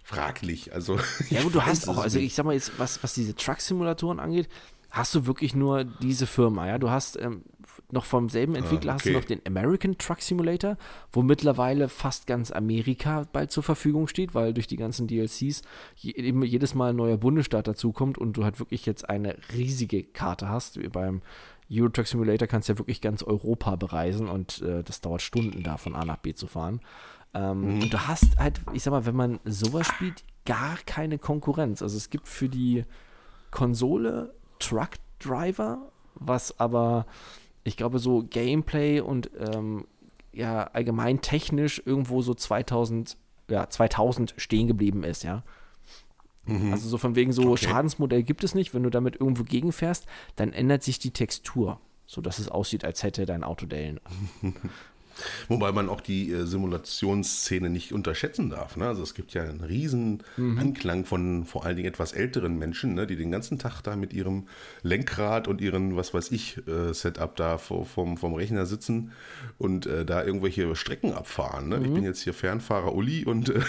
fraglich. 0.09 0.73
Also, 0.73 0.99
ja, 1.29 1.41
gut, 1.41 1.55
du 1.55 1.65
hast 1.65 1.87
auch, 1.87 1.99
also 1.99 2.19
ich 2.19 2.33
sag 2.33 2.45
mal 2.45 2.53
jetzt, 2.53 2.77
was, 2.77 3.01
was 3.03 3.13
diese 3.13 3.35
Truck-Simulatoren 3.35 4.19
angeht, 4.19 4.49
hast 4.89 5.13
du 5.13 5.27
wirklich 5.27 5.55
nur 5.55 5.83
diese 5.83 6.25
Firma, 6.25 6.67
ja. 6.67 6.77
Du 6.79 6.89
hast 6.89 7.19
ähm, 7.21 7.43
noch 7.91 8.05
vom 8.05 8.27
selben 8.27 8.55
ah, 8.55 8.59
Entwickler 8.59 8.93
ah, 8.93 8.95
okay. 8.95 9.13
hast 9.13 9.13
du 9.13 9.19
noch 9.19 9.25
den 9.25 9.41
American 9.45 9.97
Truck 9.97 10.21
Simulator, 10.21 10.77
wo 11.11 11.21
mittlerweile 11.21 11.89
fast 11.89 12.25
ganz 12.27 12.51
Amerika 12.51 13.27
bald 13.31 13.51
zur 13.51 13.63
Verfügung 13.63 14.07
steht, 14.07 14.33
weil 14.33 14.53
durch 14.53 14.67
die 14.67 14.77
ganzen 14.77 15.07
DLCs 15.07 15.61
je, 15.95 16.13
jedes 16.45 16.73
Mal 16.73 16.89
ein 16.89 16.95
neuer 16.95 17.17
Bundesstaat 17.17 17.67
dazukommt 17.67 18.17
und 18.17 18.33
du 18.33 18.43
halt 18.43 18.59
wirklich 18.59 18.85
jetzt 18.85 19.09
eine 19.09 19.37
riesige 19.53 20.03
Karte 20.03 20.49
hast. 20.49 20.79
Beim 20.91 21.21
Euro 21.71 21.89
Truck 21.89 22.07
Simulator 22.07 22.47
kannst 22.47 22.67
du 22.67 22.73
ja 22.73 22.79
wirklich 22.79 23.01
ganz 23.01 23.21
Europa 23.21 23.75
bereisen 23.75 24.27
und 24.27 24.61
äh, 24.63 24.83
das 24.83 25.01
dauert 25.01 25.21
Stunden 25.21 25.61
da 25.61 25.77
von 25.77 25.95
A 25.95 26.03
nach 26.03 26.17
B 26.17 26.33
zu 26.33 26.47
fahren. 26.47 26.81
Ähm, 27.33 27.61
mhm. 27.61 27.81
Und 27.83 27.93
du 27.93 28.07
hast 28.07 28.37
halt, 28.37 28.61
ich 28.73 28.83
sag 28.83 28.91
mal, 28.91 29.05
wenn 29.05 29.15
man 29.15 29.39
sowas 29.45 29.87
spielt, 29.87 30.23
gar 30.45 30.77
keine 30.85 31.17
Konkurrenz. 31.17 31.81
Also 31.81 31.97
es 31.97 32.09
gibt 32.09 32.27
für 32.27 32.49
die 32.49 32.85
Konsole 33.51 34.33
Truck 34.59 34.91
Driver, 35.19 35.91
was 36.15 36.59
aber, 36.59 37.05
ich 37.63 37.77
glaube, 37.77 37.99
so 37.99 38.23
Gameplay 38.23 38.99
und 38.99 39.29
ähm, 39.37 39.85
ja, 40.33 40.63
allgemein 40.63 41.21
technisch 41.21 41.81
irgendwo 41.85 42.21
so 42.21 42.33
2000, 42.33 43.17
ja, 43.49 43.69
2000 43.69 44.35
stehen 44.37 44.67
geblieben 44.67 45.03
ist, 45.03 45.23
ja. 45.23 45.43
Mhm. 46.45 46.71
Also 46.71 46.89
so 46.89 46.97
von 46.97 47.15
wegen 47.15 47.31
so 47.31 47.51
okay. 47.51 47.67
Schadensmodell 47.67 48.23
gibt 48.23 48.43
es 48.43 48.55
nicht. 48.55 48.73
Wenn 48.73 48.83
du 48.83 48.89
damit 48.89 49.19
irgendwo 49.19 49.43
gegenfährst, 49.43 50.05
dann 50.35 50.53
ändert 50.53 50.83
sich 50.83 50.99
die 50.99 51.11
Textur, 51.11 51.79
sodass 52.05 52.39
es 52.39 52.49
aussieht, 52.49 52.83
als 52.83 53.03
hätte 53.03 53.25
dein 53.25 53.43
Auto 53.43 53.65
Dellen. 53.65 53.99
Wobei 55.47 55.71
man 55.71 55.89
auch 55.89 56.01
die 56.01 56.31
äh, 56.31 56.45
Simulationsszene 56.45 57.69
nicht 57.69 57.93
unterschätzen 57.93 58.49
darf. 58.49 58.77
Ne? 58.77 58.87
Also 58.87 59.03
es 59.03 59.13
gibt 59.13 59.33
ja 59.33 59.43
einen 59.43 59.61
riesen 59.61 60.23
mhm. 60.37 60.57
Anklang 60.59 61.05
von 61.05 61.45
vor 61.45 61.65
allen 61.65 61.75
Dingen 61.75 61.89
etwas 61.89 62.13
älteren 62.13 62.57
Menschen, 62.57 62.93
ne? 62.93 63.07
die 63.07 63.15
den 63.15 63.31
ganzen 63.31 63.59
Tag 63.59 63.81
da 63.81 63.95
mit 63.95 64.13
ihrem 64.13 64.47
Lenkrad 64.83 65.47
und 65.47 65.61
ihren, 65.61 65.95
was 65.95 66.13
weiß 66.13 66.31
ich, 66.31 66.57
äh, 66.67 66.93
Setup 66.93 67.35
da 67.35 67.57
vom, 67.57 68.17
vom 68.17 68.33
Rechner 68.33 68.65
sitzen 68.65 69.11
und 69.57 69.85
äh, 69.85 70.05
da 70.05 70.23
irgendwelche 70.23 70.75
Strecken 70.75 71.13
abfahren. 71.13 71.69
Ne? 71.69 71.79
Mhm. 71.79 71.85
Ich 71.85 71.93
bin 71.93 72.03
jetzt 72.03 72.21
hier 72.21 72.33
Fernfahrer 72.33 72.93
Uli 72.93 73.25
und 73.25 73.49
äh, 73.49 73.61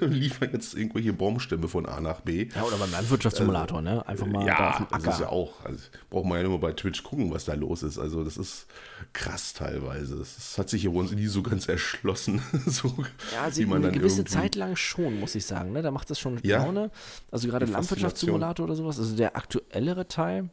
liefere 0.00 0.50
jetzt 0.52 0.74
irgendwelche 0.74 1.12
Baumstämme 1.12 1.68
von 1.68 1.86
A 1.86 2.00
nach 2.00 2.20
B. 2.20 2.48
Ja, 2.54 2.62
oder 2.62 2.76
beim 2.76 2.90
Landwirtschaftssimulator, 2.90 3.82
ne? 3.82 4.06
Einfach 4.06 4.26
mal 4.26 4.46
ja, 4.46 4.56
da 4.56 4.70
auf 4.70 4.76
dem 4.76 4.86
Acker. 4.86 5.04
Das 5.04 5.14
ist 5.14 5.20
ja 5.20 5.28
auch, 5.28 5.64
also 5.64 5.78
braucht 6.10 6.26
man 6.26 6.38
ja 6.38 6.44
nur 6.44 6.60
bei 6.60 6.72
Twitch 6.72 7.02
gucken, 7.02 7.30
was 7.30 7.44
da 7.44 7.54
los 7.54 7.82
ist. 7.82 7.98
Also 7.98 8.24
das 8.24 8.36
ist 8.36 8.66
krass 9.12 9.52
teilweise. 9.52 10.16
Das 10.16 10.56
hat 10.58 10.68
sich 10.68 10.77
sich 10.78 10.88
aber 10.88 10.98
uns 10.98 11.12
nie 11.12 11.26
so 11.26 11.42
ganz 11.42 11.68
erschlossen. 11.68 12.42
so, 12.66 12.94
ja, 13.32 13.42
also 13.44 13.62
eine 13.74 13.90
gewisse 13.90 14.24
Zeit 14.24 14.54
lang 14.54 14.76
schon, 14.76 15.20
muss 15.20 15.34
ich 15.34 15.44
sagen. 15.44 15.72
Ne? 15.72 15.82
Da 15.82 15.90
macht 15.90 16.10
das 16.10 16.18
schon 16.18 16.38
ja, 16.42 16.62
Laune. 16.62 16.90
Also 17.30 17.48
gerade 17.48 17.66
Landwirtschaftssimulator 17.66 18.64
oder 18.64 18.74
sowas. 18.74 18.98
Also 18.98 19.16
der 19.16 19.36
aktuellere 19.36 20.08
Teil, 20.08 20.50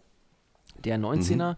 der 0.83 0.97
19er, 0.97 1.53
mhm 1.53 1.57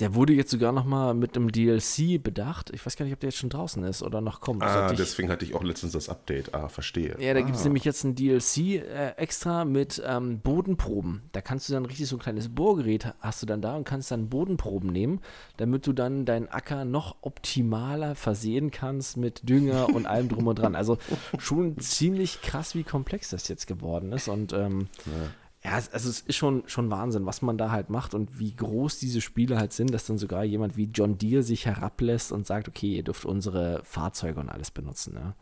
der 0.00 0.14
wurde 0.14 0.32
jetzt 0.32 0.50
sogar 0.50 0.72
noch 0.72 0.84
mal 0.84 1.14
mit 1.14 1.36
einem 1.36 1.52
DLC 1.52 2.20
bedacht. 2.20 2.70
Ich 2.74 2.84
weiß 2.84 2.96
gar 2.96 3.04
nicht, 3.04 3.14
ob 3.14 3.20
der 3.20 3.30
jetzt 3.30 3.38
schon 3.38 3.50
draußen 3.50 3.82
ist 3.84 4.02
oder 4.02 4.20
noch 4.20 4.40
kommt. 4.40 4.62
Ah, 4.62 4.90
ich, 4.90 4.96
deswegen 4.96 5.28
hatte 5.28 5.44
ich 5.44 5.54
auch 5.54 5.62
letztens 5.62 5.92
das 5.92 6.08
Update. 6.08 6.52
Ah, 6.52 6.68
verstehe. 6.68 7.16
Ja, 7.20 7.32
da 7.32 7.40
ah. 7.40 7.42
gibt 7.42 7.56
es 7.56 7.64
nämlich 7.64 7.84
jetzt 7.84 8.02
ein 8.02 8.16
DLC 8.16 8.56
äh, 8.56 9.10
extra 9.16 9.64
mit 9.64 10.02
ähm, 10.04 10.40
Bodenproben. 10.40 11.22
Da 11.30 11.40
kannst 11.40 11.68
du 11.68 11.74
dann 11.74 11.86
richtig 11.86 12.08
so 12.08 12.16
ein 12.16 12.18
kleines 12.18 12.48
Bohrgerät 12.48 13.14
hast 13.20 13.42
du 13.42 13.46
dann 13.46 13.62
da 13.62 13.76
und 13.76 13.84
kannst 13.84 14.10
dann 14.10 14.28
Bodenproben 14.28 14.90
nehmen, 14.90 15.20
damit 15.58 15.86
du 15.86 15.92
dann 15.92 16.24
deinen 16.24 16.48
Acker 16.48 16.84
noch 16.84 17.16
optimaler 17.20 18.16
versehen 18.16 18.72
kannst 18.72 19.16
mit 19.16 19.48
Dünger 19.48 19.88
und 19.94 20.06
allem 20.06 20.28
drum 20.28 20.48
und 20.48 20.58
dran. 20.58 20.74
Also 20.74 20.98
schon 21.38 21.78
ziemlich 21.78 22.42
krass, 22.42 22.74
wie 22.74 22.82
komplex 22.82 23.30
das 23.30 23.46
jetzt 23.46 23.68
geworden 23.68 24.12
ist 24.12 24.26
und 24.28 24.52
ähm, 24.52 24.88
ja 25.06 25.30
ja, 25.64 25.72
also 25.76 26.10
es 26.10 26.20
ist 26.20 26.36
schon, 26.36 26.62
schon 26.66 26.90
Wahnsinn, 26.90 27.24
was 27.24 27.40
man 27.40 27.56
da 27.56 27.70
halt 27.70 27.88
macht 27.88 28.14
und 28.14 28.38
wie 28.38 28.54
groß 28.54 28.98
diese 28.98 29.22
Spiele 29.22 29.56
halt 29.56 29.72
sind, 29.72 29.94
dass 29.94 30.06
dann 30.06 30.18
sogar 30.18 30.44
jemand 30.44 30.76
wie 30.76 30.90
John 30.92 31.16
Deere 31.16 31.42
sich 31.42 31.64
herablässt 31.64 32.32
und 32.32 32.46
sagt, 32.46 32.68
okay, 32.68 32.96
ihr 32.96 33.02
dürft 33.02 33.24
unsere 33.24 33.80
Fahrzeuge 33.82 34.40
und 34.40 34.50
alles 34.50 34.70
benutzen. 34.70 35.14
Ne? 35.14 35.34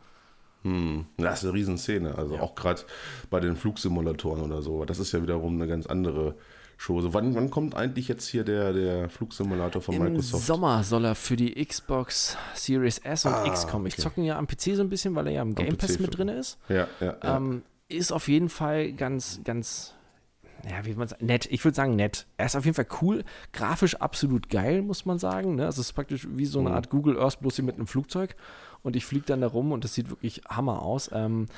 Hm, 0.62 1.06
das 1.16 1.40
ist 1.40 1.44
eine 1.44 1.54
Riesenszene. 1.54 2.16
Also 2.16 2.36
ja. 2.36 2.40
auch 2.40 2.54
gerade 2.54 2.82
bei 3.30 3.40
den 3.40 3.56
Flugsimulatoren 3.56 4.42
oder 4.42 4.62
so. 4.62 4.84
Das 4.84 5.00
ist 5.00 5.10
ja 5.10 5.20
wiederum 5.20 5.56
eine 5.56 5.66
ganz 5.66 5.86
andere 5.86 6.36
Chose. 6.78 7.12
Wann, 7.14 7.34
wann 7.34 7.50
kommt 7.50 7.74
eigentlich 7.74 8.06
jetzt 8.06 8.28
hier 8.28 8.44
der, 8.44 8.72
der 8.72 9.08
Flugsimulator 9.08 9.82
von 9.82 9.96
Im 9.96 10.04
Microsoft? 10.04 10.42
Im 10.44 10.46
Sommer 10.46 10.84
soll 10.84 11.04
er 11.04 11.16
für 11.16 11.34
die 11.34 11.64
Xbox 11.64 12.36
Series 12.54 12.98
S 12.98 13.24
und 13.24 13.32
ah, 13.32 13.46
X 13.46 13.66
kommen. 13.66 13.86
Ich 13.86 13.94
okay. 13.94 14.02
zocke 14.02 14.20
ihn 14.20 14.26
ja 14.26 14.38
am 14.38 14.46
PC 14.46 14.76
so 14.76 14.82
ein 14.82 14.88
bisschen, 14.88 15.16
weil 15.16 15.26
er 15.26 15.32
ja 15.32 15.42
im 15.42 15.56
Game 15.56 15.76
Pass 15.76 15.98
mit 15.98 16.16
drin 16.16 16.28
ist. 16.28 16.58
Ja, 16.68 16.86
ja, 17.00 17.16
ja. 17.22 17.36
Ähm, 17.36 17.62
ist 17.88 18.12
auf 18.12 18.28
jeden 18.28 18.48
Fall 18.48 18.92
ganz, 18.92 19.40
ganz 19.44 19.94
ja, 20.68 20.84
wie 20.84 20.94
man 20.94 21.08
sagt, 21.08 21.22
nett. 21.22 21.46
Ich 21.50 21.64
würde 21.64 21.74
sagen, 21.74 21.96
nett. 21.96 22.26
Er 22.36 22.46
ist 22.46 22.56
auf 22.56 22.64
jeden 22.64 22.74
Fall 22.74 22.86
cool, 23.00 23.24
grafisch 23.52 23.96
absolut 23.96 24.48
geil, 24.48 24.82
muss 24.82 25.04
man 25.04 25.18
sagen. 25.18 25.56
Ne? 25.56 25.66
Also 25.66 25.80
es 25.80 25.88
ist 25.88 25.92
praktisch 25.92 26.28
wie 26.30 26.46
so 26.46 26.60
eine 26.60 26.70
mhm. 26.70 26.74
Art 26.76 26.90
Google 26.90 27.18
Earth, 27.18 27.40
bloß 27.40 27.56
hier 27.56 27.64
mit 27.64 27.76
einem 27.76 27.86
Flugzeug. 27.86 28.36
Und 28.82 28.96
ich 28.96 29.04
fliege 29.04 29.26
dann 29.26 29.40
da 29.40 29.48
rum 29.48 29.72
und 29.72 29.84
das 29.84 29.94
sieht 29.94 30.10
wirklich 30.10 30.42
Hammer 30.48 30.82
aus. 30.82 31.10
Ähm, 31.12 31.48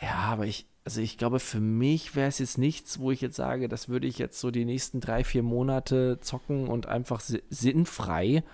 ja, 0.00 0.14
aber 0.14 0.46
ich, 0.46 0.66
also 0.84 1.00
ich 1.00 1.16
glaube, 1.16 1.40
für 1.40 1.60
mich 1.60 2.16
wäre 2.16 2.28
es 2.28 2.38
jetzt 2.38 2.58
nichts, 2.58 2.98
wo 2.98 3.10
ich 3.10 3.20
jetzt 3.20 3.36
sage, 3.36 3.68
das 3.68 3.88
würde 3.88 4.06
ich 4.06 4.18
jetzt 4.18 4.38
so 4.38 4.50
die 4.50 4.64
nächsten 4.64 5.00
drei, 5.00 5.24
vier 5.24 5.42
Monate 5.42 6.18
zocken 6.20 6.68
und 6.68 6.86
einfach 6.86 7.20
sinnfrei, 7.20 8.44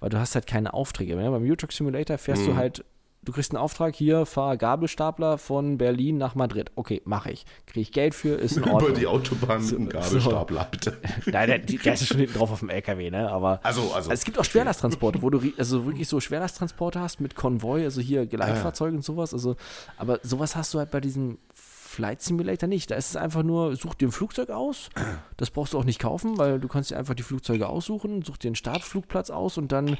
weil 0.00 0.10
du 0.10 0.18
hast 0.18 0.34
halt 0.34 0.46
keine 0.46 0.74
Aufträge. 0.74 1.16
Ne? 1.16 1.30
Beim 1.30 1.42
U-Truck 1.42 1.72
Simulator 1.72 2.18
fährst 2.18 2.42
mhm. 2.42 2.46
du 2.46 2.56
halt 2.56 2.84
du 3.28 3.32
kriegst 3.32 3.52
einen 3.52 3.62
Auftrag, 3.62 3.94
hier, 3.94 4.24
fahr 4.24 4.56
Gabelstapler 4.56 5.36
von 5.36 5.76
Berlin 5.76 6.16
nach 6.16 6.34
Madrid. 6.34 6.72
Okay, 6.76 7.02
mache 7.04 7.30
ich. 7.30 7.44
Kriege 7.66 7.80
ich 7.80 7.92
Geld 7.92 8.14
für, 8.14 8.36
ist 8.36 8.56
in 8.56 8.64
Ordnung. 8.64 8.92
Über 8.92 8.98
die 8.98 9.06
Autobahn 9.06 9.62
mit 9.62 9.74
einem 9.74 9.88
Gabelstapler, 9.90 10.62
so. 10.62 10.66
bitte. 10.70 10.96
Nein, 11.26 11.48
der, 11.48 11.58
der, 11.58 11.92
ist 11.92 12.06
schon 12.06 12.16
hinten 12.16 12.38
drauf 12.38 12.50
auf 12.50 12.60
dem 12.60 12.70
LKW, 12.70 13.10
ne? 13.10 13.30
Aber 13.30 13.60
also, 13.62 13.82
also. 13.82 13.94
also 13.94 14.12
es 14.12 14.24
gibt 14.24 14.38
auch 14.38 14.46
Schwerlasttransporte, 14.46 15.20
wo 15.20 15.28
du 15.28 15.42
also 15.58 15.84
wirklich 15.84 16.08
so 16.08 16.20
Schwerlasttransporte 16.20 17.00
hast 17.00 17.20
mit 17.20 17.34
Konvoi, 17.34 17.84
also 17.84 18.00
hier 18.00 18.24
Geleitfahrzeuge 18.24 18.92
ja. 18.92 18.96
und 18.96 19.02
sowas. 19.02 19.34
Also, 19.34 19.56
aber 19.98 20.20
sowas 20.22 20.56
hast 20.56 20.72
du 20.72 20.78
halt 20.78 20.90
bei 20.90 21.00
diesem 21.00 21.36
Flight 21.52 22.22
Simulator 22.22 22.66
nicht. 22.66 22.90
Da 22.90 22.94
ist 22.94 23.10
es 23.10 23.16
einfach 23.16 23.42
nur, 23.42 23.76
such 23.76 23.94
dir 23.94 24.08
ein 24.08 24.12
Flugzeug 24.12 24.48
aus. 24.48 24.88
Das 25.36 25.50
brauchst 25.50 25.74
du 25.74 25.78
auch 25.78 25.84
nicht 25.84 25.98
kaufen, 25.98 26.38
weil 26.38 26.60
du 26.60 26.68
kannst 26.68 26.92
dir 26.92 26.96
einfach 26.96 27.14
die 27.14 27.22
Flugzeuge 27.22 27.68
aussuchen, 27.68 28.22
such 28.22 28.38
dir 28.38 28.48
einen 28.48 28.54
Startflugplatz 28.54 29.28
aus 29.28 29.58
und 29.58 29.70
dann 29.70 29.98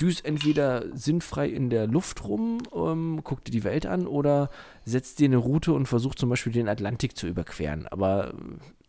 düst 0.00 0.24
entweder 0.24 0.84
sinnfrei 0.96 1.48
in 1.48 1.70
der 1.70 1.86
Luft 1.86 2.24
rum, 2.24 2.58
ähm, 2.74 3.20
guck 3.22 3.44
dir 3.44 3.50
die 3.50 3.64
Welt 3.64 3.86
an 3.86 4.06
oder 4.06 4.50
setzt 4.84 5.18
dir 5.18 5.26
eine 5.26 5.36
Route 5.36 5.72
und 5.72 5.86
versucht 5.86 6.18
zum 6.18 6.30
Beispiel 6.30 6.52
den 6.52 6.68
Atlantik 6.68 7.16
zu 7.16 7.26
überqueren. 7.26 7.86
Aber 7.88 8.34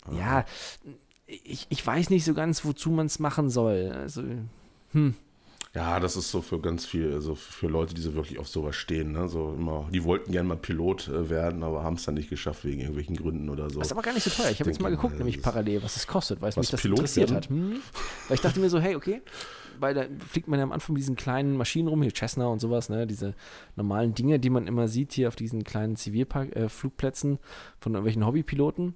äh, 0.09 0.17
ja, 0.17 0.45
ich, 1.27 1.67
ich 1.69 1.85
weiß 1.85 2.09
nicht 2.09 2.25
so 2.25 2.33
ganz, 2.33 2.65
wozu 2.65 2.91
man 2.91 3.05
es 3.05 3.19
machen 3.19 3.49
soll. 3.49 3.91
Also, 3.95 4.23
hm. 4.91 5.15
Ja, 5.73 6.01
das 6.01 6.17
ist 6.17 6.29
so 6.31 6.41
für 6.41 6.59
ganz 6.59 6.85
viel, 6.85 7.13
also 7.13 7.33
für 7.33 7.67
Leute, 7.67 7.93
die 7.93 8.01
so 8.01 8.13
wirklich 8.13 8.39
auf 8.39 8.49
sowas 8.49 8.75
stehen. 8.75 9.13
Ne? 9.13 9.29
So 9.29 9.55
immer, 9.57 9.87
die 9.89 10.03
wollten 10.03 10.33
gerne 10.33 10.49
mal 10.49 10.57
Pilot 10.57 11.07
äh, 11.07 11.29
werden, 11.29 11.63
aber 11.63 11.81
haben 11.81 11.95
es 11.95 12.03
dann 12.03 12.15
nicht 12.15 12.29
geschafft 12.29 12.65
wegen 12.65 12.81
irgendwelchen 12.81 13.15
Gründen 13.15 13.49
oder 13.49 13.69
so. 13.69 13.79
Das 13.79 13.87
ist 13.87 13.91
aber 13.93 14.01
gar 14.01 14.13
nicht 14.13 14.23
so 14.23 14.29
teuer. 14.29 14.51
Ich 14.51 14.59
habe 14.59 14.69
jetzt 14.69 14.81
mal 14.81 14.89
geguckt, 14.89 15.17
nämlich 15.17 15.41
parallel, 15.41 15.81
was 15.81 15.95
es 15.95 16.07
kostet, 16.07 16.41
weil 16.41 16.49
es 16.49 16.57
mich 16.57 16.69
das 16.69 16.81
Pilot 16.81 16.99
interessiert 16.99 17.31
werden? 17.31 17.43
hat. 17.43 17.49
Hm? 17.49 17.81
Weil 18.27 18.35
ich 18.35 18.41
dachte 18.41 18.59
mir 18.59 18.69
so, 18.69 18.79
hey, 18.79 18.95
okay, 18.95 19.21
weil 19.79 19.93
da 19.93 20.05
fliegt 20.27 20.47
man 20.47 20.59
ja 20.59 20.63
am 20.63 20.71
Anfang 20.71 20.93
mit 20.93 21.01
diesen 21.01 21.15
kleinen 21.15 21.57
Maschinen 21.57 21.87
rum, 21.87 22.01
hier 22.01 22.13
Cessna 22.13 22.47
und 22.47 22.59
sowas, 22.59 22.89
ne? 22.89 23.07
diese 23.07 23.35
normalen 23.75 24.13
Dinge, 24.13 24.39
die 24.39 24.49
man 24.49 24.67
immer 24.67 24.87
sieht 24.87 25.13
hier 25.13 25.27
auf 25.27 25.35
diesen 25.35 25.63
kleinen 25.63 25.95
Zivilflugplätzen 25.95 27.35
äh, 27.35 27.39
von 27.79 27.93
irgendwelchen 27.93 28.25
Hobbypiloten. 28.25 28.95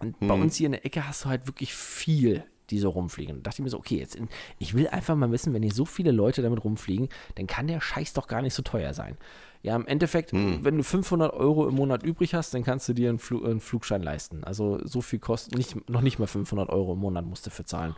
Und 0.00 0.20
hm. 0.20 0.28
bei 0.28 0.34
uns 0.34 0.56
hier 0.56 0.66
in 0.66 0.72
der 0.72 0.84
Ecke 0.84 1.06
hast 1.06 1.24
du 1.24 1.28
halt 1.28 1.46
wirklich 1.46 1.74
viel 1.74 2.44
die 2.72 2.78
so 2.78 2.90
rumfliegen. 2.90 3.36
Da 3.36 3.42
dachte 3.42 3.60
ich 3.60 3.64
mir 3.64 3.70
so, 3.70 3.78
okay, 3.78 3.98
jetzt 3.98 4.16
in, 4.16 4.28
ich 4.58 4.74
will 4.74 4.88
einfach 4.88 5.14
mal 5.14 5.30
wissen, 5.30 5.52
wenn 5.52 5.62
hier 5.62 5.72
so 5.72 5.84
viele 5.84 6.10
Leute 6.10 6.42
damit 6.42 6.64
rumfliegen, 6.64 7.08
dann 7.36 7.46
kann 7.46 7.66
der 7.66 7.80
Scheiß 7.80 8.14
doch 8.14 8.26
gar 8.26 8.42
nicht 8.42 8.54
so 8.54 8.62
teuer 8.62 8.94
sein. 8.94 9.16
Ja, 9.62 9.76
im 9.76 9.86
Endeffekt, 9.86 10.32
hm. 10.32 10.64
wenn 10.64 10.78
du 10.78 10.82
500 10.82 11.32
Euro 11.32 11.68
im 11.68 11.76
Monat 11.76 12.02
übrig 12.02 12.34
hast, 12.34 12.52
dann 12.52 12.64
kannst 12.64 12.88
du 12.88 12.94
dir 12.94 13.10
einen, 13.10 13.20
Flug, 13.20 13.44
einen 13.44 13.60
Flugschein 13.60 14.02
leisten. 14.02 14.42
Also 14.42 14.80
so 14.84 15.00
viel 15.00 15.20
kostet, 15.20 15.56
nicht, 15.56 15.88
noch 15.88 16.00
nicht 16.00 16.18
mal 16.18 16.26
500 16.26 16.68
Euro 16.70 16.94
im 16.94 16.98
Monat 16.98 17.26
musst 17.26 17.46
du 17.46 17.50
für 17.50 17.64
zahlen, 17.64 17.94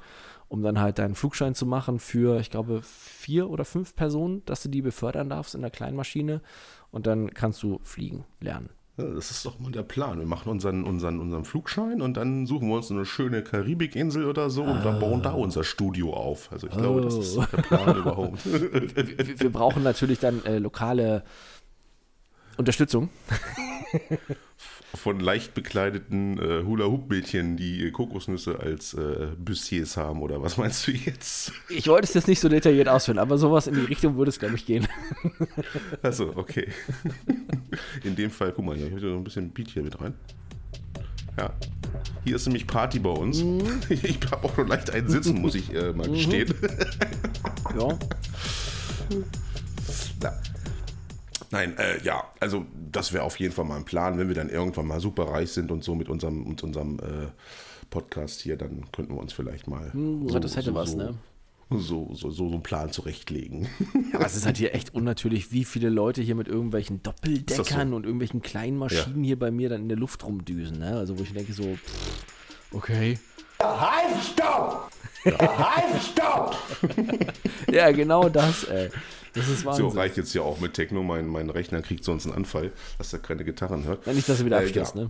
um 0.49 0.63
dann 0.63 0.81
halt 0.81 0.99
deinen 0.99 1.15
Flugschein 1.15 1.55
zu 1.55 1.67
machen 1.67 1.99
für, 1.99 2.41
ich 2.41 2.51
glaube, 2.51 2.81
vier 2.83 3.51
oder 3.51 3.65
fünf 3.65 3.95
Personen, 3.97 4.43
dass 4.47 4.63
du 4.63 4.69
die 4.69 4.83
befördern 4.83 5.29
darfst 5.29 5.55
in 5.55 5.63
der 5.63 5.71
kleinen 5.71 5.97
Maschine 5.97 6.41
und 6.91 7.07
dann 7.07 7.33
kannst 7.35 7.63
du 7.63 7.81
fliegen 7.83 8.25
lernen. 8.41 8.71
Ja, 8.97 9.07
das 9.07 9.33
ist 9.33 9.45
doch 9.45 9.59
mal 9.59 9.73
der 9.73 9.83
Plan. 9.83 10.21
Wir 10.21 10.27
machen 10.27 10.49
unseren, 10.49 10.85
unseren, 10.85 11.19
unseren 11.19 11.45
Flugschein 11.45 12.01
und 12.01 12.17
dann 12.17 12.47
suchen 12.47 12.69
wir 12.69 12.77
uns 12.77 12.93
eine 12.93 13.05
schöne 13.05 13.43
Karibikinsel 13.43 14.27
oder 14.27 14.51
so 14.51 14.63
und 14.63 14.85
dann 14.85 15.01
bauen 15.01 15.21
da 15.21 15.31
ah. 15.31 15.35
unser 15.35 15.65
Studio 15.65 16.15
auf. 16.15 16.53
Also 16.53 16.69
ich 16.69 16.73
glaube, 16.73 17.01
das 17.01 17.15
ist 17.17 17.37
der 17.37 17.63
Plan 17.63 17.97
überhaupt. 17.99 18.45
Wir, 18.45 19.41
wir, 19.41 19.51
brauchen 19.51 19.83
natürlich 19.83 20.21
dann 20.21 20.45
äh, 20.45 20.59
lokale 20.59 21.25
Unterstützung. 22.57 23.09
Von 24.95 25.19
leicht 25.19 25.55
bekleideten 25.55 26.39
äh, 26.39 26.65
Hula-Hoop-Mädchen, 26.65 27.57
die 27.57 27.91
Kokosnüsse 27.91 28.61
als 28.61 28.95
äh, 28.95 29.29
Bussiers 29.37 29.97
haben, 29.97 30.23
oder 30.23 30.41
was 30.41 30.57
meinst 30.57 30.87
du 30.87 30.93
jetzt? 30.93 31.53
Ich 31.69 31.89
wollte 31.89 32.05
es 32.05 32.15
jetzt 32.15 32.29
nicht 32.29 32.41
so 32.41 32.49
detailliert 32.49 32.89
ausführen, 32.89 33.19
aber 33.19 33.37
sowas 33.37 33.67
in 33.67 33.75
die 33.75 33.81
Richtung 33.81 34.17
würde 34.17 34.29
es, 34.29 34.39
glaube 34.39 34.55
ich, 34.55 34.67
gehen. 34.67 34.87
Achso, 36.03 36.33
okay. 36.37 36.69
In 38.05 38.15
dem 38.15 38.31
Fall, 38.31 38.53
guck 38.53 38.65
mal, 38.65 38.77
ich 38.77 38.85
habe 38.85 39.01
noch 39.01 39.17
ein 39.17 39.25
bisschen 39.25 39.51
Beat 39.51 39.71
hier 39.71 39.83
mit 39.83 40.01
rein. 40.01 40.15
Ja. 41.39 41.53
Hier 42.25 42.37
ist 42.37 42.47
nämlich 42.47 42.67
Party 42.67 42.99
bei 42.99 43.11
uns. 43.11 43.43
Mhm. 43.43 43.63
Ich 43.89 44.19
habe 44.31 44.47
auch 44.47 44.57
noch 44.57 44.67
leicht 44.67 44.91
einen 44.91 45.09
Sitzen, 45.09 45.41
muss 45.41 45.55
ich 45.55 45.75
äh, 45.75 45.93
mal 45.93 46.09
mhm. 46.09 46.15
gestehen. 46.15 46.55
Ja. 47.79 47.99
Na, 50.23 50.33
Nein, 51.55 51.79
äh, 51.79 52.03
ja, 52.03 52.25
also 52.41 52.67
das 52.91 53.13
wäre 53.13 53.23
auf 53.23 53.39
jeden 53.39 53.55
Fall 53.55 53.65
mal 53.65 53.77
ein 53.77 53.85
Plan, 53.85 54.19
wenn 54.19 54.27
wir 54.27 54.35
dann 54.35 54.49
irgendwann 54.49 54.89
mal 54.89 54.99
super 54.99 55.29
reich 55.29 55.53
sind 55.53 55.71
und 55.71 55.85
so 55.85 55.95
mit 55.95 56.09
unserem, 56.09 56.49
mit 56.49 56.65
unserem 56.65 56.99
äh, 56.99 57.29
Podcast 57.91 58.41
hier, 58.41 58.57
dann 58.57 58.91
könnten 58.91 59.15
wir 59.15 59.21
uns 59.21 59.33
vielleicht 59.33 59.69
mal. 59.69 59.93
Hm, 59.93 60.29
so, 60.29 60.41
das 60.41 60.57
hätte 60.57 60.71
so, 60.71 60.75
was, 60.75 60.91
so, 60.91 60.97
ne? 60.97 61.15
So, 61.71 62.13
so, 62.13 62.33
so, 62.33 62.47
einen 62.49 62.65
Plan 62.65 62.91
zurechtlegen. 62.91 63.69
Ja, 64.13 64.19
aber 64.19 64.27
es 64.27 64.35
ist 64.35 64.47
halt 64.47 64.57
hier 64.57 64.75
echt 64.75 64.95
unnatürlich, 64.95 65.53
wie 65.53 65.65
viele 65.65 65.91
Leute 65.91 66.23
hier 66.23 66.35
mit 66.35 66.49
irgendwelchen 66.49 67.05
Doppeldeckern 67.05 67.91
so? 67.91 67.97
und 67.97 68.05
irgendwelchen 68.05 68.43
kleinen 68.43 68.77
Maschinen 68.77 69.23
ja. 69.23 69.29
hier 69.29 69.39
bei 69.39 69.53
mir 69.53 69.69
dann 69.69 69.83
in 69.83 69.89
der 69.89 69.99
Luft 69.99 70.25
rumdüsen, 70.25 70.81
ne? 70.81 70.97
Also 70.97 71.17
wo 71.17 71.23
ich 71.23 71.33
denke 71.33 71.53
so, 71.53 71.63
pff, 71.63 72.25
okay. 72.73 73.17
Halt, 73.61 74.25
stopp! 74.25 74.91
Halt, 75.25 76.03
stopp! 76.03 76.57
ja, 77.71 77.93
genau 77.93 78.29
das, 78.29 78.65
ey. 78.65 78.91
Das 79.35 79.49
ist 79.49 79.65
Wahnsinn. 79.65 79.91
So 79.91 79.97
reicht 79.97 80.17
jetzt 80.17 80.35
ja 80.35 80.43
auch 80.43 80.61
mit 80.61 80.75
Techno. 80.75 81.03
Mein, 81.03 81.27
mein 81.27 81.51
Rechner 81.51 81.83
kriegt 81.83 82.05
sonst 82.05 82.27
einen 82.27 82.35
Anfall, 82.35 82.73
dass 82.99 83.13
er 83.13 83.19
keine 83.19 83.45
Gitarren 83.45 83.85
hört. 83.85 84.07
Ja, 84.07 84.13
nicht, 84.13 84.29
dass 84.29 84.41
er 84.41 84.47
wieder 84.47 84.59
abstürzt, 84.59 84.95
äh, 84.95 85.01
ja. 85.01 85.05
ne? 85.05 85.09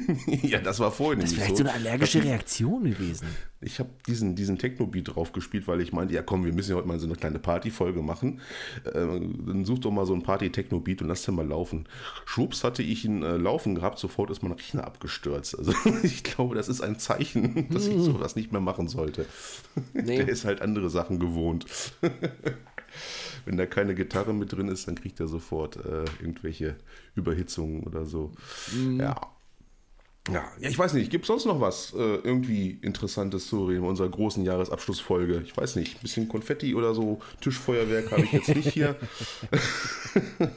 ja, 0.42 0.58
das 0.58 0.80
war 0.80 0.90
vorhin 0.90 1.20
Das 1.20 1.30
ist 1.30 1.36
vielleicht 1.36 1.56
so. 1.56 1.64
so 1.64 1.68
eine 1.68 1.74
allergische 1.74 2.22
Reaktion 2.22 2.84
gewesen. 2.84 3.26
Ich 3.60 3.78
habe 3.78 3.90
diesen, 4.06 4.34
diesen 4.34 4.58
Techno-Beat 4.58 5.14
drauf 5.14 5.32
gespielt, 5.32 5.68
weil 5.68 5.80
ich 5.80 5.92
meinte, 5.92 6.14
ja 6.14 6.22
komm, 6.22 6.44
wir 6.44 6.52
müssen 6.52 6.70
ja 6.70 6.76
heute 6.76 6.88
mal 6.88 6.98
so 6.98 7.06
eine 7.06 7.14
kleine 7.14 7.38
Party-Folge 7.38 8.02
machen. 8.02 8.40
Äh, 8.84 8.92
dann 8.92 9.64
such 9.64 9.80
doch 9.80 9.90
mal 9.90 10.06
so 10.06 10.14
einen 10.14 10.22
Party-Techno-Beat 10.22 11.02
und 11.02 11.08
lass 11.08 11.22
den 11.24 11.34
mal 11.34 11.46
laufen. 11.46 11.86
Schwupps 12.24 12.64
hatte 12.64 12.82
ich 12.82 13.04
ihn 13.04 13.22
äh, 13.22 13.36
laufen 13.36 13.74
gehabt, 13.74 13.98
sofort 13.98 14.30
ist 14.30 14.42
mein 14.42 14.52
Rechner 14.52 14.84
abgestürzt. 14.84 15.58
Also 15.58 15.74
ich 16.02 16.24
glaube, 16.24 16.54
das 16.54 16.68
ist 16.68 16.80
ein 16.80 16.98
Zeichen, 16.98 17.68
dass 17.70 17.86
ich 17.86 17.94
hm. 17.94 18.02
sowas 18.02 18.34
nicht 18.34 18.50
mehr 18.52 18.60
machen 18.60 18.88
sollte. 18.88 19.26
Nee. 19.92 20.16
Der 20.16 20.28
ist 20.28 20.44
halt 20.44 20.62
andere 20.62 20.90
Sachen 20.90 21.18
gewohnt 21.18 21.66
wenn 23.44 23.56
da 23.56 23.66
keine 23.66 23.94
Gitarre 23.94 24.32
mit 24.34 24.52
drin 24.52 24.68
ist, 24.68 24.88
dann 24.88 24.94
kriegt 24.94 25.20
er 25.20 25.28
sofort 25.28 25.76
äh, 25.76 26.04
irgendwelche 26.20 26.76
Überhitzungen 27.14 27.82
oder 27.84 28.04
so. 28.06 28.32
Mhm. 28.74 29.00
Ja. 29.00 29.16
Ja, 30.30 30.44
ich 30.60 30.78
weiß 30.78 30.92
nicht, 30.92 31.10
gibt 31.10 31.24
es 31.24 31.26
sonst 31.26 31.46
noch 31.46 31.60
was 31.60 31.92
äh, 31.94 31.98
irgendwie 31.98 32.78
Interessantes 32.80 33.48
zu 33.48 33.66
reden 33.66 33.82
in 33.82 33.88
unserer 33.88 34.08
großen 34.08 34.44
Jahresabschlussfolge? 34.44 35.42
Ich 35.44 35.56
weiß 35.56 35.74
nicht, 35.74 35.96
ein 35.96 36.00
bisschen 36.00 36.28
Konfetti 36.28 36.76
oder 36.76 36.94
so, 36.94 37.20
Tischfeuerwerk 37.40 38.12
habe 38.12 38.22
ich 38.22 38.30
jetzt 38.30 38.54
nicht 38.54 38.68
hier. 38.68 38.94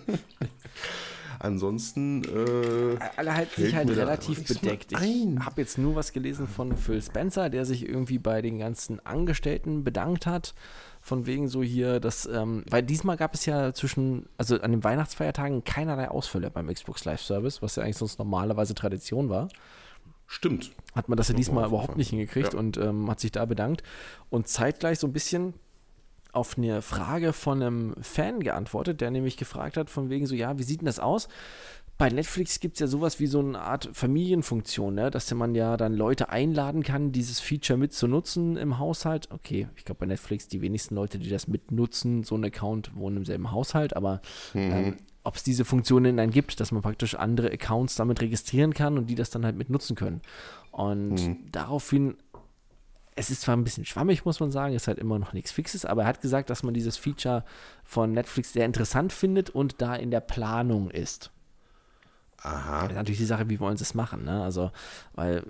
Ansonsten. 1.39 2.23
Äh, 2.23 2.97
Alle 3.17 3.35
halten 3.35 3.61
sich 3.61 3.75
halt 3.75 3.89
relativ 3.89 4.47
bedeckt. 4.47 4.91
Ich 4.91 4.99
habe 5.39 5.61
jetzt 5.61 5.77
nur 5.77 5.95
was 5.95 6.13
gelesen 6.13 6.47
von 6.47 6.75
Phil 6.77 7.01
Spencer, 7.01 7.49
der 7.49 7.65
sich 7.65 7.87
irgendwie 7.87 8.19
bei 8.19 8.41
den 8.41 8.59
ganzen 8.59 9.05
Angestellten 9.05 9.83
bedankt 9.83 10.25
hat 10.25 10.53
von 11.05 11.27
wegen 11.27 11.47
so 11.47 11.61
hier, 11.61 11.99
dass, 11.99 12.25
ähm, 12.25 12.63
weil 12.67 12.81
diesmal 12.81 13.15
gab 13.15 13.35
es 13.35 13.45
ja 13.45 13.75
zwischen, 13.75 14.27
also 14.39 14.59
an 14.59 14.71
den 14.71 14.83
Weihnachtsfeiertagen 14.83 15.63
keinerlei 15.63 16.09
Ausfälle 16.09 16.49
beim 16.49 16.65
Xbox 16.65 17.05
Live 17.05 17.21
Service, 17.21 17.61
was 17.61 17.75
ja 17.75 17.83
eigentlich 17.83 17.97
sonst 17.97 18.17
normalerweise 18.17 18.73
Tradition 18.73 19.29
war. 19.29 19.47
Stimmt. 20.25 20.71
Hat 20.95 21.07
man 21.07 21.15
das 21.15 21.27
ja 21.27 21.35
diesmal 21.35 21.67
überhaupt 21.67 21.95
nicht 21.95 22.09
hingekriegt 22.09 22.53
ja. 22.53 22.59
und 22.59 22.77
ähm, 22.77 23.07
hat 23.07 23.19
sich 23.19 23.31
da 23.31 23.45
bedankt. 23.45 23.83
Und 24.31 24.47
zeitgleich 24.47 24.97
so 24.97 25.05
ein 25.05 25.13
bisschen 25.13 25.53
auf 26.31 26.57
eine 26.57 26.81
Frage 26.81 27.33
von 27.33 27.61
einem 27.61 27.93
Fan 28.01 28.39
geantwortet, 28.39 28.99
der 28.99 29.11
nämlich 29.11 29.37
gefragt 29.37 29.77
hat, 29.77 29.91
von 29.91 30.09
wegen 30.09 30.25
so, 30.25 30.33
ja, 30.33 30.57
wie 30.57 30.63
sieht 30.63 30.81
denn 30.81 30.87
das 30.87 30.99
aus? 30.99 31.27
Bei 31.97 32.09
Netflix 32.09 32.59
gibt 32.59 32.75
es 32.75 32.79
ja 32.81 32.87
sowas 32.87 33.19
wie 33.21 33.27
so 33.27 33.39
eine 33.39 33.59
Art 33.59 33.89
Familienfunktion, 33.93 34.95
ne? 34.95 35.11
dass 35.11 35.33
man 35.33 35.55
ja 35.55 35.77
dann 35.77 35.93
Leute 35.93 36.29
einladen 36.29 36.83
kann, 36.83 37.13
dieses 37.13 37.39
Feature 37.39 37.77
mitzunutzen 37.77 38.57
im 38.57 38.79
Haushalt. 38.79 39.29
Okay, 39.31 39.69
ich 39.77 39.85
glaube 39.85 39.99
bei 39.99 40.05
Netflix 40.05 40.47
die 40.49 40.61
wenigsten 40.61 40.95
Leute, 40.95 41.19
die 41.19 41.29
das 41.29 41.47
mitnutzen, 41.47 42.23
so 42.23 42.35
ein 42.35 42.43
Account 42.43 42.95
wohnen 42.95 43.17
im 43.17 43.25
selben 43.25 43.51
Haushalt, 43.51 43.95
aber 43.95 44.21
mhm. 44.53 44.71
ähm, 44.71 44.97
ob 45.23 45.37
es 45.37 45.43
diese 45.43 45.63
Funktionen 45.63 46.17
dann 46.17 46.31
gibt, 46.31 46.59
dass 46.59 46.71
man 46.71 46.81
praktisch 46.81 47.15
andere 47.15 47.51
Accounts 47.51 47.95
damit 47.95 48.21
registrieren 48.21 48.73
kann 48.73 48.97
und 48.97 49.09
die 49.09 49.15
das 49.15 49.29
dann 49.29 49.45
halt 49.45 49.55
mitnutzen 49.55 49.95
können. 49.95 50.21
Und 50.71 51.15
mhm. 51.15 51.37
daraufhin 51.51 52.17
es 53.17 53.29
ist 53.29 53.41
zwar 53.41 53.55
ein 53.55 53.63
bisschen 53.63 53.85
schwammig, 53.85 54.25
muss 54.25 54.41
man 54.41 54.51
sagen, 54.51 54.75
ist 54.75 54.89
halt 54.89 54.99
immer 54.99 55.17
noch 55.17 55.31
nichts 55.31 55.51
Fixes, 55.51 55.85
aber 55.85 56.01
er 56.01 56.07
hat 56.09 56.19
gesagt, 56.19 56.49
dass 56.49 56.63
man 56.63 56.73
dieses 56.73 56.97
Feature 56.97 57.45
von 57.85 58.11
Netflix 58.11 58.51
sehr 58.51 58.65
interessant 58.65 59.13
findet 59.13 59.49
und 59.49 59.81
da 59.81 59.95
in 59.95 60.11
der 60.11 60.19
Planung 60.19 60.91
ist. 60.91 61.31
Aha. 62.45 62.83
Das 62.83 62.91
ist 62.91 62.97
natürlich 62.97 63.19
die 63.19 63.25
Sache, 63.25 63.49
wie 63.49 63.59
wollen 63.59 63.77
sie 63.77 63.83
es 63.83 63.95
machen, 63.95 64.23
ne? 64.23 64.43
Also, 64.43 64.71
weil 65.13 65.43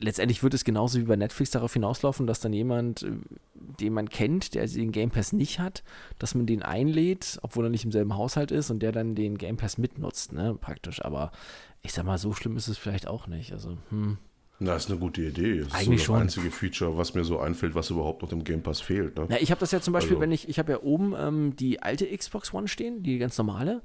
letztendlich 0.00 0.42
wird 0.42 0.54
es 0.54 0.64
genauso 0.64 0.98
wie 0.98 1.04
bei 1.04 1.16
Netflix 1.16 1.50
darauf 1.50 1.72
hinauslaufen, 1.72 2.26
dass 2.26 2.40
dann 2.40 2.52
jemand, 2.52 3.02
äh, 3.02 3.12
den 3.54 3.92
man 3.92 4.08
kennt, 4.08 4.54
der 4.54 4.66
den 4.66 4.92
Game 4.92 5.10
Pass 5.10 5.32
nicht 5.32 5.60
hat, 5.60 5.82
dass 6.18 6.34
man 6.34 6.46
den 6.46 6.62
einlädt, 6.62 7.38
obwohl 7.42 7.66
er 7.66 7.70
nicht 7.70 7.84
im 7.84 7.92
selben 7.92 8.16
Haushalt 8.16 8.50
ist 8.50 8.70
und 8.70 8.80
der 8.80 8.92
dann 8.92 9.14
den 9.14 9.38
Game 9.38 9.56
Pass 9.56 9.78
mitnutzt, 9.78 10.32
ne, 10.32 10.54
praktisch. 10.60 11.02
Aber 11.02 11.32
ich 11.82 11.92
sag 11.92 12.04
mal, 12.04 12.18
so 12.18 12.32
schlimm 12.32 12.56
ist 12.56 12.68
es 12.68 12.76
vielleicht 12.76 13.06
auch 13.06 13.26
nicht. 13.26 13.52
Also, 13.52 13.78
hm. 13.88 14.18
Na, 14.62 14.74
ist 14.76 14.90
eine 14.90 14.98
gute 14.98 15.22
Idee. 15.22 15.60
Das 15.60 15.72
Eigentlich 15.72 15.80
ist 15.80 15.86
so 15.86 15.94
das 15.94 16.02
schon. 16.04 16.16
einzige 16.16 16.50
Feature, 16.50 16.98
was 16.98 17.14
mir 17.14 17.24
so 17.24 17.38
einfällt, 17.40 17.74
was 17.74 17.88
überhaupt 17.88 18.20
noch 18.20 18.28
dem 18.28 18.44
Game 18.44 18.62
Pass 18.62 18.82
fehlt. 18.82 19.16
Ne? 19.16 19.24
Na, 19.30 19.40
ich 19.40 19.50
habe 19.50 19.58
das 19.58 19.72
ja 19.72 19.80
zum 19.80 19.92
Beispiel, 19.94 20.16
Also- 20.16 20.20
wenn 20.20 20.32
ich, 20.32 20.50
ich 20.50 20.58
habe 20.58 20.72
ja 20.72 20.82
oben 20.82 21.14
ähm, 21.18 21.56
die 21.56 21.80
alte 21.82 22.06
Xbox 22.14 22.52
One 22.52 22.68
stehen, 22.68 23.02
die 23.02 23.18
ganz 23.18 23.38
normale. 23.38 23.80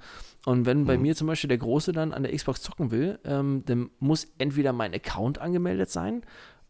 Und 0.45 0.65
wenn 0.65 0.81
Mhm. 0.81 0.85
bei 0.85 0.97
mir 0.97 1.15
zum 1.15 1.27
Beispiel 1.27 1.47
der 1.47 1.59
Große 1.59 1.93
dann 1.93 2.11
an 2.13 2.23
der 2.23 2.35
Xbox 2.35 2.61
zocken 2.61 2.91
will, 2.91 3.19
ähm, 3.23 3.63
dann 3.65 3.89
muss 3.99 4.27
entweder 4.37 4.73
mein 4.73 4.93
Account 4.93 5.39
angemeldet 5.39 5.89
sein 5.91 6.23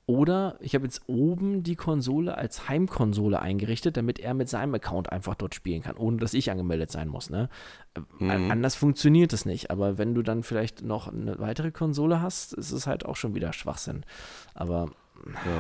oder 0.08 0.58
ich 0.60 0.76
habe 0.76 0.86
jetzt 0.86 1.02
oben 1.08 1.64
die 1.64 1.76
Konsole 1.76 2.38
als 2.38 2.70
Heimkonsole 2.70 3.40
eingerichtet, 3.40 3.98
damit 3.98 4.20
er 4.20 4.36
mit 4.36 4.50
seinem 4.50 4.76
Account 4.76 5.12
einfach 5.12 5.34
dort 5.34 5.56
spielen 5.56 5.82
kann, 5.82 5.98
ohne 5.98 6.18
dass 6.18 6.36
ich 6.36 6.52
angemeldet 6.52 6.92
sein 6.92 7.08
muss. 7.08 7.30
Ne? 7.30 7.50
Äh, 7.96 8.02
Mhm. 8.20 8.52
Anders 8.52 8.76
funktioniert 8.76 9.34
es 9.34 9.46
nicht. 9.46 9.72
Aber 9.72 9.98
wenn 9.98 10.14
du 10.14 10.22
dann 10.22 10.44
vielleicht 10.44 10.84
noch 10.84 11.08
eine 11.12 11.40
weitere 11.40 11.72
Konsole 11.72 12.22
hast, 12.22 12.54
ist 12.54 12.72
es 12.72 12.86
halt 12.86 13.06
auch 13.06 13.16
schon 13.16 13.34
wieder 13.34 13.52
Schwachsinn. 13.52 14.06
Aber 14.54 14.92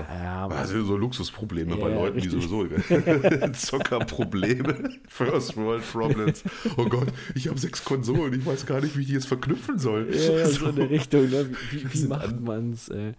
ja, 0.09 0.47
Also 0.47 0.83
so 0.83 0.95
Luxusprobleme 0.95 1.75
bei 1.77 1.89
Ja, 1.89 1.95
Leuten, 1.95 2.19
die 2.19 2.27
richtig. 2.27 2.49
sowieso 2.49 2.67
Zockerprobleme, 3.53 4.91
First 5.07 5.57
World 5.57 5.83
Problems. 5.91 6.43
Oh 6.77 6.85
Gott, 6.85 7.07
ich 7.33 7.47
habe 7.47 7.59
sechs 7.59 7.83
Konsolen, 7.83 8.33
ich 8.39 8.45
weiß 8.45 8.65
gar 8.65 8.81
nicht, 8.81 8.95
wie 8.95 9.01
ich 9.01 9.07
die 9.07 9.13
jetzt 9.13 9.27
verknüpfen 9.27 9.79
soll. 9.79 10.07
Ja, 10.13 10.33
ja, 10.37 10.47
so 10.47 10.67
eine 10.67 10.89
Richtung, 10.89 11.29
ne? 11.29 11.49
Wie, 11.71 11.93
wie, 11.93 12.07
macht 12.07 12.25
an- 12.27 12.43
man's? 12.43 12.89
Äh? 12.89 13.13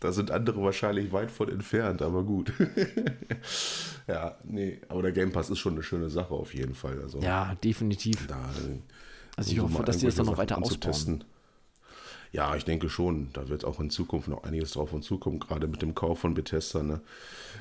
Da 0.00 0.12
sind 0.12 0.30
andere 0.30 0.62
wahrscheinlich 0.62 1.12
weit 1.12 1.30
von 1.30 1.48
entfernt, 1.48 2.02
aber 2.02 2.24
gut. 2.24 2.52
ja, 4.08 4.36
nee, 4.44 4.80
aber 4.88 5.02
der 5.02 5.12
Game 5.12 5.32
Pass 5.32 5.50
ist 5.50 5.58
schon 5.58 5.74
eine 5.74 5.82
schöne 5.82 6.10
Sache 6.10 6.34
auf 6.34 6.54
jeden 6.54 6.74
Fall. 6.74 7.00
Also 7.02 7.20
Ja, 7.20 7.54
definitiv. 7.62 8.26
da, 8.26 8.34
äh, 8.36 8.78
Also 9.36 9.52
ich 9.52 9.60
hoffe, 9.60 9.82
dass 9.84 9.98
die 9.98 10.06
das 10.06 10.16
dann 10.16 10.26
noch 10.26 10.38
weiter 10.38 10.58
ausbauen. 10.58 11.24
Ja, 12.32 12.56
ich 12.56 12.64
denke 12.64 12.88
schon. 12.88 13.28
Da 13.34 13.48
wird 13.48 13.64
auch 13.64 13.78
in 13.78 13.90
Zukunft 13.90 14.28
noch 14.28 14.44
einiges 14.44 14.72
drauf 14.72 14.92
und 14.94 15.02
zukommen, 15.02 15.38
gerade 15.38 15.68
mit 15.68 15.82
dem 15.82 15.94
Kauf 15.94 16.18
von 16.18 16.32
Bethesda. 16.32 16.82
Ne? 16.82 17.00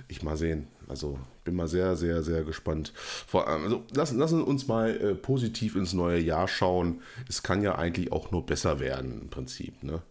Ich 0.07 0.23
mal 0.23 0.37
sehen. 0.37 0.67
Also 0.87 1.19
bin 1.43 1.55
mal 1.55 1.67
sehr, 1.67 1.97
sehr, 1.97 2.23
sehr 2.23 2.43
gespannt. 2.43 2.93
Vor 2.95 3.47
allem, 3.47 3.63
also 3.63 3.83
lassen, 3.93 4.17
lassen 4.17 4.41
uns 4.41 4.67
mal 4.67 4.89
äh, 4.89 5.13
positiv 5.13 5.75
ins 5.75 5.91
neue 5.91 6.19
Jahr 6.19 6.47
schauen. 6.47 7.01
Es 7.27 7.43
kann 7.43 7.61
ja 7.61 7.75
eigentlich 7.75 8.13
auch 8.13 8.31
nur 8.31 8.45
besser 8.45 8.79
werden 8.79 9.21
im 9.21 9.29
Prinzip. 9.29 9.83
Ne? 9.83 10.01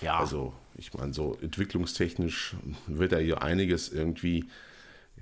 Ja. 0.00 0.18
Also 0.18 0.52
ich 0.74 0.94
meine, 0.94 1.14
so 1.14 1.36
entwicklungstechnisch 1.40 2.56
wird 2.88 3.12
da 3.12 3.18
hier 3.18 3.42
einiges 3.42 3.88
irgendwie 3.88 4.46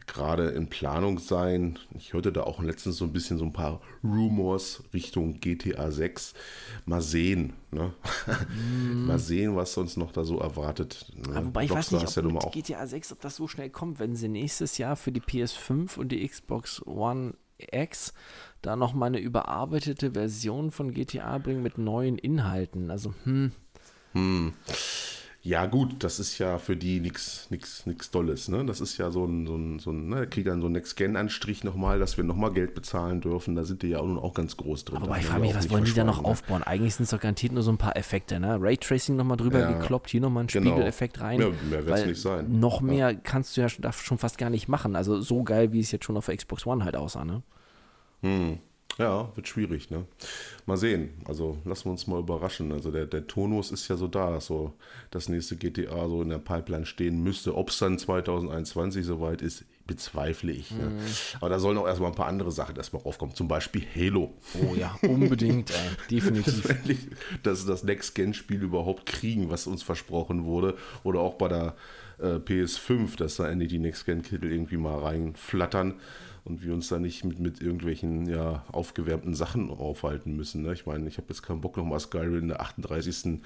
gerade 0.06 0.48
in 0.48 0.68
Planung 0.68 1.18
sein. 1.18 1.78
Ich 1.94 2.12
hörte 2.12 2.32
da 2.32 2.42
auch 2.42 2.62
letztens 2.62 2.96
so 2.96 3.04
ein 3.04 3.12
bisschen 3.12 3.38
so 3.38 3.44
ein 3.44 3.52
paar 3.52 3.80
Rumors 4.02 4.82
Richtung 4.94 5.40
GTA 5.40 5.90
6. 5.90 6.34
Mal 6.84 7.02
sehen. 7.02 7.54
Ne? 7.70 7.92
Mal 8.94 9.18
sehen, 9.18 9.56
was 9.56 9.76
uns 9.76 9.96
noch 9.96 10.12
da 10.12 10.24
so 10.24 10.38
erwartet. 10.38 11.12
Ne? 11.14 11.46
Wobei 11.46 11.64
ich 11.64 11.70
weiß 11.70 11.92
Rockstar 11.92 12.24
nicht, 12.24 12.38
ob 12.38 12.42
ja 12.42 12.48
mal 12.48 12.50
GTA 12.50 12.86
6, 12.86 13.12
ob 13.12 13.20
das 13.20 13.36
so 13.36 13.48
schnell 13.48 13.70
kommt, 13.70 13.98
wenn 13.98 14.16
sie 14.16 14.28
nächstes 14.28 14.78
Jahr 14.78 14.96
für 14.96 15.12
die 15.12 15.20
PS5 15.20 15.98
und 15.98 16.10
die 16.10 16.26
Xbox 16.26 16.84
One 16.86 17.34
X 17.58 18.12
da 18.62 18.76
nochmal 18.76 19.08
eine 19.08 19.18
überarbeitete 19.18 20.12
Version 20.12 20.70
von 20.70 20.92
GTA 20.92 21.38
bringen 21.38 21.62
mit 21.62 21.78
neuen 21.78 22.18
Inhalten. 22.18 22.90
Also, 22.90 23.14
hm, 23.24 23.52
Ja, 25.46 25.66
gut, 25.66 26.02
das 26.02 26.18
ist 26.18 26.38
ja 26.38 26.58
für 26.58 26.76
die 26.76 26.98
nichts 26.98 27.46
nix, 27.50 27.86
nix 27.86 28.10
Dolles. 28.10 28.48
Ne? 28.48 28.64
Das 28.64 28.80
ist 28.80 28.98
ja 28.98 29.12
so 29.12 29.24
ein, 29.26 29.46
so 29.46 29.54
ein, 29.54 29.78
so 29.78 29.92
ein 29.92 30.08
ne, 30.08 30.26
kriegt 30.26 30.48
dann 30.48 30.60
so 30.60 30.66
einen 30.66 30.72
Next-Gen-Anstrich 30.72 31.62
nochmal, 31.62 32.00
dass 32.00 32.16
wir 32.16 32.24
nochmal 32.24 32.52
Geld 32.52 32.74
bezahlen 32.74 33.20
dürfen. 33.20 33.54
Da 33.54 33.62
sind 33.62 33.82
die 33.82 33.90
ja 33.90 34.00
auch 34.00 34.06
nun 34.06 34.18
auch 34.18 34.34
ganz 34.34 34.56
groß 34.56 34.84
drin. 34.84 35.02
aber 35.02 35.16
ich 35.18 35.26
frage 35.26 35.42
ja 35.42 35.46
mich, 35.46 35.56
was 35.56 35.70
wollen 35.70 35.84
die 35.84 35.94
da 35.94 36.02
noch 36.02 36.20
ne? 36.20 36.26
aufbauen? 36.26 36.64
Eigentlich 36.64 36.96
sind 36.96 37.04
es 37.04 37.10
doch 37.10 37.20
garantiert 37.20 37.52
nur 37.52 37.62
so 37.62 37.70
ein 37.70 37.78
paar 37.78 37.96
Effekte, 37.96 38.40
ne? 38.40 38.58
Raytracing 38.60 39.14
nochmal 39.14 39.36
drüber 39.36 39.60
Ja, 39.60 39.70
gekloppt, 39.70 40.10
hier 40.10 40.20
nochmal 40.20 40.44
ein 40.44 40.46
genau. 40.48 40.72
Spiegeleffekt 40.72 41.20
rein. 41.20 41.40
Ja, 41.40 41.46
mehr 41.70 41.86
wird's 41.86 42.00
weil 42.00 42.06
nicht 42.08 42.20
sein. 42.20 42.58
Noch 42.58 42.80
mehr 42.80 43.14
kannst 43.14 43.56
du 43.56 43.60
ja 43.60 43.68
schon, 43.68 43.84
schon 43.92 44.18
fast 44.18 44.38
gar 44.38 44.50
nicht 44.50 44.66
machen. 44.66 44.96
Also 44.96 45.20
so 45.20 45.44
geil, 45.44 45.72
wie 45.72 45.78
es 45.78 45.92
jetzt 45.92 46.06
schon 46.06 46.16
auf 46.16 46.26
der 46.26 46.36
Xbox 46.36 46.66
One 46.66 46.84
halt 46.84 46.96
aussah, 46.96 47.24
ne? 47.24 47.42
Ja, 48.98 49.30
wird 49.34 49.46
schwierig, 49.46 49.90
ne? 49.90 50.06
Mal 50.64 50.78
sehen. 50.78 51.10
Also 51.26 51.58
lassen 51.66 51.84
wir 51.84 51.90
uns 51.90 52.06
mal 52.06 52.18
überraschen. 52.18 52.72
Also 52.72 52.90
der, 52.90 53.04
der 53.04 53.26
Tonus 53.26 53.70
ist 53.70 53.88
ja 53.88 53.96
so 53.96 54.08
da, 54.08 54.30
dass 54.30 54.46
so 54.46 54.72
das 55.10 55.28
nächste 55.28 55.56
GTA 55.56 56.08
so 56.08 56.22
in 56.22 56.30
der 56.30 56.38
Pipeline 56.38 56.86
stehen 56.86 57.22
müsste. 57.22 57.54
Ob 57.56 57.68
es 57.68 57.78
dann 57.78 57.98
2021 57.98 59.04
soweit 59.04 59.42
ist, 59.42 59.66
bezweifle 59.86 60.50
ich. 60.50 60.70
Ne? 60.70 60.90
Aber 61.40 61.50
da 61.50 61.58
sollen 61.58 61.76
auch 61.76 61.86
erstmal 61.86 62.10
ein 62.10 62.16
paar 62.16 62.26
andere 62.26 62.50
Sachen 62.50 62.74
erstmal 62.76 63.02
aufkommen. 63.02 63.34
Zum 63.34 63.48
Beispiel 63.48 63.84
Halo. 63.94 64.32
Oh 64.54 64.74
ja, 64.74 64.98
unbedingt. 65.02 65.70
Dass 65.74 66.06
Definitiv. 66.10 66.64
wir 66.64 66.76
endlich 66.76 66.98
das, 67.42 67.66
das 67.66 67.84
Next-Gen-Spiel 67.84 68.62
überhaupt 68.62 69.04
kriegen, 69.04 69.50
was 69.50 69.66
uns 69.66 69.82
versprochen 69.82 70.44
wurde. 70.44 70.74
Oder 71.04 71.20
auch 71.20 71.34
bei 71.34 71.48
der 71.48 71.76
äh, 72.18 72.36
PS5, 72.36 73.16
dass 73.18 73.36
da 73.36 73.48
endlich 73.48 73.68
die 73.68 73.78
Next-Gen-Kittel 73.78 74.50
irgendwie 74.50 74.78
mal 74.78 74.98
reinflattern 74.98 76.00
und 76.46 76.62
wir 76.62 76.72
uns 76.72 76.88
da 76.88 76.98
nicht 76.98 77.24
mit, 77.24 77.40
mit 77.40 77.60
irgendwelchen 77.60 78.28
ja, 78.28 78.64
aufgewärmten 78.70 79.34
Sachen 79.34 79.70
aufhalten 79.70 80.36
müssen. 80.36 80.62
Ne? 80.62 80.72
Ich 80.72 80.86
meine, 80.86 81.08
ich 81.08 81.18
habe 81.18 81.26
jetzt 81.28 81.42
keinen 81.42 81.60
Bock, 81.60 81.76
nochmal 81.76 81.98
Skyrim 81.98 82.38
in 82.38 82.48
der 82.48 82.60
38. 82.60 83.40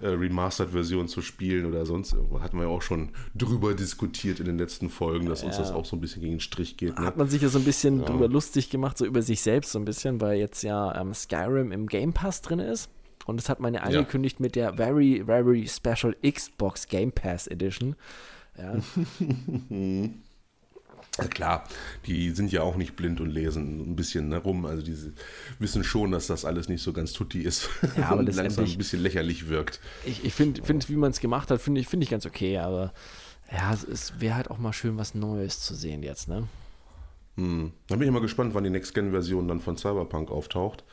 Äh, 0.00 0.08
Remastered-Version 0.08 1.08
zu 1.08 1.20
spielen 1.20 1.66
oder 1.66 1.84
sonst 1.84 2.14
irgendwas. 2.14 2.42
Hatten 2.42 2.56
wir 2.56 2.64
ja 2.64 2.70
auch 2.70 2.82
schon 2.82 3.10
drüber 3.34 3.74
diskutiert 3.74 4.40
in 4.40 4.46
den 4.46 4.58
letzten 4.58 4.88
Folgen, 4.88 5.26
dass 5.26 5.42
uns 5.42 5.58
das 5.58 5.70
auch 5.70 5.84
so 5.84 5.96
ein 5.96 6.00
bisschen 6.00 6.22
gegen 6.22 6.34
den 6.34 6.40
Strich 6.40 6.76
geht. 6.76 6.98
Ne? 6.98 7.04
Hat 7.04 7.18
man 7.18 7.28
sich 7.28 7.42
ja 7.42 7.48
so 7.48 7.58
ein 7.58 7.64
bisschen 7.64 8.04
drüber 8.04 8.28
lustig 8.28 8.70
gemacht, 8.70 8.96
so 8.96 9.04
über 9.04 9.22
sich 9.22 9.42
selbst 9.42 9.72
so 9.72 9.78
ein 9.78 9.84
bisschen, 9.84 10.20
weil 10.20 10.38
jetzt 10.38 10.62
ja 10.62 10.98
ähm, 10.98 11.12
Skyrim 11.12 11.72
im 11.72 11.86
Game 11.86 12.12
Pass 12.12 12.40
drin 12.42 12.58
ist. 12.58 12.90
Und 13.26 13.38
das 13.38 13.48
hat 13.48 13.60
man 13.60 13.74
ja 13.74 13.80
angekündigt 13.82 14.40
mit 14.40 14.54
der 14.54 14.74
Very, 14.74 15.22
Very 15.26 15.66
Special 15.66 16.16
Xbox 16.22 16.86
Game 16.88 17.12
Pass 17.12 17.48
Edition. 17.48 17.96
Ja, 18.56 18.76
Ja, 21.18 21.26
klar, 21.28 21.68
die 22.06 22.30
sind 22.30 22.52
ja 22.52 22.62
auch 22.62 22.76
nicht 22.76 22.96
blind 22.96 23.20
und 23.20 23.30
lesen 23.30 23.92
ein 23.92 23.96
bisschen 23.96 24.28
ne, 24.28 24.38
rum. 24.38 24.66
Also 24.66 24.82
die 24.82 24.96
wissen 25.58 25.84
schon, 25.84 26.10
dass 26.10 26.26
das 26.26 26.44
alles 26.44 26.68
nicht 26.68 26.82
so 26.82 26.92
ganz 26.92 27.12
tutti 27.12 27.40
ist. 27.40 27.68
Ja, 27.96 28.10
aber 28.10 28.20
und 28.20 28.34
langsam 28.34 28.64
ein 28.64 28.78
bisschen 28.78 29.02
lächerlich 29.02 29.48
wirkt. 29.48 29.80
ich, 30.04 30.24
ich 30.24 30.34
finde, 30.34 30.62
find, 30.62 30.88
wie 30.88 30.96
man 30.96 31.10
es 31.10 31.20
gemacht 31.20 31.50
hat, 31.50 31.60
finde 31.60 31.80
ich, 31.80 31.88
find 31.88 32.02
ich 32.02 32.10
ganz 32.10 32.26
okay, 32.26 32.58
aber 32.58 32.92
ja, 33.50 33.72
es, 33.72 33.84
es 33.84 34.20
wäre 34.20 34.34
halt 34.34 34.50
auch 34.50 34.58
mal 34.58 34.72
schön, 34.72 34.96
was 34.96 35.14
Neues 35.14 35.60
zu 35.60 35.74
sehen 35.74 36.02
jetzt, 36.02 36.28
ne? 36.28 36.48
Hm. 37.36 37.72
Da 37.86 37.96
bin 37.96 38.08
ich 38.08 38.12
mal 38.12 38.20
gespannt, 38.20 38.54
wann 38.54 38.64
die 38.64 38.70
Next-Gen-Version 38.70 39.46
dann 39.46 39.60
von 39.60 39.76
Cyberpunk 39.76 40.30
auftaucht. 40.30 40.84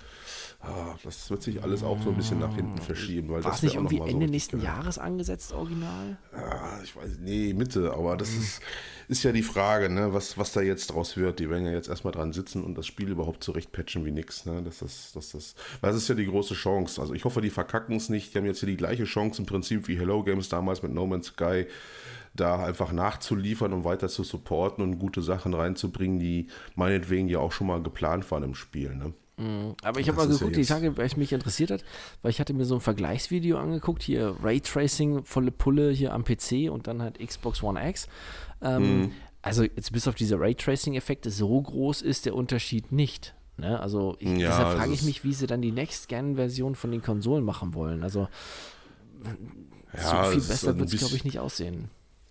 Ah, 0.65 0.95
das 1.03 1.29
wird 1.29 1.43
sich 1.43 1.61
alles 1.61 1.83
auch 1.83 2.01
so 2.01 2.09
ein 2.11 2.15
bisschen 2.15 2.39
nach 2.39 2.55
hinten 2.55 2.77
verschieben. 2.77 3.27
Weil 3.29 3.43
War 3.43 3.51
das 3.51 3.63
nicht 3.63 3.75
irgendwie 3.75 3.97
so 3.97 4.03
Ende 4.03 4.13
richtig 4.13 4.31
nächsten 4.31 4.57
geil. 4.57 4.65
Jahres 4.65 4.97
angesetzt, 4.97 5.51
original? 5.51 6.17
Ah, 6.31 6.79
ich 6.81 6.95
weiß, 6.95 7.17
nee, 7.19 7.53
Mitte, 7.53 7.93
aber 7.93 8.15
das 8.15 8.33
ist, 8.33 8.61
ist 9.09 9.23
ja 9.23 9.33
die 9.33 9.43
Frage, 9.43 9.89
ne, 9.89 10.13
was, 10.13 10.37
was 10.37 10.53
da 10.53 10.61
jetzt 10.61 10.87
draus 10.87 11.17
wird. 11.17 11.39
Die 11.39 11.49
werden 11.49 11.65
ja 11.65 11.73
jetzt 11.73 11.89
erstmal 11.89 12.13
dran 12.13 12.31
sitzen 12.31 12.63
und 12.63 12.77
das 12.77 12.87
Spiel 12.87 13.09
überhaupt 13.09 13.43
zurechtpatchen 13.43 14.05
wie 14.05 14.11
nix. 14.11 14.45
Ne? 14.45 14.61
Das, 14.63 14.81
ist, 14.81 15.13
das, 15.17 15.31
das, 15.31 15.55
das 15.81 15.95
ist 15.97 16.07
ja 16.07 16.15
die 16.15 16.27
große 16.27 16.53
Chance. 16.53 17.01
Also 17.01 17.13
ich 17.13 17.25
hoffe, 17.25 17.41
die 17.41 17.49
verkacken 17.49 17.97
es 17.97 18.07
nicht. 18.07 18.33
Die 18.33 18.37
haben 18.37 18.45
jetzt 18.45 18.61
hier 18.61 18.69
die 18.69 18.77
gleiche 18.77 19.03
Chance 19.03 19.41
im 19.41 19.45
Prinzip 19.45 19.89
wie 19.89 19.97
Hello 19.97 20.23
Games 20.23 20.47
damals 20.47 20.81
mit 20.81 20.93
No 20.93 21.05
Man's 21.05 21.27
Sky, 21.27 21.65
da 22.35 22.63
einfach 22.63 22.93
nachzuliefern 22.93 23.73
und 23.73 23.83
weiter 23.83 24.07
zu 24.07 24.23
supporten 24.23 24.81
und 24.81 24.97
gute 24.97 25.21
Sachen 25.21 25.53
reinzubringen, 25.53 26.19
die 26.19 26.47
meinetwegen 26.75 27.27
ja 27.27 27.39
auch 27.39 27.51
schon 27.51 27.67
mal 27.67 27.83
geplant 27.83 28.31
waren 28.31 28.43
im 28.43 28.55
Spiel. 28.55 28.95
Ne? 28.95 29.13
Aber 29.37 29.99
ich 29.99 30.07
habe 30.07 30.17
mal 30.17 30.29
ist 30.29 30.39
ja 30.39 30.45
geguckt, 30.45 30.55
die 30.55 30.65
Tage, 30.65 30.95
weil 30.95 31.05
es 31.07 31.17
mich 31.17 31.33
interessiert 31.33 31.71
hat, 31.71 31.83
weil 32.21 32.29
ich 32.31 32.39
hatte 32.39 32.53
mir 32.53 32.65
so 32.65 32.75
ein 32.75 32.81
Vergleichsvideo 32.81 33.57
angeguckt, 33.57 34.03
hier 34.03 34.35
Raytracing, 34.43 35.25
volle 35.25 35.51
Pulle 35.51 35.91
hier 35.91 36.13
am 36.13 36.23
PC 36.23 36.69
und 36.71 36.87
dann 36.87 37.01
halt 37.01 37.19
Xbox 37.19 37.63
One 37.63 37.89
X. 37.89 38.07
Ähm, 38.61 39.01
Mhm. 39.01 39.11
Also 39.41 39.63
jetzt 39.63 39.91
bis 39.91 40.07
auf 40.07 40.15
diese 40.15 40.39
Raytracing-Effekte, 40.39 41.29
so 41.29 41.61
groß 41.61 42.01
ist 42.01 42.25
der 42.25 42.33
Unterschied 42.33 42.93
nicht. 42.93 43.35
Ne? 43.57 43.77
Also 43.77 44.15
ich, 44.19 44.29
Ja, 44.29 44.47
deshalb 44.47 44.77
frage 44.77 44.93
ich 44.93 45.03
mich, 45.03 45.25
wie 45.25 45.33
sie 45.33 45.47
dann 45.47 45.61
die 45.61 45.73
Next-Gen-Version 45.73 46.75
von 46.75 46.91
den 46.91 47.01
Konsolen 47.01 47.43
machen 47.43 47.73
wollen. 47.73 48.03
Also 48.03 48.29
Ja, 49.93 50.25
so 50.25 50.31
viel 50.31 50.41
besser 50.41 50.77
wird 50.77 50.93
es, 50.93 50.99
glaube 50.99 51.15
ich, 51.15 51.23
nicht 51.25 51.39
aussehen. 51.39 51.89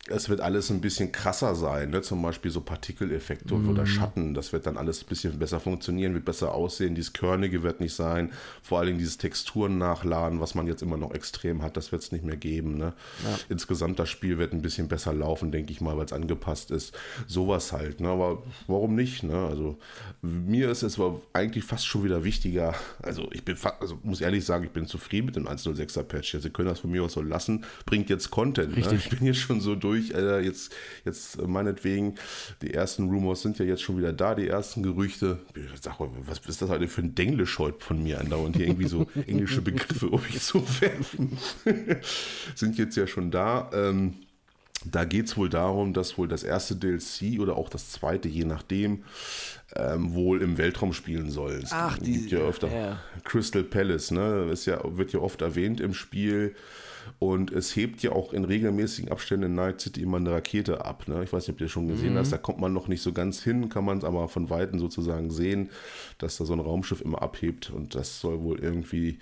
Es 0.08 0.28
wird 0.28 0.40
alles 0.40 0.68
ein 0.70 0.80
bisschen 0.80 1.12
krasser 1.12 1.54
sein, 1.54 1.90
ne? 1.90 2.02
zum 2.02 2.20
Beispiel 2.22 2.50
so 2.50 2.60
Partikeleffekte 2.60 3.54
Mhm. 3.54 3.68
oder 3.68 3.86
Schatten, 3.86 4.34
das 4.34 4.52
wird 4.52 4.66
dann 4.66 4.76
alles 4.76 5.02
ein 5.04 5.06
bisschen 5.06 5.38
besser 5.38 5.60
funktionieren, 5.60 6.12
wird 6.12 6.24
besser 6.24 6.52
aussehen, 6.54 6.96
dieses 6.96 7.12
Körnige 7.12 7.62
wird 7.62 7.78
nicht 7.78 7.94
sein, 7.94 8.32
vor 8.62 8.78
allen 8.78 8.88
Dingen 8.88 8.98
dieses 8.98 9.16
Texturen 9.18 9.78
nachladen, 9.78 10.40
was 10.40 10.56
man 10.56 10.66
jetzt 10.66 10.82
immer 10.82 10.96
noch 10.96 11.12
extrem 11.14 11.62
hat, 11.62 11.76
das 11.76 11.92
wird 11.92 12.02
es 12.02 12.10
nicht 12.10 12.24
mehr 12.24 12.36
geben. 12.36 12.78
Ne? 12.78 12.94
Insgesamt 13.48 14.00
das 14.00 14.08
Spiel 14.10 14.38
wird 14.38 14.52
ein 14.52 14.60
bisschen 14.60 14.88
besser 14.88 15.12
laufen, 15.12 15.52
denke 15.52 15.70
ich 15.72 15.80
mal, 15.80 15.96
weil 15.96 16.06
es 16.06 16.12
angepasst 16.12 16.72
ist. 16.72 16.98
Sowas 17.28 17.70
halt, 17.70 18.00
ne? 18.00 18.08
aber 18.08 18.42
warum 18.66 18.96
nicht? 18.96 19.22
Ne? 19.22 19.36
Also 19.46 19.78
mir 20.20 20.68
ist 20.72 20.82
es 20.82 20.98
aber 20.98 21.20
eigentlich 21.32 21.62
fast 21.62 21.86
schon 21.86 22.02
wieder 22.02 22.24
wichtiger, 22.24 22.74
also 23.02 23.28
ich 23.30 23.44
bin, 23.44 23.56
also 23.78 24.00
muss 24.02 24.20
ehrlich 24.20 24.44
sagen, 24.44 24.64
ich 24.64 24.70
bin 24.72 24.86
zufrieden 24.86 25.26
mit 25.26 25.36
dem 25.36 25.46
106er 25.46 26.02
Patch, 26.02 26.36
Sie 26.40 26.50
können 26.50 26.68
das 26.68 26.80
von 26.80 26.90
mir 26.90 27.04
aus 27.04 27.12
so 27.12 27.22
lassen, 27.22 27.64
bringt 27.86 28.10
jetzt 28.10 28.32
Content. 28.32 28.76
Ne? 28.76 28.94
Ich 28.96 29.08
bin 29.10 29.20
hier 29.20 29.34
schon 29.34 29.60
so 29.60 29.76
durch, 29.76 29.91
Alter, 30.14 30.40
jetzt, 30.40 30.72
jetzt 31.04 31.38
äh, 31.38 31.42
meinetwegen, 31.46 32.14
die 32.62 32.72
ersten 32.74 33.08
Rumors 33.08 33.42
sind 33.42 33.58
ja 33.58 33.64
jetzt 33.64 33.82
schon 33.82 33.98
wieder 33.98 34.12
da, 34.12 34.34
die 34.34 34.48
ersten 34.48 34.82
Gerüchte. 34.82 35.38
Ich 35.54 35.80
sag 35.80 36.00
mal, 36.00 36.08
was 36.26 36.40
ist 36.46 36.62
das 36.62 36.68
heute 36.70 36.88
für 36.88 37.02
ein 37.02 37.14
Denglisch 37.14 37.58
heute 37.58 37.80
von 37.84 38.02
mir 38.02 38.20
andauernd 38.20 38.56
hier 38.56 38.66
irgendwie 38.66 38.88
so 38.88 39.06
englische 39.26 39.60
Begriffe 39.62 40.08
um 40.08 40.20
mich 40.22 40.40
zu 40.40 40.62
werfen. 40.80 41.38
sind 42.54 42.78
jetzt 42.78 42.96
ja 42.96 43.06
schon 43.06 43.30
da. 43.30 43.70
Ähm, 43.74 44.14
da 44.84 45.04
geht 45.04 45.26
es 45.26 45.36
wohl 45.36 45.48
darum, 45.48 45.92
dass 45.92 46.18
wohl 46.18 46.26
das 46.26 46.42
erste 46.42 46.74
DLC 46.74 47.38
oder 47.38 47.56
auch 47.56 47.68
das 47.68 47.90
zweite, 47.92 48.28
je 48.28 48.44
nachdem, 48.44 49.04
ähm, 49.76 50.12
wohl 50.14 50.42
im 50.42 50.58
Weltraum 50.58 50.92
spielen 50.92 51.30
soll. 51.30 51.60
Es 51.62 51.70
Ach, 51.72 51.98
die- 51.98 52.12
gibt 52.18 52.32
ja 52.32 52.40
öfter 52.40 52.68
ja. 52.68 53.00
Crystal 53.24 53.62
Palace, 53.62 54.10
ne? 54.10 54.48
Ist 54.50 54.66
ja, 54.66 54.80
wird 54.96 55.12
ja 55.12 55.20
oft 55.20 55.40
erwähnt 55.40 55.80
im 55.80 55.94
Spiel. 55.94 56.56
Und 57.18 57.50
es 57.52 57.76
hebt 57.76 58.02
ja 58.02 58.12
auch 58.12 58.32
in 58.32 58.44
regelmäßigen 58.44 59.10
Abständen 59.10 59.46
in 59.46 59.54
Night 59.54 59.80
City 59.80 60.02
immer 60.02 60.16
eine 60.16 60.32
Rakete 60.32 60.84
ab. 60.84 61.06
Ne? 61.08 61.22
Ich 61.24 61.32
weiß 61.32 61.46
nicht, 61.46 61.56
ob 61.56 61.60
ihr 61.60 61.68
schon 61.68 61.88
gesehen 61.88 62.16
hast. 62.16 62.32
Da 62.32 62.38
kommt 62.38 62.58
man 62.58 62.72
noch 62.72 62.88
nicht 62.88 63.02
so 63.02 63.12
ganz 63.12 63.42
hin, 63.42 63.68
kann 63.68 63.84
man 63.84 63.98
es 63.98 64.04
aber 64.04 64.28
von 64.28 64.50
Weitem 64.50 64.78
sozusagen 64.78 65.30
sehen, 65.30 65.70
dass 66.18 66.36
da 66.36 66.44
so 66.44 66.52
ein 66.52 66.60
Raumschiff 66.60 67.00
immer 67.00 67.22
abhebt. 67.22 67.70
Und 67.70 67.94
das 67.94 68.20
soll 68.20 68.42
wohl 68.42 68.58
irgendwie 68.58 69.18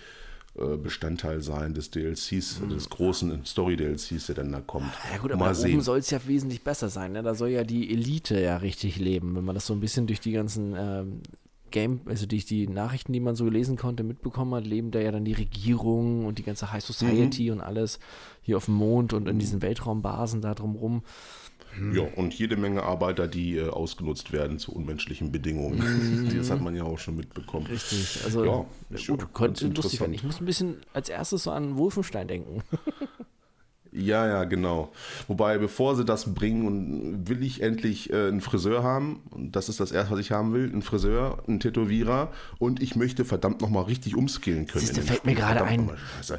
äh, 0.59 0.76
Bestandteil 0.76 1.43
sein 1.43 1.74
des 1.74 1.93
DLCs, 1.93 2.61
des 2.68 2.91
großen 2.91 3.45
Story-DLCs, 3.47 4.26
der 4.26 4.35
dann 4.35 4.51
da 4.51 4.61
kommt. 4.61 4.93
Ja 5.12 5.18
gut, 5.18 5.31
aber 5.31 5.45
Mal 5.47 5.55
da 5.55 5.61
oben 5.61 5.81
soll 5.81 5.99
es 5.99 6.11
ja 6.11 6.18
wesentlich 6.26 6.62
besser 6.62 6.89
sein. 6.89 7.12
Ne? 7.12 7.22
Da 7.22 7.35
soll 7.35 7.51
ja 7.51 7.62
die 7.62 7.93
Elite 7.93 8.41
ja 8.41 8.57
richtig 8.57 8.99
leben, 8.99 9.37
wenn 9.37 9.45
man 9.45 9.55
das 9.55 9.66
so 9.66 9.74
ein 9.74 9.81
bisschen 9.81 10.09
durch 10.09 10.18
die 10.18 10.33
ganzen 10.33 10.74
ähm, 10.76 11.20
Game, 11.71 12.01
also 12.07 12.27
durch 12.27 12.45
die 12.45 12.66
Nachrichten, 12.68 13.12
die 13.12 13.21
man 13.21 13.37
so 13.37 13.49
lesen 13.49 13.77
konnte, 13.77 14.03
mitbekommen 14.03 14.55
hat, 14.55 14.66
leben 14.66 14.91
da 14.91 15.01
ja 15.01 15.11
dann 15.12 15.25
die 15.25 15.33
Regierung 15.33 16.25
und 16.27 16.39
die 16.39 16.43
ganze 16.43 16.73
High 16.73 16.85
Society 16.85 17.47
Mhm. 17.47 17.53
und 17.53 17.61
alles 17.61 17.99
hier 18.43 18.57
auf 18.57 18.66
dem 18.66 18.75
Mond 18.75 19.12
und 19.12 19.29
in 19.29 19.39
diesen 19.39 19.62
Weltraumbasen 19.62 20.41
da 20.41 20.55
drumrum. 20.55 21.03
Ja, 21.95 22.03
und 22.16 22.35
jede 22.35 22.57
Menge 22.57 22.83
Arbeiter, 22.83 23.29
die 23.29 23.57
äh, 23.57 23.68
ausgenutzt 23.68 24.33
werden 24.33 24.59
zu 24.59 24.73
unmenschlichen 24.73 25.31
Bedingungen. 25.31 25.81
das 26.37 26.51
hat 26.51 26.61
man 26.61 26.75
ja 26.75 26.83
auch 26.83 26.99
schon 26.99 27.14
mitbekommen. 27.14 27.66
Richtig. 27.66 28.23
Also 28.25 28.45
Ja, 28.45 28.64
schon 28.97 29.18
gut, 29.18 29.33
könnte 29.33 29.68
lustig 29.68 30.01
werden. 30.01 30.12
interessant. 30.12 30.14
Ich 30.16 30.25
muss 30.25 30.41
ein 30.41 30.47
bisschen 30.47 30.77
als 30.93 31.09
erstes 31.09 31.45
so 31.45 31.53
an 31.53 31.77
Wolfenstein 31.77 32.27
denken. 32.27 32.62
Ja, 33.93 34.26
ja, 34.26 34.45
genau. 34.45 34.93
Wobei, 35.26 35.59
bevor 35.59 35.97
sie 35.97 36.05
das 36.05 36.34
bringen, 36.34 36.66
und 36.66 37.28
will 37.28 37.43
ich 37.43 37.61
endlich 37.62 38.12
äh, 38.12 38.28
einen 38.28 38.41
Friseur 38.41 38.82
haben. 38.82 39.20
Und 39.30 39.57
das 39.57 39.68
ist 39.68 39.80
das 39.80 39.91
erste, 39.91 40.12
was 40.12 40.20
ich 40.20 40.30
haben 40.30 40.53
will. 40.53 40.70
Einen 40.70 40.82
Friseur, 40.82 41.43
einen 41.49 41.59
Tätowierer. 41.59 42.30
Und 42.59 42.80
ich 42.82 42.95
möchte 42.95 43.24
verdammt 43.24 43.61
nochmal 43.61 43.84
richtig 43.84 44.14
umskillen 44.14 44.66
können. 44.66 44.80
Siehste, 44.80 45.01
dem 45.01 45.07
fällt 45.07 45.24
mir 45.24 45.32
Spiel. 45.32 45.43
gerade 45.43 45.59
Verdammt 45.61 45.78
ein. 45.80 45.86
mal. 45.86 45.97
Das 46.18 46.30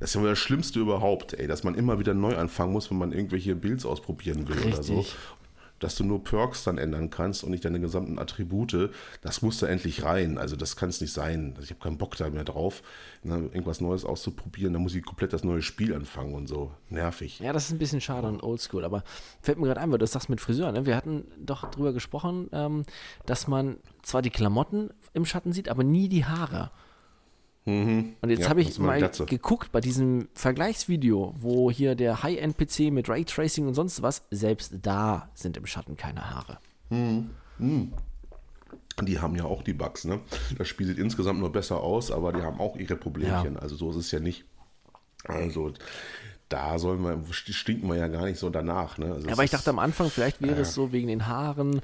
ist 0.00 0.14
ja 0.14 0.20
wohl 0.20 0.28
das 0.28 0.38
Schlimmste 0.38 0.78
überhaupt, 0.78 1.34
ey. 1.34 1.48
Dass 1.48 1.64
man 1.64 1.74
immer 1.74 1.98
wieder 1.98 2.14
neu 2.14 2.36
anfangen 2.36 2.72
muss, 2.72 2.90
wenn 2.90 2.98
man 2.98 3.12
irgendwelche 3.12 3.56
Builds 3.56 3.84
ausprobieren 3.84 4.48
will 4.48 4.58
oder 4.72 4.82
so. 4.82 5.04
Dass 5.80 5.96
du 5.96 6.04
nur 6.04 6.22
Perks 6.22 6.62
dann 6.62 6.78
ändern 6.78 7.10
kannst 7.10 7.42
und 7.42 7.50
nicht 7.50 7.64
deine 7.64 7.80
gesamten 7.80 8.18
Attribute. 8.18 8.90
Das 9.22 9.42
muss 9.42 9.58
da 9.58 9.66
endlich 9.66 10.04
rein. 10.04 10.38
Also 10.38 10.54
das 10.54 10.76
kann 10.76 10.90
es 10.90 11.00
nicht 11.00 11.12
sein. 11.12 11.54
Also 11.56 11.64
ich 11.64 11.70
habe 11.70 11.80
keinen 11.80 11.98
Bock 11.98 12.16
da 12.16 12.30
mehr 12.30 12.44
drauf, 12.44 12.82
ne, 13.22 13.36
irgendwas 13.52 13.80
Neues 13.80 14.04
auszuprobieren. 14.04 14.72
Da 14.72 14.78
muss 14.78 14.94
ich 14.94 15.04
komplett 15.04 15.32
das 15.32 15.42
neue 15.42 15.62
Spiel 15.62 15.94
anfangen 15.94 16.34
und 16.34 16.46
so. 16.46 16.72
Nervig. 16.88 17.40
Ja, 17.40 17.52
das 17.52 17.64
ist 17.64 17.72
ein 17.72 17.78
bisschen 17.78 18.00
schade 18.00 18.28
und 18.28 18.42
oldschool, 18.42 18.84
aber 18.84 19.02
fällt 19.42 19.58
mir 19.58 19.66
gerade 19.66 19.80
ein, 19.80 19.90
weil 19.90 19.98
du 19.98 20.04
das 20.04 20.12
sagst 20.12 20.28
mit 20.28 20.40
Friseur, 20.40 20.70
ne? 20.70 20.86
Wir 20.86 20.96
hatten 20.96 21.24
doch 21.38 21.70
drüber 21.70 21.92
gesprochen, 21.92 22.48
ähm, 22.52 22.84
dass 23.26 23.48
man 23.48 23.78
zwar 24.02 24.22
die 24.22 24.30
Klamotten 24.30 24.90
im 25.14 25.24
Schatten 25.24 25.52
sieht, 25.52 25.68
aber 25.68 25.82
nie 25.82 26.08
die 26.08 26.24
Haare. 26.24 26.70
Und 28.20 28.30
jetzt 28.30 28.40
Ja, 28.42 28.48
habe 28.48 28.60
ich 28.62 28.78
mal 28.78 28.98
Glatze. 28.98 29.26
geguckt 29.26 29.72
bei 29.72 29.80
diesem 29.80 30.28
Vergleichsvideo, 30.34 31.34
wo 31.38 31.70
hier 31.70 31.94
der 31.94 32.22
High-End-PC 32.22 32.90
mit 32.92 33.08
Raytracing 33.08 33.66
und 33.66 33.74
sonst 33.74 34.02
was, 34.02 34.22
selbst 34.30 34.74
da 34.82 35.28
sind 35.34 35.56
im 35.56 35.66
Schatten 35.66 35.96
keine 35.96 36.30
Haare. 36.30 36.58
Die 39.02 39.18
haben 39.18 39.36
ja 39.36 39.44
auch 39.44 39.62
die 39.62 39.72
Bugs, 39.72 40.04
ne? 40.04 40.20
Das 40.58 40.68
Spiel 40.68 40.86
sieht 40.86 40.98
insgesamt 40.98 41.40
nur 41.40 41.52
besser 41.52 41.80
aus, 41.80 42.10
aber 42.10 42.32
die 42.32 42.42
haben 42.42 42.60
auch 42.60 42.76
ihre 42.76 42.96
Problemchen. 42.96 43.56
Also 43.56 43.76
so 43.76 43.90
ist 43.90 43.96
es 43.96 44.10
ja 44.10 44.20
nicht. 44.20 44.44
Also 45.24 45.72
da 46.48 46.78
sollen 46.78 47.02
wir, 47.02 47.22
stinken 47.32 47.88
wir 47.88 47.96
ja 47.96 48.08
gar 48.08 48.24
nicht 48.26 48.38
so 48.38 48.50
danach, 48.50 48.98
ne? 48.98 49.12
Also 49.14 49.28
Aber 49.30 49.44
ich 49.44 49.50
dachte 49.50 49.70
am 49.70 49.78
Anfang, 49.78 50.10
vielleicht 50.10 50.42
wäre 50.42 50.60
es 50.62 50.74
so 50.74 50.92
wegen 50.92 51.08
den 51.08 51.26
Haaren, 51.26 51.80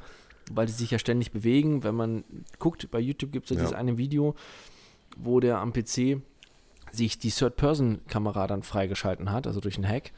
weil 0.51 0.66
die 0.66 0.72
sich 0.72 0.91
ja 0.91 0.99
ständig 0.99 1.32
bewegen. 1.32 1.84
Wenn 1.84 1.95
man 1.95 2.24
guckt, 2.59 2.91
bei 2.91 2.99
YouTube 3.01 3.32
gibt 3.32 3.47
es 3.47 3.51
ja, 3.51 3.57
Ja. 3.57 3.62
dieses 3.62 3.76
eine 3.78 3.97
Video, 3.99 4.34
wo 5.16 5.40
der 5.40 5.59
am 5.59 5.72
PC 5.72 6.20
sich 6.92 7.18
die 7.18 7.30
Third-Person-Kamera 7.30 8.46
dann 8.46 8.62
freigeschalten 8.62 9.30
hat, 9.30 9.46
also 9.46 9.61
durch 9.61 9.76
einen 9.76 9.88
Hack. 9.88 10.12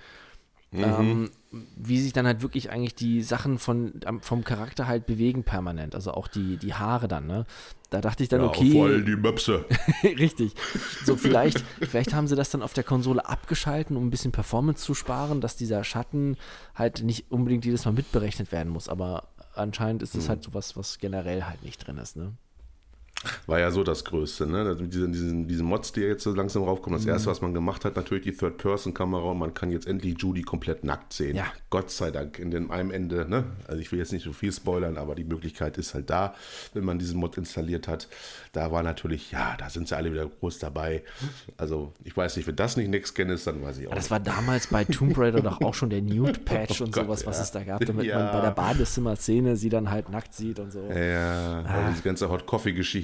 Mhm. 0.71 0.85
Ähm, 0.85 1.31
wie 1.77 1.99
sich 1.99 2.13
dann 2.13 2.27
halt 2.27 2.43
wirklich 2.43 2.71
eigentlich 2.71 2.95
die 2.95 3.23
Sachen 3.23 3.59
von, 3.59 4.01
vom 4.21 4.45
Charakter 4.45 4.87
halt 4.87 5.07
bewegen 5.07 5.43
permanent, 5.43 5.95
also 5.95 6.13
auch 6.13 6.29
die, 6.29 6.59
die 6.59 6.75
Haare 6.75 7.09
dann, 7.09 7.27
ne? 7.27 7.47
Da 7.89 8.03
dachte 8.03 8.23
ich 8.23 8.29
dann, 8.29 8.43
ja, 8.43 8.49
okay, 8.49 8.73
vor 8.73 8.85
allem 8.85 9.07
die 9.07 9.17
Möpse. 9.17 9.65
Richtig. 10.03 10.53
So 11.07 11.17
vielleicht, 11.17 11.65
vielleicht 11.81 12.13
haben 12.13 12.29
sie 12.29 12.37
das 12.37 12.51
dann 12.51 12.61
auf 12.61 12.75
der 12.75 12.85
Konsole 12.85 13.27
abgeschalten, 13.27 13.97
um 13.97 14.07
ein 14.07 14.11
bisschen 14.11 14.31
Performance 14.31 14.85
zu 14.85 14.93
sparen, 14.93 15.41
dass 15.41 15.57
dieser 15.57 15.85
Schatten 15.85 16.37
halt 16.75 17.03
nicht 17.03 17.31
unbedingt 17.31 17.65
jedes 17.65 17.87
Mal 17.87 17.93
mitberechnet 17.93 18.53
werden 18.53 18.71
muss. 18.71 18.91
Aber 18.91 19.29
anscheinend 19.55 20.03
ist 20.03 20.15
das 20.15 20.29
halt 20.29 20.43
sowas, 20.43 20.77
was 20.77 20.99
generell 20.99 21.45
halt 21.45 21.63
nicht 21.63 21.79
drin 21.87 21.97
ist, 21.97 22.17
ne? 22.17 22.35
War 23.47 23.59
ja 23.59 23.73
so 23.73 23.83
das 23.83 24.05
Größte, 24.05 24.47
ne? 24.47 24.59
Also 24.59 24.85
diese, 24.85 25.09
diesen, 25.09 25.49
diese 25.49 25.65
Mods, 25.65 25.91
die 25.93 26.03
jetzt 26.03 26.23
so 26.23 26.33
langsam 26.33 26.63
raufkommen. 26.63 26.97
Das 26.99 27.05
Mhm. 27.05 27.13
erste, 27.13 27.29
was 27.31 27.41
man 27.41 27.53
gemacht 27.53 27.85
hat, 27.85 27.97
natürlich 27.97 28.23
die 28.25 28.33
Third-Person-Kamera 28.33 29.23
und 29.33 29.39
man 29.39 29.55
kann 29.55 29.73
jetzt 29.73 29.89
endlich 29.89 30.15
Judy 30.19 30.43
komplett 30.43 30.85
nackt 30.85 31.13
sehen. 31.13 31.35
Ja. 31.37 31.47
Gott 31.69 31.91
sei 31.91 32.13
Dank 32.13 32.39
in 32.39 32.53
dem 32.53 32.71
einem 32.71 32.93
Ende, 32.93 33.29
ne? 33.29 33.45
Also 33.67 33.81
ich 33.81 33.91
will 33.91 33.99
jetzt 33.99 34.13
nicht 34.13 34.23
so 34.25 34.33
viel 34.33 34.53
spoilern, 34.53 34.97
aber 34.99 35.17
die 35.17 35.25
Möglichkeit 35.25 35.79
ist 35.79 35.95
halt 35.95 36.11
da, 36.11 36.35
wenn 36.75 36.85
man 36.85 37.01
diesen 37.01 37.19
Mod 37.19 37.37
installiert 37.37 37.89
hat. 37.89 38.07
Da 38.53 38.71
war 38.71 38.85
natürlich, 38.85 39.33
ja, 39.33 39.57
da 39.59 39.69
sind 39.69 39.89
sie 39.89 39.97
alle 39.97 40.13
wieder 40.13 40.27
groß 40.27 40.61
dabei. 40.61 41.03
Also 41.57 41.93
ich 42.05 42.17
weiß 42.17 42.37
nicht, 42.37 42.47
wenn 42.47 42.57
das 42.57 42.77
nicht 42.77 42.89
Next 42.89 43.17
Gen 43.17 43.31
ist, 43.31 43.49
dann 43.49 43.61
weiß 43.63 43.79
ich 43.79 43.89
auch 43.89 43.95
Das 43.95 44.05
nicht. 44.05 44.11
war 44.13 44.21
damals 44.21 44.69
bei 44.69 44.85
Tomb 44.85 45.19
Raider 45.19 45.41
doch 45.41 45.61
auch 45.61 45.75
schon 45.75 45.91
der 45.91 46.03
Nude-Patch 46.03 46.81
und 46.83 46.93
Gott, 46.93 47.05
sowas, 47.07 47.27
was 47.27 47.39
ja. 47.39 47.43
es 47.43 47.51
da 47.51 47.65
gab, 47.65 47.85
damit 47.85 48.07
Ja. 48.07 48.17
man 48.19 48.33
bei 48.33 48.41
der 48.43 48.51
Badezimmer-Szene 48.53 49.57
sie 49.57 49.71
dann 49.71 49.91
halt 49.91 50.09
nackt 50.09 50.35
sieht 50.35 50.61
und 50.61 50.73
so. 50.73 50.81
Ja, 50.89 51.61
oder 51.63 51.89
diese 51.91 52.03
ganze 52.03 52.29
Hot 52.31 52.47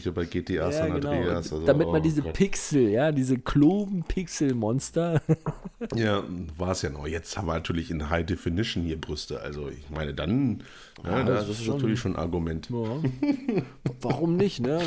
Coffee-Geschichte 0.04 0.12
bei 0.12 0.24
GTA 0.24 0.54
Ja, 0.54 0.72
San 0.72 0.94
genau. 0.94 1.10
Andreas. 1.10 1.46
Und 1.52 1.58
also, 1.58 1.66
damit 1.66 1.86
oh 1.86 1.92
man 1.92 2.02
diese 2.02 2.22
Gott. 2.22 2.32
Pixel, 2.34 2.88
ja, 2.90 3.12
diese 3.12 3.38
Kloben-Pixel-Monster. 3.38 5.22
Ja, 5.94 6.22
war 6.56 6.70
es 6.70 6.80
ja 6.80 6.88
noch. 6.88 7.06
Jetzt 7.06 7.36
haben 7.36 7.46
wir 7.46 7.52
natürlich 7.52 7.90
in 7.90 8.08
High 8.08 8.24
Definition 8.24 8.84
hier 8.84 8.98
Brüste. 8.98 9.40
Also 9.42 9.68
ich 9.68 9.90
meine, 9.90 10.14
dann, 10.14 10.62
ja, 11.04 11.18
Ja, 11.18 11.24
das, 11.24 11.46
das 11.46 11.58
ist 11.58 11.64
schon- 11.64 11.74
natürlich 11.76 12.00
schon 12.00 12.16
ein 12.16 12.18
Argument. 12.18 12.68
Warum 14.00 14.36
nicht, 14.36 14.60
ne? 14.60 14.80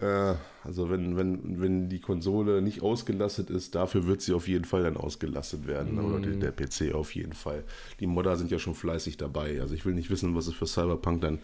Äh, 0.00 0.34
also 0.64 0.90
wenn, 0.90 1.16
wenn, 1.16 1.60
wenn 1.60 1.88
die 1.88 2.00
Konsole 2.00 2.62
nicht 2.62 2.82
ausgelastet 2.82 3.50
ist, 3.50 3.74
dafür 3.74 4.06
wird 4.06 4.20
sie 4.20 4.34
auf 4.34 4.48
jeden 4.48 4.64
Fall 4.64 4.82
dann 4.82 4.96
ausgelastet 4.96 5.66
werden. 5.66 5.98
Oder 5.98 6.20
der, 6.20 6.50
der 6.50 6.52
PC 6.52 6.94
auf 6.94 7.14
jeden 7.14 7.32
Fall. 7.32 7.64
Die 7.98 8.06
Modder 8.06 8.36
sind 8.36 8.50
ja 8.50 8.58
schon 8.58 8.74
fleißig 8.74 9.16
dabei. 9.16 9.60
Also 9.60 9.74
ich 9.74 9.84
will 9.84 9.94
nicht 9.94 10.10
wissen, 10.10 10.34
was 10.34 10.46
es 10.46 10.54
für 10.54 10.66
Cyberpunk 10.66 11.22
dann 11.22 11.38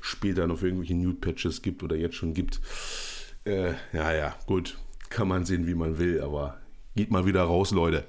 später 0.00 0.46
noch 0.46 0.62
irgendwelche 0.62 0.94
Nude-Patches 0.94 1.62
gibt 1.62 1.82
oder 1.82 1.96
jetzt 1.96 2.16
schon 2.16 2.34
gibt. 2.34 2.60
Äh, 3.44 3.72
ja, 3.92 4.12
ja, 4.12 4.34
gut. 4.46 4.78
Kann 5.08 5.28
man 5.28 5.44
sehen, 5.46 5.66
wie 5.66 5.74
man 5.74 5.98
will, 5.98 6.20
aber 6.20 6.58
geht 6.94 7.10
mal 7.10 7.24
wieder 7.24 7.42
raus, 7.42 7.70
Leute. 7.70 8.04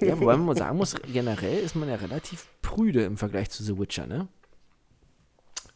Ja, 0.00 0.18
wobei 0.18 0.36
man 0.38 0.56
sagen 0.56 0.76
muss, 0.76 0.96
generell 1.12 1.62
ist 1.62 1.76
man 1.76 1.88
ja 1.88 1.94
relativ 1.94 2.46
prüde 2.62 3.04
im 3.04 3.16
Vergleich 3.16 3.50
zu 3.50 3.62
The 3.62 3.78
Witcher, 3.78 4.06
ne? 4.06 4.26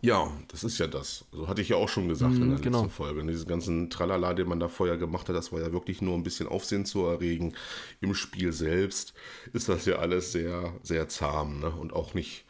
Ja, 0.00 0.30
das 0.46 0.62
ist 0.62 0.78
ja 0.78 0.86
das. 0.86 1.24
So 1.32 1.48
hatte 1.48 1.60
ich 1.60 1.70
ja 1.70 1.76
auch 1.76 1.88
schon 1.88 2.08
gesagt 2.08 2.36
in 2.36 2.50
der 2.50 2.60
genau. 2.60 2.82
letzten 2.82 2.94
Folge. 2.94 3.20
Und 3.20 3.26
diesen 3.26 3.48
ganzen 3.48 3.90
Tralala, 3.90 4.32
den 4.32 4.48
man 4.48 4.60
da 4.60 4.68
vorher 4.68 4.96
gemacht 4.96 5.28
hat, 5.28 5.34
das 5.34 5.50
war 5.50 5.60
ja 5.60 5.72
wirklich 5.72 6.00
nur 6.00 6.14
ein 6.14 6.22
bisschen 6.22 6.46
Aufsehen 6.46 6.84
zu 6.84 7.04
erregen. 7.04 7.54
Im 8.00 8.14
Spiel 8.14 8.52
selbst 8.52 9.12
ist 9.52 9.68
das 9.68 9.86
ja 9.86 9.96
alles 9.96 10.30
sehr, 10.30 10.72
sehr 10.84 11.08
zahm 11.08 11.58
ne? 11.58 11.70
und 11.70 11.92
auch 11.92 12.14
nicht, 12.14 12.44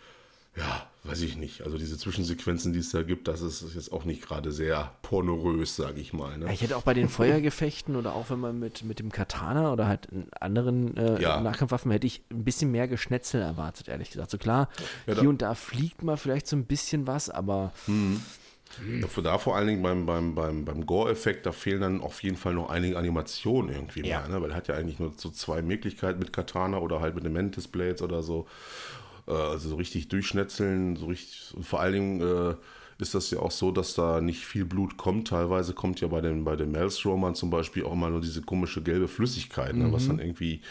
ja, 0.58 0.86
weiß 1.04 1.22
ich 1.22 1.36
nicht. 1.36 1.62
Also 1.62 1.78
diese 1.78 1.96
Zwischensequenzen, 1.96 2.72
die 2.72 2.80
es 2.80 2.90
da 2.90 3.02
gibt, 3.02 3.28
das 3.28 3.40
ist 3.40 3.64
jetzt 3.74 3.92
auch 3.92 4.04
nicht 4.04 4.22
gerade 4.22 4.50
sehr 4.52 4.92
pornorös, 5.02 5.76
sage 5.76 6.00
ich 6.00 6.12
mal. 6.12 6.36
Ne? 6.36 6.46
Ja, 6.46 6.52
ich 6.52 6.60
hätte 6.62 6.76
auch 6.76 6.82
bei 6.82 6.94
den 6.94 7.08
Feuergefechten 7.08 7.96
oder 7.96 8.14
auch 8.14 8.30
wenn 8.30 8.40
man 8.40 8.58
mit, 8.58 8.82
mit 8.84 8.98
dem 8.98 9.12
Katana 9.12 9.72
oder 9.72 9.86
halt 9.86 10.08
anderen 10.40 10.96
äh, 10.96 11.20
Ja. 11.22 11.40
Nahkampfwaffen 11.40 11.90
hätte 11.92 12.06
ich 12.06 12.22
ein 12.30 12.44
bisschen 12.44 12.70
mehr 12.70 12.88
Geschnetzel 12.88 13.40
erwartet, 13.40 13.88
ehrlich 13.88 14.10
gesagt. 14.10 14.30
So 14.30 14.38
klar, 14.38 14.68
Ja, 15.06 15.14
da- 15.14 15.20
hier 15.20 15.30
und 15.30 15.40
da 15.42 15.54
fliegt 15.54 16.02
mal 16.02 16.16
vielleicht 16.16 16.46
so 16.46 16.56
ein 16.56 16.64
bisschen 16.66 17.06
was, 17.06 17.30
aber 17.30 17.72
für 19.08 19.22
da 19.22 19.38
vor 19.38 19.56
allen 19.56 19.66
Dingen 19.66 19.82
beim, 19.82 20.04
beim, 20.04 20.34
beim, 20.34 20.64
beim 20.66 20.84
Gore-Effekt, 20.84 21.46
da 21.46 21.52
fehlen 21.52 21.80
dann 21.80 22.00
auf 22.02 22.22
jeden 22.22 22.36
Fall 22.36 22.52
noch 22.54 22.68
einige 22.68 22.98
Animationen 22.98 23.74
irgendwie 23.74 24.06
Ja. 24.06 24.20
mehr, 24.20 24.28
ne? 24.28 24.42
weil 24.42 24.50
er 24.50 24.56
hat 24.56 24.68
ja 24.68 24.74
eigentlich 24.74 24.98
nur 24.98 25.12
so 25.16 25.30
zwei 25.30 25.62
Möglichkeiten 25.62 26.18
mit 26.18 26.32
Katana 26.34 26.78
oder 26.78 27.00
halt 27.00 27.14
mit 27.14 27.24
den 27.24 27.32
Mantis 27.32 27.66
Blades 27.66 28.02
oder 28.02 28.22
so. 28.22 28.46
Äh, 29.28 29.32
also 29.32 29.68
so 29.70 29.76
richtig 29.76 30.08
durchschnetzeln, 30.08 30.96
so 30.96 31.06
richtig, 31.06 31.54
vor 31.62 31.80
allen 31.80 31.92
Dingen 31.92 32.20
äh, 32.22 32.54
ist 33.00 33.14
das 33.14 33.30
ja 33.30 33.38
auch 33.40 33.52
so, 33.52 33.70
dass 33.70 33.94
da 33.94 34.20
nicht 34.20 34.44
viel 34.44 34.64
Blut 34.64 34.96
kommt. 34.96 35.28
Teilweise 35.28 35.72
kommt 35.74 36.00
ja 36.00 36.08
bei 36.08 36.20
den, 36.20 36.44
bei 36.44 36.56
den 36.56 36.72
Maelstromern 36.72 37.34
zum 37.36 37.50
Beispiel 37.50 37.84
auch 37.84 37.92
immer 37.92 38.10
nur 38.10 38.20
diese 38.20 38.42
komische 38.42 38.82
gelbe 38.82 39.06
Flüssigkeit, 39.08 39.76
ne? 39.76 39.92
was 39.92 40.08
dann 40.08 40.18
irgendwie 40.18 40.62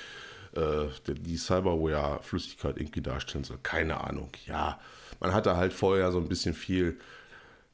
äh, 0.56 0.88
die- 1.14 1.38
Cyberware-Flüssigkeit 1.38 2.78
irgendwie 2.78 3.02
darstellen 3.02 3.44
soll. 3.46 3.60
Keine 3.64 4.02
Ahnung. 4.02 4.30
Ja, 4.46 4.80
man 5.20 5.34
hat 5.34 5.46
da 5.46 5.56
halt 5.56 5.74
vorher 5.74 6.12
so 6.12 6.18
ein 6.20 6.28
bisschen 6.28 6.54
viel 6.54 6.98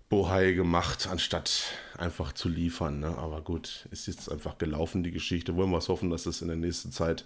Bohai 0.10 0.52
gemacht, 0.54 1.08
anstatt 1.10 1.74
einfach 1.98 2.34
zu 2.34 2.48
liefern. 2.50 3.00
Ne? 3.00 3.18
Aber 3.18 3.42
gut, 3.42 3.88
ist 3.92 4.08
jetzt 4.08 4.32
einfach 4.32 4.58
gelaufen, 4.60 5.04
die 5.04 5.12
Geschichte. 5.12 5.56
Wollen 5.56 5.72
wir 5.72 5.80
es 5.80 5.90
hoffen, 5.90 6.12
dass 6.12 6.28
es 6.28 6.42
in 6.44 6.48
der 6.50 6.58
nächsten 6.58 6.92
Zeit 6.92 7.26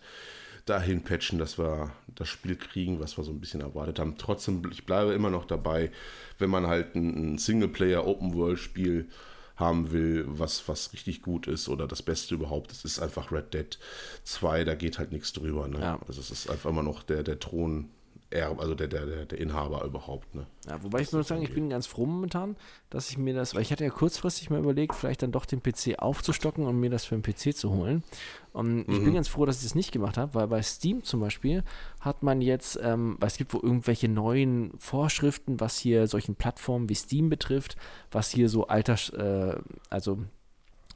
dahin 0.69 1.03
patchen, 1.03 1.39
dass 1.39 1.57
wir 1.57 1.91
das 2.15 2.29
Spiel 2.29 2.55
kriegen, 2.55 2.99
was 2.99 3.17
wir 3.17 3.23
so 3.23 3.31
ein 3.31 3.39
bisschen 3.39 3.61
erwartet 3.61 3.99
haben. 3.99 4.17
Trotzdem, 4.17 4.61
ich 4.71 4.85
bleibe 4.85 5.13
immer 5.13 5.29
noch 5.29 5.45
dabei, 5.45 5.91
wenn 6.39 6.49
man 6.49 6.67
halt 6.67 6.95
ein, 6.95 7.37
Singleplayer-Open-World-Spiel 7.37 9.07
haben 9.55 9.91
will, 9.91 10.25
was, 10.27 10.67
was 10.67 10.93
richtig 10.93 11.21
gut 11.21 11.47
ist 11.47 11.67
oder 11.67 11.87
das 11.87 12.03
Beste 12.03 12.35
überhaupt, 12.35 12.71
das 12.71 12.85
ist 12.85 12.99
einfach 12.99 13.31
Red 13.31 13.53
Dead 13.53 13.79
2, 14.23 14.63
da 14.63 14.75
geht 14.75 14.99
halt 14.99 15.11
nichts 15.11 15.33
drüber. 15.33 15.67
Ne? 15.67 15.79
Ja. 15.79 15.99
Also 16.07 16.21
es 16.21 16.29
ist 16.29 16.49
einfach 16.49 16.69
immer 16.69 16.83
noch 16.83 17.01
der, 17.01 17.23
der 17.23 17.39
Thron, 17.39 17.89
also 18.31 18.75
der, 18.75 18.87
der, 18.87 19.25
der, 19.25 19.39
Inhaber 19.39 19.85
überhaupt. 19.85 20.35
Ne? 20.35 20.45
Ja, 20.67 20.83
wobei 20.83 20.99
ich 20.99 21.11
muss 21.13 21.27
sagen, 21.27 21.43
ich 21.43 21.53
bin 21.53 21.69
ganz 21.69 21.87
froh 21.87 22.05
momentan, 22.05 22.57
dass 22.89 23.09
ich 23.09 23.17
mir 23.17 23.33
das, 23.33 23.55
weil 23.55 23.61
ich 23.61 23.71
hatte 23.71 23.85
ja 23.85 23.89
kurzfristig 23.89 24.49
mal 24.49 24.59
überlegt, 24.59 24.95
vielleicht 24.95 25.23
dann 25.23 25.31
doch 25.31 25.45
den 25.45 25.63
PC 25.63 25.99
aufzustocken 25.99 26.65
und 26.65 26.77
mir 26.77 26.89
das 26.89 27.05
für 27.05 27.17
den 27.17 27.21
PC 27.21 27.55
zu 27.55 27.71
holen. 27.71 28.03
Und 28.51 28.89
ich 28.89 29.03
bin 29.03 29.13
ganz 29.13 29.27
froh, 29.27 29.45
dass 29.45 29.57
ich 29.57 29.63
das 29.63 29.75
nicht 29.75 29.91
gemacht 29.91 30.17
habe, 30.17 30.33
weil 30.33 30.47
bei 30.47 30.61
Steam 30.61 31.03
zum 31.03 31.19
Beispiel 31.19 31.63
hat 32.01 32.23
man 32.23 32.41
jetzt, 32.41 32.79
ähm, 32.81 33.15
weil 33.19 33.27
es 33.27 33.37
gibt 33.37 33.53
wohl 33.53 33.61
irgendwelche 33.61 34.09
neuen 34.09 34.71
Vorschriften, 34.79 35.59
was 35.59 35.77
hier 35.77 36.07
solchen 36.07 36.35
Plattformen 36.35 36.89
wie 36.89 36.95
Steam 36.95 37.29
betrifft, 37.29 37.77
was 38.11 38.31
hier 38.31 38.49
so 38.49 38.67
Alters, 38.67 39.09
äh, 39.09 39.55
also 39.89 40.19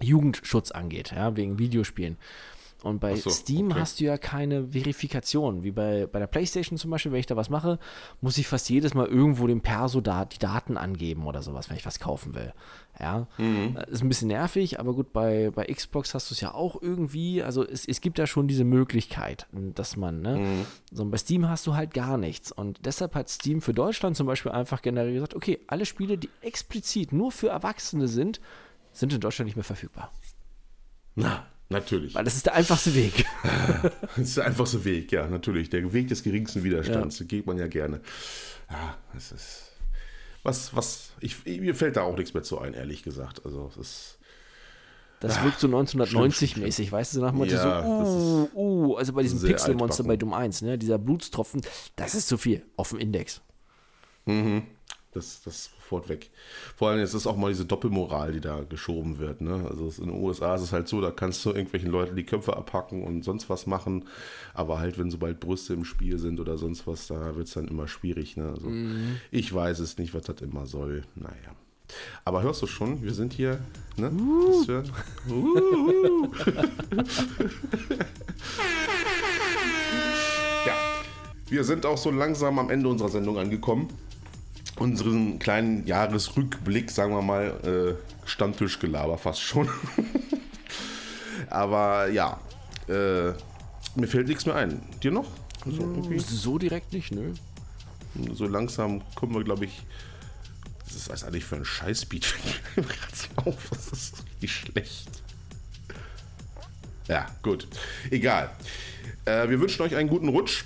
Jugendschutz 0.01 0.71
angeht, 0.71 1.11
ja, 1.15 1.35
wegen 1.37 1.59
Videospielen. 1.59 2.17
Und 2.83 2.99
bei 2.99 3.15
so, 3.15 3.29
Steam 3.29 3.71
okay. 3.71 3.79
hast 3.79 3.99
du 3.99 4.05
ja 4.05 4.17
keine 4.17 4.69
Verifikation. 4.69 5.63
Wie 5.63 5.71
bei, 5.71 6.07
bei 6.07 6.19
der 6.19 6.27
PlayStation 6.27 6.77
zum 6.77 6.89
Beispiel, 6.89 7.11
wenn 7.11 7.19
ich 7.19 7.27
da 7.27 7.35
was 7.35 7.49
mache, 7.49 7.77
muss 8.21 8.37
ich 8.37 8.47
fast 8.47 8.69
jedes 8.69 8.93
Mal 8.93 9.05
irgendwo 9.07 9.45
dem 9.45 9.61
Perso 9.61 10.01
da 10.01 10.25
die 10.25 10.39
Daten 10.39 10.77
angeben 10.77 11.27
oder 11.27 11.43
sowas, 11.43 11.69
wenn 11.69 11.77
ich 11.77 11.85
was 11.85 11.99
kaufen 11.99 12.33
will. 12.33 12.53
Ja, 12.99 13.27
Mhm. 13.37 13.77
Äh, 13.77 13.91
ist 13.91 14.01
ein 14.01 14.09
bisschen 14.09 14.27
nervig, 14.27 14.79
aber 14.79 14.93
gut, 14.93 15.13
bei, 15.13 15.51
bei 15.51 15.65
Xbox 15.65 16.13
hast 16.13 16.29
du 16.29 16.33
es 16.33 16.41
ja 16.41 16.53
auch 16.53 16.81
irgendwie. 16.81 17.43
Also 17.43 17.65
es, 17.65 17.87
es 17.87 18.01
gibt 18.01 18.17
ja 18.17 18.27
schon 18.27 18.47
diese 18.47 18.63
Möglichkeit, 18.63 19.47
dass 19.51 19.95
man, 19.95 20.21
ne? 20.21 20.37
Mhm. 20.37 20.65
So, 20.91 21.05
bei 21.05 21.17
Steam 21.17 21.47
hast 21.47 21.67
du 21.67 21.75
halt 21.75 21.93
gar 21.93 22.17
nichts. 22.17 22.51
Und 22.51 22.85
deshalb 22.85 23.15
hat 23.15 23.29
Steam 23.29 23.61
für 23.61 23.73
Deutschland 23.73 24.17
zum 24.17 24.27
Beispiel 24.27 24.51
einfach 24.51 24.81
generell 24.81 25.13
gesagt, 25.13 25.35
okay, 25.35 25.59
alle 25.67 25.85
Spiele, 25.85 26.17
die 26.17 26.29
explizit 26.41 27.13
nur 27.13 27.31
für 27.31 27.49
Erwachsene 27.49 28.07
sind, 28.07 28.41
sind 28.91 29.13
in 29.13 29.19
Deutschland 29.19 29.45
nicht 29.47 29.55
mehr 29.55 29.63
verfügbar. 29.63 30.11
Na, 31.15 31.45
natürlich. 31.71 32.13
Weil 32.13 32.23
das 32.23 32.35
ist 32.35 32.45
der 32.45 32.53
einfachste 32.55 32.93
Weg. 32.95 33.25
Das 34.15 34.27
ist 34.27 34.37
der 34.37 34.45
einfachste 34.45 34.83
Weg, 34.83 35.11
ja, 35.11 35.27
natürlich. 35.27 35.69
Der 35.69 35.93
Weg 35.93 36.09
des 36.09 36.21
geringsten 36.21 36.63
Widerstands, 36.63 37.17
den 37.17 37.27
geht 37.27 37.47
man 37.47 37.57
ja 37.57 37.67
gerne. 37.67 38.01
Ja, 38.69 38.97
es 39.15 39.31
ist. 39.31 39.71
Was, 40.43 40.75
was, 40.75 41.11
ich, 41.19 41.45
mir 41.45 41.75
fällt 41.75 41.97
da 41.97 42.01
auch 42.01 42.17
nichts 42.17 42.33
mehr 42.33 42.43
zu 42.43 42.59
ein, 42.59 42.73
ehrlich 42.73 43.03
gesagt. 43.03 43.45
Also, 43.45 43.71
es 43.71 43.77
ist. 43.77 44.17
Das 45.21 45.43
wirkt 45.43 45.59
so 45.59 45.67
1990 45.67 46.51
schlimm, 46.51 46.65
mäßig, 46.65 46.91
weißt 46.91 47.15
du, 47.15 47.21
nach 47.21 47.31
Motto 47.31 47.51
Ja, 47.51 47.83
so, 47.83 47.99
das 47.99 48.53
uh, 48.55 48.59
uh, 48.59 48.95
also 48.95 49.13
bei 49.13 49.21
diesem 49.21 49.39
Pixelmonster 49.39 50.03
bei 50.03 50.17
Doom 50.17 50.33
1, 50.33 50.63
ne, 50.63 50.79
dieser 50.79 50.97
Blutstropfen, 50.97 51.61
das 51.95 52.15
ist 52.15 52.27
zu 52.27 52.39
viel 52.39 52.65
auf 52.75 52.89
dem 52.89 52.97
Index. 52.97 53.41
Das, 55.13 55.41
das 55.43 55.55
ist 55.55 55.71
sofort 55.91 56.07
weg. 56.07 56.29
Vor 56.77 56.89
allem 56.89 57.01
ist 57.01 57.13
es 57.13 57.27
auch 57.27 57.35
mal 57.35 57.49
diese 57.49 57.65
Doppelmoral, 57.65 58.31
die 58.31 58.39
da 58.39 58.61
geschoben 58.61 59.19
wird. 59.19 59.41
Ne? 59.41 59.67
Also 59.69 59.91
in 60.01 60.09
den 60.09 60.23
USA 60.23 60.55
ist 60.55 60.61
es 60.61 60.71
halt 60.71 60.87
so, 60.87 61.01
da 61.01 61.11
kannst 61.11 61.43
du 61.45 61.49
irgendwelchen 61.49 61.91
Leuten 61.91 62.15
die 62.15 62.23
Köpfe 62.23 62.55
abhacken 62.55 63.03
und 63.03 63.23
sonst 63.23 63.49
was 63.49 63.67
machen. 63.67 64.05
Aber 64.53 64.79
halt, 64.79 64.97
wenn 64.97 65.11
sobald 65.11 65.41
Brüste 65.41 65.73
im 65.73 65.83
Spiel 65.83 66.17
sind 66.17 66.39
oder 66.39 66.57
sonst 66.57 66.87
was, 66.87 67.07
da 67.07 67.35
wird 67.35 67.47
es 67.47 67.53
dann 67.53 67.67
immer 67.67 67.89
schwierig. 67.89 68.37
Ne? 68.37 68.49
Also, 68.49 68.71
Ich 69.31 69.53
weiß 69.53 69.79
es 69.79 69.97
nicht, 69.97 70.13
was 70.13 70.23
das 70.23 70.41
immer 70.41 70.65
soll. 70.65 71.03
Naja. 71.15 71.55
Aber 72.23 72.41
hörst 72.41 72.61
du 72.61 72.67
schon, 72.67 73.03
wir 73.03 73.13
sind 73.13 73.33
hier. 73.33 73.59
Ne? 73.97 74.11
Das 74.11 74.67
wir, 74.67 74.83
uh. 75.29 76.31
ja, 80.65 80.73
wir 81.49 81.63
sind 81.65 81.85
auch 81.85 81.97
so 81.97 82.11
langsam 82.11 82.59
am 82.59 82.69
Ende 82.69 82.87
unserer 82.87 83.09
Sendung 83.09 83.37
angekommen 83.37 83.89
unseren 84.81 85.37
kleinen 85.37 85.85
Jahresrückblick, 85.85 86.89
sagen 86.89 87.13
wir 87.13 87.21
mal, 87.21 87.97
äh, 87.97 88.27
Stammtischgelaber 88.27 89.17
fast 89.17 89.41
schon. 89.41 89.69
Aber 91.49 92.09
ja, 92.09 92.39
äh, 92.87 93.33
mir 93.95 94.07
fällt 94.07 94.27
nichts 94.27 94.45
mehr 94.45 94.55
ein. 94.55 94.81
Dir 95.03 95.11
noch? 95.11 95.27
So, 95.65 95.81
irgendwie? 95.81 96.19
So 96.19 96.57
direkt 96.57 96.93
nicht, 96.93 97.11
nö. 97.11 97.33
so 98.33 98.47
langsam 98.47 99.03
kommen 99.15 99.35
wir, 99.35 99.43
glaube 99.43 99.65
ich. 99.65 99.83
Was 100.85 100.95
ist 100.95 101.09
das 101.09 101.23
eigentlich 101.23 101.45
für 101.45 101.57
ein 101.57 101.65
Scheißbeat? 101.65 102.25
Fällt 102.73 102.89
gerade 102.89 103.49
auf. 103.49 103.69
Das 103.69 103.87
ist 103.87 104.23
richtig 104.25 104.51
schlecht. 104.51 105.23
Ja, 107.07 107.27
gut. 107.43 107.67
Egal. 108.09 108.49
Äh, 109.25 109.47
wir 109.49 109.59
wünschen 109.59 109.83
euch 109.83 109.95
einen 109.95 110.09
guten 110.09 110.29
Rutsch. 110.29 110.63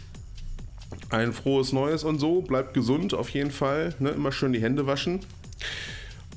Ein 1.09 1.33
frohes 1.33 1.73
Neues 1.73 2.03
und 2.03 2.19
so. 2.19 2.41
Bleibt 2.41 2.73
gesund 2.73 3.13
auf 3.13 3.29
jeden 3.29 3.51
Fall. 3.51 3.95
Ne? 3.99 4.09
Immer 4.09 4.31
schön 4.31 4.53
die 4.53 4.61
Hände 4.61 4.87
waschen. 4.87 5.21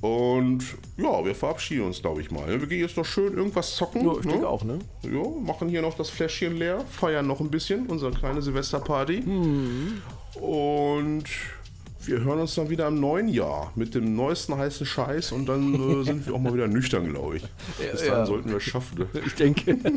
Und 0.01 0.63
ja, 0.97 1.25
wir 1.25 1.35
verabschieden 1.35 1.87
uns, 1.87 2.01
glaube 2.01 2.21
ich 2.21 2.31
mal. 2.31 2.47
Wir 2.47 2.67
gehen 2.69 2.81
jetzt 2.81 2.97
noch 2.97 3.05
schön 3.05 3.35
irgendwas 3.35 3.75
zocken. 3.75 4.05
Ja, 4.05 4.13
ich 4.13 4.25
ne? 4.27 4.33
denke 4.33 4.49
auch, 4.49 4.63
ne? 4.63 4.79
Ja, 5.03 5.29
machen 5.43 5.69
hier 5.69 5.83
noch 5.83 5.97
das 5.97 6.09
Fläschchen 6.09 6.57
leer, 6.57 6.85
feiern 6.89 7.27
noch 7.27 7.41
ein 7.41 7.51
bisschen, 7.51 7.87
unsere 7.87 8.13
kleine 8.13 8.41
Silvesterparty. 8.41 9.25
Und 10.41 11.25
wir 12.05 12.21
hören 12.21 12.41
uns 12.41 12.55
dann 12.55 12.71
wieder 12.71 12.87
im 12.87 13.01
neuen 13.01 13.29
Jahr 13.29 13.73
mit 13.75 13.95
dem 13.95 14.15
neuesten 14.15 14.57
heißen 14.57 14.87
Scheiß 14.87 15.33
und 15.33 15.47
dann 15.47 15.75
äh, 15.75 16.05
sind 16.07 16.27
wir 16.27 16.35
auch 16.35 16.39
mal 16.39 16.55
wieder 16.55 16.69
nüchtern, 16.69 17.09
glaube 17.11 17.39
ich. 17.39 17.43
Bis 17.91 18.01
dahin 18.01 18.13
ja. 18.13 18.27
sollten 18.27 18.51
wir 18.51 18.59
es 18.59 18.63
schaffen. 18.63 18.99
Ne? 19.01 19.07
Ich 19.27 19.35
denke. 19.35 19.77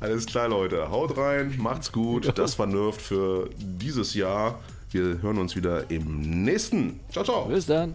Alles 0.00 0.26
klar, 0.26 0.48
Leute. 0.48 0.90
Haut 0.90 1.16
rein, 1.16 1.54
macht's 1.58 1.92
gut. 1.92 2.36
Das 2.36 2.58
war 2.58 2.66
Nerft 2.66 3.00
für 3.02 3.50
dieses 3.58 4.14
Jahr. 4.14 4.60
Wir 4.90 5.20
hören 5.20 5.38
uns 5.38 5.56
wieder 5.56 5.90
im 5.90 6.44
nächsten. 6.44 7.00
Ciao, 7.10 7.24
ciao. 7.24 7.44
Bis 7.46 7.66
dann. 7.66 7.94